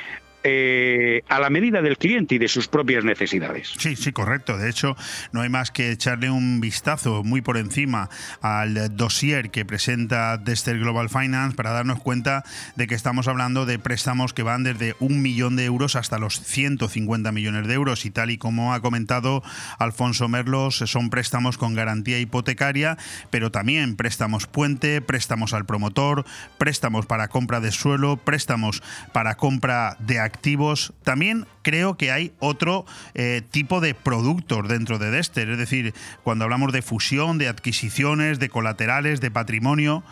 eh, 0.49 1.25
a 1.29 1.41
la 1.41 1.51
medida 1.51 1.83
del 1.83 1.99
cliente 1.99 2.37
y 2.37 2.39
de 2.39 2.47
sus 2.47 2.69
propias 2.69 3.03
necesidades. 3.03 3.73
Sí, 3.79 3.97
sí, 3.97 4.13
correcto. 4.13 4.57
De 4.57 4.71
hecho, 4.71 4.97
no 5.33 5.41
hay 5.41 5.49
más 5.49 5.73
que 5.73 5.91
echarle 5.91 6.31
un 6.31 6.61
vistazo 6.61 7.25
muy 7.25 7.41
por 7.41 7.57
encima 7.57 8.11
al 8.43 8.97
dossier 8.97 9.51
que 9.51 9.65
presenta 9.65 10.39
Dexter 10.39 10.79
Global 10.79 11.09
Finance 11.09 11.57
para 11.57 11.73
darnos 11.73 11.99
cuenta 11.99 12.45
de 12.77 12.87
que 12.87 12.95
estamos 12.95 13.27
hablando 13.27 13.67
de 13.67 13.81
préstamos 13.81 14.33
que 14.35 14.45
van 14.45 14.63
desde 14.63 14.95
un 15.01 15.21
millón 15.21 15.57
de 15.57 15.65
euros 15.65 15.97
hasta 15.97 16.17
los 16.17 16.41
150 16.41 17.33
millones 17.33 17.67
de 17.67 17.75
euros 17.75 18.07
y 18.07 18.11
tal 18.11 18.31
y 18.31 18.39
como 18.39 18.73
ha 18.73 18.81
comentado 18.81 19.43
Alfonso 19.81 20.29
Merlos, 20.29 20.77
son 20.77 21.11
préstamos 21.11 21.59
con 21.59 21.75
garantía 21.75 22.21
hipotecaria, 22.21 22.99
pero 23.31 23.51
también 23.51 23.97
préstamos 23.97 24.47
puente, 24.47 25.01
préstamos 25.01 25.55
al 25.55 25.67
promotor, 25.67 26.25
préstamos 26.57 27.05
para 27.05 27.27
compra 27.27 27.59
de 27.59 27.73
suelo, 27.73 28.17
préstamos 28.17 28.81
para 29.13 29.35
compra 29.35 29.97
de 29.99 30.21
activos 30.21 30.36
activos. 30.37 30.93
También 31.03 31.47
creo 31.63 31.97
que 31.97 32.13
hay 32.13 32.33
otro 32.39 32.85
eh, 33.15 33.43
tipo 33.51 33.81
de 33.81 33.95
productos 33.95 34.69
dentro 34.69 34.99
de 34.99 35.11
Dexter, 35.11 35.49
es 35.49 35.59
decir, 35.59 35.95
cuando 36.23 36.45
hablamos 36.45 36.73
de 36.73 36.83
fusión, 36.83 37.39
de 37.39 37.49
adquisiciones, 37.49 38.39
de 38.39 38.49
colaterales, 38.49 39.21
de 39.21 39.31
patrimonio. 39.31 40.05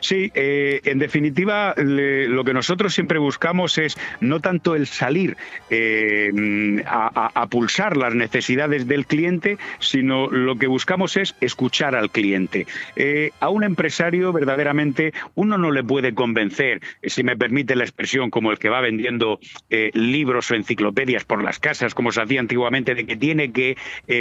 Sí, 0.00 0.30
eh, 0.34 0.80
en 0.84 0.98
definitiva, 0.98 1.74
lo 1.76 2.44
que 2.44 2.52
nosotros 2.52 2.94
siempre 2.94 3.18
buscamos 3.18 3.78
es 3.78 3.96
no 4.20 4.40
tanto 4.40 4.74
el 4.74 4.86
salir 4.86 5.36
eh, 5.70 6.82
a, 6.86 7.46
pulsar 7.50 7.96
las 7.96 8.14
necesidades 8.14 8.88
del 8.88 9.06
cliente, 9.06 9.58
sino 9.78 10.28
lo 10.28 10.56
que 10.56 10.66
buscamos 10.66 11.16
es 11.16 11.34
escuchar 11.40 11.94
al 11.94 12.10
cliente. 12.10 12.66
Eh, 12.96 13.30
a 13.40 13.48
un 13.48 13.62
empresario, 13.62 14.32
verdaderamente, 14.32 15.12
uno 15.34 15.58
no 15.58 15.70
le 15.70 15.84
puede 15.84 16.14
convencer, 16.14 16.80
si 17.02 17.22
me 17.22 17.36
permite 17.36 17.76
la 17.76 17.84
expresión, 17.84 18.30
como 18.30 18.50
el 18.50 18.58
que 18.58 18.68
va 18.68 18.80
vendiendo 18.80 19.38
libros 19.92 20.50
o 20.50 20.54
enciclopedias 20.54 21.24
por 21.24 21.42
las 21.42 21.58
casas, 21.58 21.94
como 21.94 22.12
se 22.12 22.20
hacía 22.20 22.40
antiguamente, 22.40 22.94
de 22.94 23.06
que 23.06 23.16
tiene 23.16 23.52
que 23.52 23.76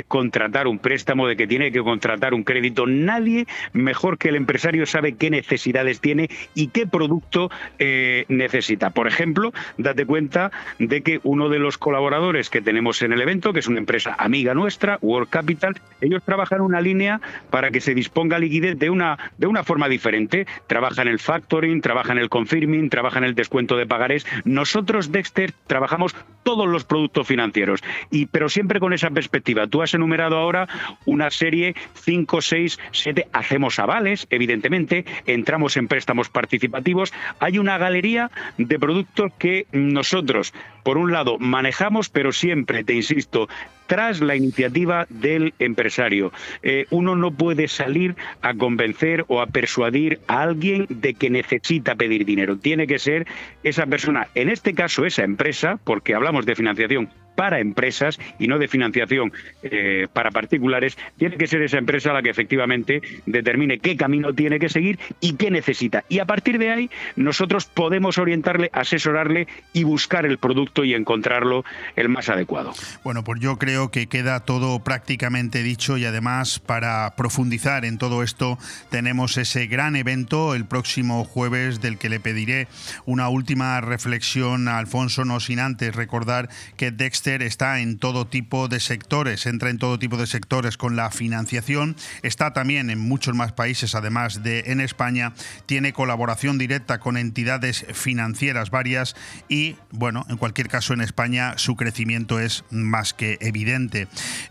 contratar 0.08 0.68
un 0.68 0.80
préstamo, 0.80 1.28
de 1.28 1.36
que 1.36 1.48
tiene 1.48 1.72
que 1.72 1.82
contratar 1.82 2.34
un 2.34 2.44
crédito. 2.44 2.86
Nadie 2.86 3.48
mejor 3.74 4.18
que 4.18 4.30
el 4.30 4.36
empresario 4.36 4.86
sabe 4.86 5.16
qué 5.16 5.30
necesita 5.30 5.55
necesidades 5.56 6.02
tiene 6.02 6.30
y 6.54 6.68
qué 6.68 6.86
producto 6.86 7.50
eh, 7.80 8.26
necesita. 8.28 8.90
Por 8.90 9.08
ejemplo, 9.08 9.54
date 9.78 10.06
cuenta 10.06 10.52
de 10.80 11.02
que 11.02 11.22
uno 11.24 11.48
de 11.48 11.60
los 11.60 11.78
colaboradores 11.78 12.50
que 12.50 12.62
tenemos 12.62 13.02
en 13.02 13.14
el 13.14 13.22
evento, 13.22 13.54
que 13.54 13.60
es 13.60 13.68
una 13.68 13.80
empresa 13.80 14.16
amiga 14.20 14.54
nuestra, 14.54 15.00
World 15.02 15.30
Capital, 15.30 15.80
ellos 16.02 16.24
trabajan 16.24 16.60
una 16.60 16.82
línea 16.82 17.22
para 17.50 17.72
que 17.72 17.80
se 17.80 17.96
disponga 17.96 18.38
liquidez 18.38 18.78
de 18.78 18.90
una, 18.90 19.18
de 19.38 19.48
una 19.48 19.64
forma 19.64 19.88
diferente. 19.88 20.46
Trabajan 20.68 21.08
el 21.08 21.20
factoring, 21.20 21.80
trabajan 21.80 22.18
el 22.18 22.28
confirming, 22.28 22.90
trabajan 22.90 23.24
el 23.24 23.34
descuento 23.34 23.78
de 23.78 23.88
pagarés. 23.88 24.26
Nosotros, 24.44 25.14
Dexter, 25.14 25.54
trabajamos 25.68 26.14
todos 26.44 26.68
los 26.68 26.84
productos 26.84 27.28
financieros, 27.28 27.82
y, 28.12 28.26
pero 28.26 28.50
siempre 28.50 28.80
con 28.82 28.94
esa 28.94 29.10
perspectiva. 29.10 29.68
Tú 29.68 29.82
has 29.82 29.94
enumerado 29.94 30.38
ahora 30.38 30.68
una 31.06 31.32
serie 31.32 31.76
5, 31.94 32.42
6, 32.42 32.80
7, 32.92 33.28
hacemos 33.34 33.80
avales, 33.80 34.28
evidentemente, 34.30 35.06
entramos 35.46 35.78
en 35.78 35.88
préstamos 35.88 36.28
participativos, 36.28 37.14
hay 37.40 37.60
una 37.60 37.78
galería 37.78 38.32
de 38.58 38.80
productos 38.80 39.32
que 39.38 39.68
nosotros, 39.72 40.56
por 40.82 40.98
un 40.98 41.12
lado, 41.12 41.38
manejamos, 41.38 42.10
pero 42.10 42.32
siempre, 42.32 42.84
te 42.84 42.94
insisto, 42.94 43.48
tras 43.88 44.22
la 44.22 44.36
iniciativa 44.36 45.06
del 45.10 45.54
empresario. 45.60 46.32
Eh, 46.64 46.86
uno 46.90 47.16
no 47.16 47.32
puede 47.32 47.68
salir 47.68 48.16
a 48.42 48.54
convencer 48.54 49.26
o 49.28 49.42
a 49.42 49.48
persuadir 49.48 50.20
a 50.28 50.42
alguien 50.42 50.86
de 50.90 51.14
que 51.14 51.30
necesita 51.30 51.96
pedir 51.96 52.26
dinero. 52.26 52.58
Tiene 52.58 52.88
que 52.88 53.00
ser 53.00 53.28
esa 53.64 53.86
persona, 53.86 54.28
en 54.36 54.50
este 54.50 54.74
caso 54.74 55.06
esa 55.06 55.24
empresa, 55.24 55.80
porque 55.84 56.16
hablamos 56.16 56.46
de 56.46 56.56
financiación 56.56 57.10
para 57.36 57.60
empresas 57.60 58.20
y 58.40 58.48
no 58.48 58.58
de 58.58 58.68
financiación 58.68 59.32
eh, 59.62 60.08
para 60.12 60.32
particulares, 60.32 60.98
tiene 61.18 61.38
que 61.38 61.48
ser 61.48 61.62
esa 61.62 61.78
empresa 61.78 62.14
la 62.14 62.22
que 62.22 62.30
efectivamente 62.30 63.02
determine 63.26 63.80
qué 63.80 63.96
camino 63.96 64.34
tiene 64.34 64.60
que 64.60 64.70
seguir 64.70 65.00
y 65.20 65.36
qué 65.36 65.52
necesita. 65.52 66.04
Y 66.10 66.20
a 66.20 66.26
partir 66.26 66.58
de 66.58 66.72
ahí 66.72 66.90
nosotros 67.16 67.66
podemos 67.66 68.18
orientarle, 68.18 68.70
asesorarle 68.74 69.48
y 69.74 69.84
buscar 69.84 70.26
el 70.26 70.38
producto 70.38 70.84
y 70.84 70.94
encontrarlo 70.94 71.66
el 71.96 72.10
más 72.10 72.30
adecuado. 72.30 72.74
Bueno, 73.04 73.24
pues 73.24 73.42
yo 73.42 73.58
creo 73.58 73.75
que 73.76 74.08
queda 74.08 74.40
todo 74.40 74.80
prácticamente 74.80 75.62
dicho 75.62 75.98
y 75.98 76.06
además 76.06 76.60
para 76.60 77.14
profundizar 77.18 77.84
en 77.84 77.98
todo 77.98 78.24
esto 78.24 78.58
tenemos 78.90 79.38
ese 79.38 79.68
gran 79.68 79.98
evento 79.98 80.56
el 80.56 80.64
próximo 80.66 81.26
jueves 81.26 81.82
del 81.82 81.98
que 81.98 82.08
le 82.08 82.22
pediré 82.22 82.70
una 83.06 83.28
última 83.28 83.82
reflexión 83.82 84.70
a 84.70 84.78
Alfonso, 84.78 85.26
no 85.26 85.42
sin 85.42 85.60
antes 85.60 85.94
recordar 85.94 86.50
que 86.78 86.92
Dexter 86.92 87.42
está 87.42 87.82
en 87.82 87.98
todo 88.00 88.28
tipo 88.28 88.70
de 88.70 88.80
sectores, 88.80 89.46
entra 89.46 89.70
en 89.70 89.78
todo 89.78 90.00
tipo 90.00 90.16
de 90.16 90.28
sectores 90.28 90.78
con 90.78 90.96
la 90.96 91.12
financiación, 91.12 91.98
está 92.24 92.54
también 92.54 92.90
en 92.90 93.00
muchos 93.00 93.36
más 93.36 93.52
países, 93.52 93.94
además 93.94 94.42
de 94.42 94.64
en 94.68 94.80
España, 94.80 95.34
tiene 95.66 95.92
colaboración 95.92 96.58
directa 96.58 97.00
con 97.00 97.18
entidades 97.18 97.86
financieras 97.94 98.70
varias 98.70 99.18
y, 99.50 99.76
bueno, 99.92 100.26
en 100.30 100.38
cualquier 100.38 100.70
caso 100.70 100.94
en 100.94 101.02
España 101.02 101.58
su 101.58 101.76
crecimiento 101.76 102.40
es 102.40 102.64
más 102.72 103.14
que 103.14 103.38
evidente. 103.42 103.65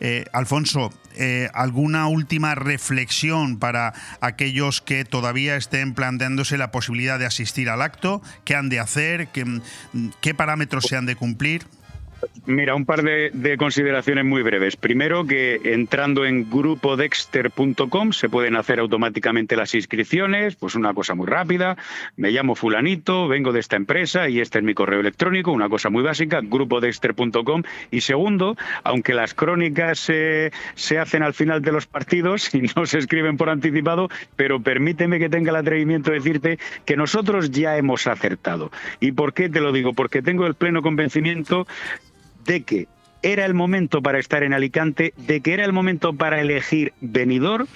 Eh, 0.00 0.24
Alfonso, 0.32 0.92
eh, 1.16 1.48
¿alguna 1.54 2.08
última 2.08 2.54
reflexión 2.54 3.58
para 3.58 3.94
aquellos 4.20 4.80
que 4.80 5.04
todavía 5.04 5.56
estén 5.56 5.94
planteándose 5.94 6.58
la 6.58 6.70
posibilidad 6.70 7.18
de 7.18 7.26
asistir 7.26 7.70
al 7.70 7.82
acto? 7.82 8.22
¿Qué 8.44 8.54
han 8.54 8.68
de 8.68 8.80
hacer? 8.80 9.28
¿Qué, 9.28 9.44
qué 10.20 10.34
parámetros 10.34 10.84
se 10.84 10.96
han 10.96 11.06
de 11.06 11.16
cumplir? 11.16 11.66
Mira, 12.46 12.74
un 12.74 12.84
par 12.84 13.02
de, 13.02 13.56
consideraciones 13.58 14.24
muy 14.24 14.42
breves. 14.42 14.76
Primero, 14.76 15.26
que 15.26 15.60
entrando 15.64 16.24
en 16.24 16.50
grupodexter.com 16.50 18.12
se 18.12 18.28
pueden 18.28 18.56
hacer 18.56 18.80
automáticamente 18.80 19.56
las 19.56 19.74
inscripciones, 19.74 20.56
pues 20.56 20.74
una 20.74 20.92
cosa 20.94 21.14
muy 21.14 21.26
rápida. 21.26 21.76
Me 22.16 22.30
llamo 22.30 22.54
fulanito, 22.54 23.28
vengo 23.28 23.52
de 23.52 23.60
esta 23.60 23.76
empresa 23.76 24.28
y 24.28 24.40
este 24.40 24.58
es 24.58 24.64
mi 24.64 24.74
correo 24.74 25.00
electrónico, 25.00 25.52
una 25.52 25.68
cosa 25.68 25.90
muy 25.90 26.02
básica, 26.02 26.40
grupodexter.com. 26.42 27.62
Y 27.90 28.00
segundo, 28.00 28.56
aunque 28.82 29.14
las 29.14 29.34
crónicas 29.34 29.98
se 29.98 30.98
hacen 30.98 31.22
al 31.22 31.34
final 31.34 31.62
de 31.62 31.72
los 31.72 31.86
partidos 31.86 32.54
y 32.54 32.62
no 32.76 32.86
se 32.86 32.98
escriben 32.98 33.36
por 33.36 33.50
anticipado, 33.50 34.08
pero 34.36 34.60
permíteme 34.60 35.18
que 35.18 35.28
tenga 35.28 35.50
el 35.50 35.56
atrevimiento 35.56 36.10
de 36.10 36.18
decirte 36.18 36.58
que 36.84 36.96
nosotros 36.96 37.50
ya 37.50 37.76
hemos 37.76 38.06
acertado. 38.06 38.70
¿Y 39.00 39.12
por 39.12 39.32
qué 39.32 39.48
te 39.48 39.60
lo 39.60 39.72
digo? 39.72 39.92
Porque 39.92 40.22
tengo 40.22 40.46
el 40.46 40.54
pleno 40.54 40.82
convencimiento 40.82 41.66
de 42.44 42.62
que 42.62 42.88
era 43.22 43.46
el 43.46 43.54
momento 43.54 44.02
para 44.02 44.18
estar 44.18 44.42
en 44.42 44.52
Alicante, 44.52 45.14
de 45.16 45.40
que 45.40 45.54
era 45.54 45.64
el 45.64 45.72
momento 45.72 46.12
para 46.12 46.40
elegir 46.40 46.92
venidor, 47.00 47.66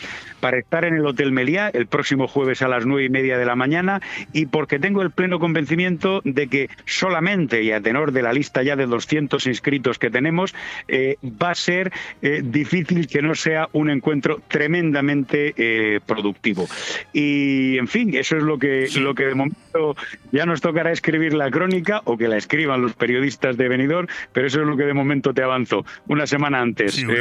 para 0.40 0.58
estar 0.58 0.84
en 0.84 0.94
el 0.94 1.06
Hotel 1.06 1.32
Meliá 1.32 1.70
el 1.72 1.86
próximo 1.86 2.28
jueves 2.28 2.62
a 2.62 2.68
las 2.68 2.86
nueve 2.86 3.04
y 3.04 3.08
media 3.08 3.38
de 3.38 3.44
la 3.44 3.56
mañana 3.56 4.00
y 4.32 4.46
porque 4.46 4.78
tengo 4.78 5.02
el 5.02 5.10
pleno 5.10 5.38
convencimiento 5.38 6.20
de 6.24 6.48
que 6.48 6.70
solamente, 6.84 7.62
y 7.62 7.72
a 7.72 7.80
tenor 7.80 8.12
de 8.12 8.22
la 8.22 8.32
lista 8.32 8.62
ya 8.62 8.76
de 8.76 8.86
200 8.86 9.46
inscritos 9.46 9.98
que 9.98 10.10
tenemos, 10.10 10.54
eh, 10.86 11.16
va 11.24 11.50
a 11.50 11.54
ser 11.54 11.92
eh, 12.22 12.42
difícil 12.44 13.06
que 13.08 13.22
no 13.22 13.34
sea 13.34 13.68
un 13.72 13.90
encuentro 13.90 14.42
tremendamente 14.48 15.54
eh, 15.56 16.00
productivo. 16.04 16.68
Y, 17.12 17.78
en 17.78 17.88
fin, 17.88 18.14
eso 18.14 18.36
es 18.36 18.42
lo 18.42 18.58
que, 18.58 18.88
lo 19.00 19.14
que 19.14 19.24
de 19.24 19.34
momento 19.34 19.96
ya 20.32 20.46
nos 20.46 20.60
tocará 20.60 20.92
escribir 20.92 21.34
la 21.34 21.50
crónica 21.50 22.02
o 22.04 22.16
que 22.16 22.28
la 22.28 22.36
escriban 22.36 22.82
los 22.82 22.94
periodistas 22.94 23.56
de 23.56 23.68
venidor, 23.68 24.08
pero 24.32 24.46
eso 24.46 24.60
es 24.60 24.66
lo 24.66 24.76
que 24.76 24.84
de 24.84 24.94
momento 24.94 25.32
avanzo. 25.42 25.84
Una 26.06 26.26
semana 26.26 26.60
antes, 26.60 27.02
una, 27.02 27.14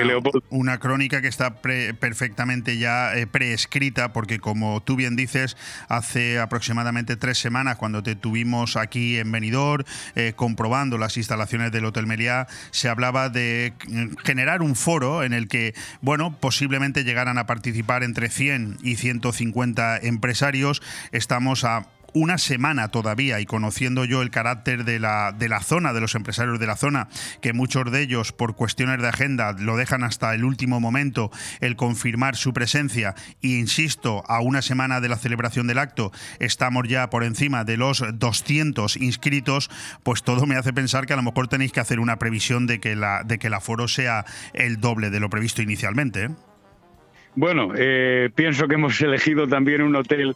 Una 0.49 0.77
crónica 0.80 1.22
que 1.22 1.27
está 1.27 1.61
perfectamente 1.61 2.77
ya 2.77 3.07
eh, 3.16 3.28
preescrita, 3.28 4.14
porque 4.14 4.40
como 4.40 4.82
tú 4.82 4.96
bien 4.96 5.16
dices, 5.16 5.58
hace 5.88 6.40
aproximadamente 6.40 7.16
tres 7.16 7.38
semanas, 7.38 7.78
cuando 7.78 8.04
te 8.04 8.16
tuvimos 8.16 8.76
aquí 8.76 9.18
en 9.18 9.32
Benidorm, 9.32 9.84
eh, 10.16 10.34
comprobando 10.36 10.98
las 10.98 11.18
instalaciones 11.18 11.72
del 11.72 11.86
Hotel 11.86 12.08
Meliá, 12.08 12.48
se 12.72 12.90
hablaba 12.90 13.30
de 13.30 13.74
generar 14.24 14.62
un 14.62 14.76
foro 14.76 15.24
en 15.24 15.34
el 15.34 15.48
que, 15.48 15.74
bueno, 16.02 16.36
posiblemente 16.40 17.04
llegaran 17.04 17.38
a 17.38 17.46
participar 17.46 18.04
entre 18.04 18.30
100 18.30 18.78
y 18.82 18.96
150 18.96 19.98
empresarios. 19.98 20.82
Estamos 21.12 21.64
a 21.64 21.88
una 22.18 22.38
semana 22.38 22.89
todavía 22.89 23.39
y 23.39 23.45
conociendo 23.45 24.03
yo 24.03 24.22
el 24.22 24.31
carácter 24.31 24.85
de 24.85 24.99
la, 24.99 25.31
de 25.38 25.49
la 25.49 25.61
zona, 25.61 25.94
de 25.94 26.02
los 26.02 26.15
empresarios 26.15 26.60
de 26.60 26.68
la 26.68 26.76
zona, 26.76 27.07
que 27.41 27.53
muchos 27.53 27.91
de 27.91 28.02
ellos 28.02 28.31
por 28.31 28.56
cuestiones 28.56 29.02
de 29.02 29.07
agenda 29.07 29.53
lo 29.53 29.77
dejan 29.77 30.03
hasta 30.03 30.34
el 30.34 30.44
último 30.44 30.80
momento 30.80 31.31
el 31.61 31.76
confirmar 31.76 32.35
su 32.35 32.53
presencia 32.53 33.14
e 33.44 33.48
insisto, 33.49 34.23
a 34.27 34.41
una 34.41 34.61
semana 34.61 34.99
de 34.99 35.10
la 35.10 35.18
celebración 35.18 35.68
del 35.68 35.77
acto 35.77 36.11
estamos 36.39 36.88
ya 36.88 37.10
por 37.10 37.23
encima 37.23 37.64
de 37.64 37.77
los 37.77 38.03
200 38.14 38.98
inscritos, 38.98 39.69
pues 40.03 40.23
todo 40.23 40.45
me 40.45 40.56
hace 40.56 40.73
pensar 40.73 41.06
que 41.06 41.14
a 41.14 41.18
lo 41.18 41.23
mejor 41.23 41.48
tenéis 41.48 41.72
que 41.72 41.80
hacer 41.80 41.99
una 41.99 42.18
previsión 42.18 42.68
de 42.68 42.80
que, 42.80 42.95
la, 42.95 43.23
de 43.23 43.38
que 43.38 43.48
el 43.48 43.53
aforo 43.53 43.88
sea 43.88 44.26
el 44.53 44.80
doble 44.80 45.10
de 45.10 45.19
lo 45.19 45.30
previsto 45.30 45.61
inicialmente. 45.61 46.23
¿eh? 46.26 46.30
Bueno, 47.35 47.72
eh, 47.77 48.31
pienso 48.34 48.68
que 48.68 48.76
hemos 48.76 48.99
elegido 49.02 49.48
también 49.48 49.84
un 49.84 49.95
hotel 49.95 50.35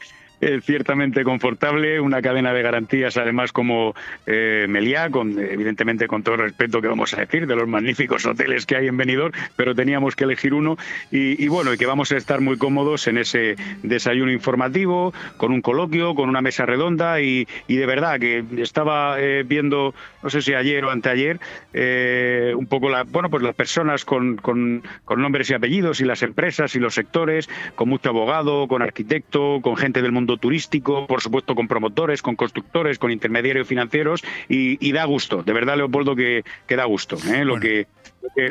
ciertamente 0.63 1.23
confortable, 1.23 1.99
una 1.99 2.21
cadena 2.21 2.53
de 2.53 2.61
garantías 2.61 3.17
además 3.17 3.51
como 3.51 3.95
eh, 4.25 4.65
Meliá, 4.67 5.09
con, 5.09 5.39
evidentemente 5.39 6.07
con 6.07 6.23
todo 6.23 6.35
el 6.35 6.41
respeto 6.41 6.81
que 6.81 6.87
vamos 6.87 7.13
a 7.13 7.21
decir 7.21 7.47
de 7.47 7.55
los 7.55 7.67
magníficos 7.67 8.25
hoteles 8.25 8.65
que 8.65 8.75
hay 8.75 8.87
en 8.87 8.97
Benidorm, 8.97 9.33
pero 9.55 9.75
teníamos 9.75 10.15
que 10.15 10.23
elegir 10.23 10.53
uno. 10.53 10.77
Y, 11.11 11.47
bueno, 11.47 11.73
y 11.73 11.77
que 11.77 11.85
vamos 11.85 12.11
a 12.11 12.17
estar 12.17 12.41
muy 12.41 12.57
cómodos 12.57 13.07
en 13.07 13.17
ese 13.17 13.55
desayuno 13.83 14.31
informativo, 14.31 15.13
con 15.37 15.51
un 15.51 15.61
coloquio, 15.61 16.15
con 16.15 16.29
una 16.29 16.41
mesa 16.41 16.65
redonda 16.65 17.21
y, 17.21 17.47
de 17.67 17.85
verdad 17.85 18.19
que 18.19 18.43
estaba 18.57 19.19
eh, 19.19 19.43
viendo, 19.45 19.93
no 20.21 20.29
sé 20.29 20.41
si 20.41 20.53
ayer 20.53 20.83
o 20.85 20.91
anteayer, 20.91 21.39
eh, 21.73 22.53
un 22.55 22.67
poco 22.67 22.89
la, 22.89 23.03
bueno, 23.03 23.29
pues 23.29 23.43
las 23.43 23.55
personas 23.55 24.05
con, 24.05 24.37
con, 24.37 24.83
con 25.05 25.21
nombres 25.21 25.49
y 25.49 25.53
apellidos 25.53 25.99
y 26.01 26.05
las 26.05 26.21
empresas 26.23 26.75
y 26.75 26.79
los 26.79 26.93
sectores, 26.93 27.49
con 27.75 27.89
mucho 27.89 28.09
abogado, 28.09 28.67
con 28.67 28.81
arquitecto, 28.81 29.59
con 29.61 29.75
gente 29.77 30.01
del 30.01 30.11
mundo 30.11 30.30
turístico, 30.37 31.07
por 31.07 31.21
supuesto 31.21 31.55
con 31.55 31.67
promotores, 31.67 32.21
con 32.21 32.35
constructores, 32.35 32.99
con 32.99 33.11
intermediarios 33.11 33.67
financieros 33.67 34.23
y, 34.47 34.91
da 34.91 35.05
gusto, 35.05 35.43
de 35.43 35.53
verdad 35.53 35.77
Leopoldo 35.77 36.15
que, 36.15 36.43
que 36.67 36.75
da 36.75 36.85
gusto, 36.85 37.17
¿eh? 37.33 37.45
lo 37.45 37.59
que 37.59 37.87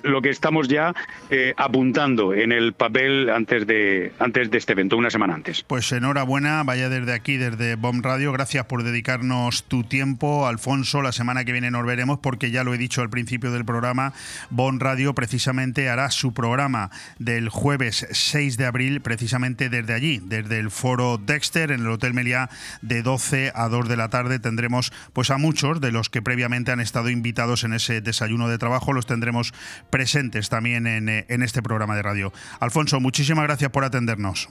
lo 0.03 0.23
que 0.23 0.31
estamos 0.31 0.69
ya 0.69 0.95
eh, 1.31 1.55
apuntando 1.57 2.35
en 2.35 2.53
el 2.53 2.73
papel 2.73 3.31
antes 3.31 3.67
de, 3.67 4.13
antes 4.19 4.51
de 4.51 4.59
este 4.59 4.73
evento, 4.73 4.97
una 4.97 5.11
semana 5.11 5.35
antes. 5.35 5.63
Pues 5.63 5.91
enhorabuena, 5.93 6.63
vaya 6.63 6.89
desde 6.89 7.15
aquí, 7.15 7.37
desde 7.37 7.77
BOM 7.77 8.03
Radio, 8.03 8.33
gracias 8.33 8.67
por 8.67 8.83
dedicarnos 8.83 9.65
tu 9.65 9.85
tiempo, 9.85 10.47
Alfonso, 10.47 11.03
la 11.03 11.13
semana 11.13 11.45
que 11.45 11.53
viene 11.53 11.71
nos 11.71 11.87
veremos 11.87 12.19
porque 12.19 12.51
ya 12.51 12.65
lo 12.65 12.75
he 12.75 12.79
dicho 12.79 13.03
al 13.03 13.11
principio 13.11 13.51
del 13.53 13.65
programa, 13.65 14.13
BOM 14.51 14.79
Radio 14.79 15.15
precisamente 15.15 15.89
hará 15.89 16.11
su 16.11 16.33
programa 16.35 16.91
del 17.19 17.49
jueves 17.49 18.07
6 18.11 18.57
de 18.57 18.67
abril 18.67 19.01
precisamente 19.01 19.69
desde 19.69 19.95
allí, 19.95 20.21
desde 20.23 20.59
el 20.59 20.71
foro 20.71 21.19
Dexter 21.19 21.71
en 21.71 21.81
el 21.81 21.89
Hotel 21.89 22.15
Meliá 22.15 22.51
de 22.83 23.03
12 23.03 23.53
a 23.55 23.69
2 23.69 23.89
de 23.89 23.97
la 23.97 24.11
tarde. 24.11 24.39
Tendremos 24.39 24.93
pues 25.13 25.31
a 25.31 25.39
muchos 25.39 25.81
de 25.81 25.93
los 25.93 26.11
que 26.11 26.23
previamente 26.23 26.73
han 26.73 26.81
estado 26.81 27.11
invitados 27.11 27.65
en 27.65 27.73
ese 27.73 28.01
desayuno 28.01 28.49
de 28.49 28.59
trabajo, 28.59 28.93
los 28.93 29.07
tendremos 29.07 29.53
presentes 29.91 30.49
también 30.49 30.87
en, 30.87 31.09
eh, 31.09 31.27
en 31.28 31.43
este 31.43 31.62
programa 31.62 31.97
de 31.97 32.03
radio. 32.03 32.32
Alfonso, 32.61 33.01
muchísimas 33.01 33.45
gracias 33.45 33.70
por 33.70 33.85
atendernos. 33.85 34.49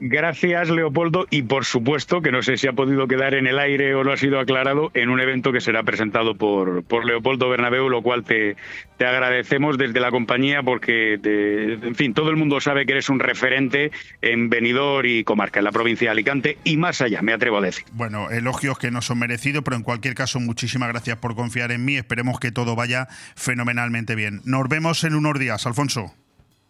Gracias, 0.00 0.70
Leopoldo, 0.70 1.26
y 1.30 1.42
por 1.42 1.66
supuesto 1.66 2.22
que 2.22 2.32
no 2.32 2.42
sé 2.42 2.56
si 2.56 2.66
ha 2.66 2.72
podido 2.72 3.06
quedar 3.06 3.34
en 3.34 3.46
el 3.46 3.58
aire 3.58 3.94
o 3.94 4.02
no 4.02 4.12
ha 4.12 4.16
sido 4.16 4.40
aclarado 4.40 4.90
en 4.94 5.10
un 5.10 5.20
evento 5.20 5.52
que 5.52 5.60
será 5.60 5.82
presentado 5.82 6.36
por, 6.36 6.84
por 6.84 7.04
Leopoldo 7.04 7.50
Bernabeu, 7.50 7.90
lo 7.90 8.00
cual 8.00 8.24
te, 8.24 8.56
te 8.96 9.06
agradecemos 9.06 9.76
desde 9.76 10.00
la 10.00 10.10
compañía 10.10 10.62
porque, 10.62 11.14
en 11.22 11.94
fin, 11.94 12.14
todo 12.14 12.30
el 12.30 12.36
mundo 12.36 12.60
sabe 12.60 12.86
que 12.86 12.92
eres 12.92 13.10
un 13.10 13.20
referente 13.20 13.92
en 14.22 14.48
Benidorm 14.48 15.06
y 15.06 15.24
comarca, 15.24 15.60
en 15.60 15.64
la 15.64 15.72
provincia 15.72 16.08
de 16.08 16.12
Alicante 16.12 16.58
y 16.64 16.78
más 16.78 17.02
allá, 17.02 17.20
me 17.20 17.34
atrevo 17.34 17.58
a 17.58 17.60
decir. 17.60 17.84
Bueno, 17.92 18.30
elogios 18.30 18.78
que 18.78 18.90
no 18.90 19.02
son 19.02 19.18
merecidos, 19.18 19.64
pero 19.64 19.76
en 19.76 19.82
cualquier 19.82 20.14
caso, 20.14 20.40
muchísimas 20.40 20.88
gracias 20.88 21.18
por 21.18 21.34
confiar 21.34 21.72
en 21.72 21.84
mí. 21.84 21.96
Esperemos 21.96 22.40
que 22.40 22.52
todo 22.52 22.74
vaya 22.74 23.08
fenomenalmente 23.36 24.14
bien. 24.14 24.40
Nos 24.44 24.66
vemos 24.68 25.04
en 25.04 25.14
unos 25.14 25.38
días, 25.38 25.66
Alfonso. 25.66 26.14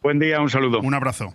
Buen 0.03 0.19
día, 0.19 0.41
un 0.41 0.51
saludo. 0.51 0.81
Un 0.81 0.95
abrazo. 0.95 1.35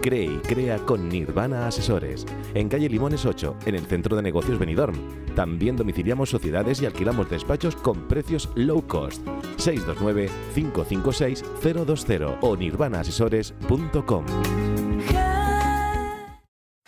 Cree 0.00 0.24
y 0.24 0.38
crea 0.38 0.78
con 0.78 1.08
Nirvana 1.08 1.66
Asesores. 1.66 2.24
En 2.54 2.68
calle 2.68 2.88
Limones 2.88 3.26
8, 3.26 3.56
en 3.66 3.74
el 3.74 3.86
centro 3.86 4.14
de 4.16 4.22
negocios 4.22 4.58
Benidorm. 4.58 4.96
También 5.34 5.76
domiciliamos 5.76 6.30
sociedades 6.30 6.80
y 6.82 6.86
alquilamos 6.86 7.28
despachos 7.30 7.76
con 7.76 8.08
precios 8.08 8.48
low 8.54 8.86
cost. 8.86 9.26
629-556-020 9.58 12.38
o 12.40 12.56
nirvanaasesores.com. 12.56 14.24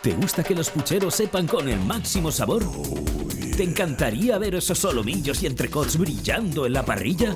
¿Te 0.01 0.13
gusta 0.13 0.43
que 0.43 0.55
los 0.55 0.71
pucheros 0.71 1.13
sepan 1.13 1.45
con 1.45 1.69
el 1.69 1.79
máximo 1.79 2.31
sabor? 2.31 2.63
¿Te 3.55 3.63
encantaría 3.63 4.39
ver 4.39 4.55
esos 4.55 4.79
solomillos 4.79 5.43
y 5.43 5.45
entrecots 5.45 5.95
brillando 5.97 6.65
en 6.65 6.73
la 6.73 6.83
parrilla? 6.83 7.35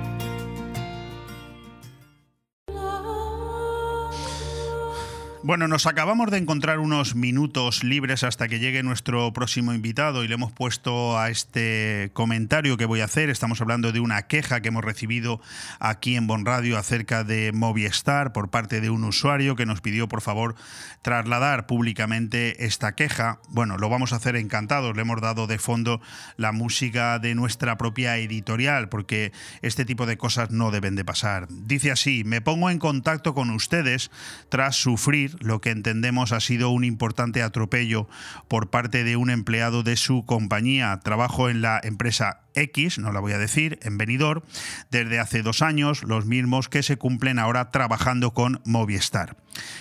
Bueno, 5.43 5.67
nos 5.67 5.87
acabamos 5.87 6.29
de 6.29 6.37
encontrar 6.37 6.77
unos 6.77 7.15
minutos 7.15 7.83
libres 7.83 8.23
hasta 8.23 8.47
que 8.47 8.59
llegue 8.59 8.83
nuestro 8.83 9.33
próximo 9.33 9.73
invitado 9.73 10.23
y 10.23 10.27
le 10.27 10.35
hemos 10.35 10.51
puesto 10.51 11.17
a 11.17 11.31
este 11.31 12.11
comentario 12.13 12.77
que 12.77 12.85
voy 12.85 13.01
a 13.01 13.05
hacer. 13.05 13.31
Estamos 13.31 13.59
hablando 13.59 13.91
de 13.91 13.99
una 13.99 14.27
queja 14.27 14.61
que 14.61 14.67
hemos 14.67 14.85
recibido 14.85 15.41
aquí 15.79 16.15
en 16.15 16.27
Bon 16.27 16.45
Radio 16.45 16.77
acerca 16.77 17.23
de 17.23 17.51
Movistar 17.53 18.33
por 18.33 18.51
parte 18.51 18.81
de 18.81 18.91
un 18.91 19.03
usuario 19.03 19.55
que 19.55 19.65
nos 19.65 19.81
pidió 19.81 20.07
por 20.07 20.21
favor 20.21 20.53
trasladar 21.01 21.65
públicamente 21.65 22.63
esta 22.63 22.93
queja. 22.93 23.39
Bueno, 23.49 23.77
lo 23.77 23.89
vamos 23.89 24.13
a 24.13 24.17
hacer 24.17 24.35
encantados. 24.35 24.95
Le 24.95 25.01
hemos 25.01 25.21
dado 25.21 25.47
de 25.47 25.57
fondo 25.57 26.01
la 26.37 26.51
música 26.51 27.17
de 27.17 27.33
nuestra 27.33 27.79
propia 27.79 28.15
editorial 28.17 28.89
porque 28.89 29.31
este 29.63 29.85
tipo 29.85 30.05
de 30.05 30.17
cosas 30.17 30.51
no 30.51 30.69
deben 30.69 30.95
de 30.95 31.03
pasar. 31.03 31.47
Dice 31.49 31.89
así, 31.89 32.23
me 32.23 32.41
pongo 32.41 32.69
en 32.69 32.77
contacto 32.77 33.33
con 33.33 33.49
ustedes 33.49 34.11
tras 34.49 34.75
sufrir 34.75 35.30
lo 35.39 35.61
que 35.61 35.71
entendemos 35.71 36.31
ha 36.31 36.39
sido 36.39 36.69
un 36.69 36.83
importante 36.83 37.41
atropello 37.41 38.07
por 38.47 38.69
parte 38.69 39.03
de 39.03 39.15
un 39.15 39.29
empleado 39.29 39.83
de 39.83 39.95
su 39.95 40.25
compañía. 40.25 40.99
Trabajo 41.03 41.49
en 41.49 41.61
la 41.61 41.79
empresa 41.83 42.41
X, 42.55 42.99
no 42.99 43.11
la 43.11 43.19
voy 43.19 43.33
a 43.33 43.37
decir, 43.37 43.79
en 43.81 43.97
Benidorm, 43.97 44.43
desde 44.89 45.19
hace 45.19 45.41
dos 45.41 45.61
años, 45.61 46.03
los 46.03 46.25
mismos 46.25 46.69
que 46.69 46.83
se 46.83 46.97
cumplen 46.97 47.39
ahora 47.39 47.71
trabajando 47.71 48.33
con 48.33 48.61
Movistar. 48.65 49.37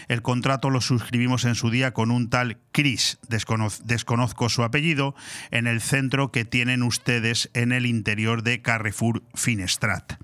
El 0.09 0.23
contrato 0.23 0.71
lo 0.71 0.81
suscribimos 0.81 1.45
en 1.45 1.55
su 1.55 1.71
día 1.71 1.93
con 1.93 2.11
un 2.11 2.29
tal 2.29 2.59
Chris, 2.73 3.19
desconoz 3.29 3.83
desconozco 3.85 4.49
su 4.49 4.63
apellido, 4.65 5.15
en 5.51 5.67
el 5.67 5.81
centro 5.81 6.33
que 6.33 6.45
tienen 6.45 6.83
ustedes 6.83 7.51
en 7.55 7.73
el 7.73 7.87
interior 7.87 8.43
de 8.43 8.63
Carrefour 8.63 9.23
Finestrat. 9.35 10.15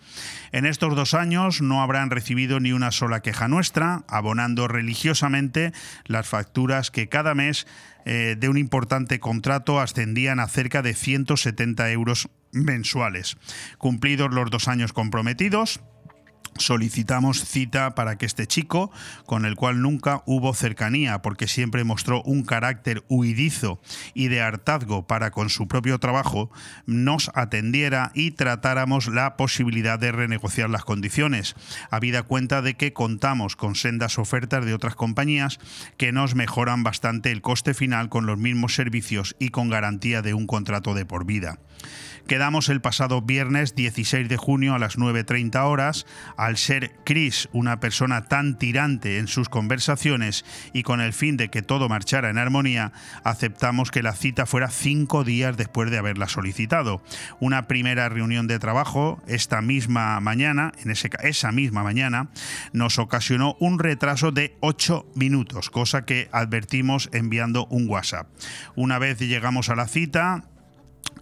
En 0.52 0.66
estos 0.66 0.96
dos 0.96 1.14
años 1.14 1.60
no 1.60 1.82
habrán 1.82 2.10
recibido 2.10 2.60
ni 2.60 2.72
una 2.72 2.90
sola 2.90 3.20
queja 3.20 3.48
nuestra, 3.48 4.04
abonando 4.08 4.68
religiosamente 4.68 5.72
las 6.06 6.26
facturas 6.26 6.90
que 6.90 7.08
cada 7.08 7.34
mes 7.34 7.66
eh, 8.06 8.36
de 8.38 8.48
un 8.48 8.56
importante 8.56 9.18
contrato 9.18 9.80
ascendían 9.80 10.38
a 10.38 10.46
cerca 10.46 10.80
de 10.80 10.94
170 10.94 11.90
euros 11.90 12.28
mensuales. 12.52 13.36
Cumplidos 13.78 14.32
los 14.32 14.48
dos 14.48 14.68
años 14.68 14.92
comprometidos, 14.92 15.80
solicitamos 16.58 17.44
cita 17.44 17.94
para 17.94 18.16
que 18.16 18.26
este 18.26 18.46
chico, 18.46 18.90
con 19.24 19.44
el 19.44 19.56
cual 19.56 19.82
nunca 19.82 20.22
hubo 20.26 20.54
cercanía, 20.54 21.22
porque 21.22 21.48
siempre 21.48 21.84
mostró 21.84 22.22
un 22.22 22.44
carácter 22.44 23.04
huidizo 23.08 23.80
y 24.14 24.28
de 24.28 24.40
hartazgo 24.40 25.06
para 25.06 25.30
con 25.30 25.50
su 25.50 25.68
propio 25.68 25.98
trabajo, 25.98 26.50
nos 26.86 27.30
atendiera 27.34 28.12
y 28.14 28.32
tratáramos 28.32 29.08
la 29.08 29.36
posibilidad 29.36 29.98
de 29.98 30.12
renegociar 30.12 30.70
las 30.70 30.84
condiciones, 30.84 31.54
habida 31.90 32.22
cuenta 32.22 32.62
de 32.62 32.74
que 32.74 32.92
contamos 32.92 33.56
con 33.56 33.74
sendas 33.74 34.18
ofertas 34.18 34.64
de 34.64 34.74
otras 34.74 34.94
compañías 34.94 35.58
que 35.96 36.12
nos 36.12 36.34
mejoran 36.34 36.82
bastante 36.82 37.32
el 37.32 37.42
coste 37.42 37.74
final 37.74 38.08
con 38.08 38.26
los 38.26 38.38
mismos 38.38 38.74
servicios 38.74 39.36
y 39.38 39.50
con 39.50 39.68
garantía 39.68 40.22
de 40.22 40.34
un 40.34 40.46
contrato 40.46 40.94
de 40.94 41.04
por 41.04 41.24
vida. 41.24 41.58
Quedamos 42.26 42.68
el 42.70 42.80
pasado 42.80 43.22
viernes 43.22 43.76
16 43.76 44.28
de 44.28 44.36
junio 44.36 44.74
a 44.74 44.80
las 44.80 44.98
9.30 44.98 45.64
horas. 45.64 46.06
al 46.36 46.56
ser 46.56 46.90
Chris 47.04 47.48
una 47.52 47.78
persona 47.78 48.24
tan 48.24 48.58
tirante 48.58 49.18
en 49.18 49.28
sus 49.28 49.48
conversaciones 49.48 50.44
y 50.72 50.82
con 50.82 51.00
el 51.00 51.12
fin 51.12 51.36
de 51.36 51.50
que 51.50 51.62
todo 51.62 51.88
marchara 51.88 52.28
en 52.28 52.38
armonía, 52.38 52.90
aceptamos 53.22 53.92
que 53.92 54.02
la 54.02 54.12
cita 54.12 54.44
fuera 54.44 54.70
cinco 54.70 55.22
días 55.22 55.56
después 55.56 55.88
de 55.92 55.98
haberla 55.98 56.28
solicitado. 56.28 57.00
Una 57.38 57.68
primera 57.68 58.08
reunión 58.08 58.48
de 58.48 58.58
trabajo 58.58 59.22
esta 59.28 59.60
misma 59.60 60.18
mañana, 60.18 60.72
en 60.84 60.90
esa 60.90 61.52
misma 61.52 61.84
mañana, 61.84 62.30
nos 62.72 62.98
ocasionó 62.98 63.56
un 63.60 63.78
retraso 63.78 64.32
de 64.32 64.56
ocho 64.58 65.06
minutos, 65.14 65.70
cosa 65.70 66.04
que 66.04 66.28
advertimos 66.32 67.08
enviando 67.12 67.66
un 67.66 67.88
WhatsApp. 67.88 68.26
Una 68.74 68.98
vez 68.98 69.20
llegamos 69.20 69.68
a 69.68 69.76
la 69.76 69.86
cita, 69.86 70.48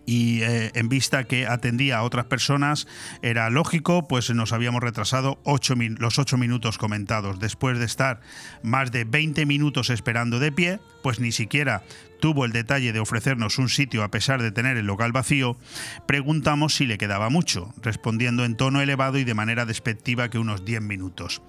y 0.06 0.42
eh, 0.42 0.70
en 0.74 0.88
vista 0.88 1.24
que 1.24 1.46
atendía 1.46 1.98
a 1.98 2.02
otras 2.02 2.26
personas 2.26 2.86
era 3.22 3.50
lógico, 3.50 4.06
pues 4.06 4.30
nos 4.30 4.52
habíamos 4.52 4.82
retrasado 4.82 5.38
los 5.44 6.18
ocho 6.18 6.36
minutos 6.36 6.78
comentados. 6.78 7.38
Después 7.38 7.78
de 7.78 7.84
estar 7.84 8.20
más 8.62 8.92
de 8.92 9.04
20 9.04 9.46
minutos 9.46 9.90
esperando 9.90 10.38
de 10.38 10.52
pie, 10.52 10.80
pues 11.02 11.20
ni 11.20 11.32
siquiera 11.32 11.82
tuvo 12.24 12.46
el 12.46 12.52
detalle 12.52 12.94
de 12.94 13.00
ofrecernos 13.00 13.58
un 13.58 13.68
sitio 13.68 14.02
a 14.02 14.10
pesar 14.10 14.40
de 14.40 14.50
tener 14.50 14.78
el 14.78 14.86
local 14.86 15.12
vacío, 15.12 15.58
preguntamos 16.06 16.74
si 16.74 16.86
le 16.86 16.96
quedaba 16.96 17.28
mucho, 17.28 17.74
respondiendo 17.82 18.46
en 18.46 18.56
tono 18.56 18.80
elevado 18.80 19.18
y 19.18 19.24
de 19.24 19.34
manera 19.34 19.66
despectiva 19.66 20.30
que 20.30 20.38
unos 20.38 20.64
10 20.64 20.80
minutos. 20.80 21.42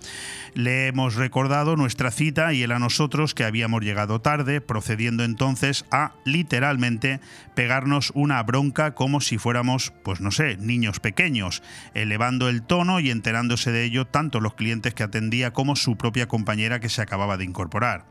Le 0.53 0.87
hemos 0.87 1.15
recordado 1.15 1.77
nuestra 1.77 2.11
cita 2.11 2.51
y 2.51 2.61
él 2.61 2.73
a 2.73 2.79
nosotros 2.79 3.33
que 3.33 3.45
habíamos 3.45 3.85
llegado 3.85 4.19
tarde, 4.19 4.59
procediendo 4.59 5.23
entonces 5.23 5.85
a 5.91 6.11
literalmente 6.25 7.21
pegarnos 7.55 8.11
una 8.13 8.43
bronca 8.43 8.95
como 8.95 9.21
si 9.21 9.37
fuéramos, 9.37 9.93
pues 10.03 10.19
no 10.19 10.31
sé, 10.31 10.57
niños 10.57 10.99
pequeños, 10.99 11.63
elevando 11.93 12.49
el 12.49 12.63
tono 12.63 12.99
y 12.99 13.11
enterándose 13.11 13.71
de 13.71 13.85
ello 13.85 14.07
tanto 14.07 14.41
los 14.41 14.55
clientes 14.55 14.93
que 14.93 15.03
atendía 15.03 15.53
como 15.53 15.77
su 15.77 15.95
propia 15.95 16.27
compañera 16.27 16.81
que 16.81 16.89
se 16.89 17.01
acababa 17.01 17.37
de 17.37 17.45
incorporar. 17.45 18.03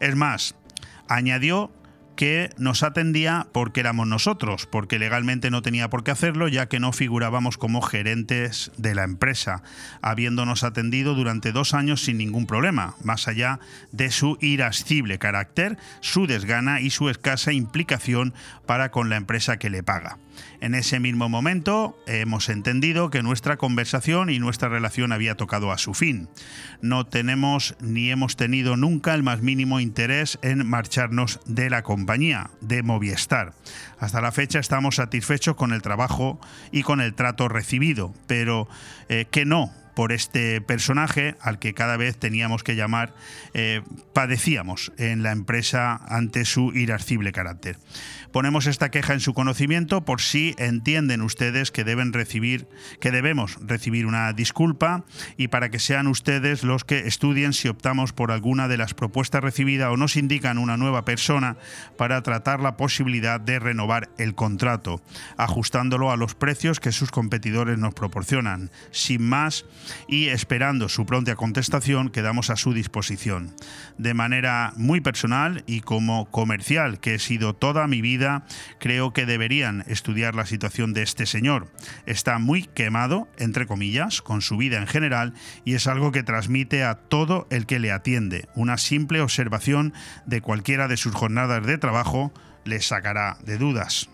Es 0.00 0.16
más, 0.16 0.56
añadió 1.06 1.70
que 2.18 2.50
nos 2.58 2.82
atendía 2.82 3.46
porque 3.52 3.78
éramos 3.78 4.08
nosotros, 4.08 4.66
porque 4.66 4.98
legalmente 4.98 5.52
no 5.52 5.62
tenía 5.62 5.88
por 5.88 6.02
qué 6.02 6.10
hacerlo, 6.10 6.48
ya 6.48 6.66
que 6.66 6.80
no 6.80 6.92
figurábamos 6.92 7.58
como 7.58 7.80
gerentes 7.80 8.72
de 8.76 8.96
la 8.96 9.04
empresa, 9.04 9.62
habiéndonos 10.02 10.64
atendido 10.64 11.14
durante 11.14 11.52
dos 11.52 11.74
años 11.74 12.02
sin 12.02 12.18
ningún 12.18 12.46
problema, 12.46 12.96
más 13.04 13.28
allá 13.28 13.60
de 13.92 14.10
su 14.10 14.36
irascible 14.40 15.20
carácter, 15.20 15.78
su 16.00 16.26
desgana 16.26 16.80
y 16.80 16.90
su 16.90 17.08
escasa 17.08 17.52
implicación 17.52 18.34
para 18.66 18.90
con 18.90 19.10
la 19.10 19.16
empresa 19.16 19.60
que 19.60 19.70
le 19.70 19.84
paga. 19.84 20.18
En 20.60 20.74
ese 20.74 21.00
mismo 21.00 21.28
momento 21.28 21.96
hemos 22.06 22.48
entendido 22.48 23.10
que 23.10 23.22
nuestra 23.22 23.56
conversación 23.56 24.30
y 24.30 24.38
nuestra 24.38 24.68
relación 24.68 25.12
había 25.12 25.36
tocado 25.36 25.72
a 25.72 25.78
su 25.78 25.94
fin. 25.94 26.28
No 26.80 27.06
tenemos 27.06 27.76
ni 27.80 28.10
hemos 28.10 28.36
tenido 28.36 28.76
nunca 28.76 29.14
el 29.14 29.22
más 29.22 29.40
mínimo 29.40 29.80
interés 29.80 30.38
en 30.42 30.66
marcharnos 30.66 31.40
de 31.46 31.70
la 31.70 31.82
compañía, 31.82 32.50
de 32.60 32.82
Movistar. 32.82 33.54
Hasta 33.98 34.20
la 34.20 34.32
fecha 34.32 34.58
estamos 34.58 34.96
satisfechos 34.96 35.56
con 35.56 35.72
el 35.72 35.82
trabajo 35.82 36.40
y 36.72 36.82
con 36.82 37.00
el 37.00 37.14
trato 37.14 37.48
recibido, 37.48 38.14
pero 38.26 38.68
eh, 39.08 39.26
que 39.30 39.44
no 39.44 39.72
por 39.98 40.12
este 40.12 40.60
personaje 40.60 41.34
al 41.40 41.58
que 41.58 41.74
cada 41.74 41.96
vez 41.96 42.16
teníamos 42.16 42.62
que 42.62 42.76
llamar, 42.76 43.14
eh, 43.52 43.82
padecíamos 44.12 44.92
en 44.96 45.24
la 45.24 45.32
empresa 45.32 45.96
ante 46.06 46.44
su 46.44 46.72
irascible 46.72 47.32
carácter. 47.32 47.78
Ponemos 48.32 48.66
esta 48.66 48.90
queja 48.90 49.14
en 49.14 49.20
su 49.20 49.32
conocimiento 49.32 50.04
por 50.04 50.20
si 50.20 50.54
entienden 50.58 51.22
ustedes 51.22 51.70
que 51.70 51.84
deben 51.84 52.12
recibir, 52.12 52.68
que 53.00 53.10
debemos 53.10 53.58
recibir 53.62 54.04
una 54.04 54.32
disculpa 54.32 55.04
y 55.36 55.48
para 55.48 55.70
que 55.70 55.78
sean 55.78 56.06
ustedes 56.06 56.62
los 56.62 56.84
que 56.84 57.06
estudien 57.06 57.52
si 57.52 57.68
optamos 57.68 58.12
por 58.12 58.30
alguna 58.30 58.68
de 58.68 58.76
las 58.76 58.92
propuestas 58.92 59.42
recibidas 59.42 59.90
o 59.90 59.96
nos 59.96 60.16
indican 60.16 60.58
una 60.58 60.76
nueva 60.76 61.04
persona 61.04 61.56
para 61.96 62.22
tratar 62.22 62.60
la 62.60 62.76
posibilidad 62.76 63.40
de 63.40 63.58
renovar 63.58 64.10
el 64.18 64.34
contrato, 64.34 65.00
ajustándolo 65.36 66.10
a 66.10 66.16
los 66.16 66.34
precios 66.34 66.80
que 66.80 66.92
sus 66.92 67.10
competidores 67.10 67.78
nos 67.78 67.94
proporcionan. 67.94 68.70
Sin 68.90 69.26
más 69.26 69.64
y 70.06 70.28
esperando 70.28 70.88
su 70.88 71.06
pronta 71.06 71.34
contestación, 71.34 72.10
quedamos 72.10 72.50
a 72.50 72.56
su 72.56 72.74
disposición. 72.74 73.54
De 73.96 74.12
manera 74.12 74.72
muy 74.76 75.00
personal 75.00 75.64
y 75.66 75.80
como 75.80 76.30
comercial 76.30 77.00
que 77.00 77.14
he 77.14 77.18
sido 77.18 77.54
toda 77.54 77.86
mi 77.86 78.02
vida 78.02 78.17
creo 78.78 79.12
que 79.12 79.26
deberían 79.26 79.84
estudiar 79.86 80.34
la 80.34 80.46
situación 80.46 80.92
de 80.92 81.02
este 81.02 81.26
señor. 81.26 81.68
Está 82.06 82.38
muy 82.38 82.64
quemado, 82.64 83.28
entre 83.38 83.66
comillas, 83.66 84.22
con 84.22 84.42
su 84.42 84.56
vida 84.56 84.78
en 84.78 84.86
general 84.86 85.34
y 85.64 85.74
es 85.74 85.86
algo 85.86 86.12
que 86.12 86.22
transmite 86.22 86.84
a 86.84 86.94
todo 86.94 87.46
el 87.50 87.66
que 87.66 87.78
le 87.78 87.92
atiende. 87.92 88.48
Una 88.54 88.78
simple 88.78 89.20
observación 89.20 89.92
de 90.26 90.40
cualquiera 90.40 90.88
de 90.88 90.96
sus 90.96 91.14
jornadas 91.14 91.66
de 91.66 91.78
trabajo 91.78 92.32
le 92.64 92.80
sacará 92.80 93.38
de 93.44 93.58
dudas. 93.58 94.08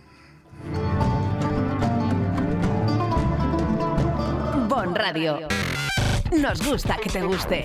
Bon 4.69 4.95
Radio. 4.95 5.49
Nos 6.41 6.67
gusta 6.67 6.97
que 7.03 7.11
te 7.11 7.23
guste. 7.23 7.65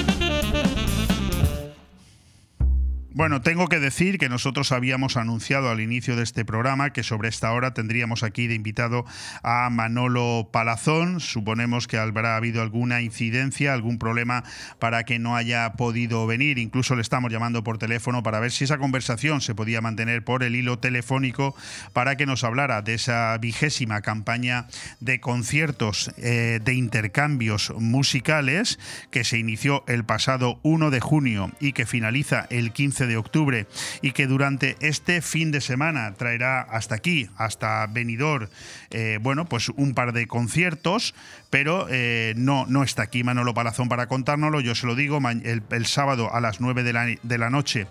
Bueno, 3.13 3.41
tengo 3.41 3.67
que 3.67 3.81
decir 3.81 4.17
que 4.17 4.29
nosotros 4.29 4.71
habíamos 4.71 5.17
anunciado 5.17 5.69
al 5.69 5.81
inicio 5.81 6.15
de 6.15 6.23
este 6.23 6.45
programa 6.45 6.93
que 6.93 7.03
sobre 7.03 7.27
esta 7.27 7.51
hora 7.51 7.73
tendríamos 7.73 8.23
aquí 8.23 8.47
de 8.47 8.55
invitado 8.55 9.03
a 9.43 9.69
Manolo 9.69 10.47
Palazón. 10.53 11.19
Suponemos 11.19 11.87
que 11.87 11.97
habrá 11.97 12.37
habido 12.37 12.61
alguna 12.61 13.01
incidencia, 13.01 13.73
algún 13.73 13.99
problema 13.99 14.45
para 14.79 15.03
que 15.03 15.19
no 15.19 15.35
haya 15.35 15.73
podido 15.73 16.25
venir. 16.25 16.57
Incluso 16.57 16.95
le 16.95 17.01
estamos 17.01 17.33
llamando 17.33 17.65
por 17.65 17.77
teléfono 17.77 18.23
para 18.23 18.39
ver 18.39 18.53
si 18.53 18.63
esa 18.63 18.77
conversación 18.77 19.41
se 19.41 19.55
podía 19.55 19.81
mantener 19.81 20.23
por 20.23 20.41
el 20.41 20.55
hilo 20.55 20.79
telefónico 20.79 21.53
para 21.91 22.15
que 22.15 22.25
nos 22.25 22.45
hablara 22.45 22.81
de 22.81 22.93
esa 22.93 23.37
vigésima 23.39 23.99
campaña 23.99 24.67
de 25.01 25.19
conciertos 25.19 26.13
eh, 26.15 26.61
de 26.63 26.75
intercambios 26.75 27.73
musicales 27.77 28.79
que 29.11 29.25
se 29.25 29.37
inició 29.37 29.83
el 29.87 30.05
pasado 30.05 30.61
1 30.63 30.91
de 30.91 31.01
junio 31.01 31.51
y 31.59 31.73
que 31.73 31.85
finaliza 31.85 32.47
el 32.49 32.71
15 32.71 33.00
de 33.07 33.17
octubre 33.17 33.67
y 34.01 34.11
que 34.11 34.27
durante 34.27 34.77
este 34.79 35.21
fin 35.21 35.51
de 35.51 35.61
semana 35.61 36.13
traerá 36.13 36.61
hasta 36.61 36.95
aquí, 36.95 37.29
hasta 37.37 37.87
Benidorm, 37.87 38.47
eh, 38.91 39.19
bueno, 39.21 39.45
pues 39.45 39.69
un 39.69 39.93
par 39.93 40.13
de 40.13 40.27
conciertos, 40.27 41.13
pero 41.49 41.87
eh, 41.89 42.33
no, 42.37 42.65
no 42.67 42.83
está 42.83 43.03
aquí 43.03 43.23
Manolo 43.23 43.53
Palazón 43.53 43.89
para 43.89 44.07
contárnoslo. 44.07 44.61
Yo 44.61 44.75
se 44.75 44.87
lo 44.87 44.95
digo 44.95 45.19
el, 45.43 45.85
sábado 45.85 46.33
a 46.33 46.41
las 46.41 46.61
9 46.61 46.83
de 46.83 46.93
la, 46.93 47.05
de 47.21 47.37
la, 47.37 47.49
noche 47.49 47.87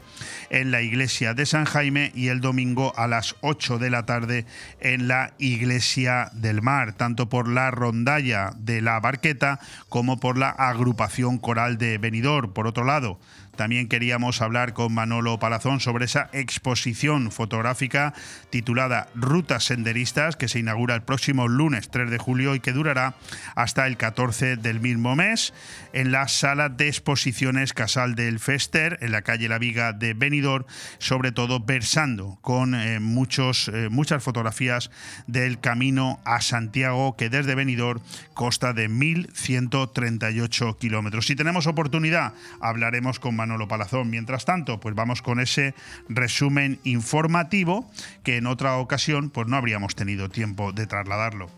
en 0.51 0.71
la 0.71 0.83
iglesia 0.83 1.35
de 1.35 1.47
San 1.47 1.65
Jaime 1.65 2.13
y 2.15 2.29
el 2.29 2.41
domingo 2.41 2.93
a 2.97 3.07
las 3.07 3.37
8 3.41 3.79
de 3.79 3.91
la 3.91 4.05
tarde 4.05 4.47
en 4.81 5.09
la 5.09 5.33
iglesia 5.39 6.31
del 6.33 6.63
mar, 6.63 6.95
tanto 6.95 7.29
por 7.29 7.49
la 7.49 7.71
rondalla 7.71 8.53
de 8.57 8.81
la 8.81 9.01
Barqueta 9.01 9.61
como 9.89 10.21
por 10.21 10.39
la 10.39 10.51
agrupación 10.51 11.39
coral 11.39 11.79
de 11.79 11.99
Benidorm. 11.99 12.53
Por 12.53 12.67
otro 12.67 12.85
lado, 12.85 13.19
también 13.61 13.89
queríamos 13.89 14.41
hablar 14.41 14.73
con 14.73 14.95
Manolo 14.95 15.39
Palazón 15.39 15.81
sobre 15.81 16.07
esa 16.07 16.31
exposición 16.33 17.31
fotográfica 17.31 18.15
titulada 18.49 19.09
Rutas 19.15 19.65
Senderistas 19.65 20.35
que 20.37 20.49
se 20.49 20.61
inaugura 20.61 20.90
el 20.95 21.03
próximo 21.03 21.49
lunes 21.49 21.91
3 21.91 22.11
de 22.11 22.19
julio 22.19 22.55
y 22.55 22.61
que 22.61 22.73
durará 22.73 23.15
hasta 23.55 23.87
el 23.87 23.97
14 23.97 24.57
del 24.57 24.81
mismo 24.81 25.15
mes 25.17 25.53
en 25.93 26.13
la 26.13 26.29
sala 26.29 26.69
de 26.69 26.89
exposiciones 26.89 27.73
Casal 27.73 28.15
del 28.15 28.41
Fester 28.41 28.99
en 29.01 29.13
la 29.13 29.23
calle 29.23 29.49
La 29.49 29.59
Viga 29.59 29.93
de 29.93 30.15
Benidorm, 30.15 30.65
sobre 30.99 31.33
todo 31.33 31.61
versando 31.61 32.39
con 32.41 32.75
eh, 32.75 32.99
muchos, 33.01 33.69
eh, 33.69 33.89
muchas 33.91 34.23
fotografías 34.23 34.91
del 35.27 35.61
camino 35.61 36.21
a 36.25 36.41
Santiago 36.41 37.17
que 37.17 37.29
desde 37.29 37.55
Benidorm 37.55 38.01
consta 38.35 38.73
de 38.73 38.89
1.138 38.89 40.79
kilómetros. 40.79 41.27
Si 41.27 41.37
tenemos 41.37 41.67
oportunidad, 41.67 42.33
hablaremos 42.61 43.21
con 43.21 43.37
Manolo 43.37 43.61
lo 43.61 43.69
Palazón. 43.69 44.11
Mientras 44.11 44.45
tanto, 44.45 44.81
pues 44.81 44.95
vamos 44.95 45.23
con 45.23 45.41
ese 45.41 45.75
resumen 46.09 46.79
informativo 46.85 47.91
que 48.25 48.39
en 48.39 48.47
otra 48.47 48.77
ocasión 48.77 49.31
pues 49.31 49.47
no 49.47 49.57
habríamos 49.57 49.95
tenido 49.95 50.29
tiempo 50.29 50.73
de 50.73 50.80
trasladarlo. 50.87 51.49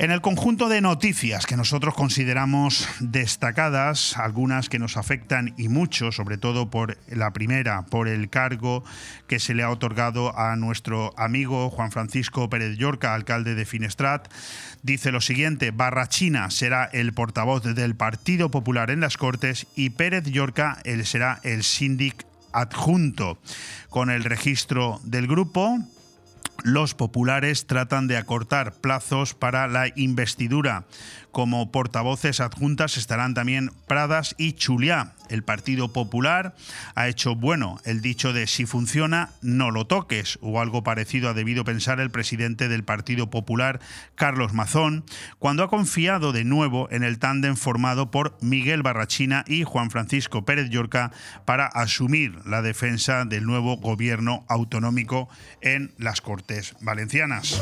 En 0.00 0.10
el 0.10 0.22
conjunto 0.22 0.70
de 0.70 0.80
noticias 0.80 1.44
que 1.44 1.58
nosotros 1.58 1.94
consideramos 1.94 2.88
destacadas, 3.00 4.16
algunas 4.16 4.70
que 4.70 4.78
nos 4.78 4.96
afectan 4.96 5.52
y 5.58 5.68
mucho, 5.68 6.10
sobre 6.10 6.38
todo 6.38 6.70
por 6.70 6.96
la 7.08 7.32
primera, 7.32 7.82
por 7.82 8.08
el 8.08 8.30
cargo 8.30 8.82
que 9.26 9.38
se 9.38 9.52
le 9.52 9.62
ha 9.62 9.68
otorgado 9.68 10.38
a 10.38 10.56
nuestro 10.56 11.12
amigo 11.18 11.68
Juan 11.68 11.92
Francisco 11.92 12.48
Pérez 12.48 12.78
Llorca, 12.78 13.14
alcalde 13.14 13.54
de 13.54 13.66
Finestrat, 13.66 14.32
dice 14.82 15.12
lo 15.12 15.20
siguiente, 15.20 15.70
Barrachina 15.70 16.50
será 16.50 16.84
el 16.86 17.12
portavoz 17.12 17.62
del 17.62 17.94
Partido 17.94 18.50
Popular 18.50 18.90
en 18.90 19.00
las 19.00 19.18
Cortes 19.18 19.66
y 19.74 19.90
Pérez 19.90 20.24
Llorca 20.24 20.78
él 20.84 21.04
será 21.04 21.40
el 21.42 21.62
síndic 21.62 22.24
adjunto. 22.52 23.38
Con 23.90 24.08
el 24.08 24.24
registro 24.24 24.98
del 25.04 25.26
grupo, 25.26 25.78
los 26.64 26.94
populares 26.94 27.66
tratan 27.66 28.06
de 28.06 28.16
acortar 28.16 28.72
plazos 28.72 29.34
para 29.34 29.66
la 29.68 29.88
investidura. 29.96 30.86
Como 31.32 31.70
portavoces 31.70 32.40
adjuntas 32.40 32.96
estarán 32.96 33.34
también 33.34 33.70
Pradas 33.86 34.34
y 34.38 34.52
Chuliá. 34.54 35.12
El 35.28 35.44
Partido 35.44 35.92
Popular 35.92 36.56
ha 36.96 37.06
hecho 37.06 37.36
bueno 37.36 37.78
el 37.84 38.00
dicho 38.00 38.32
de 38.32 38.48
si 38.48 38.66
funciona, 38.66 39.30
no 39.42 39.70
lo 39.70 39.86
toques, 39.86 40.38
o 40.42 40.60
algo 40.60 40.82
parecido 40.82 41.28
ha 41.28 41.34
debido 41.34 41.64
pensar 41.64 42.00
el 42.00 42.10
presidente 42.10 42.68
del 42.68 42.82
Partido 42.82 43.30
Popular, 43.30 43.78
Carlos 44.16 44.52
Mazón, 44.54 45.04
cuando 45.38 45.62
ha 45.62 45.70
confiado 45.70 46.32
de 46.32 46.44
nuevo 46.44 46.88
en 46.90 47.04
el 47.04 47.20
tándem 47.20 47.54
formado 47.54 48.10
por 48.10 48.36
Miguel 48.40 48.82
Barrachina 48.82 49.44
y 49.46 49.62
Juan 49.62 49.90
Francisco 49.90 50.44
Pérez 50.44 50.68
Llorca 50.68 51.12
para 51.44 51.66
asumir 51.66 52.34
la 52.44 52.60
defensa 52.60 53.24
del 53.24 53.44
nuevo 53.44 53.76
gobierno 53.76 54.44
autonómico 54.48 55.28
en 55.60 55.92
las 55.96 56.20
Cortes 56.20 56.74
Valencianas. 56.80 57.60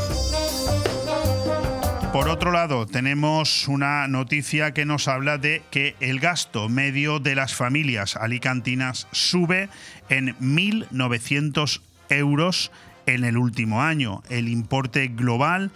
Por 2.13 2.31
otro 2.31 2.53
lado, 2.53 2.87
tenemos 2.87 3.69
una 3.69 4.09
noticia 4.09 4.73
que 4.73 4.87
nos 4.87 5.09
habla 5.09 5.37
de 5.37 5.63
que 5.71 5.95
el 6.01 6.21
gasto 6.21 6.71
medio 6.71 7.19
de 7.21 7.35
las 7.35 7.55
familias 7.55 8.17
alicantinas 8.17 9.07
sube 9.13 9.69
en 10.09 10.35
1.900 10.39 11.83
euros 12.09 12.73
en 13.15 13.25
el 13.25 13.37
último 13.37 13.83
año. 13.83 14.23
El 14.29 14.49
importe 14.49 15.09
global 15.09 15.71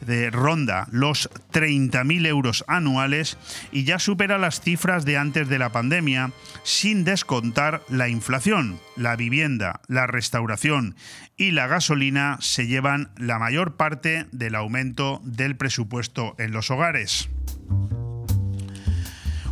de 0.00 0.30
ronda 0.30 0.86
los 0.90 1.30
30.000 1.52 2.26
euros 2.26 2.64
anuales 2.68 3.36
y 3.72 3.84
ya 3.84 3.98
supera 3.98 4.38
las 4.38 4.60
cifras 4.60 5.04
de 5.04 5.16
antes 5.16 5.48
de 5.48 5.58
la 5.58 5.70
pandemia 5.70 6.32
sin 6.62 7.04
descontar 7.04 7.82
la 7.88 8.08
inflación. 8.08 8.78
La 8.96 9.16
vivienda, 9.16 9.80
la 9.88 10.06
restauración 10.06 10.96
y 11.36 11.52
la 11.52 11.66
gasolina 11.66 12.38
se 12.40 12.66
llevan 12.66 13.10
la 13.16 13.38
mayor 13.38 13.76
parte 13.76 14.26
del 14.32 14.54
aumento 14.54 15.20
del 15.24 15.56
presupuesto 15.56 16.34
en 16.38 16.52
los 16.52 16.70
hogares. 16.70 17.28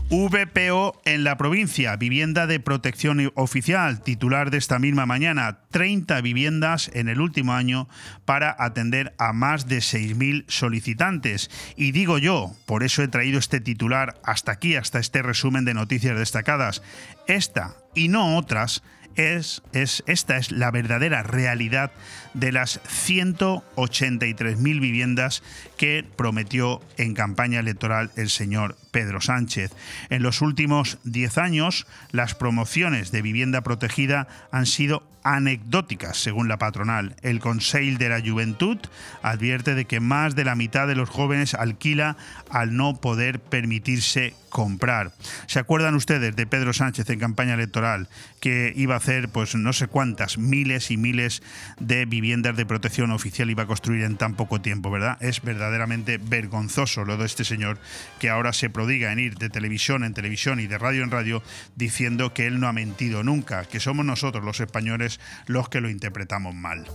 VPO 0.08 1.00
en 1.04 1.24
la 1.24 1.36
provincia, 1.36 1.96
vivienda 1.96 2.46
de 2.46 2.60
protección 2.60 3.32
oficial, 3.34 4.02
titular 4.02 4.52
de 4.52 4.58
esta 4.58 4.78
misma 4.78 5.04
mañana, 5.04 5.58
30 5.72 6.20
viviendas 6.20 6.92
en 6.94 7.08
el 7.08 7.20
último 7.20 7.54
año 7.54 7.88
para 8.24 8.54
atender 8.56 9.14
a 9.18 9.32
más 9.32 9.66
de 9.66 9.78
6.000 9.78 10.44
solicitantes. 10.46 11.50
Y 11.74 11.90
digo 11.90 12.18
yo, 12.18 12.52
por 12.66 12.84
eso 12.84 13.02
he 13.02 13.08
traído 13.08 13.40
este 13.40 13.58
titular 13.58 14.20
hasta 14.22 14.52
aquí, 14.52 14.76
hasta 14.76 15.00
este 15.00 15.22
resumen 15.22 15.64
de 15.64 15.74
noticias 15.74 16.16
destacadas. 16.16 16.82
Esta 17.26 17.74
y 17.92 18.06
no 18.06 18.36
otras 18.36 18.84
es, 19.16 19.62
es, 19.72 20.04
esta 20.06 20.36
es 20.36 20.52
la 20.52 20.70
verdadera 20.70 21.24
realidad 21.24 21.90
de 22.34 22.52
las 22.52 22.80
183.000 22.84 24.80
viviendas 24.80 25.42
que 25.76 26.04
prometió 26.16 26.80
en 26.96 27.14
campaña 27.14 27.58
electoral 27.58 28.12
el 28.16 28.30
señor 28.30 28.76
Pedro 28.96 29.20
Sánchez. 29.20 29.72
En 30.08 30.22
los 30.22 30.40
últimos 30.40 30.96
10 31.04 31.36
años, 31.36 31.86
las 32.12 32.34
promociones 32.34 33.12
de 33.12 33.20
vivienda 33.20 33.60
protegida 33.60 34.26
han 34.50 34.64
sido 34.64 35.02
anecdóticas, 35.22 36.16
según 36.16 36.46
la 36.48 36.56
patronal. 36.56 37.16
El 37.20 37.40
Conseil 37.40 37.98
de 37.98 38.08
la 38.08 38.20
Juventud 38.20 38.78
advierte 39.22 39.74
de 39.74 39.84
que 39.84 39.98
más 39.98 40.36
de 40.36 40.44
la 40.44 40.54
mitad 40.54 40.86
de 40.86 40.94
los 40.94 41.10
jóvenes 41.10 41.52
alquila 41.54 42.16
al 42.48 42.76
no 42.76 43.00
poder 43.00 43.40
permitirse 43.40 44.34
comprar. 44.50 45.12
¿Se 45.48 45.58
acuerdan 45.58 45.96
ustedes 45.96 46.34
de 46.36 46.46
Pedro 46.46 46.72
Sánchez 46.72 47.10
en 47.10 47.18
campaña 47.18 47.54
electoral 47.54 48.08
que 48.40 48.72
iba 48.76 48.94
a 48.94 48.98
hacer 48.98 49.28
pues 49.28 49.54
no 49.54 49.72
sé 49.72 49.88
cuántas 49.88 50.38
miles 50.38 50.90
y 50.90 50.96
miles 50.96 51.42
de 51.80 52.06
viviendas 52.06 52.56
de 52.56 52.64
protección 52.64 53.10
oficial 53.10 53.50
iba 53.50 53.64
a 53.64 53.66
construir 53.66 54.04
en 54.04 54.16
tan 54.16 54.34
poco 54.34 54.60
tiempo, 54.60 54.90
¿verdad? 54.90 55.18
Es 55.20 55.42
verdaderamente 55.42 56.18
vergonzoso 56.18 57.04
lo 57.04 57.16
de 57.16 57.26
este 57.26 57.44
señor 57.44 57.78
que 58.20 58.30
ahora 58.30 58.52
se 58.52 58.70
prodiga 58.86 59.10
en 59.10 59.18
ir 59.18 59.34
de 59.34 59.50
televisión 59.50 60.04
en 60.04 60.14
televisión 60.14 60.60
y 60.60 60.68
de 60.68 60.78
radio 60.78 61.02
en 61.02 61.10
radio 61.10 61.42
diciendo 61.74 62.32
que 62.32 62.46
él 62.46 62.60
no 62.60 62.68
ha 62.68 62.72
mentido 62.72 63.24
nunca, 63.24 63.64
que 63.64 63.80
somos 63.80 64.06
nosotros 64.06 64.44
los 64.44 64.60
españoles 64.60 65.18
los 65.48 65.68
que 65.68 65.80
lo 65.80 65.90
interpretamos 65.90 66.54
mal. 66.54 66.86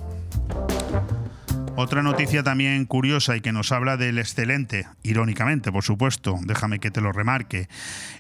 Otra 1.75 2.01
noticia 2.01 2.43
también 2.43 2.85
curiosa 2.85 3.35
y 3.35 3.41
que 3.41 3.51
nos 3.51 3.73
habla 3.73 3.97
del 3.97 4.19
excelente, 4.19 4.87
irónicamente 5.03 5.69
por 5.69 5.83
supuesto, 5.83 6.39
déjame 6.43 6.79
que 6.79 6.91
te 6.91 7.01
lo 7.01 7.11
remarque, 7.11 7.67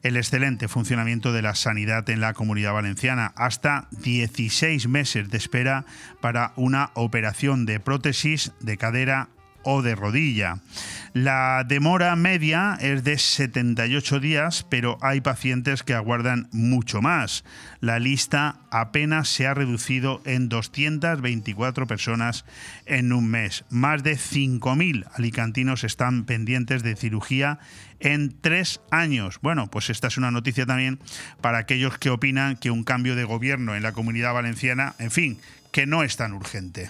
el 0.03 0.17
excelente 0.17 0.67
funcionamiento 0.67 1.31
de 1.31 1.41
la 1.41 1.55
sanidad 1.55 2.09
en 2.09 2.19
la 2.19 2.33
comunidad 2.33 2.73
valenciana. 2.73 3.31
Hasta 3.37 3.87
16 4.03 4.89
meses 4.89 5.29
de 5.29 5.37
espera 5.37 5.85
para 6.19 6.51
una 6.57 6.91
operación 6.95 7.65
de 7.65 7.79
prótesis 7.79 8.51
de 8.59 8.75
cadera 8.75 9.29
o 9.63 9.81
de 9.81 9.95
rodilla. 9.95 10.59
La 11.13 11.65
demora 11.67 12.15
media 12.15 12.77
es 12.79 13.03
de 13.03 13.17
78 13.17 14.21
días, 14.21 14.65
pero 14.69 14.97
hay 15.01 15.19
pacientes 15.19 15.83
que 15.83 15.93
aguardan 15.93 16.47
mucho 16.53 17.01
más. 17.01 17.43
La 17.81 17.99
lista 17.99 18.61
apenas 18.71 19.27
se 19.27 19.45
ha 19.45 19.53
reducido 19.53 20.21
en 20.23 20.47
224 20.47 21.85
personas 21.85 22.45
en 22.85 23.11
un 23.11 23.27
mes. 23.27 23.65
Más 23.69 24.03
de 24.03 24.13
5.000 24.13 25.05
alicantinos 25.13 25.83
están 25.83 26.23
pendientes 26.23 26.81
de 26.81 26.95
cirugía 26.95 27.59
en 27.99 28.33
tres 28.39 28.79
años. 28.89 29.39
Bueno, 29.41 29.67
pues 29.69 29.89
esta 29.89 30.07
es 30.07 30.17
una 30.17 30.31
noticia 30.31 30.65
también 30.65 30.97
para 31.41 31.57
aquellos 31.57 31.97
que 31.97 32.09
opinan 32.09 32.55
que 32.55 32.71
un 32.71 32.85
cambio 32.85 33.17
de 33.17 33.25
gobierno 33.25 33.75
en 33.75 33.83
la 33.83 33.91
comunidad 33.91 34.33
valenciana, 34.33 34.95
en 34.97 35.11
fin, 35.11 35.39
que 35.73 35.85
no 35.85 36.03
es 36.03 36.15
tan 36.15 36.31
urgente 36.31 36.89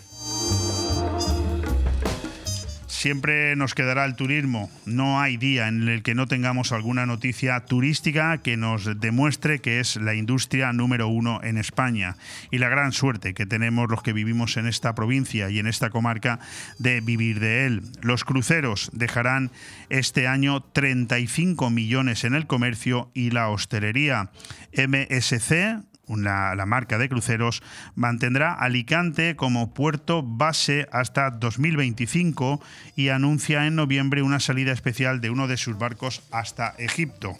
siempre 3.01 3.55
nos 3.55 3.73
quedará 3.73 4.05
el 4.05 4.15
turismo. 4.15 4.69
No 4.85 5.19
hay 5.19 5.35
día 5.35 5.67
en 5.67 5.87
el 5.89 6.03
que 6.03 6.13
no 6.13 6.27
tengamos 6.27 6.71
alguna 6.71 7.07
noticia 7.07 7.59
turística 7.61 8.37
que 8.37 8.57
nos 8.57 8.99
demuestre 8.99 9.57
que 9.57 9.79
es 9.79 9.95
la 9.95 10.13
industria 10.13 10.71
número 10.71 11.07
uno 11.07 11.39
en 11.41 11.57
España. 11.57 12.15
Y 12.51 12.59
la 12.59 12.69
gran 12.69 12.91
suerte 12.91 13.33
que 13.33 13.47
tenemos 13.47 13.89
los 13.89 14.03
que 14.03 14.13
vivimos 14.13 14.55
en 14.55 14.67
esta 14.67 14.93
provincia 14.93 15.49
y 15.49 15.57
en 15.57 15.65
esta 15.65 15.89
comarca 15.89 16.39
de 16.77 17.01
vivir 17.01 17.39
de 17.39 17.65
él. 17.65 17.81
Los 18.01 18.23
cruceros 18.23 18.91
dejarán 18.93 19.49
este 19.89 20.27
año 20.27 20.61
35 20.61 21.71
millones 21.71 22.23
en 22.23 22.35
el 22.35 22.45
comercio 22.45 23.09
y 23.15 23.31
la 23.31 23.49
hostelería. 23.49 24.29
MSC 24.77 25.81
la 26.17 26.65
marca 26.65 26.97
de 26.97 27.09
cruceros, 27.09 27.63
mantendrá 27.95 28.53
Alicante 28.53 29.35
como 29.35 29.73
puerto 29.73 30.23
base 30.23 30.87
hasta 30.91 31.31
2025 31.31 32.61
y 32.95 33.09
anuncia 33.09 33.65
en 33.65 33.75
noviembre 33.75 34.21
una 34.21 34.39
salida 34.39 34.71
especial 34.71 35.21
de 35.21 35.29
uno 35.29 35.47
de 35.47 35.57
sus 35.57 35.77
barcos 35.77 36.21
hasta 36.31 36.75
Egipto. 36.77 37.37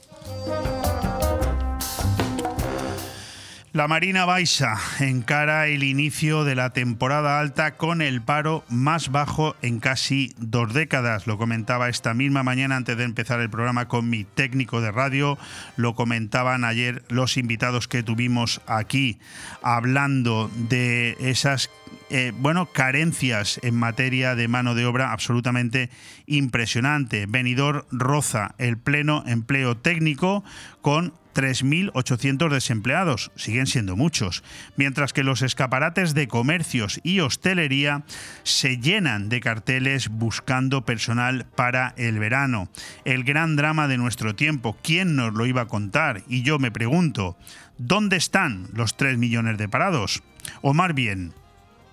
La 3.73 3.87
Marina 3.87 4.25
Baixa 4.25 4.75
encara 4.99 5.67
el 5.67 5.83
inicio 5.83 6.43
de 6.43 6.55
la 6.55 6.71
temporada 6.71 7.39
alta 7.39 7.77
con 7.77 8.01
el 8.01 8.21
paro 8.21 8.65
más 8.67 9.11
bajo 9.11 9.55
en 9.61 9.79
casi 9.79 10.33
dos 10.37 10.73
décadas. 10.73 11.25
Lo 11.25 11.37
comentaba 11.37 11.87
esta 11.87 12.13
misma 12.13 12.43
mañana 12.43 12.75
antes 12.75 12.97
de 12.97 13.05
empezar 13.05 13.39
el 13.39 13.49
programa 13.49 13.87
con 13.87 14.09
mi 14.09 14.25
técnico 14.25 14.81
de 14.81 14.91
radio. 14.91 15.37
Lo 15.77 15.95
comentaban 15.95 16.65
ayer 16.65 17.03
los 17.07 17.37
invitados 17.37 17.87
que 17.87 18.03
tuvimos 18.03 18.59
aquí 18.67 19.19
hablando 19.61 20.51
de 20.53 21.15
esas 21.21 21.69
eh, 22.13 22.33
bueno, 22.35 22.65
carencias 22.65 23.57
en 23.63 23.73
materia 23.75 24.35
de 24.35 24.49
mano 24.49 24.75
de 24.75 24.85
obra 24.85 25.13
absolutamente 25.13 25.89
impresionante. 26.25 27.25
Venidor 27.25 27.87
roza 27.89 28.53
el 28.57 28.77
pleno 28.77 29.23
empleo 29.25 29.77
técnico 29.77 30.43
con 30.81 31.13
3.800 31.33 32.49
desempleados, 32.49 33.31
siguen 33.37 33.65
siendo 33.65 33.95
muchos, 33.95 34.43
mientras 34.75 35.13
que 35.13 35.23
los 35.23 35.41
escaparates 35.41 36.13
de 36.13 36.27
comercios 36.27 36.99
y 37.03 37.21
hostelería 37.21 38.03
se 38.43 38.77
llenan 38.77 39.29
de 39.29 39.39
carteles 39.39 40.09
buscando 40.09 40.83
personal 40.83 41.45
para 41.55 41.93
el 41.95 42.19
verano. 42.19 42.67
El 43.05 43.23
gran 43.23 43.55
drama 43.55 43.87
de 43.87 43.97
nuestro 43.97 44.35
tiempo, 44.35 44.77
¿quién 44.83 45.15
nos 45.15 45.33
lo 45.33 45.45
iba 45.45 45.61
a 45.61 45.67
contar? 45.67 46.23
Y 46.27 46.41
yo 46.41 46.59
me 46.59 46.71
pregunto, 46.71 47.37
¿dónde 47.77 48.17
están 48.17 48.67
los 48.73 48.97
3 48.97 49.17
millones 49.17 49.57
de 49.57 49.69
parados? 49.69 50.23
O 50.61 50.73
más 50.73 50.93
bien, 50.93 51.33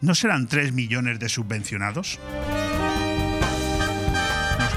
¿no 0.00 0.14
serán 0.14 0.46
3 0.46 0.72
millones 0.72 1.18
de 1.18 1.28
subvencionados? 1.28 2.18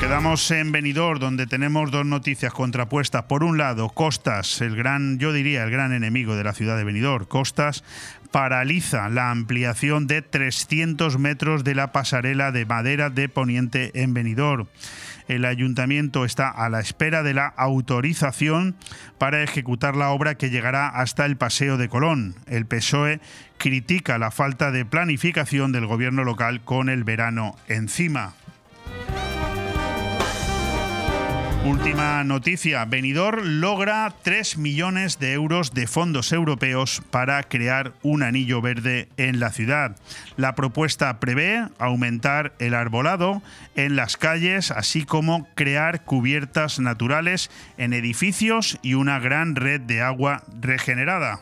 quedamos 0.02 0.50
en 0.50 0.72
Benidorm, 0.72 1.20
donde 1.20 1.46
tenemos 1.46 1.92
dos 1.92 2.08
noticias 2.08 2.52
contrapuestas. 2.52 3.24
Por 3.26 3.44
un 3.44 3.60
lado, 3.60 3.90
Costas, 3.90 4.60
el 4.62 4.76
gran, 4.76 5.20
yo 5.20 5.32
diría, 5.32 5.64
el 5.64 5.70
gran 5.70 5.94
enemigo 5.94 6.36
de 6.36 6.44
la 6.44 6.54
ciudad 6.54 6.76
de 6.76 6.84
Benidorm. 6.84 7.26
Costas 7.26 7.84
paraliza 8.32 9.10
la 9.10 9.30
ampliación 9.30 10.08
de 10.08 10.24
300 10.24 11.20
metros 11.20 11.64
de 11.64 11.76
la 11.76 11.92
pasarela 11.92 12.52
de 12.52 12.66
madera 12.66 13.12
de 13.12 13.30
Poniente 13.30 13.92
en 14.02 14.16
Benidorm. 14.16 14.68
El 15.32 15.46
ayuntamiento 15.46 16.26
está 16.26 16.50
a 16.50 16.68
la 16.68 16.82
espera 16.82 17.24
de 17.24 17.34
la 17.34 17.48
autorización 17.48 18.76
para 19.18 19.42
ejecutar 19.42 19.96
la 19.96 20.10
obra 20.10 20.36
que 20.36 20.50
llegará 20.50 20.90
hasta 20.90 21.26
el 21.26 21.38
Paseo 21.38 21.78
de 21.78 21.88
Colón. 21.88 22.36
El 22.48 22.66
PSOE 22.66 23.22
critica 23.58 24.18
la 24.18 24.32
falta 24.32 24.72
de 24.72 24.84
planificación 24.84 25.72
del 25.72 25.86
gobierno 25.86 26.26
local 26.26 26.60
con 26.66 26.90
el 26.90 27.06
verano 27.06 27.56
encima. 27.70 28.34
Última 31.64 32.24
noticia, 32.24 32.84
Benidorm 32.86 33.60
logra 33.60 34.12
3 34.24 34.58
millones 34.58 35.20
de 35.20 35.34
euros 35.34 35.76
de 35.76 35.86
fondos 35.86 36.32
europeos 36.32 37.04
para 37.12 37.44
crear 37.44 37.94
un 38.02 38.24
anillo 38.24 38.62
verde 38.62 39.10
en 39.18 39.40
la 39.40 39.52
ciudad. 39.52 39.96
La 40.38 40.56
propuesta 40.56 41.20
prevé 41.20 41.68
aumentar 41.78 42.54
el 42.58 42.74
arbolado 42.74 43.44
en 43.76 43.96
las 43.96 44.18
calles, 44.18 44.72
así 44.72 45.06
como 45.06 45.48
crear 45.54 46.04
cubiertas 46.04 46.80
naturales 46.80 47.52
en 47.78 47.94
edificios 47.94 48.80
y 48.82 48.96
una 48.96 49.20
gran 49.20 49.56
red 49.56 49.82
de 49.82 50.02
agua 50.02 50.44
regenerada. 50.60 51.42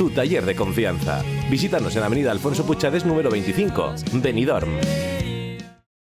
tu 0.00 0.08
taller 0.08 0.46
de 0.46 0.56
confianza. 0.56 1.22
Visítanos 1.50 1.94
en 1.94 2.02
Avenida 2.02 2.30
Alfonso 2.30 2.64
Puchades 2.64 3.04
número 3.04 3.28
25, 3.30 3.96
Benidorm. 4.14 4.78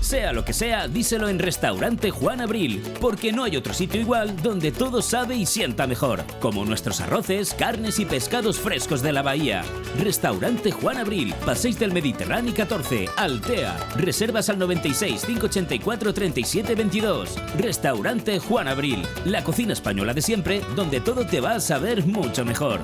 Sea 0.00 0.32
lo 0.32 0.44
que 0.44 0.54
sea, 0.54 0.88
díselo 0.88 1.28
en 1.28 1.38
Restaurante 1.38 2.10
Juan 2.10 2.40
Abril, 2.40 2.82
porque 3.00 3.32
no 3.32 3.44
hay 3.44 3.56
otro 3.56 3.74
sitio 3.74 4.00
igual 4.00 4.34
donde 4.42 4.72
todo 4.72 5.02
sabe 5.02 5.36
y 5.36 5.46
sienta 5.46 5.86
mejor, 5.86 6.24
como 6.40 6.64
nuestros 6.64 7.00
arroces, 7.00 7.54
carnes 7.54 7.98
y 7.98 8.06
pescados 8.06 8.58
frescos 8.58 9.02
de 9.02 9.12
la 9.12 9.22
bahía. 9.22 9.62
Restaurante 9.98 10.72
Juan 10.72 10.96
Abril, 10.96 11.34
Paséis 11.44 11.78
del 11.78 11.92
Mediterráneo 11.92 12.54
14, 12.54 13.08
Altea. 13.16 13.76
Reservas 13.96 14.48
al 14.48 14.58
96 14.58 15.24
584 15.26 16.14
37 16.14 16.74
22. 16.74 17.36
Restaurante 17.58 18.38
Juan 18.38 18.68
Abril, 18.68 19.06
la 19.26 19.44
cocina 19.44 19.74
española 19.74 20.14
de 20.14 20.22
siempre, 20.22 20.62
donde 20.74 21.00
todo 21.00 21.26
te 21.26 21.40
va 21.40 21.52
a 21.52 21.60
saber 21.60 22.06
mucho 22.06 22.44
mejor. 22.44 22.80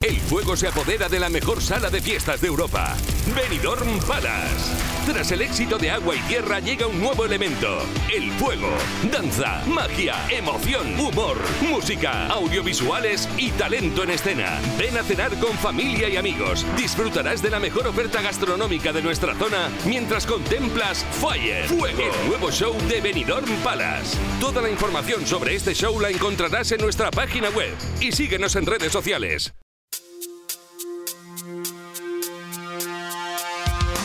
El 0.00 0.16
fuego 0.16 0.56
se 0.56 0.66
apodera 0.66 1.08
de 1.08 1.20
la 1.20 1.28
mejor 1.28 1.62
sala 1.62 1.88
de 1.88 2.02
fiestas 2.02 2.40
de 2.40 2.48
Europa, 2.48 2.96
Benidorm 3.36 4.00
Palace. 4.00 4.91
Tras 5.06 5.32
el 5.32 5.42
éxito 5.42 5.78
de 5.78 5.90
Agua 5.90 6.14
y 6.14 6.20
Tierra 6.20 6.60
llega 6.60 6.86
un 6.86 7.00
nuevo 7.00 7.24
elemento, 7.24 7.80
el 8.14 8.30
fuego. 8.32 8.68
Danza, 9.10 9.60
magia, 9.66 10.14
emoción, 10.30 10.98
humor, 10.98 11.36
música, 11.60 12.28
audiovisuales 12.28 13.28
y 13.36 13.50
talento 13.50 14.04
en 14.04 14.10
escena. 14.10 14.60
Ven 14.78 14.96
a 14.96 15.02
cenar 15.02 15.36
con 15.40 15.52
familia 15.58 16.08
y 16.08 16.16
amigos. 16.16 16.64
Disfrutarás 16.76 17.42
de 17.42 17.50
la 17.50 17.58
mejor 17.58 17.88
oferta 17.88 18.22
gastronómica 18.22 18.92
de 18.92 19.02
nuestra 19.02 19.34
zona 19.34 19.70
mientras 19.84 20.24
contemplas 20.24 21.04
Fire, 21.20 21.66
Fuego, 21.66 22.02
el 22.02 22.28
nuevo 22.28 22.52
show 22.52 22.74
de 22.88 23.00
Benidorm 23.00 23.50
Palace. 23.64 24.16
Toda 24.40 24.62
la 24.62 24.70
información 24.70 25.26
sobre 25.26 25.56
este 25.56 25.74
show 25.74 25.98
la 26.00 26.10
encontrarás 26.10 26.70
en 26.70 26.80
nuestra 26.80 27.10
página 27.10 27.50
web 27.50 27.74
y 28.00 28.12
síguenos 28.12 28.54
en 28.54 28.66
redes 28.66 28.92
sociales. 28.92 29.52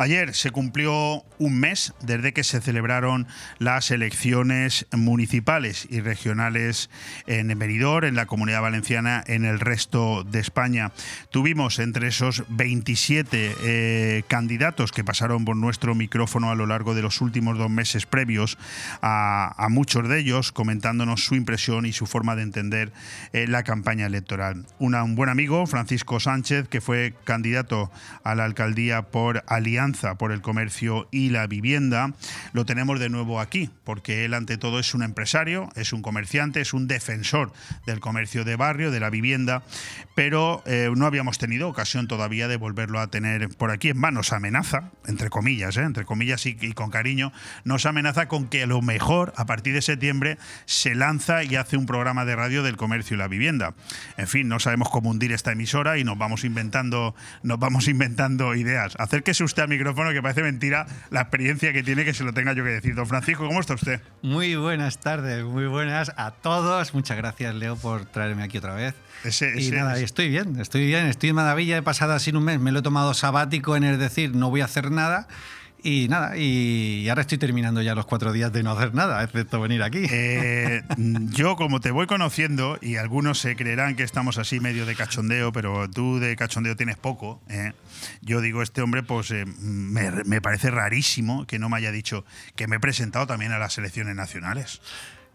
Ayer 0.00 0.32
se 0.32 0.52
cumplió 0.52 1.24
un 1.40 1.58
mes 1.58 1.92
desde 2.00 2.32
que 2.32 2.44
se 2.44 2.60
celebraron 2.60 3.26
las 3.58 3.90
elecciones 3.90 4.86
municipales 4.92 5.88
y 5.90 5.98
regionales 5.98 6.88
en 7.26 7.58
Benidorm, 7.58 8.06
en 8.06 8.14
la 8.14 8.26
Comunidad 8.26 8.62
Valenciana, 8.62 9.24
en 9.26 9.44
el 9.44 9.58
resto 9.58 10.22
de 10.22 10.38
España. 10.38 10.92
Tuvimos 11.32 11.80
entre 11.80 12.06
esos 12.06 12.44
27 12.48 13.56
eh, 13.60 14.22
candidatos 14.28 14.92
que 14.92 15.02
pasaron 15.02 15.44
por 15.44 15.56
nuestro 15.56 15.96
micrófono 15.96 16.52
a 16.52 16.54
lo 16.54 16.66
largo 16.66 16.94
de 16.94 17.02
los 17.02 17.20
últimos 17.20 17.58
dos 17.58 17.68
meses 17.68 18.06
previos 18.06 18.56
a, 19.02 19.66
muchos 19.68 20.08
de 20.08 20.20
ellos 20.20 20.52
comentándonos 20.52 21.24
su 21.24 21.34
impresión 21.34 21.86
y 21.86 21.92
su 21.92 22.06
forma 22.06 22.36
de 22.36 22.42
entender 22.42 22.92
eh, 23.32 23.46
la 23.48 23.64
campaña 23.64 24.06
electoral. 24.06 24.64
Un 24.78 25.16
buen 25.16 25.28
amigo, 25.28 25.66
Francisco 25.66 26.20
Sánchez, 26.20 26.68
que 26.68 26.80
fue 26.80 27.14
candidato 27.24 27.90
a 28.22 28.36
la 28.36 28.44
alcaldía 28.44 29.02
por 29.02 29.42
Alianza 29.48 29.87
por 30.18 30.32
el 30.32 30.42
Comercio 30.42 31.08
y 31.10 31.30
la 31.30 31.46
Vivienda, 31.46 32.12
lo 32.52 32.66
tenemos 32.66 33.00
de 33.00 33.08
nuevo 33.08 33.40
aquí, 33.40 33.70
porque 33.84 34.24
él 34.24 34.34
ante 34.34 34.58
todo 34.58 34.78
es 34.78 34.94
un 34.94 35.02
empresario, 35.02 35.70
es 35.76 35.92
un 35.92 36.02
comerciante, 36.02 36.60
es 36.60 36.74
un 36.74 36.88
defensor 36.88 37.52
del 37.86 38.00
comercio 38.00 38.44
de 38.44 38.56
barrio, 38.56 38.90
de 38.90 39.00
la 39.00 39.08
vivienda, 39.10 39.62
pero 40.14 40.62
eh, 40.66 40.90
no 40.94 41.06
habíamos 41.06 41.38
tenido 41.38 41.68
ocasión 41.68 42.08
todavía 42.08 42.48
de 42.48 42.56
volverlo 42.56 43.00
a 43.00 43.06
tener 43.06 43.48
por 43.50 43.70
aquí. 43.70 43.88
En 43.88 44.00
vano, 44.00 44.18
nos 44.18 44.32
amenaza, 44.32 44.90
entre 45.06 45.30
comillas, 45.30 45.76
¿eh? 45.76 45.82
entre 45.82 46.04
comillas 46.04 46.44
y, 46.44 46.56
y 46.60 46.72
con 46.72 46.90
cariño, 46.90 47.32
nos 47.64 47.86
amenaza 47.86 48.26
con 48.26 48.48
que 48.48 48.64
a 48.64 48.66
lo 48.66 48.82
mejor 48.82 49.32
a 49.36 49.46
partir 49.46 49.74
de 49.74 49.80
septiembre 49.80 50.38
se 50.66 50.94
lanza 50.94 51.44
y 51.44 51.54
hace 51.54 51.76
un 51.76 51.86
programa 51.86 52.24
de 52.24 52.34
radio 52.34 52.62
del 52.62 52.76
comercio 52.76 53.14
y 53.14 53.18
la 53.18 53.28
vivienda. 53.28 53.74
En 54.16 54.26
fin, 54.26 54.48
no 54.48 54.58
sabemos 54.58 54.90
cómo 54.90 55.10
hundir 55.10 55.32
esta 55.32 55.52
emisora 55.52 55.98
y 55.98 56.04
nos 56.04 56.18
vamos 56.18 56.44
inventando, 56.44 57.14
nos 57.42 57.58
vamos 57.58 57.86
inventando 57.86 58.54
ideas. 58.54 58.94
Acérquese 58.98 59.44
usted 59.44 59.62
al 59.62 59.68
micrófono 59.78 60.12
que 60.12 60.20
parece 60.20 60.42
mentira 60.42 60.86
la 61.10 61.20
experiencia 61.22 61.72
que 61.72 61.82
tiene 61.82 62.04
que 62.04 62.12
se 62.12 62.24
lo 62.24 62.32
tenga 62.32 62.52
yo 62.52 62.64
que 62.64 62.70
decir. 62.70 62.94
Don 62.94 63.06
Francisco, 63.06 63.46
¿cómo 63.46 63.60
está 63.60 63.74
usted? 63.74 64.00
Muy 64.22 64.56
buenas 64.56 64.98
tardes, 64.98 65.44
muy 65.44 65.66
buenas 65.66 66.12
a 66.16 66.32
todos. 66.32 66.92
Muchas 66.94 67.16
gracias, 67.16 67.54
Leo, 67.54 67.76
por 67.76 68.04
traerme 68.06 68.42
aquí 68.42 68.58
otra 68.58 68.74
vez. 68.74 68.94
Ese- 69.24 69.52
y 69.56 69.66
ese- 69.68 69.76
nada, 69.76 69.94
ese- 69.94 70.04
estoy 70.04 70.28
bien, 70.28 70.58
estoy 70.60 70.86
bien, 70.86 71.06
estoy 71.06 71.30
en 71.30 71.36
maravilla. 71.36 71.76
He 71.76 71.82
pasado 71.82 72.12
así 72.12 72.30
un 72.30 72.44
mes, 72.44 72.58
me 72.60 72.72
lo 72.72 72.80
he 72.80 72.82
tomado 72.82 73.14
sabático 73.14 73.76
en 73.76 73.84
el 73.84 73.98
decir, 73.98 74.34
no 74.34 74.50
voy 74.50 74.60
a 74.60 74.64
hacer 74.66 74.90
nada. 74.90 75.28
Y 75.82 76.08
nada, 76.08 76.36
y 76.36 77.08
ahora 77.08 77.22
estoy 77.22 77.38
terminando 77.38 77.80
ya 77.82 77.94
los 77.94 78.04
cuatro 78.04 78.32
días 78.32 78.52
de 78.52 78.64
no 78.64 78.72
hacer 78.72 78.94
nada, 78.94 79.22
excepto 79.22 79.60
venir 79.60 79.82
aquí. 79.82 80.06
Eh, 80.10 80.82
yo, 81.30 81.54
como 81.54 81.80
te 81.80 81.92
voy 81.92 82.06
conociendo, 82.06 82.78
y 82.82 82.96
algunos 82.96 83.38
se 83.38 83.54
creerán 83.54 83.94
que 83.94 84.02
estamos 84.02 84.38
así 84.38 84.58
medio 84.58 84.86
de 84.86 84.96
cachondeo, 84.96 85.52
pero 85.52 85.88
tú 85.88 86.18
de 86.18 86.34
cachondeo 86.34 86.74
tienes 86.74 86.96
poco, 86.96 87.40
¿eh? 87.48 87.72
yo 88.22 88.40
digo, 88.40 88.62
este 88.62 88.82
hombre, 88.82 89.04
pues 89.04 89.30
eh, 89.30 89.44
me, 89.60 90.10
me 90.24 90.40
parece 90.40 90.70
rarísimo 90.70 91.46
que 91.46 91.60
no 91.60 91.68
me 91.68 91.76
haya 91.76 91.92
dicho 91.92 92.24
que 92.56 92.66
me 92.66 92.76
he 92.76 92.80
presentado 92.80 93.28
también 93.28 93.52
a 93.52 93.58
las 93.58 93.78
elecciones 93.78 94.16
nacionales. 94.16 94.80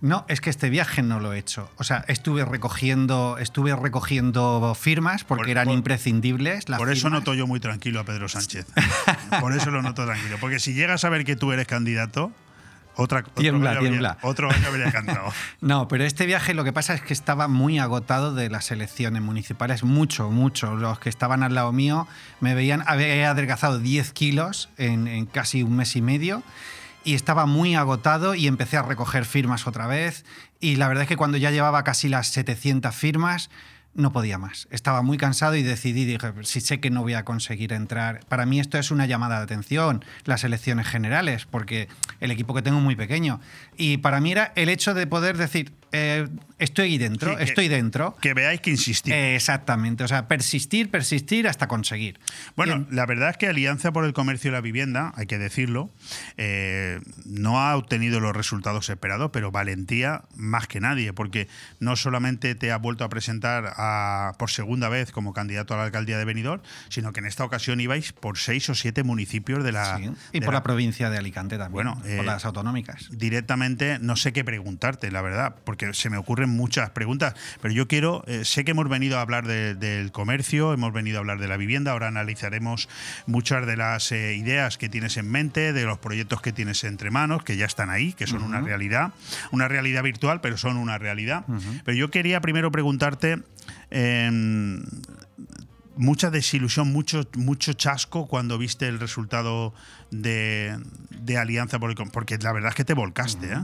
No, 0.03 0.25
es 0.27 0.41
que 0.41 0.49
este 0.49 0.69
viaje 0.69 1.01
no 1.01 1.21
lo 1.21 1.31
he 1.31 1.39
hecho. 1.39 1.71
O 1.77 1.85
sea, 1.85 2.03
estuve 2.09 2.43
recogiendo, 2.43 3.37
estuve 3.39 3.73
recogiendo 3.73 4.75
firmas 4.77 5.23
porque 5.23 5.43
Por- 5.43 5.49
eran 5.51 5.65
por- 5.67 5.73
imprescindibles. 5.75 6.67
las 6.67 6.77
Por 6.77 6.91
eso 6.91 7.03
firmas. 7.03 7.21
noto 7.21 7.33
yo 7.35 7.47
muy 7.47 7.61
tranquilo 7.61 8.01
a 8.01 8.03
Pedro 8.03 8.27
Sánchez. 8.27 8.65
Por 9.39 9.53
eso 9.53 9.71
lo 9.71 9.81
noto 9.81 10.05
tranquilo. 10.05 10.35
Porque 10.41 10.59
si 10.59 10.73
llegas 10.73 11.05
a 11.05 11.09
ver 11.09 11.23
que 11.23 11.37
tú 11.37 11.53
eres 11.53 11.67
candidato, 11.67 12.33
otra, 12.95 13.19
otro 13.19 13.31
Tiembla, 13.35 13.69
habría- 13.71 13.89
tiembla. 13.89 14.17
Otro 14.23 14.49
gallo 14.49 14.67
habría 14.67 14.91
cantado. 14.91 15.31
No, 15.61 15.87
pero 15.87 16.03
este 16.03 16.25
viaje 16.25 16.53
lo 16.53 16.65
que 16.65 16.73
pasa 16.73 16.93
es 16.95 17.01
que 17.01 17.13
estaba 17.13 17.47
muy 17.47 17.79
agotado 17.79 18.35
de 18.35 18.49
las 18.49 18.71
elecciones 18.71 19.21
municipales, 19.21 19.83
mucho, 19.85 20.29
mucho. 20.29 20.75
Los 20.75 20.99
que 20.99 21.07
estaban 21.07 21.43
al 21.43 21.55
lado 21.55 21.71
mío 21.71 22.09
me 22.41 22.53
veían, 22.55 22.83
había 22.87 23.31
adelgazado 23.31 23.79
10 23.79 24.11
kilos 24.11 24.67
en, 24.77 25.07
en 25.07 25.25
casi 25.27 25.63
un 25.63 25.77
mes 25.77 25.95
y 25.95 26.01
medio 26.01 26.43
y 27.03 27.15
estaba 27.15 27.45
muy 27.45 27.75
agotado 27.75 28.35
y 28.35 28.47
empecé 28.47 28.77
a 28.77 28.81
recoger 28.81 29.25
firmas 29.25 29.67
otra 29.67 29.87
vez 29.87 30.25
y 30.59 30.77
la 30.77 30.87
verdad 30.87 31.03
es 31.03 31.09
que 31.09 31.17
cuando 31.17 31.37
ya 31.37 31.51
llevaba 31.51 31.83
casi 31.83 32.09
las 32.09 32.27
700 32.27 32.95
firmas 32.95 33.49
no 33.95 34.11
podía 34.11 34.37
más. 34.37 34.67
Estaba 34.71 35.01
muy 35.01 35.17
cansado 35.17 35.55
y 35.55 35.61
decidí, 35.61 36.05
dije, 36.05 36.31
si 36.43 36.61
sé 36.61 36.79
que 36.79 36.89
no 36.89 37.01
voy 37.01 37.13
a 37.13 37.25
conseguir 37.25 37.73
entrar. 37.73 38.21
Para 38.27 38.45
mí 38.45 38.59
esto 38.59 38.77
es 38.77 38.91
una 38.91 39.05
llamada 39.05 39.37
de 39.37 39.43
atención, 39.43 40.03
las 40.25 40.43
elecciones 40.43 40.87
generales, 40.87 41.45
porque 41.45 41.87
el 42.19 42.31
equipo 42.31 42.53
que 42.53 42.61
tengo 42.61 42.79
es 42.79 42.83
muy 42.83 42.95
pequeño. 42.95 43.39
Y 43.77 43.97
para 43.97 44.19
mí 44.19 44.31
era 44.31 44.51
el 44.55 44.69
hecho 44.69 44.93
de 44.93 45.05
poder 45.05 45.37
decir, 45.37 45.73
eh, 45.93 46.27
estoy 46.59 46.85
ahí 46.91 46.97
dentro, 46.97 47.31
Sí, 47.31 47.37
que- 47.37 47.43
estoy 47.43 47.67
dentro. 47.69 48.15
Que 48.21 48.33
veáis 48.33 48.59
que 48.61 48.71
insistir. 48.71 49.13
Eh, 49.13 49.35
exactamente, 49.35 50.03
o 50.03 50.07
sea, 50.07 50.27
persistir, 50.27 50.89
persistir 50.91 51.47
hasta 51.47 51.67
conseguir. 51.67 52.19
Bueno, 52.55 52.85
la 52.91 53.05
verdad 53.05 53.29
es 53.29 53.37
que 53.37 53.47
Alianza 53.47 53.91
por 53.93 54.03
el 54.05 54.13
Comercio 54.13 54.49
y 54.49 54.51
la 54.53 54.61
Vivienda, 54.61 55.13
hay 55.15 55.27
que 55.27 55.37
decirlo, 55.37 55.89
eh, 56.37 56.99
no 57.25 57.59
ha 57.61 57.75
obtenido 57.75 58.19
los 58.19 58.35
resultados 58.35 58.89
esperados, 58.89 59.29
pero 59.31 59.51
valentía 59.51 60.23
más 60.35 60.67
que 60.67 60.79
nadie, 60.79 61.13
porque 61.13 61.47
no 61.79 61.95
solamente 61.95 62.55
te 62.55 62.71
ha 62.71 62.77
vuelto 62.77 63.03
a 63.03 63.09
presentar 63.09 63.73
a- 63.77 64.33
por 64.39 64.49
segunda 64.49 64.89
vez 64.89 65.11
como 65.11 65.33
candidato 65.33 65.73
a 65.73 65.77
la 65.77 65.83
alcaldía 65.83 66.17
de 66.17 66.25
Benidorm, 66.25 66.61
sino 66.89 67.13
que 67.13 67.19
en 67.19 67.27
esta 67.27 67.43
ocasión 67.45 67.79
ibais 67.79 68.13
por 68.13 68.37
seis 68.37 68.67
o 68.69 68.75
siete 68.75 69.03
municipios 69.03 69.63
de 69.63 69.71
la... 69.71 69.97
Sí, 69.97 70.09
Y 70.31 70.39
de 70.39 70.45
por 70.45 70.53
la- 70.53 70.59
la 70.59 70.63
provincia 70.63 71.09
de 71.09 71.17
Alicante 71.17 71.57
también, 71.57 71.71
Bueno, 71.73 71.99
por 72.01 72.09
eh, 72.09 72.23
las 72.23 72.45
autonómicas. 72.45 73.09
directamente 73.11 73.99
no 73.99 74.15
sé 74.15 74.33
qué 74.33 74.43
preguntarte, 74.43 75.11
la 75.11 75.21
verdad, 75.21 75.55
porque 75.63 75.82
se 75.91 76.09
me 76.09 76.17
ocurren 76.17 76.49
muchas 76.49 76.91
preguntas, 76.91 77.33
pero 77.61 77.73
yo 77.73 77.87
quiero, 77.87 78.23
eh, 78.27 78.45
sé 78.45 78.63
que 78.63 78.71
hemos 78.71 78.87
venido 78.87 79.17
a 79.17 79.21
hablar 79.21 79.45
de- 79.47 79.75
del 79.75 80.11
comercio, 80.11 80.71
hemos 80.73 80.93
venido 80.93 81.17
a 81.17 81.19
hablar 81.19 81.39
de 81.39 81.47
la 81.47 81.57
vivienda, 81.57 81.91
ahora 81.91 82.07
analizaremos 82.07 82.87
muchas 83.25 83.65
de 83.65 83.75
las 83.75 84.11
eh, 84.11 84.35
ideas 84.35 84.77
que 84.77 84.87
tienes 84.89 85.17
en 85.17 85.29
mente, 85.29 85.73
de 85.73 85.83
los 85.85 85.97
proyectos 85.99 86.41
que 86.41 86.53
tienes 86.53 86.83
entre 86.83 87.11
manos, 87.11 87.43
que 87.43 87.57
ya 87.57 87.65
están 87.65 87.89
ahí, 87.89 88.13
que 88.13 88.27
son 88.27 88.43
una 88.43 88.61
realidad, 88.61 89.13
una 89.51 89.67
realidad 89.67 90.03
virtual, 90.03 90.39
pero 90.41 90.57
son 90.57 90.77
una 90.77 90.97
realidad. 90.97 91.45
Pero 91.83 91.97
yo 91.97 92.09
quería 92.11 92.39
primero 92.41 92.71
preguntarte... 92.71 93.39
em, 93.91 94.83
mucha 95.95 96.31
desilusión, 96.31 96.91
mucho, 96.91 97.27
mucho 97.35 97.73
chasco 97.73 98.25
cuando 98.27 98.57
viste 98.57 98.87
el 98.87 98.99
resultado 98.99 99.75
de, 100.09 100.75
de 101.11 101.37
Alianza 101.37 101.77
por 101.77 101.91
el 101.91 101.95
Com- 101.95 102.09
porque 102.09 102.37
la 102.39 102.51
verdad 102.51 102.69
es 102.69 102.75
que 102.75 102.83
te 102.83 102.95
volcaste, 102.95 103.53
¿eh? 103.53 103.57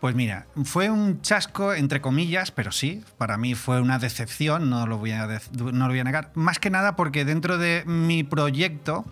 Pues 0.00 0.14
mira, 0.14 0.46
fue 0.64 0.90
un 0.90 1.22
chasco 1.22 1.74
entre 1.74 2.00
comillas, 2.00 2.52
pero 2.52 2.70
sí, 2.70 3.02
para 3.18 3.36
mí 3.36 3.56
fue 3.56 3.80
una 3.80 3.98
decepción, 3.98 4.70
no 4.70 4.86
lo 4.86 4.96
voy 4.96 5.10
a, 5.10 5.26
no 5.26 5.86
lo 5.86 5.88
voy 5.88 5.98
a 5.98 6.04
negar. 6.04 6.30
Más 6.34 6.60
que 6.60 6.70
nada 6.70 6.94
porque 6.94 7.24
dentro 7.24 7.58
de 7.58 7.82
mi 7.84 8.22
proyecto 8.22 9.04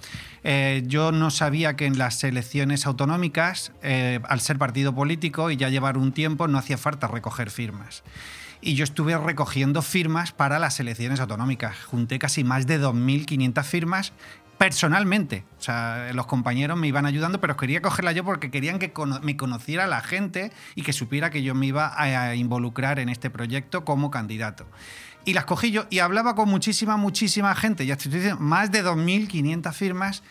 eh, 0.44 0.84
yo 0.86 1.10
no 1.10 1.32
sabía 1.32 1.74
que 1.74 1.86
en 1.86 1.98
las 1.98 2.22
elecciones 2.22 2.86
autonómicas, 2.86 3.72
eh, 3.82 4.20
al 4.28 4.40
ser 4.40 4.58
partido 4.58 4.94
político 4.94 5.50
y 5.50 5.56
ya 5.56 5.70
llevar 5.70 5.98
un 5.98 6.12
tiempo, 6.12 6.46
no 6.46 6.56
hacía 6.56 6.78
falta 6.78 7.08
recoger 7.08 7.50
firmas. 7.50 8.04
Y 8.60 8.74
yo 8.74 8.84
estuve 8.84 9.18
recogiendo 9.18 9.82
firmas 9.82 10.30
para 10.30 10.60
las 10.60 10.78
elecciones 10.78 11.18
autonómicas. 11.18 11.76
Junté 11.84 12.20
casi 12.20 12.44
más 12.44 12.66
de 12.66 12.80
2.500 12.80 13.64
firmas 13.64 14.12
personalmente. 14.58 15.44
O 15.58 15.62
sea, 15.62 16.10
los 16.14 16.26
compañeros 16.26 16.78
me 16.78 16.88
iban 16.88 17.06
ayudando, 17.06 17.40
pero 17.40 17.56
quería 17.56 17.82
cogerla 17.82 18.12
yo 18.12 18.24
porque 18.24 18.50
querían 18.50 18.78
que 18.78 18.92
me 19.22 19.36
conociera 19.36 19.86
la 19.86 20.00
gente 20.00 20.52
y 20.74 20.82
que 20.82 20.92
supiera 20.92 21.30
que 21.30 21.42
yo 21.42 21.54
me 21.54 21.66
iba 21.66 21.86
a, 21.86 22.02
a 22.02 22.34
involucrar 22.34 22.98
en 22.98 23.08
este 23.08 23.30
proyecto 23.30 23.84
como 23.84 24.10
candidato. 24.10 24.66
Y 25.26 25.34
las 25.34 25.44
cogí 25.44 25.72
yo 25.72 25.86
y 25.90 25.98
hablaba 25.98 26.36
con 26.36 26.48
muchísima, 26.48 26.96
muchísima 26.96 27.54
gente. 27.56 27.84
Ya 27.84 27.94
estoy 27.94 28.12
diciendo, 28.12 28.40
más 28.40 28.70
de 28.70 28.84
2.500 28.84 29.72
firmas. 29.72 30.22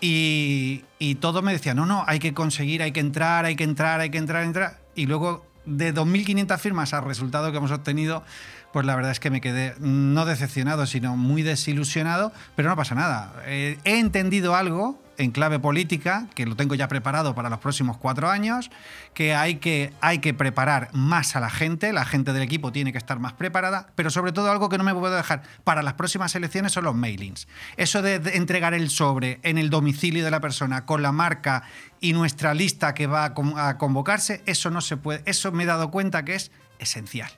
Y, 0.00 0.84
y 0.98 1.16
todo 1.16 1.42
me 1.42 1.52
decía, 1.52 1.74
no, 1.74 1.84
no, 1.84 2.04
hay 2.06 2.18
que 2.18 2.32
conseguir, 2.32 2.82
hay 2.82 2.92
que 2.92 3.00
entrar, 3.00 3.44
hay 3.44 3.56
que 3.56 3.64
entrar, 3.64 4.00
hay 4.00 4.10
que 4.10 4.18
entrar, 4.18 4.44
entrar. 4.44 4.78
Y 4.94 5.06
luego 5.06 5.44
de 5.66 5.94
2.500 5.94 6.58
firmas 6.58 6.94
al 6.94 7.04
resultado 7.04 7.50
que 7.50 7.58
hemos 7.58 7.70
obtenido, 7.72 8.24
pues 8.72 8.86
la 8.86 8.96
verdad 8.96 9.12
es 9.12 9.20
que 9.20 9.30
me 9.30 9.40
quedé 9.40 9.74
no 9.80 10.24
decepcionado, 10.24 10.86
sino 10.86 11.16
muy 11.16 11.42
desilusionado, 11.42 12.32
pero 12.56 12.68
no 12.68 12.76
pasa 12.76 12.94
nada. 12.94 13.32
Eh, 13.46 13.78
he 13.84 13.98
entendido 13.98 14.54
algo 14.54 15.00
en 15.18 15.32
clave 15.32 15.58
política, 15.58 16.28
que 16.34 16.46
lo 16.46 16.54
tengo 16.54 16.74
ya 16.76 16.86
preparado 16.88 17.34
para 17.34 17.50
los 17.50 17.58
próximos 17.58 17.96
cuatro 17.96 18.30
años, 18.30 18.70
que 19.14 19.34
hay, 19.34 19.56
que 19.56 19.92
hay 20.00 20.20
que 20.20 20.32
preparar 20.32 20.90
más 20.92 21.34
a 21.34 21.40
la 21.40 21.50
gente, 21.50 21.92
la 21.92 22.04
gente 22.04 22.32
del 22.32 22.42
equipo 22.42 22.70
tiene 22.70 22.92
que 22.92 22.98
estar 22.98 23.18
más 23.18 23.32
preparada, 23.32 23.88
pero 23.96 24.10
sobre 24.10 24.32
todo 24.32 24.50
algo 24.50 24.68
que 24.68 24.78
no 24.78 24.84
me 24.84 24.94
puedo 24.94 25.14
dejar 25.14 25.42
para 25.64 25.82
las 25.82 25.94
próximas 25.94 26.34
elecciones 26.36 26.72
son 26.72 26.84
los 26.84 26.94
mailings. 26.94 27.48
Eso 27.76 28.00
de, 28.00 28.14
entregar 28.34 28.74
el 28.74 28.90
sobre 28.90 29.40
en 29.42 29.58
el 29.58 29.70
domicilio 29.70 30.24
de 30.24 30.30
la 30.30 30.40
persona 30.40 30.86
con 30.86 31.02
la 31.02 31.10
marca 31.10 31.64
y 32.00 32.12
nuestra 32.12 32.54
lista 32.54 32.94
que 32.94 33.08
va 33.08 33.24
a 33.24 33.76
convocarse, 33.76 34.42
eso 34.46 34.70
no 34.70 34.80
se 34.80 34.96
puede, 34.96 35.22
eso 35.26 35.50
me 35.50 35.64
he 35.64 35.66
dado 35.66 35.90
cuenta 35.90 36.24
que 36.24 36.36
es 36.36 36.52
esencial. 36.78 37.30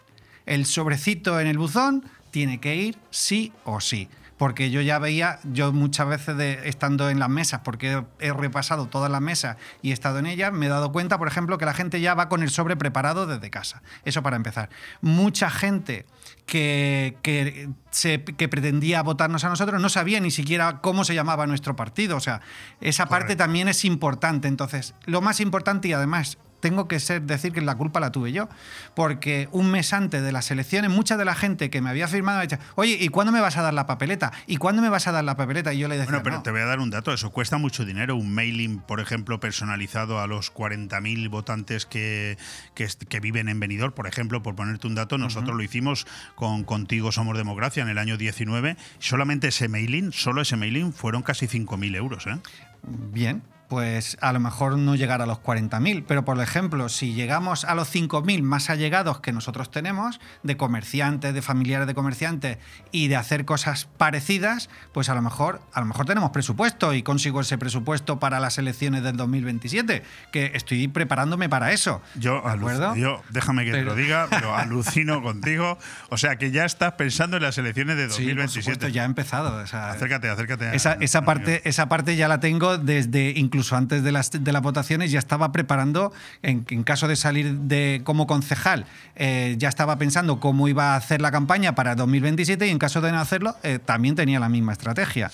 El 0.47 0.67
sobrecito 0.67 1.41
en 1.41 1.47
el 1.47 1.59
buzón 1.59 2.05
tiene 2.31 2.61
que 2.61 2.77
ir 2.77 2.99
sí 3.11 3.53
o 3.65 3.81
sí. 3.81 4.09
Porque 4.37 4.71
yo 4.71 4.81
ya 4.81 4.99
veía, 4.99 5.39
yo 5.45 5.71
muchas 5.71 6.09
veces 6.09 6.35
de, 6.35 6.67
estando 6.67 7.11
en 7.11 7.19
las 7.19 7.29
mesas, 7.29 7.61
porque 7.63 8.03
he, 8.21 8.33
repasado 8.33 8.87
todas 8.87 9.11
las 9.13 9.21
mesas 9.21 9.59
y 9.83 9.91
he 9.91 9.93
estado 9.93 10.19
en 10.19 10.25
ellas, 10.25 10.51
me 10.51 10.65
he 10.65 10.69
dado 10.71 10.93
cuenta, 10.93 11.19
por 11.19 11.29
ejemplo, 11.29 11.59
que 11.59 11.67
la 11.67 11.75
gente 11.75 12.01
ya 12.01 12.15
va 12.15 12.31
con 12.31 12.43
el 12.43 12.49
sobre 12.49 12.75
preparado 12.75 13.27
desde 13.27 13.51
casa. 13.51 13.83
Eso 14.07 14.23
para 14.23 14.37
empezar. 14.37 14.71
Mucha 15.03 15.51
gente 15.51 16.07
que, 16.47 17.19
que, 17.21 17.69
se- 17.91 18.25
que 18.25 18.49
pretendía 18.49 19.03
votarnos 19.03 19.45
a 19.45 19.51
nosotros 19.51 19.79
no 19.79 19.91
sabía 19.91 20.21
ni 20.21 20.31
siquiera 20.31 20.81
cómo 20.81 21.05
se 21.05 21.15
llamaba 21.15 21.47
nuestro 21.47 21.77
partido. 21.77 22.17
O 22.17 22.21
sea, 22.21 22.41
esa 22.81 23.05
parte 23.05 23.37
también 23.37 23.69
es 23.69 23.85
importante. 23.85 24.49
Entonces, 24.49 24.95
lo 25.05 25.21
más 25.21 25.41
importante 25.41 25.89
y 25.89 25.93
además 25.93 26.39
tengo 26.61 26.89
que 26.89 27.01
ser, 27.01 27.23
decir 27.23 27.53
que 27.53 27.61
la 27.61 27.75
culpa 27.75 28.01
la 28.01 28.13
tuve 28.13 28.33
yo, 28.33 28.49
porque 28.95 29.49
un 29.53 29.71
mes 29.71 29.93
antes 29.93 30.23
de 30.23 30.33
las 30.33 30.51
elecciones, 30.51 30.91
mucha 30.91 31.17
de 31.17 31.25
la 31.25 31.35
gente 31.35 31.71
que 31.71 31.81
me 31.81 31.91
había 31.91 32.09
firmado 32.09 32.39
me 32.39 32.47
decía, 32.47 32.61
oye, 32.75 32.97
¿y 33.01 33.09
cuándo 33.09 33.33
me 33.33 33.41
vas 33.41 33.57
a 33.57 33.63
dar 33.63 33.75
la 33.75 33.87
papeleta? 33.87 34.33
¿Y 34.47 34.57
cuándo 34.57 34.83
me 34.83 34.89
vas 34.89 35.07
a 35.07 35.13
dar 35.13 35.25
la 35.25 35.37
papeleta? 35.37 35.73
Y 35.73 35.79
yo 35.79 35.89
le 35.89 35.97
decía, 35.97 36.11
Bueno, 36.11 36.23
pero 36.23 36.37
"No". 36.37 36.43
te 36.43 36.51
voy 36.51 36.61
a 36.61 36.67
dar 36.67 36.79
un 36.81 36.91
dato, 36.91 37.13
eso 37.13 37.31
cuesta 37.31 37.59
mucho 37.59 37.85
dinero, 37.85 38.17
un 38.17 38.33
mailing, 38.33 38.81
por 38.81 39.01
ejemplo, 39.01 39.41
personalizado 39.41 40.21
a 40.21 40.27
los 40.27 40.53
40.000 40.53 41.29
votantes 41.29 41.87
que, 41.87 42.39
que 42.75 43.21
viven 43.21 43.49
en 43.49 43.59
Benidorm, 43.61 43.93
por 43.93 44.07
ejemplo, 44.07 44.43
por 44.43 44.55
ponerte 44.55 44.87
un 44.87 44.95
dato, 44.95 45.19
nosotros 45.19 45.57
lo 45.57 45.63
hicimos 45.63 46.07
con 46.35 46.65
Contigo 46.65 47.13
Somos 47.13 47.37
Democracia 47.37 47.83
en 47.83 47.89
el 47.89 47.99
año 47.99 48.17
19, 48.17 48.77
solamente 48.99 49.49
ese 49.49 49.69
mailing, 49.69 50.13
solo 50.13 50.43
ese 50.43 50.57
mailing 50.57 50.93
fueron 50.93 51.23
casi 51.23 51.47
5.000 51.47 51.95
euros, 51.97 52.27
¿eh? 52.27 52.39
Bien, 52.83 53.43
pues 53.71 54.19
a 54.21 54.33
lo 54.33 54.41
mejor 54.41 54.77
no 54.77 54.97
llegar 54.97 55.23
a 55.23 55.27
los 55.27 55.39
40.000, 55.39 56.05
pero 56.07 56.25
por 56.25 56.39
ejemplo, 56.41 56.89
si 56.89 57.15
llegamos 57.15 57.65
a 57.65 57.75
los 57.77 57.89
5.000 57.95 58.43
más 58.43 58.69
allegados 58.69 59.21
que 59.21 59.33
nosotros 59.33 59.71
tenemos, 59.71 60.21
de 60.43 60.57
comerciantes, 60.57 61.33
de 61.33 61.41
familiares 61.41 61.87
de 61.87 61.95
comerciantes, 61.95 62.59
y 62.91 63.07
de 63.07 63.15
hacer 63.17 63.45
cosas 63.45 63.89
parecidas, 63.97 64.69
pues 64.93 65.09
a 65.09 65.15
lo 65.15 65.23
mejor, 65.23 65.63
a 65.73 65.79
lo 65.81 65.87
mejor 65.87 66.05
tenemos 66.05 66.31
presupuesto 66.31 66.93
y 66.95 67.05
consigo 67.05 67.41
ese 67.41 67.59
presupuesto 67.59 68.19
para 68.19 68.41
las 68.41 68.59
elecciones 68.59 69.05
del 69.05 69.17
2027, 69.17 70.03
que 70.33 70.51
estoy 70.55 70.89
preparándome 70.89 71.49
para 71.49 71.71
eso. 71.71 72.03
Yo, 72.17 72.45
acuerdo? 72.47 72.97
yo 72.97 73.23
déjame 73.31 73.65
que 73.65 73.71
te 73.71 73.83
lo 73.85 73.95
diga, 73.95 74.27
pero 74.31 74.57
alucino 74.57 75.23
contigo. 75.23 75.79
O 76.09 76.17
sea, 76.17 76.35
que 76.37 76.51
ya 76.51 76.65
estás 76.65 76.95
pensando 76.95 77.37
en 77.37 77.45
las 77.45 77.57
elecciones 77.57 77.97
de 77.97 78.03
Sí, 78.11 78.25
por 78.25 78.35
2027. 78.35 78.63
supuesto, 78.63 78.89
ya 78.89 79.03
ha 79.03 79.07
empezado. 79.07 79.63
o 79.63 79.67
sea, 79.69 79.91
acércate, 79.93 80.29
acércate. 80.29 80.67
a- 80.67 80.75
Esa, 80.75 80.95
esa 80.95 81.23
parte, 81.25 81.63
esa 81.69 81.89
parte 81.89 82.17
ya 82.17 82.27
la 82.27 82.41
tengo 82.41 82.77
desde 82.77 83.33
incluso 83.37 83.60
antes 83.73 84.03
de 84.03 84.13
las, 84.13 84.31
votaciones, 84.63 85.11
ya 85.11 85.19
estaba 85.19 85.53
preparando, 85.53 86.13
en, 86.43 86.63
caso 86.85 87.09
de 87.09 87.17
salir 87.17 87.53
de, 87.53 88.03
como 88.05 88.27
concejal, 88.27 88.87
eh, 89.17 89.55
ya 89.59 89.69
estaba 89.69 89.97
pensando 89.97 90.41
cómo 90.41 90.69
iba 90.69 90.95
a 90.95 90.97
hacer 90.97 91.21
la 91.21 91.31
campaña 91.31 91.75
para 91.75 91.95
2027 91.95 92.67
y 92.67 92.71
en 92.71 92.79
caso 92.79 93.01
de 93.01 93.13
no 93.13 93.21
hacerlo, 93.21 93.57
eh, 93.63 93.79
también 93.79 94.15
tenía 94.15 94.41
la 94.41 94.49
misma 94.49 94.73
estrategia. 94.73 95.31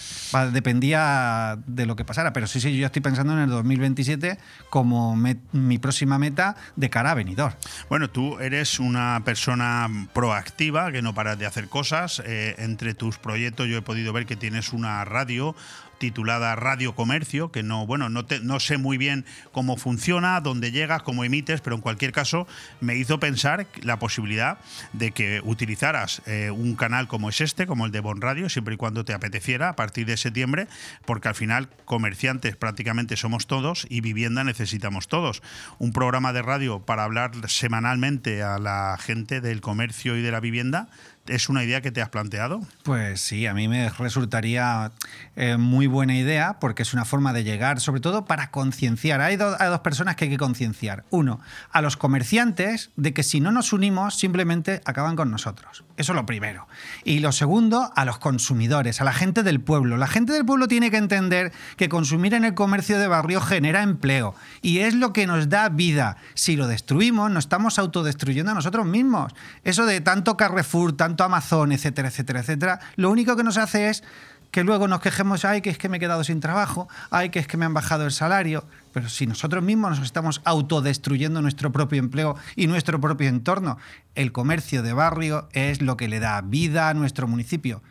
Dependía 0.53 1.59
de 1.67 1.87
lo 1.87 1.97
que 1.97 2.05
pasara, 2.05 2.33
pero 2.33 2.47
sí, 2.47 2.61
sí, 2.61 2.77
yo 2.77 2.87
estoy 2.87 3.03
pensando 3.03 3.33
en 3.33 3.41
el 3.41 3.51
2027 3.51 4.39
como 4.71 5.17
mi 5.17 5.79
próxima 5.79 6.19
meta 6.19 6.57
de 6.77 6.91
cara 6.91 7.13
a 7.13 7.15
venidor. 7.15 7.57
Bueno, 7.89 8.11
tú 8.11 8.39
eres 8.41 8.79
una 8.79 9.23
persona 9.25 9.89
proactiva, 10.13 10.93
que 10.93 11.03
no 11.03 11.15
paras 11.15 11.39
de 11.39 11.47
hacer 11.47 11.69
cosas. 11.69 12.23
Eh, 12.25 12.55
entre 12.59 12.95
tus 12.95 13.19
proyectos 13.19 13.69
yo 13.69 13.79
he 13.79 13.83
podido 13.83 14.13
ver 14.13 14.27
que 14.27 14.37
tienes 14.37 14.73
una 14.73 15.05
radio 15.05 15.55
titulada 15.99 16.55
Radio 16.57 16.95
Comercio, 16.95 17.51
que 17.51 17.63
no, 17.63 17.87
bueno, 17.87 18.09
no, 18.09 18.25
te- 18.27 18.41
no 18.41 18.61
sé 18.61 18.79
muy 18.79 18.99
bien 18.99 19.25
cómo 19.53 19.77
funciona, 19.77 20.41
dónde 20.41 20.71
llegas, 20.73 21.03
cómo 21.03 21.25
emites, 21.25 21.61
pero 21.61 21.77
en 21.77 21.83
cualquier 21.83 22.13
caso 22.13 22.47
me 22.81 22.97
hizo 22.97 23.19
pensar 23.21 23.67
la 23.83 23.99
posibilidad 23.99 24.59
de 24.93 25.13
que 25.13 25.41
utilizaras 25.45 26.23
eh, 26.27 26.51
un 26.51 26.75
canal 26.77 27.09
como 27.09 27.29
es 27.29 27.41
este, 27.41 27.67
como 27.67 27.87
el 27.87 27.93
de 27.93 28.01
Bon 28.01 28.21
Radio, 28.21 28.49
siempre 28.49 28.75
y 28.75 28.77
cuando 28.77 29.05
te 29.05 29.15
apeteciera 29.15 29.71
a 29.71 29.77
partir 29.77 30.07
de 30.07 30.17
septiembre, 30.17 30.69
porque 31.05 31.29
al 31.29 31.35
final 31.35 31.69
comerciantes 31.85 32.57
prácticamente 32.57 33.17
somos 33.17 33.47
todos 33.47 33.87
y 33.89 34.01
vivienda 34.01 34.45
necesitamos 34.45 35.09
todos. 35.09 35.43
Un 35.79 35.93
programa 35.93 36.33
de 36.33 36.43
radio 36.43 36.81
para 36.81 37.05
hablar 37.05 37.33
semanalmente 37.49 38.43
a 38.43 38.59
la 38.59 38.97
gente 39.01 39.41
del 39.41 39.61
comercio 39.61 40.17
y 40.17 40.23
de 40.23 40.31
la 40.31 40.41
vivienda. 40.41 40.89
¿Es 41.29 41.49
una 41.49 41.65
idea 41.65 41.81
que 41.81 41.91
te 41.91 42.03
has 42.03 42.09
planteado? 42.09 42.61
Pues 42.83 43.21
sí, 43.21 43.47
a 43.47 43.55
mí 43.55 43.69
me 43.69 43.89
resultaría 43.91 44.93
eh, 45.35 45.57
muy 45.57 45.87
buena 45.87 46.17
idea 46.17 46.59
porque 46.61 46.83
es 46.83 46.95
una 46.95 47.05
forma 47.05 47.33
de 47.33 47.45
llegar, 47.45 47.81
sobre 47.81 48.01
todo 48.01 48.25
para 48.25 48.51
concienciar. 48.51 49.21
Hay, 49.21 49.39
hay 49.59 49.69
dos 49.69 49.81
personas 49.81 50.17
que 50.17 50.25
hay 50.25 50.31
que 50.31 50.39
concienciar. 50.39 51.05
Uno, 51.11 51.41
a 51.71 51.83
los 51.83 51.97
comerciantes 51.97 52.91
de 52.97 53.13
que 53.13 53.23
si 53.23 53.41
no 53.41 53.51
nos 53.53 53.73
unimos 53.73 54.17
simplemente 54.17 54.81
acaban 54.85 55.17
con 55.17 55.31
nosotros. 55.31 55.85
Eso 55.97 56.13
es 56.13 56.17
lo 56.17 56.27
primero. 56.27 56.69
Y 57.05 57.21
lo 57.21 57.33
segundo, 57.33 57.91
a 57.95 58.05
los 58.05 58.19
consumidores, 58.19 59.01
a 59.01 59.05
la 59.05 59.13
gente 59.13 59.43
del 59.43 59.61
pueblo. 59.61 59.97
La 59.97 60.07
gente 60.07 60.33
del 60.33 60.45
pueblo 60.45 60.69
tiene 60.69 60.91
que 60.91 60.99
entender 60.99 61.53
que 61.77 61.89
consumir 61.89 62.35
en 62.35 62.45
el 62.45 62.55
comercio 62.55 62.99
de 62.99 63.09
barrio 63.09 63.41
genera 63.41 63.83
empleo 63.83 64.35
y 64.63 64.79
es 64.79 64.95
lo 64.95 65.13
que 65.13 65.27
nos 65.27 65.49
da 65.49 65.69
vida. 65.69 66.17
Si 66.35 66.57
lo 66.57 66.67
destruimos, 66.67 67.31
nos 67.31 67.45
estamos 67.45 67.79
autodestruyendo 67.79 68.53
a 68.53 68.55
nosotros 68.55 68.87
mismos. 68.87 69.33
Eso 69.65 69.87
de 69.87 70.01
tanto 70.01 70.37
Carrefour, 70.37 70.97
tanto 70.97 71.16
Amazon, 71.25 71.73
etcétera, 71.73 72.09
etcétera, 72.09 72.41
etcétera, 72.41 72.81
lo 72.97 73.11
único 73.11 73.37
que 73.37 73.43
nos 73.43 73.57
hace 73.57 73.89
es 73.89 74.03
que 74.51 74.65
luego 74.65 74.89
nos 74.89 75.01
quejemos, 75.01 75.45
ay, 75.45 75.61
que 75.61 75.71
es 75.71 75.79
que 75.79 75.89
me 75.89 75.99
he 75.99 76.01
quedado 76.01 76.25
sin 76.25 76.41
trabajo, 76.41 76.89
ay, 77.11 77.31
que 77.31 77.39
es 77.39 77.47
que 77.47 77.57
me 77.57 77.67
han 77.67 77.75
bajado 77.75 78.05
el 78.05 78.13
salario. 78.13 78.65
Pero 78.93 79.09
si 79.09 79.27
nosotros 79.27 79.63
mismos 79.63 79.99
nos 79.99 80.07
estamos 80.07 80.41
autodestruyendo 80.45 81.43
nuestro 81.43 81.73
propio 81.73 81.99
empleo 81.99 82.37
y 82.55 82.67
nuestro 82.67 83.01
propio 83.01 83.29
entorno, 83.29 83.77
el 84.15 84.33
comercio 84.33 84.83
de 84.83 84.93
barrio 84.93 85.49
es 85.53 85.83
lo 85.83 85.97
que 85.97 86.09
le 86.09 86.21
da 86.21 86.41
vida 86.41 86.89
a 86.89 86.95
nuestro 86.95 87.29
municipio. 87.29 87.83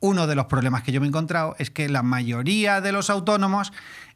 Uno 0.00 0.26
de 0.26 0.34
los 0.34 0.46
problemas 0.46 0.82
que 0.82 0.92
yo 0.92 1.00
me 1.00 1.06
he 1.06 1.08
encontrado 1.08 1.54
es 1.58 1.70
que 1.70 1.88
la 1.88 2.02
mayoría 2.02 2.80
de 2.80 2.92
los 2.92 3.08
autónomos 3.08 3.72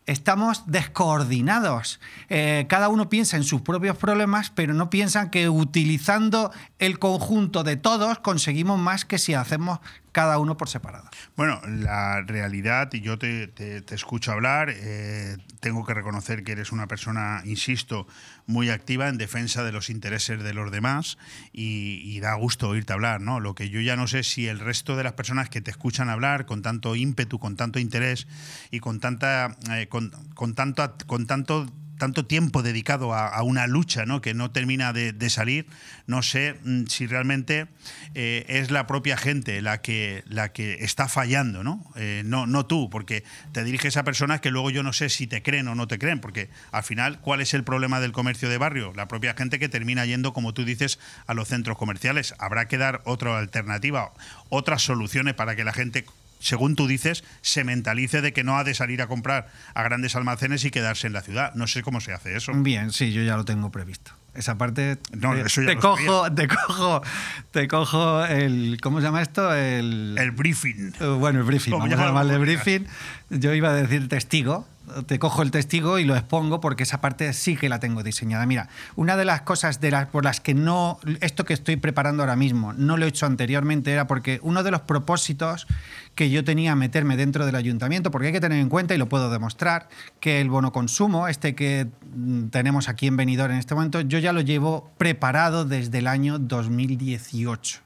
estamos 0.07 0.65
descoordinados. 0.66 2.01
Eh, 2.28 2.66
cada 2.69 2.89
uno 2.89 3.09
piensa 3.09 3.37
en 3.37 3.45
sus 3.45 3.61
propios 3.62 3.97
problemas, 3.97 4.51
pero 4.51 4.74
no 4.74 4.91
piensan 4.91 5.31
que 5.31 5.49
utilizando 5.49 6.53
el 6.78 6.99
conjunto 6.99 7.62
de 7.65 7.77
todos 7.77 8.19
conseguimos 8.20 8.78
más 8.78 9.05
que 9.05 9.19
si 9.19 9.35
hacemos 9.35 9.81
cada 10.12 10.39
uno 10.39 10.57
por 10.57 10.69
separado. 10.70 11.09
Bueno, 11.37 11.61
la 11.66 12.23
realidad, 12.23 12.91
y 12.95 13.03
yo 13.03 13.19
te, 13.19 13.49
te- 13.49 13.83
escucho 13.95 14.33
hablar, 14.33 14.70
eh, 14.73 15.37
tengo 15.61 15.85
que 15.85 15.93
reconocer 15.93 16.43
que 16.43 16.53
eres 16.53 16.73
una 16.73 16.87
persona, 16.87 17.43
insisto, 17.45 18.07
muy 18.47 18.70
activa 18.70 19.09
en 19.09 19.18
defensa 19.18 19.64
de 19.64 19.73
los 19.73 19.90
intereses 19.90 20.43
de 20.43 20.55
los 20.55 20.70
demás 20.70 21.18
y, 21.52 22.18
da 22.20 22.35
gusto 22.35 22.68
oírte 22.70 22.93
hablar, 22.93 23.20
¿no? 23.20 23.40
Lo 23.40 23.55
que 23.55 23.68
yo 23.68 23.81
ya 23.81 23.94
no 23.94 24.06
sé 24.06 24.23
si 24.23 24.48
el 24.48 24.59
resto 24.59 24.97
de 24.97 25.05
las 25.05 25.12
personas 25.12 25.51
que 25.51 25.60
te 25.60 25.70
escuchan 25.70 26.09
hablar 26.09 26.47
con 26.47 26.62
tanto 26.62 26.97
ímpetu, 26.97 27.39
con 27.39 27.56
tanto 27.56 27.78
interés 27.78 28.27
y 28.70 28.81
con 28.81 29.01
tanta, 29.01 29.56
eh, 29.70 29.86
con, 29.89 30.10
con 30.35 30.55
tanto, 30.55 30.94
con 31.06 31.27
tanto 31.27 31.66
tanto 31.98 32.27
tiempo 32.27 32.62
dedicado 32.62 33.14
a, 33.14 33.43
una 33.43 33.66
lucha 33.66 34.05
que 34.23 34.35
no 34.35 34.51
termina 34.51 34.93
de, 34.93 35.12
de 35.12 35.31
salir, 35.31 35.66
no 36.06 36.23
sé 36.23 36.56
mm, 36.64 36.86
si 36.86 37.06
realmente 37.06 37.66
eh, 38.14 38.44
es 38.48 38.70
la 38.70 38.86
propia 38.86 39.16
gente 39.16 39.60
la 39.62 39.81
que, 39.81 40.23
la 40.27 40.52
que 40.52 40.85
está 40.85 41.09
fallando, 41.09 41.64
¿no? 41.64 41.85
Eh, 41.97 42.23
no, 42.24 42.47
no 42.47 42.66
tú, 42.66 42.90
porque 42.90 43.24
te 43.52 43.64
diriges 43.64 43.97
a 43.97 44.05
personas 44.05 44.40
que 44.40 44.51
luego 44.51 44.70
yo 44.70 44.82
no 44.82 44.93
sé 44.93 45.09
si 45.09 45.27
te 45.27 45.43
creen 45.43 45.68
o 45.68 45.74
no 45.74 45.89
te 45.89 45.98
creen, 45.98 46.20
porque 46.20 46.48
al 46.73 46.82
final, 46.82 47.20
¿cuál 47.20 47.40
es 47.40 47.55
el 47.55 47.64
problema 47.64 48.01
del 48.01 48.12
comercio 48.12 48.48
de 48.48 48.59
barrio? 48.59 48.93
La 48.94 49.09
propia 49.09 49.35
gente 49.35 49.59
que 49.59 49.68
termina 49.68 50.05
yendo, 50.06 50.32
como 50.32 50.55
tú 50.55 50.64
dices, 50.64 50.98
a 51.27 51.35
los 51.35 51.48
centros 51.48 51.78
comerciales. 51.78 52.35
Habrá 52.39 52.68
que 52.68 52.78
dar 52.78 53.02
otra 53.05 53.39
alternativa, 53.39 54.12
otras 54.48 54.82
soluciones 54.82 55.35
para 55.35 55.56
que 55.56 55.64
la 55.64 55.73
gente 55.73 56.05
según 56.47 56.77
tú 56.77 56.86
dices, 56.86 57.24
se 57.40 57.64
mentalice 57.64 58.20
de 58.20 58.32
que 58.32 58.44
no 58.44 58.56
ha 58.56 58.62
de 58.62 58.73
salir 58.73 59.02
a 59.02 59.09
comprar 59.09 59.48
a 59.74 59.82
grandes 59.82 60.14
almacenes 60.14 60.64
y 60.64 60.70
quedarse 60.70 61.09
en 61.09 61.12
la 61.12 61.23
ciudad. 61.23 61.52
No 61.55 61.66
sé 61.66 61.82
cómo 61.82 62.01
se 62.01 62.12
hace 62.12 62.36
eso. 62.36 62.52
Bien, 62.55 62.93
sí, 62.93 63.12
yo 63.12 63.23
ya 63.23 63.36
lo 63.36 63.44
tengo 63.44 63.70
previsto. 63.73 64.12
Esa 64.32 64.56
parte 64.56 64.98
No, 65.12 65.35
te, 65.35 65.40
eso 65.40 65.62
ya 65.62 65.68
te 65.68 65.74
lo 65.74 65.81
cojo, 65.81 66.32
te 66.32 66.47
cojo, 66.47 67.02
te 67.51 67.68
cojo 67.68 68.24
el 68.27 68.78
¿cómo 68.81 69.01
se 69.01 69.06
llama 69.06 69.23
esto? 69.23 69.52
El, 69.52 70.14
el 70.18 70.31
briefing. 70.31 70.93
bueno, 71.18 71.40
el 71.40 71.44
briefing, 71.44 71.73
vamos 71.73 71.93
a 71.93 72.06
llamarle 72.06 72.39
briefing. 72.39 72.86
Yo 73.31 73.52
iba 73.52 73.70
a 73.70 73.74
decir 73.74 74.09
testigo. 74.09 74.68
Te 75.05 75.18
cojo 75.18 75.43
el 75.43 75.51
testigo 75.51 75.98
y 75.98 76.05
lo 76.05 76.16
expongo 76.16 76.60
porque 76.60 76.85
esa 76.85 77.01
parte 77.01 77.32
sí 77.32 77.56
que 77.56 77.68
la 77.68 77.81
tengo 77.81 78.02
diseñada. 78.02 78.47
Mira, 78.47 78.68
una 78.94 79.16
de 79.16 79.24
las 79.24 79.43
cosas 79.43 79.78
por 80.10 80.24
las 80.24 80.40
que 80.40 80.55
no, 80.55 80.98
esto 81.20 81.44
que 81.44 81.55
estoy 81.55 81.77
preparando 81.77 82.23
ahora 82.23 82.36
mismo, 82.36 82.73
no 82.73 82.97
lo 82.97 83.05
he 83.05 83.09
hecho 83.09 83.27
anteriormente, 83.27 83.93
era 83.93 84.06
porque 84.06 84.40
uno 84.43 84.62
de 84.62 84.70
los 84.70 84.82
propósitos 84.82 85.66
que 86.14 86.31
yo 86.31 86.44
tenía 86.44 86.74
meterme 86.74 87.16
dentro 87.16 87.44
del 87.47 87.56
ayuntamiento, 87.56 88.10
porque 88.10 88.28
hay 88.28 88.32
que 88.32 88.40
tener 88.40 88.59
en 88.59 88.68
cuenta, 88.68 88.94
y 88.94 88.98
lo 88.98 89.09
puedo 89.09 89.31
demostrar, 89.31 89.89
que 90.18 90.40
el 90.40 90.48
bono 90.48 90.73
consumo, 90.73 91.28
este 91.28 91.55
que 91.55 91.89
mm, 92.14 92.48
tenemos 92.48 92.89
aquí 92.89 93.06
en 93.06 93.16
Benidorm 93.16 93.52
en 93.52 93.59
este 93.59 93.74
momento, 93.74 94.01
yo 94.01 94.18
ya 94.18 94.32
lo 94.32 94.40
llevo 94.40 94.90
preparado 94.97 95.64
desde 95.64 95.98
el 95.98 96.06
año 96.06 96.39
2018 96.39 97.86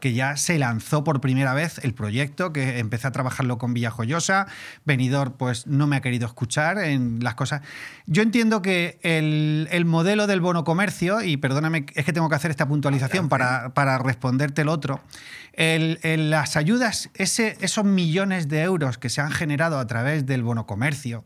que 0.00 0.12
ya 0.12 0.36
se 0.36 0.58
lanzó 0.58 1.02
por 1.02 1.20
primera 1.20 1.54
vez 1.54 1.78
el 1.82 1.92
proyecto, 1.92 2.52
que 2.52 2.78
empecé 2.78 3.08
a 3.08 3.10
trabajarlo 3.10 3.58
con 3.58 3.74
Villajoyosa. 3.74 4.46
Venidor, 4.84 5.32
pues 5.32 5.66
no 5.66 5.86
me 5.86 5.96
ha 5.96 6.00
querido 6.00 6.26
escuchar 6.26 6.78
en 6.78 7.18
las 7.22 7.34
cosas. 7.34 7.62
Yo 8.06 8.22
entiendo 8.22 8.62
que 8.62 8.98
el, 9.02 9.68
el 9.72 9.84
modelo 9.84 10.26
del 10.26 10.40
bono 10.40 10.62
comercio, 10.64 11.20
y 11.22 11.36
perdóname, 11.36 11.86
es 11.94 12.04
que 12.04 12.12
tengo 12.12 12.28
que 12.28 12.36
hacer 12.36 12.50
esta 12.50 12.68
puntualización 12.68 13.28
para, 13.28 13.74
para 13.74 13.98
responderte 13.98 14.62
el 14.62 14.68
otro. 14.68 15.00
El- 15.52 15.98
el- 16.02 16.30
las 16.30 16.56
ayudas, 16.56 17.10
ese, 17.14 17.56
esos 17.60 17.84
millones 17.84 18.48
de 18.48 18.62
euros 18.62 18.98
que 18.98 19.08
se 19.08 19.20
han 19.20 19.32
generado 19.32 19.78
a 19.80 19.86
través 19.88 20.24
del 20.26 20.42
bono 20.44 20.66
comercio, 20.66 21.24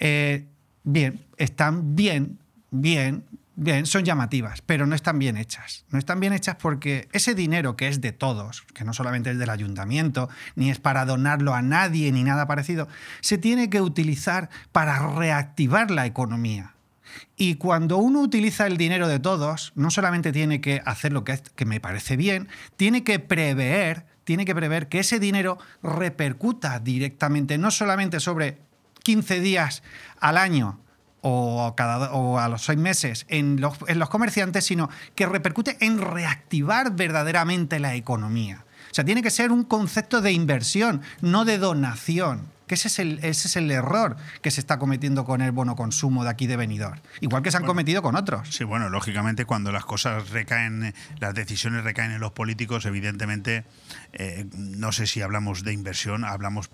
eh, 0.00 0.46
bien, 0.82 1.20
están 1.36 1.94
bien, 1.94 2.38
bien, 2.72 3.22
bien, 3.60 3.86
son 3.86 4.04
llamativas, 4.04 4.62
pero 4.62 4.86
no 4.86 4.94
están 4.94 5.18
bien 5.18 5.36
hechas. 5.36 5.84
No 5.90 5.98
están 5.98 6.18
bien 6.18 6.32
hechas 6.32 6.56
porque 6.56 7.08
ese 7.12 7.34
dinero 7.34 7.76
que 7.76 7.88
es 7.88 8.00
de 8.00 8.12
todos, 8.12 8.62
que 8.74 8.84
no 8.84 8.94
solamente 8.94 9.30
es 9.30 9.38
del 9.38 9.50
ayuntamiento, 9.50 10.28
ni 10.56 10.70
es 10.70 10.78
para 10.78 11.04
donarlo 11.04 11.54
a 11.54 11.60
nadie, 11.60 12.10
ni 12.10 12.24
nada 12.24 12.46
parecido, 12.46 12.88
se 13.20 13.36
tiene 13.38 13.68
que 13.68 13.82
utilizar 13.82 14.48
para 14.72 15.14
reactivar 15.14 15.90
la 15.90 16.06
economía. 16.06 16.74
Y 17.36 17.56
cuando 17.56 17.98
uno 17.98 18.20
utiliza 18.20 18.66
el 18.66 18.76
dinero 18.76 19.08
de 19.08 19.18
todos, 19.18 19.72
no 19.74 19.90
solamente 19.90 20.32
tiene 20.32 20.60
que 20.60 20.80
hacer 20.84 21.12
lo 21.12 21.24
que, 21.24 21.38
me 21.66 21.80
parece 21.80 22.16
bien, 22.16 22.48
tiene 22.76 23.04
que 23.04 23.18
prever, 23.18 24.06
tiene 24.24 24.44
que 24.44 24.54
prever 24.54 24.88
que 24.88 25.00
ese 25.00 25.18
dinero 25.18 25.58
repercuta 25.82 26.78
directamente, 26.78 27.58
no 27.58 27.70
solamente 27.70 28.20
sobre 28.20 28.58
15 29.02 29.40
días 29.40 29.82
al 30.18 30.38
año 30.38 30.78
o, 31.22 31.74
cada, 31.76 32.12
o 32.12 32.38
a 32.38 32.48
los 32.48 32.64
seis 32.64 32.78
meses 32.78 33.26
en 33.28 33.60
los, 33.60 33.76
en 33.86 33.98
los 33.98 34.08
comerciantes, 34.08 34.64
sino 34.64 34.88
que 35.14 35.26
repercute 35.26 35.76
en 35.80 36.00
reactivar 36.00 36.94
verdaderamente 36.94 37.78
la 37.78 37.94
economía. 37.94 38.64
O 38.90 38.94
sea, 38.94 39.04
tiene 39.04 39.22
que 39.22 39.30
ser 39.30 39.52
un 39.52 39.64
concepto 39.64 40.20
de 40.20 40.32
inversión, 40.32 41.02
no 41.20 41.44
de 41.44 41.58
donación. 41.58 42.48
Que 42.66 42.74
ese 42.74 42.86
es, 42.86 43.00
el, 43.00 43.18
ese 43.24 43.48
es 43.48 43.56
el 43.56 43.68
error 43.72 44.16
que 44.42 44.52
se 44.52 44.60
está 44.60 44.78
cometiendo 44.78 45.24
con 45.24 45.42
el 45.42 45.50
bono 45.50 45.74
consumo 45.74 46.22
de 46.22 46.30
aquí 46.30 46.46
de 46.46 46.56
Benidorm. 46.56 47.00
Igual 47.20 47.42
que 47.42 47.50
se 47.50 47.56
han 47.56 47.64
cometido 47.64 48.00
con 48.00 48.14
otros. 48.14 48.48
Sí, 48.48 48.62
bueno, 48.62 48.88
lógicamente 48.88 49.44
cuando 49.44 49.72
las 49.72 49.84
cosas 49.84 50.30
recaen, 50.30 50.94
las 51.18 51.34
decisiones 51.34 51.82
recaen 51.82 52.12
en 52.12 52.20
los 52.20 52.30
políticos, 52.30 52.86
evidentemente, 52.86 53.64
eh, 54.12 54.46
no 54.54 54.92
sé 54.92 55.08
si 55.08 55.20
hablamos 55.20 55.64
de 55.64 55.72
inversión, 55.72 56.24
hablamos 56.24 56.70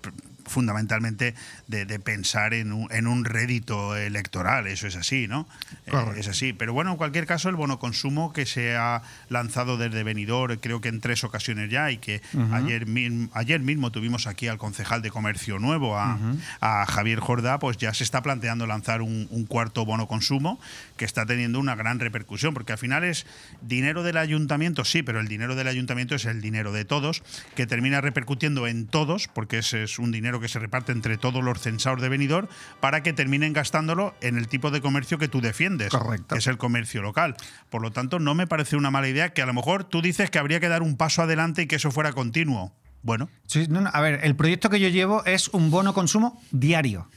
fundamentalmente 0.47 1.35
de, 1.67 1.85
de 1.85 1.99
pensar 1.99 2.53
en 2.53 2.71
un, 2.71 2.91
en 2.91 3.07
un 3.07 3.25
rédito 3.25 3.95
electoral, 3.95 4.67
eso 4.67 4.87
es 4.87 4.95
así, 4.95 5.27
¿no? 5.27 5.47
Eh, 5.85 5.91
es 6.17 6.27
así. 6.27 6.53
Pero 6.53 6.73
bueno, 6.73 6.91
en 6.91 6.97
cualquier 6.97 7.25
caso, 7.25 7.49
el 7.49 7.55
bono 7.55 7.79
consumo 7.79 8.33
que 8.33 8.45
se 8.45 8.75
ha 8.75 9.01
lanzado 9.29 9.77
desde 9.77 10.03
Benidorm, 10.03 10.57
creo 10.59 10.81
que 10.81 10.89
en 10.89 11.01
tres 11.01 11.23
ocasiones 11.23 11.69
ya, 11.69 11.91
y 11.91 11.97
que 11.97 12.21
ayer, 12.51 12.85
mismo, 12.85 13.29
ayer 13.33 13.59
mismo 13.59 13.91
tuvimos 13.91 14.27
aquí 14.27 14.47
al 14.47 14.57
concejal 14.57 15.01
de 15.01 15.11
Comercio 15.11 15.59
Nuevo, 15.59 15.97
a, 15.97 16.17
a 16.61 16.85
Javier 16.85 17.19
Jordá, 17.19 17.59
pues 17.59 17.77
ya 17.77 17.93
se 17.93 18.03
está 18.03 18.21
planteando 18.21 18.67
lanzar 18.67 19.01
un, 19.01 19.27
un 19.29 19.45
cuarto 19.45 19.85
bono 19.85 20.07
consumo 20.07 20.59
que 20.97 21.05
está 21.05 21.25
teniendo 21.25 21.59
una 21.59 21.75
gran 21.75 21.99
repercusión, 21.99 22.53
porque 22.53 22.73
al 22.73 22.77
final 22.77 23.03
es 23.03 23.25
dinero 23.61 24.03
del 24.03 24.17
ayuntamiento, 24.17 24.83
sí, 24.83 25.03
pero 25.03 25.19
el 25.19 25.27
dinero 25.27 25.55
del 25.55 25.67
ayuntamiento 25.67 26.15
es 26.15 26.25
el 26.25 26.41
dinero 26.41 26.71
de 26.71 26.85
todos, 26.85 27.23
que 27.55 27.65
termina 27.65 28.01
repercutiendo 28.01 28.67
en 28.67 28.87
todos, 28.87 29.27
porque 29.27 29.59
ese 29.59 29.83
es 29.83 29.99
un 29.99 30.11
dinero 30.11 30.39
que 30.39 30.47
se 30.47 30.59
reparte 30.59 30.91
entre 30.91 31.17
todos 31.17 31.43
los 31.43 31.61
censados 31.61 32.01
de 32.01 32.09
Benidorm, 32.09 32.47
para 32.79 33.03
que 33.03 33.13
terminen 33.13 33.53
gastándolo 33.53 34.15
en 34.21 34.37
el 34.37 34.47
tipo 34.47 34.71
de 34.71 34.81
comercio 34.81 35.17
que 35.17 35.27
tú 35.27 35.41
defiendes, 35.41 35.89
Correcto. 35.89 36.35
que 36.35 36.39
es 36.39 36.47
el 36.47 36.57
comercio 36.57 37.01
local. 37.01 37.35
Por 37.69 37.81
lo 37.81 37.91
tanto, 37.91 38.19
no 38.19 38.35
me 38.35 38.47
parece 38.47 38.75
una 38.75 38.91
mala 38.91 39.07
idea 39.07 39.33
que 39.33 39.41
a 39.41 39.45
lo 39.45 39.53
mejor 39.53 39.83
tú 39.83 40.01
dices 40.01 40.29
que 40.29 40.39
habría 40.39 40.59
que 40.59 40.67
dar 40.67 40.81
un 40.81 40.97
paso 40.97 41.21
adelante 41.21 41.61
y 41.61 41.67
que 41.67 41.75
eso 41.77 41.91
fuera 41.91 42.11
continuo. 42.13 42.73
Bueno. 43.03 43.29
Sí, 43.45 43.67
no, 43.69 43.81
no, 43.81 43.89
a 43.93 44.01
ver, 44.01 44.19
el 44.23 44.35
proyecto 44.35 44.69
que 44.69 44.79
yo 44.79 44.89
llevo 44.89 45.23
es 45.25 45.47
un 45.49 45.71
bono 45.71 45.93
consumo 45.93 46.41
diario. 46.51 47.07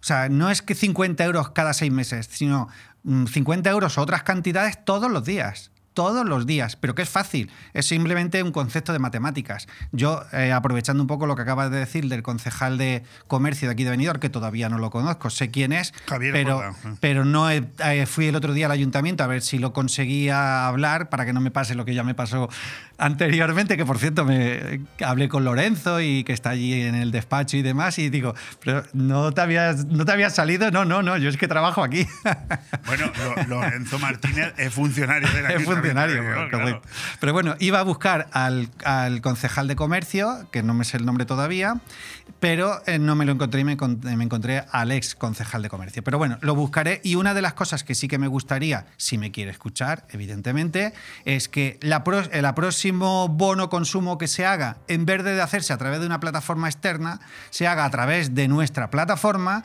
O 0.00 0.04
sea, 0.04 0.28
no 0.28 0.48
es 0.50 0.62
que 0.62 0.74
50 0.76 1.24
euros 1.24 1.50
cada 1.50 1.74
seis 1.74 1.90
meses, 1.90 2.28
sino 2.30 2.68
50 3.04 3.70
euros 3.70 3.98
o 3.98 4.02
otras 4.02 4.22
cantidades 4.22 4.84
todos 4.84 5.10
los 5.10 5.24
días. 5.24 5.70
Todos 5.94 6.24
los 6.24 6.46
días, 6.46 6.76
pero 6.76 6.94
que 6.94 7.02
es 7.02 7.08
fácil, 7.08 7.50
es 7.74 7.84
simplemente 7.86 8.40
un 8.44 8.52
concepto 8.52 8.92
de 8.92 9.00
matemáticas. 9.00 9.66
Yo, 9.90 10.22
eh, 10.32 10.52
aprovechando 10.52 11.02
un 11.02 11.08
poco 11.08 11.26
lo 11.26 11.34
que 11.34 11.42
acabas 11.42 11.72
de 11.72 11.78
decir 11.78 12.08
del 12.08 12.22
concejal 12.22 12.78
de 12.78 13.02
comercio 13.26 13.66
de 13.66 13.72
aquí 13.72 13.82
de 13.82 13.90
Benidorm, 13.90 14.20
que 14.20 14.28
todavía 14.30 14.68
no 14.68 14.78
lo 14.78 14.90
conozco, 14.90 15.28
sé 15.28 15.50
quién 15.50 15.72
es, 15.72 15.92
Javier 16.06 16.32
pero, 16.32 16.54
Corda. 16.58 16.74
pero 17.00 17.24
no 17.24 17.50
he- 17.50 17.64
eh, 17.84 18.06
fui 18.06 18.26
el 18.26 18.36
otro 18.36 18.52
día 18.52 18.66
al 18.66 18.72
ayuntamiento 18.72 19.24
a 19.24 19.26
ver 19.26 19.42
si 19.42 19.58
lo 19.58 19.72
conseguía 19.72 20.68
hablar 20.68 21.08
para 21.08 21.26
que 21.26 21.32
no 21.32 21.40
me 21.40 21.50
pase 21.50 21.74
lo 21.74 21.84
que 21.84 21.94
ya 21.94 22.04
me 22.04 22.14
pasó 22.14 22.48
anteriormente, 22.98 23.76
que 23.76 23.86
por 23.86 23.98
cierto 23.98 24.24
me 24.24 24.80
hablé 25.04 25.28
con 25.28 25.44
Lorenzo 25.44 26.00
y 26.00 26.24
que 26.24 26.32
está 26.32 26.50
allí 26.50 26.82
en 26.82 26.94
el 26.96 27.10
despacho 27.12 27.56
y 27.56 27.62
demás, 27.62 27.98
y 27.98 28.10
digo, 28.10 28.34
pero 28.64 28.82
no 28.92 29.32
te 29.32 29.40
habías, 29.40 29.86
no 29.86 30.04
te 30.04 30.12
habías 30.12 30.34
salido, 30.34 30.70
no, 30.70 30.84
no, 30.84 31.02
no, 31.02 31.16
yo 31.16 31.28
es 31.30 31.36
que 31.36 31.48
trabajo 31.48 31.82
aquí. 31.82 32.06
Bueno, 32.86 33.10
Lo- 33.18 33.60
Lorenzo 33.60 33.98
Martínez 33.98 34.54
es 34.56 34.72
funcionario 34.72 35.28
de 35.30 35.42
la 35.42 35.48
Es 35.54 35.62
funcionario, 35.64 36.22
correcto. 36.24 36.58
claro. 36.58 36.82
Pero 37.20 37.32
bueno, 37.34 37.54
iba 37.58 37.80
a 37.80 37.82
buscar 37.82 38.28
al, 38.32 38.70
al 38.84 39.20
concejal 39.20 39.68
de 39.68 39.76
comercio, 39.76 40.48
que 40.50 40.62
no 40.62 40.72
me 40.74 40.84
sé 40.84 40.96
el 40.96 41.04
nombre 41.04 41.26
todavía, 41.26 41.74
pero 42.40 42.80
eh, 42.86 42.98
no 42.98 43.14
me 43.14 43.24
lo 43.24 43.32
encontré 43.32 43.60
y 43.60 43.64
me, 43.64 43.76
encont- 43.76 44.02
me 44.16 44.24
encontré 44.24 44.64
al 44.70 44.92
ex 44.92 45.14
concejal 45.14 45.62
de 45.62 45.68
comercio. 45.68 46.02
Pero 46.04 46.18
bueno, 46.18 46.38
lo 46.40 46.54
buscaré 46.54 47.00
y 47.02 47.16
una 47.16 47.34
de 47.34 47.42
las 47.42 47.54
cosas 47.54 47.84
que 47.84 47.94
sí 47.94 48.08
que 48.08 48.18
me 48.18 48.28
gustaría, 48.28 48.86
si 48.96 49.18
me 49.18 49.30
quiere 49.32 49.50
escuchar, 49.50 50.06
evidentemente, 50.10 50.92
es 51.24 51.48
que 51.48 51.78
el 51.82 52.54
próximo 52.54 53.28
bono 53.28 53.68
consumo 53.68 54.18
que 54.18 54.28
se 54.28 54.46
haga, 54.46 54.76
en 54.88 55.04
vez 55.06 55.24
de 55.24 55.40
hacerse 55.40 55.72
a 55.72 55.78
través 55.78 56.00
de 56.00 56.06
una 56.06 56.20
plataforma 56.20 56.68
externa, 56.68 57.20
se 57.50 57.66
haga 57.66 57.84
a 57.84 57.90
través 57.90 58.34
de 58.34 58.48
nuestra 58.48 58.90
plataforma 58.90 59.64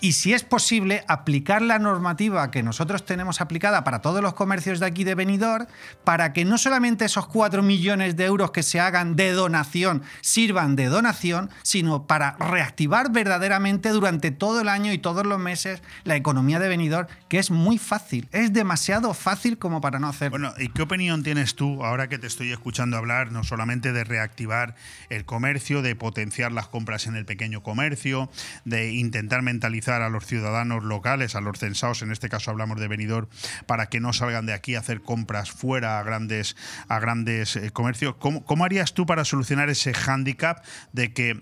y 0.00 0.12
si 0.12 0.32
es 0.32 0.42
posible, 0.42 1.04
aplicar 1.08 1.62
la 1.62 1.78
normativa 1.78 2.50
que 2.50 2.62
nosotros 2.62 3.04
tenemos 3.04 3.40
aplicada 3.40 3.84
para 3.84 4.00
todos 4.00 4.22
los 4.22 4.34
comercios 4.34 4.80
de 4.80 4.86
aquí 4.86 5.04
de 5.04 5.14
Benidorm, 5.14 5.66
para 6.04 6.32
que 6.32 6.44
no 6.44 6.58
solamente 6.58 7.04
esos 7.04 7.26
4 7.26 7.62
millones 7.62 8.16
de 8.16 8.24
euros 8.24 8.50
que 8.50 8.62
se 8.62 8.80
hagan 8.80 9.16
de 9.16 9.32
donación 9.32 10.02
sirvan 10.20 10.76
de 10.76 10.86
donación, 10.86 11.50
sino 11.62 12.06
para 12.06 12.36
reactivar 12.38 13.12
verdaderamente 13.12 13.90
durante 13.90 14.30
todo 14.30 14.60
el 14.60 14.68
año 14.68 14.92
y 14.92 14.98
todos 14.98 15.26
los 15.26 15.38
meses 15.38 15.82
la 16.04 16.16
economía 16.16 16.58
de 16.58 16.68
Benidorm, 16.68 17.08
que 17.28 17.38
es 17.38 17.50
muy 17.50 17.78
fácil, 17.78 18.28
es 18.32 18.52
demasiado 18.52 19.14
fácil 19.14 19.58
como 19.58 19.80
para 19.80 19.98
no 19.98 20.08
hacerlo. 20.08 20.38
Bueno, 20.38 20.54
¿y 20.58 20.68
qué 20.68 20.82
opinión 20.82 21.22
tienes 21.22 21.54
tú 21.54 21.84
ahora 21.84 22.08
que 22.08 22.18
te 22.18 22.26
estoy 22.26 22.52
escuchando 22.52 22.96
hablar 22.96 23.32
no 23.32 23.44
solamente 23.44 23.92
de 23.92 24.04
reactivar 24.04 24.74
el 25.08 25.24
comercio, 25.24 25.82
de 25.82 25.94
potenciar 25.96 26.52
las 26.52 26.68
compras 26.68 27.06
en 27.06 27.16
el 27.16 27.24
pequeño 27.24 27.62
comercio, 27.62 28.30
de 28.64 28.92
intentar 28.92 29.42
mentalizar 29.42 29.83
a 29.92 30.08
los 30.08 30.26
ciudadanos 30.26 30.84
locales, 30.84 31.34
a 31.34 31.40
los 31.40 31.58
censados, 31.58 32.02
en 32.02 32.12
este 32.12 32.28
caso 32.28 32.50
hablamos 32.50 32.80
de 32.80 32.88
Benidorm, 32.88 33.28
para 33.66 33.86
que 33.86 34.00
no 34.00 34.12
salgan 34.12 34.46
de 34.46 34.52
aquí 34.52 34.74
a 34.74 34.80
hacer 34.80 35.00
compras 35.00 35.50
fuera 35.50 35.98
a 35.98 36.02
grandes, 36.02 36.56
a 36.88 36.98
grandes 36.98 37.56
eh, 37.56 37.70
comercios? 37.70 38.14
¿Cómo, 38.18 38.44
¿Cómo 38.44 38.64
harías 38.64 38.94
tú 38.94 39.06
para 39.06 39.24
solucionar 39.24 39.68
ese 39.70 39.94
hándicap 39.94 40.64
de 40.92 41.12
que 41.12 41.40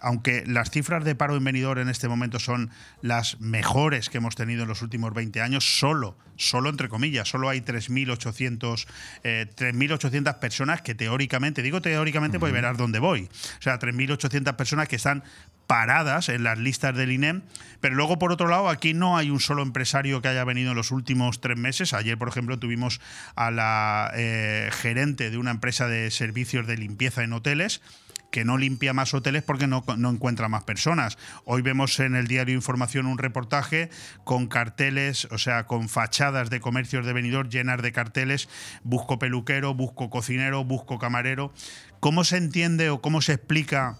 aunque 0.00 0.44
las 0.46 0.70
cifras 0.70 1.04
de 1.04 1.14
paro 1.14 1.36
en 1.36 1.44
Benidorm 1.44 1.80
en 1.80 1.88
este 1.88 2.08
momento 2.08 2.38
son 2.38 2.70
las 3.02 3.40
mejores 3.40 4.10
que 4.10 4.18
hemos 4.18 4.34
tenido 4.34 4.62
en 4.62 4.68
los 4.68 4.82
últimos 4.82 5.12
20 5.14 5.40
años, 5.40 5.78
solo, 5.78 6.16
solo 6.36 6.70
entre 6.70 6.88
comillas, 6.88 7.28
solo 7.28 7.48
hay 7.48 7.60
3.800 7.60 8.86
eh, 9.24 9.46
3.800 9.56 10.38
personas 10.38 10.82
que 10.82 10.94
teóricamente, 10.94 11.62
digo 11.62 11.82
teóricamente, 11.82 12.38
pues 12.38 12.52
verás 12.52 12.76
dónde 12.76 12.98
voy. 12.98 13.28
O 13.58 13.62
sea, 13.62 13.78
3.800 13.78 14.54
personas 14.56 14.88
que 14.88 14.96
están 14.96 15.24
paradas 15.66 16.30
en 16.30 16.44
las 16.44 16.58
listas 16.58 16.96
del 16.96 17.12
INEM, 17.12 17.42
pero 17.80 17.94
luego 17.94 18.18
por 18.18 18.32
otro 18.32 18.48
lado 18.48 18.70
aquí 18.70 18.94
no 18.94 19.18
hay 19.18 19.30
un 19.30 19.38
solo 19.38 19.62
empresario 19.62 20.22
que 20.22 20.28
haya 20.28 20.42
venido 20.44 20.70
en 20.70 20.76
los 20.76 20.90
últimos 20.90 21.40
tres 21.42 21.58
meses. 21.58 21.92
Ayer, 21.92 22.16
por 22.16 22.28
ejemplo, 22.28 22.58
tuvimos 22.58 23.00
a 23.36 23.50
la 23.50 24.10
eh, 24.16 24.70
gerente 24.72 25.30
de 25.30 25.36
una 25.36 25.50
empresa 25.50 25.86
de 25.86 26.10
servicios 26.10 26.66
de 26.66 26.78
limpieza 26.78 27.22
en 27.22 27.34
hoteles 27.34 27.82
que 28.30 28.44
no 28.44 28.58
limpia 28.58 28.92
más 28.92 29.14
hoteles 29.14 29.42
porque 29.42 29.66
no, 29.66 29.84
no 29.96 30.10
encuentra 30.10 30.48
más 30.48 30.64
personas. 30.64 31.18
Hoy 31.44 31.62
vemos 31.62 31.98
en 32.00 32.14
el 32.14 32.26
diario 32.26 32.54
Información 32.54 33.06
un 33.06 33.18
reportaje 33.18 33.90
con 34.24 34.46
carteles, 34.46 35.26
o 35.30 35.38
sea, 35.38 35.66
con 35.66 35.88
fachadas 35.88 36.50
de 36.50 36.60
comercios 36.60 37.06
de 37.06 37.12
venidor 37.12 37.48
llenas 37.48 37.82
de 37.82 37.92
carteles, 37.92 38.48
busco 38.82 39.18
peluquero, 39.18 39.74
busco 39.74 40.10
cocinero, 40.10 40.64
busco 40.64 40.98
camarero. 40.98 41.52
¿Cómo 42.00 42.24
se 42.24 42.36
entiende 42.36 42.90
o 42.90 43.00
cómo 43.00 43.22
se 43.22 43.34
explica 43.34 43.98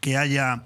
que 0.00 0.16
haya 0.16 0.62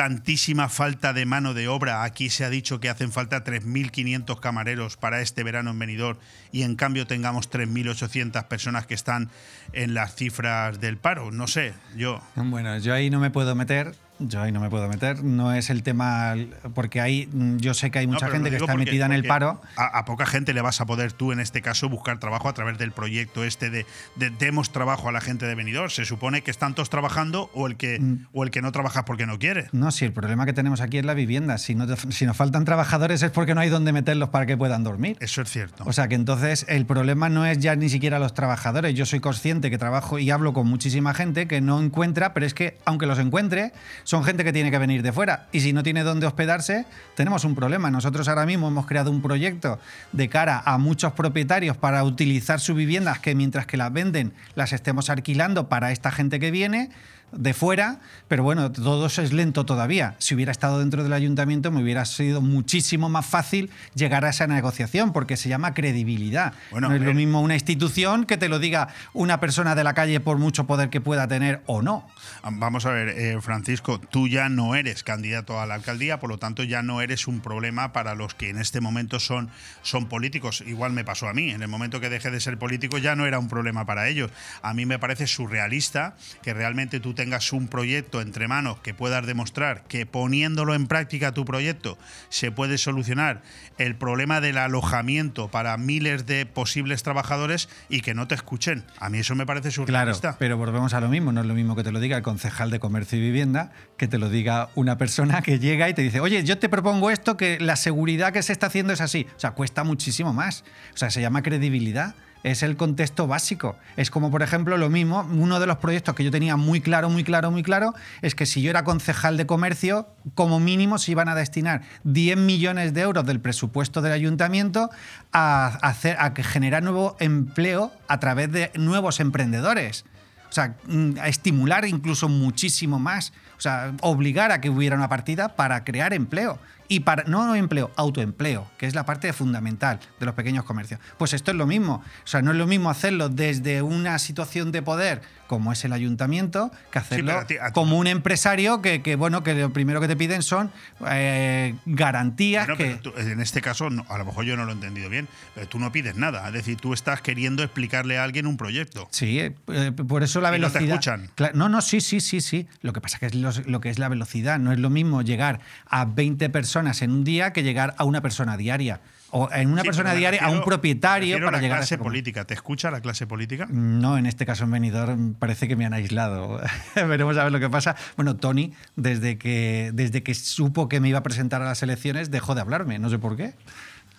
tantísima 0.00 0.70
falta 0.70 1.12
de 1.12 1.26
mano 1.26 1.52
de 1.52 1.68
obra. 1.68 2.04
Aquí 2.04 2.30
se 2.30 2.46
ha 2.46 2.48
dicho 2.48 2.80
que 2.80 2.88
hacen 2.88 3.12
falta 3.12 3.44
3.500 3.44 4.40
camareros 4.40 4.96
para 4.96 5.20
este 5.20 5.44
verano 5.44 5.72
en 5.72 5.78
Benidorm 5.78 6.18
y 6.52 6.62
en 6.62 6.74
cambio 6.74 7.06
tengamos 7.06 7.50
3.800 7.50 8.46
personas 8.48 8.86
que 8.86 8.94
están 8.94 9.28
en 9.74 9.92
las 9.92 10.14
cifras 10.14 10.80
del 10.80 10.96
paro. 10.96 11.30
No 11.32 11.46
sé, 11.46 11.74
yo... 11.96 12.22
Bueno, 12.34 12.78
yo 12.78 12.94
ahí 12.94 13.10
no 13.10 13.20
me 13.20 13.30
puedo 13.30 13.54
meter. 13.54 13.94
Yo 14.20 14.42
ahí 14.42 14.52
no 14.52 14.60
me 14.60 14.70
puedo 14.70 14.88
meter. 14.88 15.24
No 15.24 15.52
es 15.52 15.70
el 15.70 15.82
tema. 15.82 16.34
Porque 16.74 17.00
ahí 17.00 17.28
mm, 17.32 17.56
yo 17.56 17.74
sé 17.74 17.90
que 17.90 17.98
hay 18.00 18.06
mucha 18.06 18.28
gente 18.28 18.50
que 18.50 18.56
está 18.56 18.72
porque- 18.72 18.84
metida 18.84 19.06
en 19.06 19.12
el 19.12 19.24
paro. 19.24 19.60
A, 19.76 19.98
a 19.98 20.04
poca 20.04 20.26
gente 20.26 20.52
le 20.54 20.60
vas 20.62 20.80
a 20.80 20.86
poder 20.86 21.12
tú, 21.12 21.32
en 21.32 21.40
este 21.40 21.62
caso, 21.62 21.88
buscar 21.88 22.18
trabajo 22.18 22.48
a 22.48 22.52
través 22.54 22.78
del 22.78 22.92
proyecto 22.92 23.44
este 23.44 23.70
de, 23.70 23.86
de 24.16 24.30
demos 24.30 24.72
trabajo 24.72 25.08
a 25.08 25.12
la 25.12 25.20
gente 25.20 25.46
de 25.46 25.54
Benidorm. 25.54 25.90
Se 25.90 26.04
supone 26.04 26.42
que 26.42 26.50
están 26.50 26.74
todos 26.74 26.90
trabajando 26.90 27.50
o 27.54 27.66
el 27.66 27.76
que, 27.76 27.98
Mm. 28.00 28.26
o 28.32 28.44
el 28.44 28.50
que 28.50 28.62
no 28.62 28.72
trabaja 28.72 29.04
porque 29.04 29.26
no 29.26 29.38
quiere. 29.38 29.68
No, 29.72 29.90
si 29.90 30.04
el 30.04 30.12
problema 30.12 30.46
que 30.46 30.52
tenemos 30.52 30.80
aquí 30.80 30.98
es 30.98 31.04
la 31.04 31.14
vivienda. 31.14 31.58
Si, 31.58 31.74
no, 31.74 31.86
si 32.10 32.26
nos 32.26 32.36
faltan 32.36 32.64
trabajadores 32.64 33.22
es 33.22 33.30
porque 33.30 33.54
no 33.54 33.60
hay 33.60 33.68
donde 33.70 33.92
meterlos 33.92 34.28
para 34.28 34.46
que 34.46 34.56
puedan 34.56 34.84
dormir. 34.84 35.16
Eso 35.20 35.42
es 35.42 35.50
cierto. 35.50 35.84
O 35.86 35.92
sea 35.92 36.08
que 36.08 36.14
entonces 36.14 36.64
el 36.68 36.86
problema 36.86 37.28
no 37.28 37.46
es 37.46 37.58
ya 37.58 37.74
ni 37.76 37.88
siquiera 37.88 38.18
los 38.18 38.34
trabajadores. 38.34 38.94
Yo 38.94 39.06
soy 39.06 39.20
consciente 39.20 39.70
que 39.70 39.78
trabajo 39.78 40.18
y 40.18 40.30
hablo 40.30 40.52
con 40.52 40.66
muchísima 40.66 41.14
gente 41.14 41.46
que 41.48 41.60
no 41.60 41.80
encuentra, 41.80 42.34
pero 42.34 42.46
es 42.46 42.54
que 42.54 42.78
aunque 42.84 43.06
los 43.06 43.18
encuentre, 43.18 43.72
son 44.10 44.24
gente 44.24 44.42
que 44.42 44.52
tiene 44.52 44.72
que 44.72 44.78
venir 44.78 45.04
de 45.04 45.12
fuera. 45.12 45.46
Y 45.52 45.60
si 45.60 45.72
no 45.72 45.84
tiene 45.84 46.02
dónde 46.02 46.26
hospedarse, 46.26 46.84
tenemos 47.14 47.44
un 47.44 47.54
problema. 47.54 47.92
Nosotros 47.92 48.26
ahora 48.26 48.44
mismo 48.44 48.66
hemos 48.66 48.84
creado 48.84 49.08
un 49.08 49.22
proyecto 49.22 49.78
de 50.10 50.28
cara 50.28 50.60
a 50.64 50.78
muchos 50.78 51.12
propietarios 51.12 51.76
para 51.76 52.02
utilizar 52.02 52.58
sus 52.58 52.74
viviendas 52.74 53.20
que 53.20 53.36
mientras 53.36 53.66
que 53.66 53.76
las 53.76 53.92
venden 53.92 54.32
las 54.56 54.72
estemos 54.72 55.10
alquilando 55.10 55.68
para 55.68 55.92
esta 55.92 56.10
gente 56.10 56.40
que 56.40 56.50
viene 56.50 56.90
de 57.32 57.54
fuera, 57.54 58.00
pero 58.28 58.42
bueno, 58.42 58.72
todo 58.72 59.06
eso 59.06 59.22
es 59.22 59.32
lento 59.32 59.64
todavía. 59.64 60.14
Si 60.18 60.34
hubiera 60.34 60.52
estado 60.52 60.80
dentro 60.80 61.02
del 61.02 61.12
ayuntamiento 61.12 61.70
me 61.70 61.82
hubiera 61.82 62.04
sido 62.04 62.40
muchísimo 62.40 63.08
más 63.08 63.26
fácil 63.26 63.70
llegar 63.94 64.24
a 64.24 64.30
esa 64.30 64.46
negociación, 64.46 65.12
porque 65.12 65.36
se 65.36 65.48
llama 65.48 65.74
credibilidad. 65.74 66.52
Bueno, 66.70 66.88
no 66.88 66.94
es 66.94 67.02
lo 67.02 67.10
eh, 67.10 67.14
mismo 67.14 67.40
una 67.40 67.54
institución 67.54 68.24
que 68.24 68.36
te 68.36 68.48
lo 68.48 68.58
diga 68.58 68.88
una 69.12 69.40
persona 69.40 69.74
de 69.74 69.84
la 69.84 69.94
calle 69.94 70.20
por 70.20 70.38
mucho 70.38 70.66
poder 70.66 70.90
que 70.90 71.00
pueda 71.00 71.28
tener 71.28 71.62
o 71.66 71.82
no. 71.82 72.06
Vamos 72.42 72.86
a 72.86 72.90
ver, 72.90 73.08
eh, 73.10 73.40
Francisco, 73.40 74.00
tú 74.00 74.28
ya 74.28 74.48
no 74.48 74.74
eres 74.74 75.02
candidato 75.02 75.60
a 75.60 75.66
la 75.66 75.74
alcaldía, 75.74 76.20
por 76.20 76.30
lo 76.30 76.38
tanto 76.38 76.62
ya 76.64 76.82
no 76.82 77.00
eres 77.00 77.26
un 77.26 77.40
problema 77.40 77.92
para 77.92 78.14
los 78.14 78.34
que 78.34 78.50
en 78.50 78.58
este 78.58 78.80
momento 78.80 79.20
son, 79.20 79.50
son 79.82 80.08
políticos. 80.08 80.62
Igual 80.66 80.92
me 80.92 81.04
pasó 81.04 81.28
a 81.28 81.34
mí, 81.34 81.50
en 81.50 81.62
el 81.62 81.68
momento 81.68 82.00
que 82.00 82.08
dejé 82.08 82.30
de 82.30 82.40
ser 82.40 82.58
político 82.58 82.98
ya 82.98 83.16
no 83.16 83.26
era 83.26 83.38
un 83.38 83.48
problema 83.48 83.86
para 83.86 84.08
ellos. 84.08 84.30
A 84.62 84.74
mí 84.74 84.86
me 84.86 84.98
parece 84.98 85.26
surrealista 85.26 86.16
que 86.42 86.54
realmente 86.54 87.00
tú 87.00 87.14
tengas 87.20 87.52
un 87.52 87.68
proyecto 87.68 88.22
entre 88.22 88.48
manos 88.48 88.78
que 88.80 88.94
puedas 88.94 89.26
demostrar 89.26 89.84
que 89.88 90.06
poniéndolo 90.06 90.74
en 90.74 90.86
práctica 90.86 91.32
tu 91.32 91.44
proyecto 91.44 91.98
se 92.30 92.50
puede 92.50 92.78
solucionar 92.78 93.42
el 93.76 93.94
problema 93.94 94.40
del 94.40 94.56
alojamiento 94.56 95.50
para 95.50 95.76
miles 95.76 96.24
de 96.24 96.46
posibles 96.46 97.02
trabajadores 97.02 97.68
y 97.90 98.00
que 98.00 98.14
no 98.14 98.26
te 98.26 98.34
escuchen. 98.34 98.84
A 98.98 99.10
mí 99.10 99.18
eso 99.18 99.34
me 99.34 99.44
parece 99.44 99.68
Claro, 99.68 100.14
surrealista. 100.14 100.36
pero 100.38 100.56
volvemos 100.56 100.94
a 100.94 101.00
lo 101.00 101.10
mismo. 101.10 101.30
No 101.30 101.42
es 101.42 101.46
lo 101.46 101.52
mismo 101.52 101.76
que 101.76 101.82
te 101.84 101.92
lo 101.92 102.00
diga 102.00 102.16
el 102.16 102.22
concejal 102.22 102.70
de 102.70 102.80
Comercio 102.80 103.18
y 103.18 103.20
Vivienda 103.20 103.70
que 103.98 104.08
te 104.08 104.16
lo 104.16 104.30
diga 104.30 104.70
una 104.76 104.96
persona 104.96 105.42
que 105.42 105.58
llega 105.58 105.90
y 105.90 105.92
te 105.94 106.00
dice, 106.00 106.20
oye, 106.20 106.42
yo 106.42 106.58
te 106.58 106.70
propongo 106.70 107.10
esto, 107.10 107.36
que 107.36 107.60
la 107.60 107.76
seguridad 107.76 108.32
que 108.32 108.42
se 108.42 108.52
está 108.54 108.68
haciendo 108.68 108.94
es 108.94 109.02
así. 109.02 109.26
O 109.36 109.38
sea, 109.40 109.50
cuesta 109.50 109.84
muchísimo 109.84 110.32
más. 110.32 110.64
O 110.94 110.96
sea, 110.96 111.10
se 111.10 111.20
llama 111.20 111.42
credibilidad. 111.42 112.14
Es 112.42 112.62
el 112.62 112.76
contexto 112.76 113.26
básico. 113.26 113.76
Es 113.96 114.10
como, 114.10 114.30
por 114.30 114.42
ejemplo, 114.42 114.78
lo 114.78 114.88
mismo, 114.88 115.28
uno 115.30 115.60
de 115.60 115.66
los 115.66 115.76
proyectos 115.76 116.14
que 116.14 116.24
yo 116.24 116.30
tenía 116.30 116.56
muy 116.56 116.80
claro, 116.80 117.10
muy 117.10 117.22
claro, 117.22 117.50
muy 117.50 117.62
claro, 117.62 117.94
es 118.22 118.34
que 118.34 118.46
si 118.46 118.62
yo 118.62 118.70
era 118.70 118.84
concejal 118.84 119.36
de 119.36 119.46
comercio, 119.46 120.08
como 120.34 120.58
mínimo 120.58 120.98
se 120.98 121.12
iban 121.12 121.28
a 121.28 121.34
destinar 121.34 121.82
10 122.04 122.38
millones 122.38 122.94
de 122.94 123.02
euros 123.02 123.26
del 123.26 123.40
presupuesto 123.40 124.00
del 124.00 124.12
ayuntamiento 124.12 124.90
a, 125.32 125.66
hacer, 125.82 126.16
a 126.18 126.32
generar 126.34 126.82
nuevo 126.82 127.16
empleo 127.20 127.92
a 128.08 128.20
través 128.20 128.50
de 128.50 128.70
nuevos 128.74 129.20
emprendedores. 129.20 130.04
O 130.50 130.52
sea, 130.52 130.74
mm, 130.86 131.12
a 131.20 131.28
estimular 131.28 131.84
incluso 131.84 132.28
muchísimo 132.28 132.98
más. 132.98 133.32
O 133.56 133.60
sea, 133.60 133.92
obligar 134.00 134.50
a 134.50 134.60
que 134.60 134.68
hubiera 134.68 134.96
una 134.96 135.08
partida 135.08 135.54
para 135.54 135.84
crear 135.84 136.12
empleo. 136.12 136.58
Y 136.92 137.00
para, 137.00 137.22
no 137.24 137.54
empleo, 137.54 137.92
autoempleo, 137.96 138.68
que 138.76 138.84
es 138.86 138.96
la 138.96 139.06
parte 139.06 139.32
fundamental 139.32 140.00
de 140.18 140.26
los 140.26 140.34
pequeños 140.34 140.64
comercios. 140.64 140.98
Pues 141.18 141.32
esto 141.34 141.52
es 141.52 141.56
lo 141.56 141.64
mismo. 141.64 142.02
O 142.24 142.26
sea, 142.26 142.42
no 142.42 142.50
es 142.50 142.56
lo 142.56 142.66
mismo 142.66 142.90
hacerlo 142.90 143.28
desde 143.28 143.80
una 143.80 144.18
situación 144.18 144.72
de 144.72 144.82
poder 144.82 145.22
como 145.46 145.72
es 145.72 145.84
el 145.84 145.92
ayuntamiento, 145.92 146.70
que 146.92 146.98
hacerlo 147.00 147.26
pero 147.26 147.38
a 147.40 147.46
ti- 147.46 147.56
a 147.60 147.66
ti 147.68 147.72
como 147.72 147.98
un 147.98 148.06
empresario 148.06 148.80
que, 148.82 149.02
que, 149.02 149.16
bueno, 149.16 149.42
que 149.42 149.54
lo 149.54 149.72
primero 149.72 150.00
que 150.00 150.06
te 150.06 150.14
piden 150.16 150.42
son 150.44 150.70
eh, 151.08 151.74
garantías 151.86 152.66
Bueno, 152.68 152.76
que... 152.78 152.94
tú- 152.96 153.12
en 153.16 153.40
este 153.40 153.60
caso, 153.60 153.90
no- 153.90 154.06
a 154.08 154.18
lo 154.18 154.24
mejor 154.24 154.44
yo 154.44 154.56
no 154.56 154.64
lo 154.64 154.70
he 154.70 154.74
entendido 154.74 155.08
bien, 155.08 155.26
pero 155.54 155.68
tú 155.68 155.78
no 155.80 155.90
pides 155.92 156.14
nada. 156.16 156.46
Es 156.48 156.52
decir, 156.54 156.76
tú 156.76 156.92
estás 156.92 157.20
queriendo 157.20 157.62
explicarle 157.64 158.18
a 158.18 158.24
alguien 158.24 158.46
un 158.46 158.56
proyecto. 158.56 159.08
Sí, 159.10 159.40
eh, 159.40 159.54
eh, 159.68 159.90
por 159.92 160.22
eso 160.22 160.40
la 160.40 160.56
Y 160.56 160.60
no 160.60 160.70
te 160.70 160.78
velocidad. 160.80 161.18
escuchan. 161.20 161.54
No, 161.54 161.68
no, 161.68 161.80
sí, 161.80 162.00
sí, 162.00 162.20
sí, 162.20 162.40
sí. 162.40 162.68
Lo 162.82 162.92
que 162.92 163.00
pasa 163.00 163.18
que 163.18 163.26
es 163.26 163.34
los- 163.34 163.66
lo 163.66 163.80
que 163.80 163.90
es 163.90 163.98
la 163.98 164.08
velocidad. 164.08 164.58
No 164.60 164.70
es 164.72 164.78
lo 164.78 164.88
mismo 164.90 165.22
llegar 165.22 165.60
a 165.88 166.04
20 166.04 166.48
personas 166.50 166.79
en 166.80 167.10
un 167.10 167.24
día 167.24 167.52
que 167.52 167.62
llegar 167.62 167.94
a 167.98 168.04
una 168.04 168.20
persona 168.22 168.56
diaria. 168.56 169.00
O 169.32 169.48
en 169.52 169.70
una 169.70 169.82
Sí, 169.82 169.88
persona 169.88 170.12
me 170.12 170.18
diaria 170.18 170.40
a 170.40 170.44
un 170.46 170.54
refiero- 170.54 170.64
propietario 170.66 171.26
refiero 171.36 171.46
para 171.46 171.58
a 171.58 171.60
la 171.60 171.62
llegar 171.62 171.76
a 171.76 171.80
clase 171.80 171.94
esa 171.94 171.98
comunidad. 171.98 172.10
política. 172.24 172.44
¿Te 172.46 172.54
escucha 172.54 172.90
la 172.90 173.00
clase 173.00 173.26
política? 173.28 173.66
No, 173.70 174.18
en 174.18 174.26
este 174.26 174.44
caso 174.44 174.64
en 174.64 174.72
Benidorm 174.72 175.34
parece 175.34 175.68
que 175.68 175.76
me 175.76 175.86
han 175.86 175.92
aislado. 175.92 176.60
Veremos 176.96 177.36
a 177.36 177.44
ver 177.44 177.52
lo 177.52 177.60
que 177.60 177.70
pasa. 177.70 177.94
Bueno, 178.16 178.34
Tony, 178.36 178.72
desde 178.96 179.38
que, 179.38 179.92
desde 179.94 180.24
que 180.24 180.34
supo 180.34 180.88
que 180.88 180.98
me 180.98 181.08
iba 181.08 181.20
a 181.20 181.22
presentar 181.22 181.62
a 181.62 181.64
las 181.66 181.80
elecciones, 181.84 182.32
dejó 182.32 182.56
de 182.56 182.62
hablarme. 182.62 182.98
No 182.98 183.08
sé 183.08 183.18
por 183.20 183.36
qué. 183.36 183.54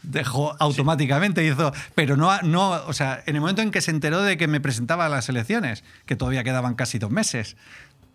Dejó 0.04 0.56
automáticamente, 0.60 1.46
hizo. 1.46 1.74
Pero 1.94 2.16
no, 2.18 2.42
no, 2.42 2.72
o 2.88 2.94
sea, 2.94 3.22
en 3.26 3.36
el 3.36 3.42
momento 3.42 3.62
en 3.62 3.70
que 3.72 3.82
se 3.82 3.92
enteró 3.92 4.22
de 4.24 4.38
que 4.38 4.48
me 4.48 4.60
presentaba 4.62 5.06
a 5.06 5.10
las 5.10 5.28
elecciones, 5.30 5.84
que 6.06 6.16
todavía 6.16 6.44
quedaban 6.46 6.74
casi 6.76 6.98
dos 7.00 7.12
meses. 7.12 7.56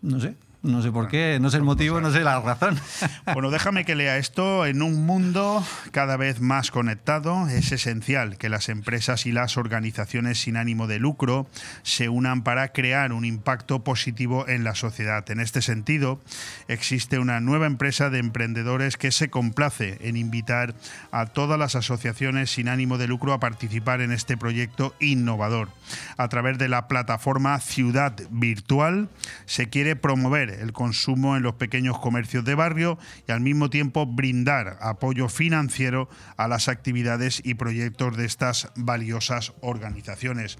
No 0.01 0.19
sé, 0.19 0.35
no 0.63 0.81
sé 0.81 0.91
por 0.91 1.07
qué, 1.07 1.37
no 1.39 1.49
sé 1.49 1.57
el 1.57 1.63
motivo, 1.63 2.01
no 2.01 2.11
sé 2.11 2.23
la 2.23 2.39
razón. 2.39 2.79
Bueno, 3.33 3.51
déjame 3.51 3.85
que 3.85 3.95
lea 3.95 4.17
esto. 4.17 4.65
En 4.65 4.81
un 4.81 5.05
mundo 5.05 5.63
cada 5.91 6.17
vez 6.17 6.39
más 6.39 6.71
conectado, 6.71 7.47
es 7.47 7.71
esencial 7.71 8.37
que 8.37 8.49
las 8.49 8.69
empresas 8.69 9.25
y 9.25 9.31
las 9.31 9.57
organizaciones 9.57 10.39
sin 10.39 10.57
ánimo 10.57 10.87
de 10.87 10.97
lucro 10.97 11.47
se 11.83 12.09
unan 12.09 12.43
para 12.43 12.69
crear 12.69 13.13
un 13.13 13.25
impacto 13.25 13.83
positivo 13.83 14.47
en 14.47 14.63
la 14.63 14.75
sociedad. 14.75 15.29
En 15.29 15.39
este 15.39 15.61
sentido, 15.61 16.19
existe 16.67 17.19
una 17.19 17.39
nueva 17.41 17.67
empresa 17.67 18.09
de 18.09 18.19
emprendedores 18.19 18.97
que 18.97 19.11
se 19.11 19.29
complace 19.29 19.97
en 20.01 20.17
invitar 20.17 20.73
a 21.11 21.27
todas 21.27 21.59
las 21.59 21.75
asociaciones 21.75 22.49
sin 22.49 22.69
ánimo 22.69 22.97
de 22.97 23.07
lucro 23.07 23.33
a 23.33 23.39
participar 23.39 24.01
en 24.01 24.11
este 24.11 24.37
proyecto 24.37 24.95
innovador. 24.99 25.69
A 26.17 26.29
través 26.29 26.57
de 26.57 26.69
la 26.69 26.87
plataforma 26.87 27.59
Ciudad 27.59 28.13
Virtual 28.31 29.09
se 29.45 29.69
quiere 29.69 29.95
promover 29.95 30.46
el 30.49 30.73
consumo 30.73 31.35
en 31.35 31.43
los 31.43 31.55
pequeños 31.55 31.99
comercios 31.99 32.45
de 32.45 32.55
barrio 32.55 32.97
y 33.27 33.31
al 33.31 33.41
mismo 33.41 33.69
tiempo 33.69 34.05
brindar 34.05 34.77
apoyo 34.81 35.29
financiero 35.29 36.09
a 36.37 36.47
las 36.47 36.67
actividades 36.67 37.41
y 37.43 37.55
proyectos 37.55 38.17
de 38.17 38.25
estas 38.25 38.71
valiosas 38.75 39.53
organizaciones. 39.61 40.57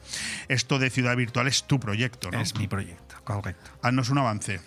Esto 0.48 0.80
de 0.80 0.90
Ciudad 0.90 1.16
Virtual 1.16 1.48
es 1.48 1.64
tu 1.64 1.80
proyecto, 1.80 2.32
¿no? 2.32 2.40
Es 2.40 2.56
mi 2.56 2.68
proyecto, 2.68 3.16
correcto. 3.24 3.72
Haznos 3.82 4.10
un 4.10 4.20
avance. 4.20 4.60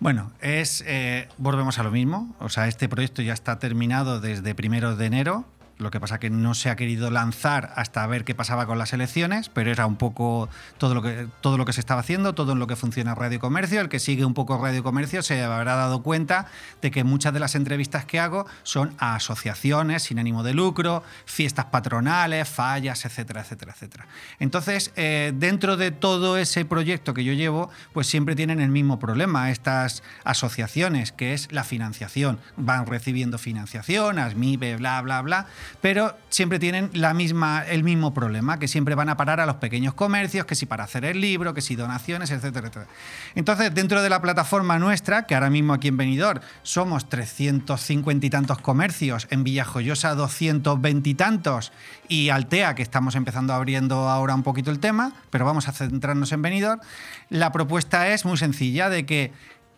Bueno, 0.00 0.32
es 0.40 0.84
eh, 0.86 1.28
volvemos 1.38 1.78
a 1.78 1.82
lo 1.82 1.90
mismo. 1.90 2.34
O 2.38 2.48
sea, 2.48 2.68
este 2.68 2.88
proyecto 2.88 3.22
ya 3.22 3.32
está 3.32 3.58
terminado 3.58 4.20
desde 4.20 4.54
primeros 4.54 4.96
de 4.98 5.06
enero. 5.06 5.44
Lo 5.78 5.90
que 5.90 6.00
pasa 6.00 6.18
que 6.18 6.28
no 6.28 6.54
se 6.54 6.70
ha 6.70 6.76
querido 6.76 7.10
lanzar 7.10 7.72
hasta 7.76 8.06
ver 8.06 8.24
qué 8.24 8.34
pasaba 8.34 8.66
con 8.66 8.78
las 8.78 8.92
elecciones, 8.92 9.48
pero 9.48 9.70
era 9.70 9.86
un 9.86 9.96
poco 9.96 10.48
todo 10.76 10.94
lo 10.94 11.02
que, 11.02 11.28
todo 11.40 11.56
lo 11.56 11.64
que 11.64 11.72
se 11.72 11.80
estaba 11.80 12.00
haciendo, 12.00 12.34
todo 12.34 12.52
en 12.52 12.58
lo 12.58 12.66
que 12.66 12.76
funciona 12.76 13.14
Radio 13.14 13.38
Comercio. 13.38 13.80
El 13.80 13.88
que 13.88 14.00
sigue 14.00 14.24
un 14.24 14.34
poco 14.34 14.60
Radio 14.60 14.82
Comercio 14.82 15.22
se 15.22 15.42
habrá 15.42 15.76
dado 15.76 16.02
cuenta 16.02 16.46
de 16.82 16.90
que 16.90 17.04
muchas 17.04 17.32
de 17.32 17.40
las 17.40 17.54
entrevistas 17.54 18.04
que 18.04 18.18
hago 18.18 18.46
son 18.64 18.94
a 18.98 19.14
asociaciones 19.14 20.02
sin 20.02 20.18
ánimo 20.18 20.42
de 20.42 20.54
lucro, 20.54 21.02
fiestas 21.26 21.66
patronales, 21.66 22.48
fallas, 22.48 23.04
etcétera, 23.04 23.42
etcétera, 23.42 23.72
etcétera. 23.72 24.06
Entonces, 24.40 24.92
eh, 24.96 25.32
dentro 25.34 25.76
de 25.76 25.90
todo 25.90 26.38
ese 26.38 26.64
proyecto 26.64 27.14
que 27.14 27.24
yo 27.24 27.32
llevo, 27.32 27.70
pues 27.92 28.06
siempre 28.06 28.34
tienen 28.34 28.60
el 28.60 28.70
mismo 28.70 28.98
problema 28.98 29.50
estas 29.50 30.02
asociaciones, 30.24 31.12
que 31.12 31.34
es 31.34 31.52
la 31.52 31.64
financiación. 31.64 32.38
Van 32.56 32.86
recibiendo 32.86 33.38
financiación, 33.38 34.18
ASMIBE, 34.18 34.76
bla, 34.76 35.00
bla, 35.02 35.22
bla, 35.22 35.46
pero 35.80 36.16
siempre 36.28 36.58
tienen 36.58 36.90
la 36.92 37.14
misma, 37.14 37.64
el 37.64 37.84
mismo 37.84 38.14
problema, 38.14 38.58
que 38.58 38.68
siempre 38.68 38.94
van 38.94 39.08
a 39.08 39.16
parar 39.16 39.40
a 39.40 39.46
los 39.46 39.56
pequeños 39.56 39.94
comercios, 39.94 40.46
que 40.46 40.54
si 40.54 40.66
para 40.66 40.84
hacer 40.84 41.04
el 41.04 41.20
libro, 41.20 41.54
que 41.54 41.60
si 41.60 41.76
donaciones, 41.76 42.30
etcétera, 42.30 42.68
etcétera. 42.68 42.90
Entonces, 43.34 43.74
dentro 43.74 44.02
de 44.02 44.10
la 44.10 44.20
plataforma 44.20 44.78
nuestra, 44.78 45.26
que 45.26 45.34
ahora 45.34 45.50
mismo 45.50 45.72
aquí 45.72 45.88
en 45.88 45.96
Benidorm 45.96 46.40
somos 46.62 47.08
350 47.08 48.26
y 48.26 48.30
tantos 48.30 48.58
comercios, 48.58 49.26
en 49.30 49.44
Villajoyosa 49.44 50.14
220 50.14 51.10
y 51.10 51.14
tantos, 51.14 51.72
y 52.08 52.30
Altea, 52.30 52.74
que 52.74 52.82
estamos 52.82 53.14
empezando 53.14 53.52
abriendo 53.52 54.08
ahora 54.08 54.34
un 54.34 54.42
poquito 54.42 54.70
el 54.70 54.80
tema, 54.80 55.12
pero 55.30 55.44
vamos 55.44 55.68
a 55.68 55.72
centrarnos 55.72 56.32
en 56.32 56.42
Benidorm, 56.42 56.80
la 57.28 57.52
propuesta 57.52 58.08
es 58.08 58.24
muy 58.24 58.36
sencilla, 58.36 58.88
de 58.88 59.06
que, 59.06 59.32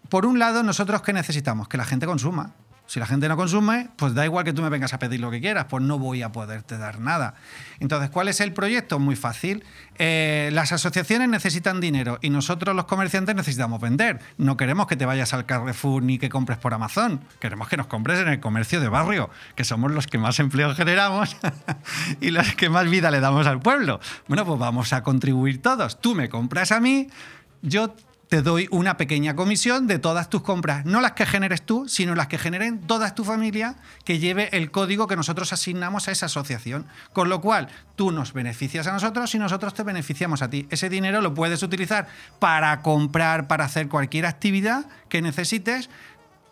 por 0.08 0.26
un 0.26 0.38
lado, 0.38 0.62
nosotros 0.62 1.02
¿qué 1.02 1.12
necesitamos? 1.12 1.68
Que 1.68 1.76
la 1.76 1.84
gente 1.84 2.06
consuma. 2.06 2.54
Si 2.90 2.98
la 2.98 3.06
gente 3.06 3.28
no 3.28 3.36
consume, 3.36 3.88
pues 3.94 4.14
da 4.14 4.24
igual 4.24 4.44
que 4.44 4.52
tú 4.52 4.62
me 4.62 4.68
vengas 4.68 4.92
a 4.92 4.98
pedir 4.98 5.20
lo 5.20 5.30
que 5.30 5.40
quieras, 5.40 5.66
pues 5.70 5.80
no 5.80 6.00
voy 6.00 6.22
a 6.22 6.32
poderte 6.32 6.76
dar 6.76 6.98
nada. 6.98 7.34
Entonces, 7.78 8.10
¿cuál 8.10 8.26
es 8.26 8.40
el 8.40 8.52
proyecto? 8.52 8.98
Muy 8.98 9.14
fácil. 9.14 9.62
Eh, 9.96 10.50
las 10.52 10.72
asociaciones 10.72 11.28
necesitan 11.28 11.80
dinero 11.80 12.18
y 12.20 12.30
nosotros 12.30 12.74
los 12.74 12.86
comerciantes 12.86 13.36
necesitamos 13.36 13.80
vender. 13.80 14.18
No 14.38 14.56
queremos 14.56 14.88
que 14.88 14.96
te 14.96 15.06
vayas 15.06 15.32
al 15.34 15.46
Carrefour 15.46 16.02
ni 16.02 16.18
que 16.18 16.30
compres 16.30 16.58
por 16.58 16.74
Amazon. 16.74 17.20
Queremos 17.38 17.68
que 17.68 17.76
nos 17.76 17.86
compres 17.86 18.18
en 18.18 18.26
el 18.26 18.40
comercio 18.40 18.80
de 18.80 18.88
barrio, 18.88 19.30
que 19.54 19.62
somos 19.62 19.92
los 19.92 20.08
que 20.08 20.18
más 20.18 20.40
empleo 20.40 20.74
generamos 20.74 21.36
y 22.20 22.32
los 22.32 22.56
que 22.56 22.70
más 22.70 22.90
vida 22.90 23.12
le 23.12 23.20
damos 23.20 23.46
al 23.46 23.60
pueblo. 23.60 24.00
Bueno, 24.26 24.44
pues 24.44 24.58
vamos 24.58 24.92
a 24.92 25.04
contribuir 25.04 25.62
todos. 25.62 26.00
Tú 26.00 26.16
me 26.16 26.28
compras 26.28 26.72
a 26.72 26.80
mí, 26.80 27.06
yo 27.62 27.94
te 28.30 28.42
doy 28.42 28.68
una 28.70 28.96
pequeña 28.96 29.34
comisión 29.34 29.88
de 29.88 29.98
todas 29.98 30.30
tus 30.30 30.42
compras, 30.42 30.86
no 30.86 31.00
las 31.00 31.12
que 31.12 31.26
generes 31.26 31.62
tú, 31.62 31.88
sino 31.88 32.14
las 32.14 32.28
que 32.28 32.38
generen 32.38 32.80
toda 32.80 33.12
tu 33.12 33.24
familia 33.24 33.74
que 34.04 34.20
lleve 34.20 34.48
el 34.52 34.70
código 34.70 35.08
que 35.08 35.16
nosotros 35.16 35.52
asignamos 35.52 36.06
a 36.06 36.12
esa 36.12 36.26
asociación. 36.26 36.86
Con 37.12 37.28
lo 37.28 37.40
cual, 37.40 37.66
tú 37.96 38.12
nos 38.12 38.32
beneficias 38.32 38.86
a 38.86 38.92
nosotros 38.92 39.34
y 39.34 39.40
nosotros 39.40 39.74
te 39.74 39.82
beneficiamos 39.82 40.42
a 40.42 40.48
ti. 40.48 40.68
Ese 40.70 40.88
dinero 40.88 41.20
lo 41.22 41.34
puedes 41.34 41.64
utilizar 41.64 42.06
para 42.38 42.82
comprar, 42.82 43.48
para 43.48 43.64
hacer 43.64 43.88
cualquier 43.88 44.26
actividad 44.26 44.86
que 45.08 45.22
necesites. 45.22 45.90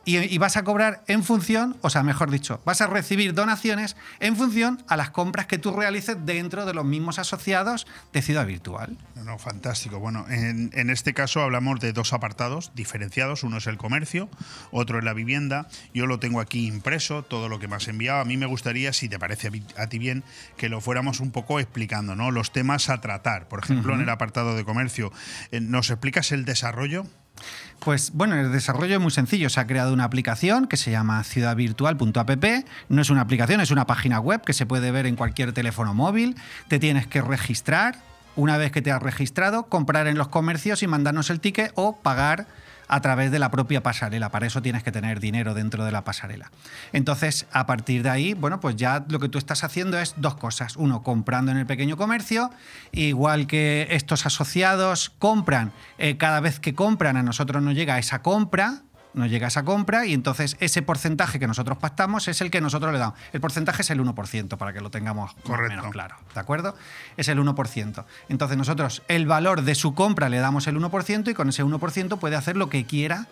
Y, 0.08 0.16
y 0.16 0.38
vas 0.38 0.56
a 0.56 0.64
cobrar 0.64 1.04
en 1.06 1.22
función, 1.22 1.76
o 1.82 1.90
sea, 1.90 2.02
mejor 2.02 2.30
dicho, 2.30 2.62
vas 2.64 2.80
a 2.80 2.86
recibir 2.86 3.34
donaciones 3.34 3.94
en 4.20 4.36
función 4.36 4.82
a 4.88 4.96
las 4.96 5.10
compras 5.10 5.44
que 5.44 5.58
tú 5.58 5.70
realices 5.70 6.16
dentro 6.24 6.64
de 6.64 6.72
los 6.72 6.86
mismos 6.86 7.18
asociados 7.18 7.86
de 8.14 8.22
Ciudad 8.22 8.46
Virtual. 8.46 8.96
No, 9.14 9.24
no, 9.24 9.38
fantástico. 9.38 9.98
Bueno, 9.98 10.24
en, 10.30 10.70
en 10.72 10.88
este 10.88 11.12
caso 11.12 11.42
hablamos 11.42 11.78
de 11.80 11.92
dos 11.92 12.14
apartados 12.14 12.72
diferenciados. 12.74 13.42
Uno 13.42 13.58
es 13.58 13.66
el 13.66 13.76
comercio, 13.76 14.30
otro 14.70 14.98
es 14.98 15.04
la 15.04 15.12
vivienda. 15.12 15.68
Yo 15.92 16.06
lo 16.06 16.18
tengo 16.18 16.40
aquí 16.40 16.66
impreso, 16.66 17.22
todo 17.22 17.50
lo 17.50 17.58
que 17.58 17.68
me 17.68 17.76
has 17.76 17.86
enviado. 17.86 18.20
A 18.20 18.24
mí 18.24 18.38
me 18.38 18.46
gustaría, 18.46 18.94
si 18.94 19.10
te 19.10 19.18
parece 19.18 19.50
a 19.76 19.86
ti 19.88 19.98
bien, 19.98 20.24
que 20.56 20.70
lo 20.70 20.80
fuéramos 20.80 21.20
un 21.20 21.32
poco 21.32 21.60
explicando, 21.60 22.16
¿no? 22.16 22.30
Los 22.30 22.50
temas 22.50 22.88
a 22.88 23.02
tratar. 23.02 23.46
Por 23.48 23.62
ejemplo, 23.62 23.94
en 23.94 24.00
el 24.00 24.08
apartado 24.08 24.56
de 24.56 24.64
comercio, 24.64 25.12
eh, 25.50 25.60
¿nos 25.60 25.90
explicas 25.90 26.32
el 26.32 26.46
desarrollo? 26.46 27.04
Pues 27.80 28.12
bueno, 28.12 28.34
el 28.34 28.52
desarrollo 28.52 28.96
es 28.96 29.00
muy 29.00 29.10
sencillo. 29.10 29.48
Se 29.50 29.60
ha 29.60 29.66
creado 29.66 29.92
una 29.92 30.04
aplicación 30.04 30.66
que 30.66 30.76
se 30.76 30.90
llama 30.90 31.22
ciudadvirtual.app. 31.24 32.44
No 32.88 33.02
es 33.02 33.10
una 33.10 33.20
aplicación, 33.20 33.60
es 33.60 33.70
una 33.70 33.86
página 33.86 34.20
web 34.20 34.42
que 34.42 34.52
se 34.52 34.66
puede 34.66 34.90
ver 34.90 35.06
en 35.06 35.16
cualquier 35.16 35.52
teléfono 35.52 35.94
móvil. 35.94 36.36
Te 36.68 36.78
tienes 36.78 37.06
que 37.06 37.22
registrar. 37.22 37.96
Una 38.36 38.56
vez 38.56 38.70
que 38.70 38.82
te 38.82 38.92
has 38.92 39.02
registrado, 39.02 39.64
comprar 39.64 40.06
en 40.06 40.16
los 40.16 40.28
comercios 40.28 40.82
y 40.82 40.86
mandarnos 40.86 41.30
el 41.30 41.40
ticket 41.40 41.72
o 41.74 41.96
pagar 41.96 42.46
a 42.88 43.00
través 43.00 43.30
de 43.30 43.38
la 43.38 43.50
propia 43.50 43.82
pasarela. 43.82 44.30
Para 44.30 44.46
eso 44.46 44.62
tienes 44.62 44.82
que 44.82 44.92
tener 44.92 45.20
dinero 45.20 45.54
dentro 45.54 45.84
de 45.84 45.92
la 45.92 46.04
pasarela. 46.04 46.50
Entonces, 46.92 47.46
a 47.52 47.66
partir 47.66 48.02
de 48.02 48.10
ahí, 48.10 48.34
bueno, 48.34 48.60
pues 48.60 48.76
ya 48.76 49.04
lo 49.08 49.20
que 49.20 49.28
tú 49.28 49.38
estás 49.38 49.62
haciendo 49.64 49.98
es 49.98 50.14
dos 50.16 50.34
cosas. 50.34 50.76
Uno, 50.76 51.02
comprando 51.02 51.52
en 51.52 51.58
el 51.58 51.66
pequeño 51.66 51.96
comercio, 51.96 52.50
igual 52.92 53.46
que 53.46 53.86
estos 53.90 54.26
asociados 54.26 55.10
compran, 55.18 55.72
eh, 55.98 56.16
cada 56.16 56.40
vez 56.40 56.58
que 56.60 56.74
compran 56.74 57.16
a 57.16 57.22
nosotros 57.22 57.62
nos 57.62 57.74
llega 57.74 57.98
esa 57.98 58.22
compra, 58.22 58.82
nos 59.18 59.30
llega 59.30 59.48
esa 59.48 59.64
compra 59.64 60.06
y 60.06 60.14
entonces 60.14 60.56
ese 60.60 60.82
porcentaje 60.82 61.38
que 61.38 61.46
nosotros 61.46 61.78
pactamos 61.78 62.28
es 62.28 62.40
el 62.40 62.50
que 62.50 62.60
nosotros 62.60 62.92
le 62.92 62.98
damos. 62.98 63.18
El 63.32 63.40
porcentaje 63.40 63.82
es 63.82 63.90
el 63.90 64.00
1%, 64.00 64.56
para 64.56 64.72
que 64.72 64.80
lo 64.80 64.90
tengamos 64.90 65.36
más 65.46 65.58
o 65.58 65.62
menos 65.62 65.90
claro, 65.90 66.16
¿de 66.34 66.40
acuerdo? 66.40 66.74
Es 67.16 67.28
el 67.28 67.38
1%. 67.38 68.04
Entonces 68.28 68.56
nosotros 68.56 69.02
el 69.08 69.26
valor 69.26 69.62
de 69.62 69.74
su 69.74 69.94
compra 69.94 70.28
le 70.28 70.38
damos 70.38 70.66
el 70.66 70.78
1% 70.78 71.30
y 71.30 71.34
con 71.34 71.48
ese 71.48 71.64
1% 71.64 72.18
puede 72.18 72.36
hacer 72.36 72.56
lo 72.56 72.68
que 72.68 72.86
quiera 72.86 73.26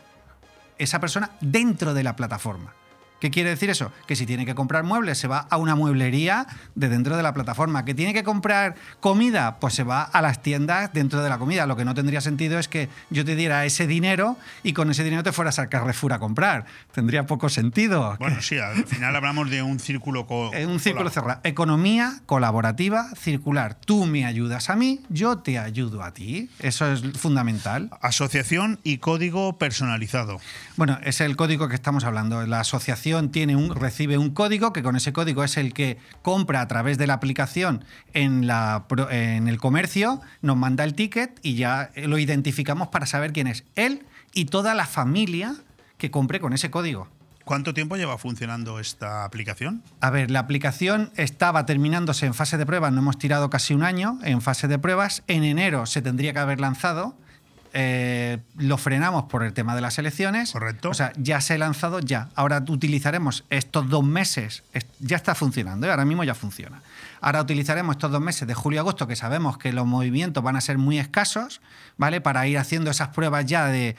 esa 0.78 1.00
persona 1.00 1.30
dentro 1.40 1.94
de 1.94 2.02
la 2.02 2.16
plataforma. 2.16 2.74
¿Qué 3.20 3.30
quiere 3.30 3.50
decir 3.50 3.70
eso? 3.70 3.92
Que 4.06 4.14
si 4.14 4.26
tiene 4.26 4.44
que 4.44 4.54
comprar 4.54 4.84
muebles, 4.84 5.16
se 5.18 5.26
va 5.26 5.46
a 5.48 5.56
una 5.56 5.74
mueblería 5.74 6.46
de 6.74 6.88
dentro 6.88 7.16
de 7.16 7.22
la 7.22 7.32
plataforma. 7.32 7.84
¿Que 7.84 7.94
tiene 7.94 8.12
que 8.12 8.22
comprar 8.22 8.74
comida? 9.00 9.58
Pues 9.58 9.74
se 9.74 9.84
va 9.84 10.02
a 10.02 10.20
las 10.20 10.42
tiendas 10.42 10.92
dentro 10.92 11.22
de 11.22 11.30
la 11.30 11.38
comida. 11.38 11.66
Lo 11.66 11.76
que 11.76 11.84
no 11.84 11.94
tendría 11.94 12.20
sentido 12.20 12.58
es 12.58 12.68
que 12.68 12.90
yo 13.08 13.24
te 13.24 13.34
diera 13.34 13.64
ese 13.64 13.86
dinero 13.86 14.36
y 14.62 14.74
con 14.74 14.90
ese 14.90 15.02
dinero 15.02 15.22
te 15.22 15.32
fueras 15.32 15.58
al 15.58 15.70
Carrefour 15.70 16.12
a 16.12 16.18
comprar. 16.18 16.66
Tendría 16.92 17.24
poco 17.26 17.48
sentido. 17.48 18.16
Bueno, 18.18 18.42
sí, 18.42 18.58
al 18.58 18.84
final 18.84 19.16
hablamos 19.16 19.48
de 19.50 19.62
un 19.62 19.80
círculo... 19.80 20.26
Co 20.26 20.50
un 20.66 20.80
círculo 20.80 21.08
cerrado. 21.08 21.40
Economía 21.44 22.20
colaborativa 22.26 23.08
circular. 23.16 23.78
Tú 23.80 24.04
me 24.04 24.26
ayudas 24.26 24.68
a 24.68 24.76
mí, 24.76 25.00
yo 25.08 25.38
te 25.38 25.58
ayudo 25.58 26.02
a 26.02 26.12
ti. 26.12 26.50
Eso 26.58 26.92
es 26.92 27.02
fundamental. 27.18 27.90
Asociación 28.02 28.78
y 28.82 28.98
código 28.98 29.56
personalizado. 29.56 30.38
Bueno, 30.76 30.98
es 31.02 31.22
el 31.22 31.36
código 31.36 31.68
que 31.68 31.74
estamos 31.74 32.04
hablando. 32.04 32.44
La 32.46 32.60
asociación 32.60 33.05
tiene 33.30 33.56
un, 33.56 33.74
recibe 33.74 34.18
un 34.18 34.30
código, 34.30 34.72
que 34.72 34.82
con 34.82 34.96
ese 34.96 35.12
código 35.12 35.44
es 35.44 35.56
el 35.56 35.72
que 35.72 35.98
compra 36.22 36.60
a 36.60 36.68
través 36.68 36.98
de 36.98 37.06
la 37.06 37.14
aplicación 37.14 37.84
en, 38.14 38.46
la, 38.46 38.86
en 39.10 39.48
el 39.48 39.58
comercio, 39.58 40.20
nos 40.42 40.56
manda 40.56 40.84
el 40.84 40.94
ticket 40.94 41.38
y 41.42 41.54
ya 41.54 41.90
lo 41.96 42.18
identificamos 42.18 42.88
para 42.88 43.06
saber 43.06 43.32
quién 43.32 43.46
es 43.46 43.64
él 43.74 44.04
y 44.34 44.46
toda 44.46 44.74
la 44.74 44.86
familia 44.86 45.54
que 45.98 46.10
compre 46.10 46.40
con 46.40 46.52
ese 46.52 46.70
código. 46.70 47.08
¿Cuánto 47.44 47.74
tiempo 47.74 47.96
lleva 47.96 48.18
funcionando 48.18 48.80
esta 48.80 49.24
aplicación? 49.24 49.82
A 50.00 50.10
ver, 50.10 50.32
la 50.32 50.40
aplicación 50.40 51.12
estaba 51.14 51.64
terminándose 51.64 52.26
en 52.26 52.34
fase 52.34 52.58
de 52.58 52.66
pruebas, 52.66 52.92
no 52.92 52.98
hemos 52.98 53.18
tirado 53.18 53.50
casi 53.50 53.72
un 53.72 53.84
año 53.84 54.18
en 54.24 54.42
fase 54.42 54.66
de 54.66 54.80
pruebas. 54.80 55.22
En 55.28 55.44
enero 55.44 55.86
se 55.86 56.02
tendría 56.02 56.32
que 56.32 56.40
haber 56.40 56.58
lanzado 56.58 57.16
eh, 57.78 58.38
lo 58.56 58.78
frenamos 58.78 59.24
por 59.24 59.44
el 59.44 59.52
tema 59.52 59.74
de 59.74 59.82
las 59.82 59.98
elecciones. 59.98 60.52
Correcto. 60.52 60.88
O 60.88 60.94
sea, 60.94 61.12
ya 61.18 61.42
se 61.42 61.54
ha 61.54 61.58
lanzado 61.58 62.00
ya. 62.00 62.30
Ahora 62.34 62.64
utilizaremos 62.66 63.44
estos 63.50 63.90
dos 63.90 64.02
meses, 64.02 64.62
ya 64.98 65.16
está 65.16 65.34
funcionando, 65.34 65.86
¿eh? 65.86 65.90
ahora 65.90 66.06
mismo 66.06 66.24
ya 66.24 66.34
funciona. 66.34 66.80
Ahora 67.20 67.40
utilizaremos 67.40 67.96
estos 67.96 68.10
dos 68.10 68.20
meses 68.20 68.46
de 68.46 68.54
julio 68.54 68.78
y 68.78 68.80
agosto, 68.80 69.06
que 69.06 69.16
sabemos 69.16 69.58
que 69.58 69.72
los 69.72 69.86
movimientos 69.86 70.42
van 70.42 70.56
a 70.56 70.60
ser 70.60 70.78
muy 70.78 70.98
escasos, 70.98 71.60
¿vale? 71.96 72.20
Para 72.20 72.46
ir 72.46 72.58
haciendo 72.58 72.90
esas 72.90 73.08
pruebas 73.08 73.46
ya 73.46 73.66
de, 73.66 73.96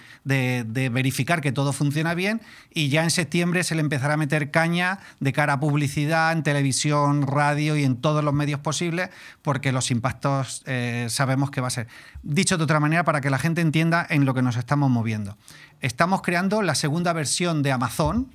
verificar 0.91 1.41
que 1.41 1.51
todo 1.51 1.73
funciona 1.73 2.13
bien 2.13 2.41
y 2.73 2.89
ya 2.89 3.03
en 3.03 3.11
septiembre 3.11 3.63
se 3.63 3.75
le 3.75 3.81
empezará 3.81 4.15
a 4.15 4.17
meter 4.17 4.51
caña 4.51 4.99
de 5.19 5.33
cara 5.33 5.53
a 5.53 5.59
publicidad 5.59 6.31
en 6.31 6.43
televisión, 6.43 7.25
radio 7.25 7.75
y 7.75 7.83
en 7.83 7.97
todos 7.97 8.23
los 8.23 8.33
medios 8.33 8.59
posibles, 8.59 9.09
porque 9.41 9.71
los 9.71 9.91
impactos 9.91 10.63
eh, 10.65 11.07
sabemos 11.09 11.51
que 11.51 11.61
va 11.61 11.67
a 11.67 11.71
ser. 11.71 11.87
Dicho 12.23 12.57
de 12.57 12.63
otra 12.63 12.79
manera, 12.79 13.03
para 13.03 13.21
que 13.21 13.29
la 13.29 13.39
gente 13.39 13.61
entienda 13.61 14.05
en 14.09 14.25
lo 14.25 14.33
que 14.33 14.41
nos 14.41 14.57
estamos 14.57 14.89
moviendo. 14.89 15.37
Estamos 15.81 16.21
creando 16.21 16.61
la 16.61 16.75
segunda 16.75 17.13
versión 17.13 17.61
de 17.61 17.71
Amazon, 17.71 18.31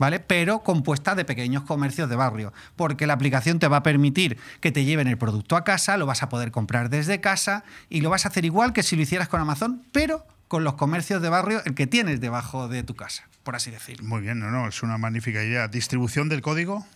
¿vale? 0.00 0.18
Pero 0.18 0.60
compuesta 0.60 1.14
de 1.14 1.26
pequeños 1.26 1.62
comercios 1.64 2.08
de 2.08 2.16
barrio, 2.16 2.54
porque 2.74 3.06
la 3.06 3.12
aplicación 3.12 3.58
te 3.58 3.68
va 3.68 3.76
a 3.76 3.82
permitir 3.82 4.38
que 4.60 4.72
te 4.72 4.86
lleven 4.86 5.06
el 5.06 5.18
producto 5.18 5.56
a 5.56 5.62
casa, 5.62 5.98
lo 5.98 6.06
vas 6.06 6.22
a 6.22 6.30
poder 6.30 6.50
comprar 6.50 6.88
desde 6.88 7.20
casa 7.20 7.64
y 7.90 8.00
lo 8.00 8.08
vas 8.08 8.24
a 8.24 8.30
hacer 8.30 8.46
igual 8.46 8.72
que 8.72 8.82
si 8.82 8.96
lo 8.96 9.02
hicieras 9.02 9.28
con 9.28 9.42
Amazon, 9.42 9.82
pero 9.92 10.24
con 10.48 10.64
los 10.64 10.74
comercios 10.74 11.20
de 11.20 11.28
barrio 11.28 11.60
el 11.66 11.74
que 11.74 11.86
tienes 11.86 12.18
debajo 12.18 12.66
de 12.66 12.82
tu 12.82 12.96
casa, 12.96 13.28
por 13.42 13.56
así 13.56 13.70
decirlo. 13.70 14.08
Muy 14.08 14.22
bien, 14.22 14.40
no, 14.40 14.50
no, 14.50 14.66
es 14.66 14.82
una 14.82 14.96
magnífica 14.96 15.44
idea. 15.44 15.68
¿Distribución 15.68 16.30
del 16.30 16.40
código? 16.40 16.86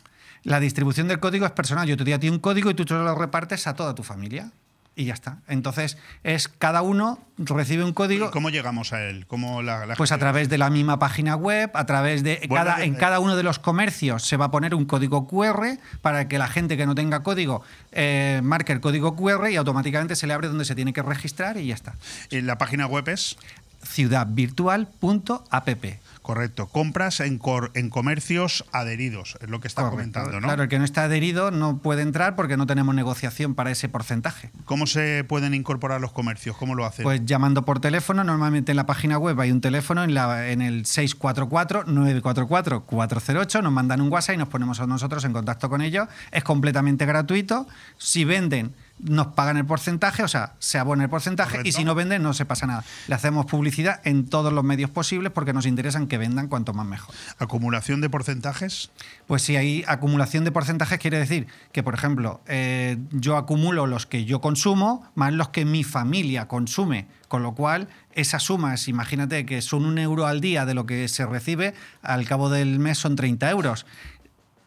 La 0.42 0.58
distribución 0.58 1.06
del 1.06 1.20
código 1.20 1.44
es 1.44 1.52
personal. 1.52 1.86
Yo 1.86 1.98
te 1.98 2.04
doy 2.04 2.14
a 2.14 2.18
ti 2.18 2.30
un 2.30 2.38
código 2.38 2.70
y 2.70 2.74
tú 2.74 2.86
te 2.86 2.94
lo 2.94 3.14
repartes 3.14 3.66
a 3.66 3.74
toda 3.74 3.94
tu 3.94 4.02
familia 4.02 4.50
y 4.96 5.06
ya 5.06 5.14
está. 5.14 5.38
Entonces, 5.48 5.98
es 6.22 6.48
cada 6.48 6.82
uno 6.82 7.18
recibe 7.36 7.84
un 7.84 7.92
código. 7.92 8.30
¿Cómo 8.30 8.50
llegamos 8.50 8.92
a 8.92 9.02
él? 9.02 9.26
¿Cómo 9.26 9.62
la, 9.62 9.94
pues 9.96 10.12
a 10.12 10.18
través 10.18 10.48
de 10.48 10.58
la 10.58 10.70
misma 10.70 10.98
página 10.98 11.34
web, 11.34 11.70
a 11.74 11.84
través 11.84 12.22
de 12.22 12.40
cada, 12.48 12.84
en 12.84 12.94
cada 12.94 13.18
uno 13.18 13.36
de 13.36 13.42
los 13.42 13.58
comercios 13.58 14.26
se 14.26 14.36
va 14.36 14.46
a 14.46 14.50
poner 14.50 14.74
un 14.74 14.84
código 14.84 15.26
QR 15.26 15.78
para 16.00 16.28
que 16.28 16.38
la 16.38 16.46
gente 16.46 16.76
que 16.76 16.86
no 16.86 16.94
tenga 16.94 17.22
código 17.22 17.62
eh, 17.92 18.40
marque 18.42 18.72
el 18.72 18.80
código 18.80 19.16
QR 19.16 19.50
y 19.50 19.56
automáticamente 19.56 20.16
se 20.16 20.26
le 20.26 20.32
abre 20.32 20.48
donde 20.48 20.64
se 20.64 20.74
tiene 20.74 20.92
que 20.92 21.02
registrar 21.02 21.56
y 21.56 21.66
ya 21.66 21.74
está. 21.74 21.94
¿Y 22.30 22.40
la 22.40 22.58
página 22.58 22.86
web 22.86 23.08
es? 23.08 23.36
ciudadvirtual.app. 23.84 25.84
Correcto. 26.24 26.66
Compras 26.68 27.20
en, 27.20 27.38
en 27.74 27.90
comercios 27.90 28.64
adheridos, 28.72 29.36
es 29.42 29.50
lo 29.50 29.60
que 29.60 29.68
está 29.68 29.90
comentando, 29.90 30.40
¿no? 30.40 30.46
Claro, 30.46 30.62
el 30.62 30.70
que 30.70 30.78
no 30.78 30.86
está 30.86 31.04
adherido 31.04 31.50
no 31.50 31.76
puede 31.76 32.00
entrar 32.00 32.34
porque 32.34 32.56
no 32.56 32.66
tenemos 32.66 32.94
negociación 32.94 33.54
para 33.54 33.70
ese 33.70 33.90
porcentaje. 33.90 34.50
¿Cómo 34.64 34.86
se 34.86 35.22
pueden 35.24 35.52
incorporar 35.52 36.00
los 36.00 36.12
comercios? 36.12 36.56
¿Cómo 36.56 36.74
lo 36.74 36.86
hacen? 36.86 37.02
Pues 37.02 37.26
llamando 37.26 37.66
por 37.66 37.78
teléfono. 37.78 38.24
Normalmente 38.24 38.72
en 38.72 38.76
la 38.76 38.86
página 38.86 39.18
web 39.18 39.38
hay 39.38 39.50
un 39.50 39.60
teléfono 39.60 40.02
en, 40.02 40.14
la, 40.14 40.48
en 40.48 40.62
el 40.62 40.84
644-944-408. 40.84 43.62
Nos 43.62 43.72
mandan 43.72 44.00
un 44.00 44.10
WhatsApp 44.10 44.36
y 44.36 44.38
nos 44.38 44.48
ponemos 44.48 44.80
a 44.80 44.86
nosotros 44.86 45.26
en 45.26 45.34
contacto 45.34 45.68
con 45.68 45.82
ellos. 45.82 46.08
Es 46.30 46.42
completamente 46.42 47.04
gratuito. 47.04 47.68
Si 47.98 48.24
venden 48.24 48.72
nos 49.04 49.28
pagan 49.28 49.56
el 49.56 49.66
porcentaje, 49.66 50.22
o 50.22 50.28
sea, 50.28 50.54
se 50.58 50.78
abona 50.78 51.04
el 51.04 51.10
porcentaje 51.10 51.60
y 51.64 51.72
si 51.72 51.84
no 51.84 51.94
venden 51.94 52.22
no 52.22 52.32
se 52.32 52.44
pasa 52.44 52.66
nada. 52.66 52.84
Le 53.06 53.14
hacemos 53.14 53.46
publicidad 53.46 54.00
en 54.04 54.26
todos 54.26 54.52
los 54.52 54.64
medios 54.64 54.90
posibles 54.90 55.30
porque 55.30 55.52
nos 55.52 55.66
interesan 55.66 56.06
que 56.06 56.18
vendan 56.18 56.48
cuanto 56.48 56.72
más 56.72 56.86
mejor. 56.86 57.14
¿Acumulación 57.38 58.00
de 58.00 58.10
porcentajes? 58.10 58.90
Pues 59.26 59.42
si 59.42 59.56
hay 59.56 59.84
acumulación 59.86 60.44
de 60.44 60.52
porcentajes 60.52 60.98
quiere 60.98 61.18
decir 61.18 61.46
que, 61.72 61.82
por 61.82 61.94
ejemplo, 61.94 62.40
eh, 62.46 62.96
yo 63.10 63.36
acumulo 63.36 63.86
los 63.86 64.06
que 64.06 64.24
yo 64.24 64.40
consumo 64.40 65.10
más 65.14 65.32
los 65.32 65.50
que 65.50 65.64
mi 65.64 65.84
familia 65.84 66.48
consume, 66.48 67.06
con 67.28 67.42
lo 67.42 67.54
cual 67.54 67.88
esas 68.12 68.44
sumas, 68.44 68.88
imagínate 68.88 69.44
que 69.44 69.60
son 69.60 69.84
un 69.84 69.98
euro 69.98 70.26
al 70.26 70.40
día 70.40 70.64
de 70.66 70.74
lo 70.74 70.86
que 70.86 71.08
se 71.08 71.26
recibe, 71.26 71.74
al 72.02 72.26
cabo 72.26 72.48
del 72.48 72.78
mes 72.78 72.98
son 72.98 73.16
30 73.16 73.50
euros 73.50 73.86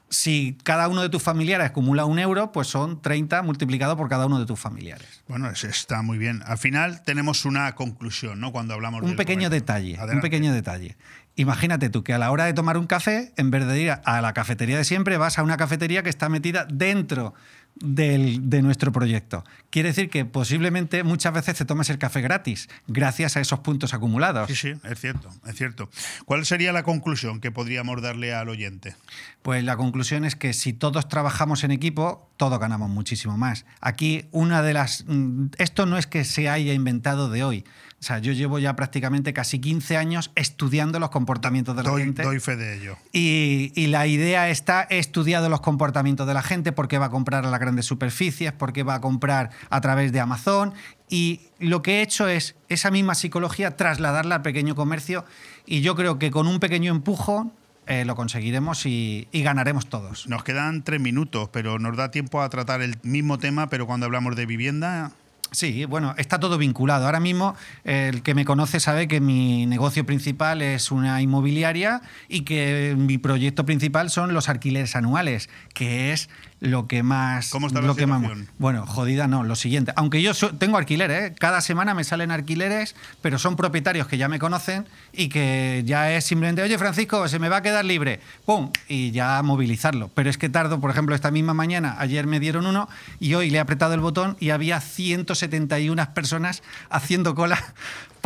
si 0.09 0.57
cada 0.63 0.87
uno 0.87 1.01
de 1.01 1.09
tus 1.09 1.21
familiares 1.21 1.67
acumula 1.67 2.05
un 2.05 2.19
euro, 2.19 2.51
pues 2.51 2.67
son 2.67 3.01
30 3.01 3.41
multiplicado 3.41 3.97
por 3.97 4.09
cada 4.09 4.25
uno 4.25 4.39
de 4.39 4.45
tus 4.45 4.59
familiares. 4.59 5.23
Bueno, 5.27 5.49
está 5.49 6.01
muy 6.01 6.17
bien. 6.17 6.41
Al 6.45 6.57
final 6.57 7.03
tenemos 7.03 7.45
una 7.45 7.73
conclusión, 7.75 8.39
¿no? 8.39 8.51
Cuando 8.51 8.73
hablamos 8.73 9.03
un 9.03 9.15
pequeño 9.15 9.49
detalle, 9.49 9.97
un 10.11 10.21
pequeño 10.21 10.53
detalle. 10.53 10.97
Imagínate 11.35 11.89
tú 11.89 12.03
que 12.03 12.13
a 12.13 12.17
la 12.17 12.31
hora 12.31 12.45
de 12.45 12.53
tomar 12.53 12.77
un 12.77 12.87
café, 12.87 13.31
en 13.37 13.51
vez 13.51 13.67
de 13.67 13.79
ir 13.79 13.91
a 14.03 14.21
la 14.21 14.33
cafetería 14.33 14.77
de 14.77 14.83
siempre, 14.83 15.17
vas 15.17 15.37
a 15.37 15.43
una 15.43 15.57
cafetería 15.57 16.01
que 16.01 16.09
está 16.09 16.29
metida 16.29 16.65
dentro 16.65 17.35
de 17.81 18.61
nuestro 18.61 18.91
proyecto. 18.91 19.43
Quiere 19.69 19.89
decir 19.89 20.09
que 20.09 20.25
posiblemente 20.25 21.03
muchas 21.03 21.33
veces 21.33 21.57
te 21.57 21.65
tomes 21.65 21.89
el 21.89 21.97
café 21.97 22.21
gratis, 22.21 22.69
gracias 22.87 23.37
a 23.37 23.41
esos 23.41 23.59
puntos 23.59 23.93
acumulados. 23.93 24.47
Sí, 24.47 24.55
sí, 24.55 24.73
es 24.83 24.99
cierto, 24.99 25.29
es 25.45 25.55
cierto. 25.55 25.89
¿Cuál 26.25 26.45
sería 26.45 26.71
la 26.71 26.83
conclusión 26.83 27.39
que 27.39 27.51
podríamos 27.51 28.01
darle 28.01 28.33
al 28.33 28.49
oyente? 28.49 28.95
Pues 29.41 29.63
la 29.63 29.77
conclusión 29.77 30.25
es 30.25 30.35
que 30.35 30.53
si 30.53 30.73
todos 30.73 31.07
trabajamos 31.07 31.63
en 31.63 31.71
equipo, 31.71 32.29
todos 32.37 32.59
ganamos 32.59 32.89
muchísimo 32.89 33.37
más. 33.37 33.65
Aquí 33.81 34.27
una 34.31 34.61
de 34.61 34.73
las... 34.73 35.05
Mm, 35.07 35.47
esto 35.57 35.85
no 35.85 35.97
es 35.97 36.07
que 36.07 36.23
se 36.23 36.49
haya 36.49 36.73
inventado 36.73 37.29
de 37.29 37.43
hoy. 37.43 37.65
O 37.99 38.03
sea, 38.03 38.19
yo 38.19 38.31
llevo 38.31 38.59
ya 38.59 38.75
prácticamente 38.75 39.33
casi 39.33 39.59
15 39.59 39.97
años 39.97 40.31
estudiando 40.35 40.99
los 40.99 41.09
comportamientos 41.09 41.75
de 41.75 41.81
la 41.81 41.97
gente. 41.97 42.21
Doy 42.21 42.39
fe 42.39 42.55
de 42.55 42.77
ello. 42.77 42.97
Y, 43.11 43.71
y, 43.75 43.87
la 43.87 44.05
idea 44.05 44.49
está, 44.49 44.85
he 44.91 44.99
estudiado 44.99 45.49
los 45.49 45.61
comportamientos 45.61 46.27
de 46.27 46.35
la 46.35 46.43
gente, 46.43 46.71
por 46.71 46.87
qué 46.87 46.99
va 46.99 47.07
a 47.07 47.09
comprar 47.09 47.43
a 47.45 47.49
las 47.49 47.59
grandes 47.59 47.85
superficies, 47.85 48.51
por 48.51 48.71
qué 48.71 48.83
va 48.83 48.95
a 48.95 49.01
comprar 49.01 49.49
a 49.71 49.81
través 49.81 50.11
de 50.11 50.19
Amazon. 50.19 50.75
Y 51.09 51.41
lo 51.57 51.81
que 51.81 51.99
he 51.99 52.01
hecho 52.03 52.27
es 52.27 52.55
esa 52.69 52.91
misma 52.91 53.15
psicología 53.15 53.75
trasladarla 53.75 54.35
al 54.35 54.41
pequeño 54.43 54.75
comercio. 54.75 55.25
Y 55.65 55.81
yo 55.81 55.95
creo 55.95 56.19
que 56.19 56.29
con 56.29 56.45
un 56.45 56.59
pequeño 56.59 56.91
empujón 56.91 57.51
eh, 57.87 58.05
lo 58.05 58.15
conseguiremos 58.15 58.85
y, 58.85 59.27
y, 59.31 59.41
ganaremos 59.41 59.87
todos. 59.87 60.27
Nos 60.27 60.43
quedan 60.43 60.83
tres 60.83 61.01
minutos, 61.01 61.49
pero 61.51 61.79
nos 61.79 61.97
da 61.97 62.11
tiempo 62.11 62.43
a 62.43 62.49
tratar 62.49 62.81
el 62.83 62.97
mismo 63.01 63.39
tema, 63.39 63.69
pero 63.69 63.87
cuando 63.87 64.05
hablamos 64.05 64.35
de 64.35 64.45
vivienda, 64.45 65.13
Sí, 65.51 65.85
bueno, 65.85 66.13
está 66.17 66.39
todo 66.39 66.57
vinculado. 66.57 67.05
Ahora 67.05 67.19
mismo 67.19 67.55
el 67.83 68.21
que 68.21 68.35
me 68.35 68.45
conoce 68.45 68.79
sabe 68.79 69.07
que 69.07 69.21
mi 69.21 69.65
negocio 69.65 70.05
principal 70.05 70.61
es 70.61 70.91
una 70.91 71.21
inmobiliaria 71.21 72.01
y 72.27 72.41
que 72.41 72.95
mi 72.97 73.17
proyecto 73.17 73.65
principal 73.65 74.09
son 74.09 74.33
los 74.33 74.49
alquileres 74.49 74.95
anuales, 74.95 75.49
que 75.73 76.11
es 76.11 76.29
lo 76.59 76.87
que 76.87 77.03
más... 77.03 77.49
¿Cómo 77.49 77.67
está 77.67 77.81
lo 77.81 77.95
que 77.95 78.07
más, 78.07 78.21
Bueno, 78.57 78.85
jodida 78.85 79.27
no, 79.27 79.43
lo 79.43 79.55
siguiente. 79.55 79.93
Aunque 79.95 80.21
yo 80.21 80.33
tengo 80.57 80.77
alquileres, 80.77 81.31
¿eh? 81.31 81.35
cada 81.37 81.61
semana 81.61 81.93
me 81.93 82.03
salen 82.03 82.31
alquileres, 82.31 82.95
pero 83.21 83.37
son 83.37 83.55
propietarios 83.55 84.07
que 84.07 84.17
ya 84.17 84.27
me 84.27 84.39
conocen 84.39 84.87
y 85.13 85.29
que 85.29 85.83
ya 85.85 86.11
es 86.11 86.25
simplemente, 86.25 86.63
oye 86.63 86.77
Francisco, 86.77 87.27
se 87.27 87.39
me 87.39 87.49
va 87.49 87.57
a 87.57 87.61
quedar 87.61 87.85
libre, 87.85 88.19
¡pum! 88.45 88.71
Y 88.87 89.11
ya 89.11 89.41
movilizarlo. 89.43 90.09
Pero 90.13 90.29
es 90.29 90.37
que 90.37 90.49
tardo, 90.49 90.79
por 90.79 90.89
ejemplo, 90.89 91.13
esta 91.13 91.31
misma 91.31 91.53
mañana, 91.53 91.95
ayer 91.99 92.25
me 92.25 92.39
dieron 92.39 92.65
uno 92.65 92.89
y 93.19 93.35
hoy 93.35 93.49
le 93.49 93.57
he 93.57 93.61
apretado 93.61 93.93
el 93.93 93.99
botón 93.99 94.35
y 94.39 94.49
había 94.49 94.81
171 94.81 96.13
personas 96.13 96.63
haciendo 96.89 97.35
cola 97.35 97.73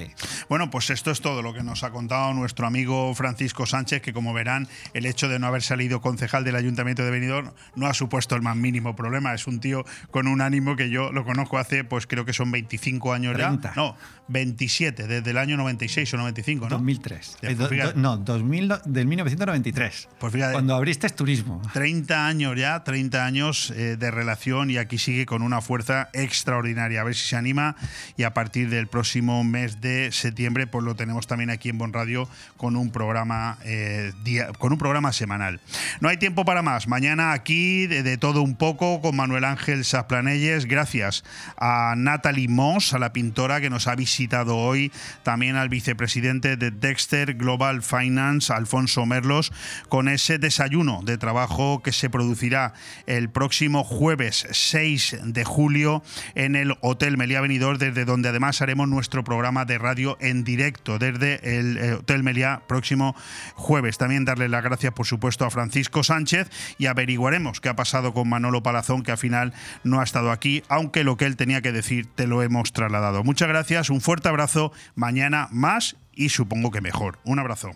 Bueno, 0.50 0.70
pues 0.70 0.90
esto 0.90 1.12
es 1.12 1.22
todo 1.22 1.42
lo 1.42 1.54
que 1.54 1.64
nos 1.64 1.84
ha 1.84 1.92
contado 1.92 2.34
nuestro 2.34 2.68
amigo 2.68 3.14
Francisco 3.16 3.66
Sánchez, 3.66 4.02
que 4.02 4.14
como 4.14 4.34
verán, 4.34 4.68
el 4.94 5.06
hecho 5.06 5.30
de 5.30 5.40
no 5.40 5.48
haber 5.48 5.62
salido 5.62 6.02
concejal 6.02 6.44
del 6.44 6.56
Ayuntamiento 6.56 7.04
de 7.04 7.12
Benidorm 7.12 7.52
no 7.76 7.88
ha 7.88 7.94
supuesto 7.94 8.36
el 8.36 8.42
más 8.42 8.56
mínimo 8.56 8.96
problema. 8.96 9.34
Es 9.34 9.48
un 9.48 9.60
tío 9.60 9.86
con 10.12 10.28
un 10.28 10.42
ánimo 10.42 10.76
que 10.76 10.90
yo 10.90 11.12
lo 11.12 11.24
conozco 11.24 11.58
hace, 11.58 11.84
pues 11.84 12.08
creo 12.08 12.26
que 12.26 12.34
son 12.34 12.52
25 12.52 13.14
años 13.14 13.33
ya. 13.38 13.74
No, 13.76 13.96
27, 14.28 15.08
desde 15.08 15.32
el 15.32 15.38
año 15.38 15.58
96 15.58 16.14
o 16.14 16.18
95, 16.18 16.66
¿no? 16.66 16.70
2003. 16.72 17.38
Eh, 17.42 17.94
no, 17.96 18.18
2000, 18.18 18.74
del 18.86 19.08
1993. 19.08 20.10
Pues 20.18 20.34
fíjate, 20.34 20.54
cuando 20.54 20.76
abriste 20.76 21.10
turismo. 21.10 21.62
30 21.74 22.26
años 22.26 22.58
ya, 22.58 22.84
30 22.84 23.26
años 23.26 23.72
eh, 23.72 23.98
de 23.98 24.12
relación 24.12 24.70
y 24.70 24.78
aquí 24.78 24.98
sigue 24.98 25.26
con 25.26 25.42
una 25.42 25.62
fuerza 25.62 26.10
extraordinaria. 26.14 27.02
A 27.02 27.04
ver 27.04 27.16
si 27.16 27.28
se 27.28 27.36
anima 27.36 27.76
y 28.18 28.24
a 28.24 28.34
partir 28.34 28.70
del 28.70 28.88
próximo 28.88 29.44
mes 29.44 29.82
de 29.82 30.12
septiembre, 30.12 30.68
pues 30.68 30.84
lo 30.84 30.96
tenemos 30.96 31.28
también 31.28 31.50
aquí 31.50 31.70
en 31.70 31.78
Bon 31.78 31.94
Radio 31.94 32.28
con 32.58 32.76
un 32.76 32.92
programa 32.92 33.58
eh, 33.64 34.14
con 34.58 34.72
un 34.72 34.78
programa 34.78 35.14
semanal. 35.14 35.60
No 36.00 36.10
hay 36.10 36.18
tiempo 36.18 36.46
para 36.46 36.62
más. 36.62 36.88
Mañana 36.88 37.34
aquí 37.34 37.88
de, 37.88 38.18
todo 38.18 38.42
un 38.42 38.56
poco 38.56 39.02
con 39.02 39.16
Manuel 39.16 39.44
Ángel 39.44 39.86
Sasplanelles. 39.86 40.66
Gracias 40.66 41.24
a 41.58 41.94
Natalie 41.98 42.48
Moss, 42.48 42.94
a 42.94 43.00
la 43.00 43.13
pintora 43.14 43.62
que 43.62 43.70
nos 43.70 43.88
ha 43.88 43.96
visitado 43.96 44.58
hoy, 44.58 44.92
también 45.24 45.56
al 45.56 45.70
vicepresidente 45.70 46.58
de 46.58 46.72
Dexter 46.72 47.36
Global 47.36 47.84
Finance, 47.84 48.52
Alfonso 48.52 49.06
Merlos, 49.06 49.54
con 49.88 50.10
ese 50.10 50.40
desayuno 50.40 51.02
de 51.04 51.18
trabajo 51.18 51.82
que 51.82 51.92
se 51.92 52.10
producirá 52.10 52.74
el 53.06 53.30
próximo 53.30 53.84
jueves 53.84 54.48
6 54.52 55.18
de 55.24 55.44
julio 55.44 56.04
en 56.36 56.56
el 56.56 56.76
Hotel 56.82 57.18
Meliá 57.18 57.42
Benidorm, 57.42 57.78
desde 57.78 58.06
donde 58.06 58.30
además 58.30 58.62
haremos 58.62 58.88
nuestro 58.90 59.24
programa 59.24 59.66
de 59.66 59.78
radio 59.78 60.18
en 60.20 60.44
directo 60.44 61.00
desde 61.00 61.60
el 61.60 61.78
eh, 61.78 61.94
Hotel 61.94 62.24
Meliá 62.24 62.64
próximo 62.68 63.16
jueves. 63.56 63.98
También 63.98 64.26
darle 64.26 64.50
las 64.50 64.64
gracias, 64.64 64.94
por 64.94 65.06
supuesto, 65.06 65.46
a 65.46 65.52
Francisco 65.52 66.04
Sánchez 66.04 66.50
y 66.78 66.88
averiguaremos 66.88 67.62
qué 67.62 67.70
ha 67.70 67.76
pasado 67.76 68.14
con 68.14 68.28
Manolo 68.28 68.64
Palazón, 68.64 69.04
que 69.04 69.12
al 69.12 69.18
final 69.18 69.54
no 69.84 70.00
ha 70.00 70.04
estado 70.04 70.32
aquí, 70.32 70.64
aunque 70.70 71.04
lo 71.04 71.18
que 71.18 71.26
él 71.26 71.36
tenía 71.36 71.62
que 71.62 71.72
decir 71.72 72.08
te 72.16 72.28
lo 72.28 72.42
hemos 72.42 72.74
trasladado. 72.74 73.03
Muchas 73.24 73.48
gracias, 73.48 73.90
un 73.90 74.02
fuerte 74.02 74.30
abrazo. 74.30 74.72
Mañana 74.96 75.48
más 75.52 75.96
y 76.14 76.30
supongo 76.30 76.72
que 76.72 76.82
mejor. 76.82 77.20
Un 77.26 77.40
abrazo. 77.40 77.72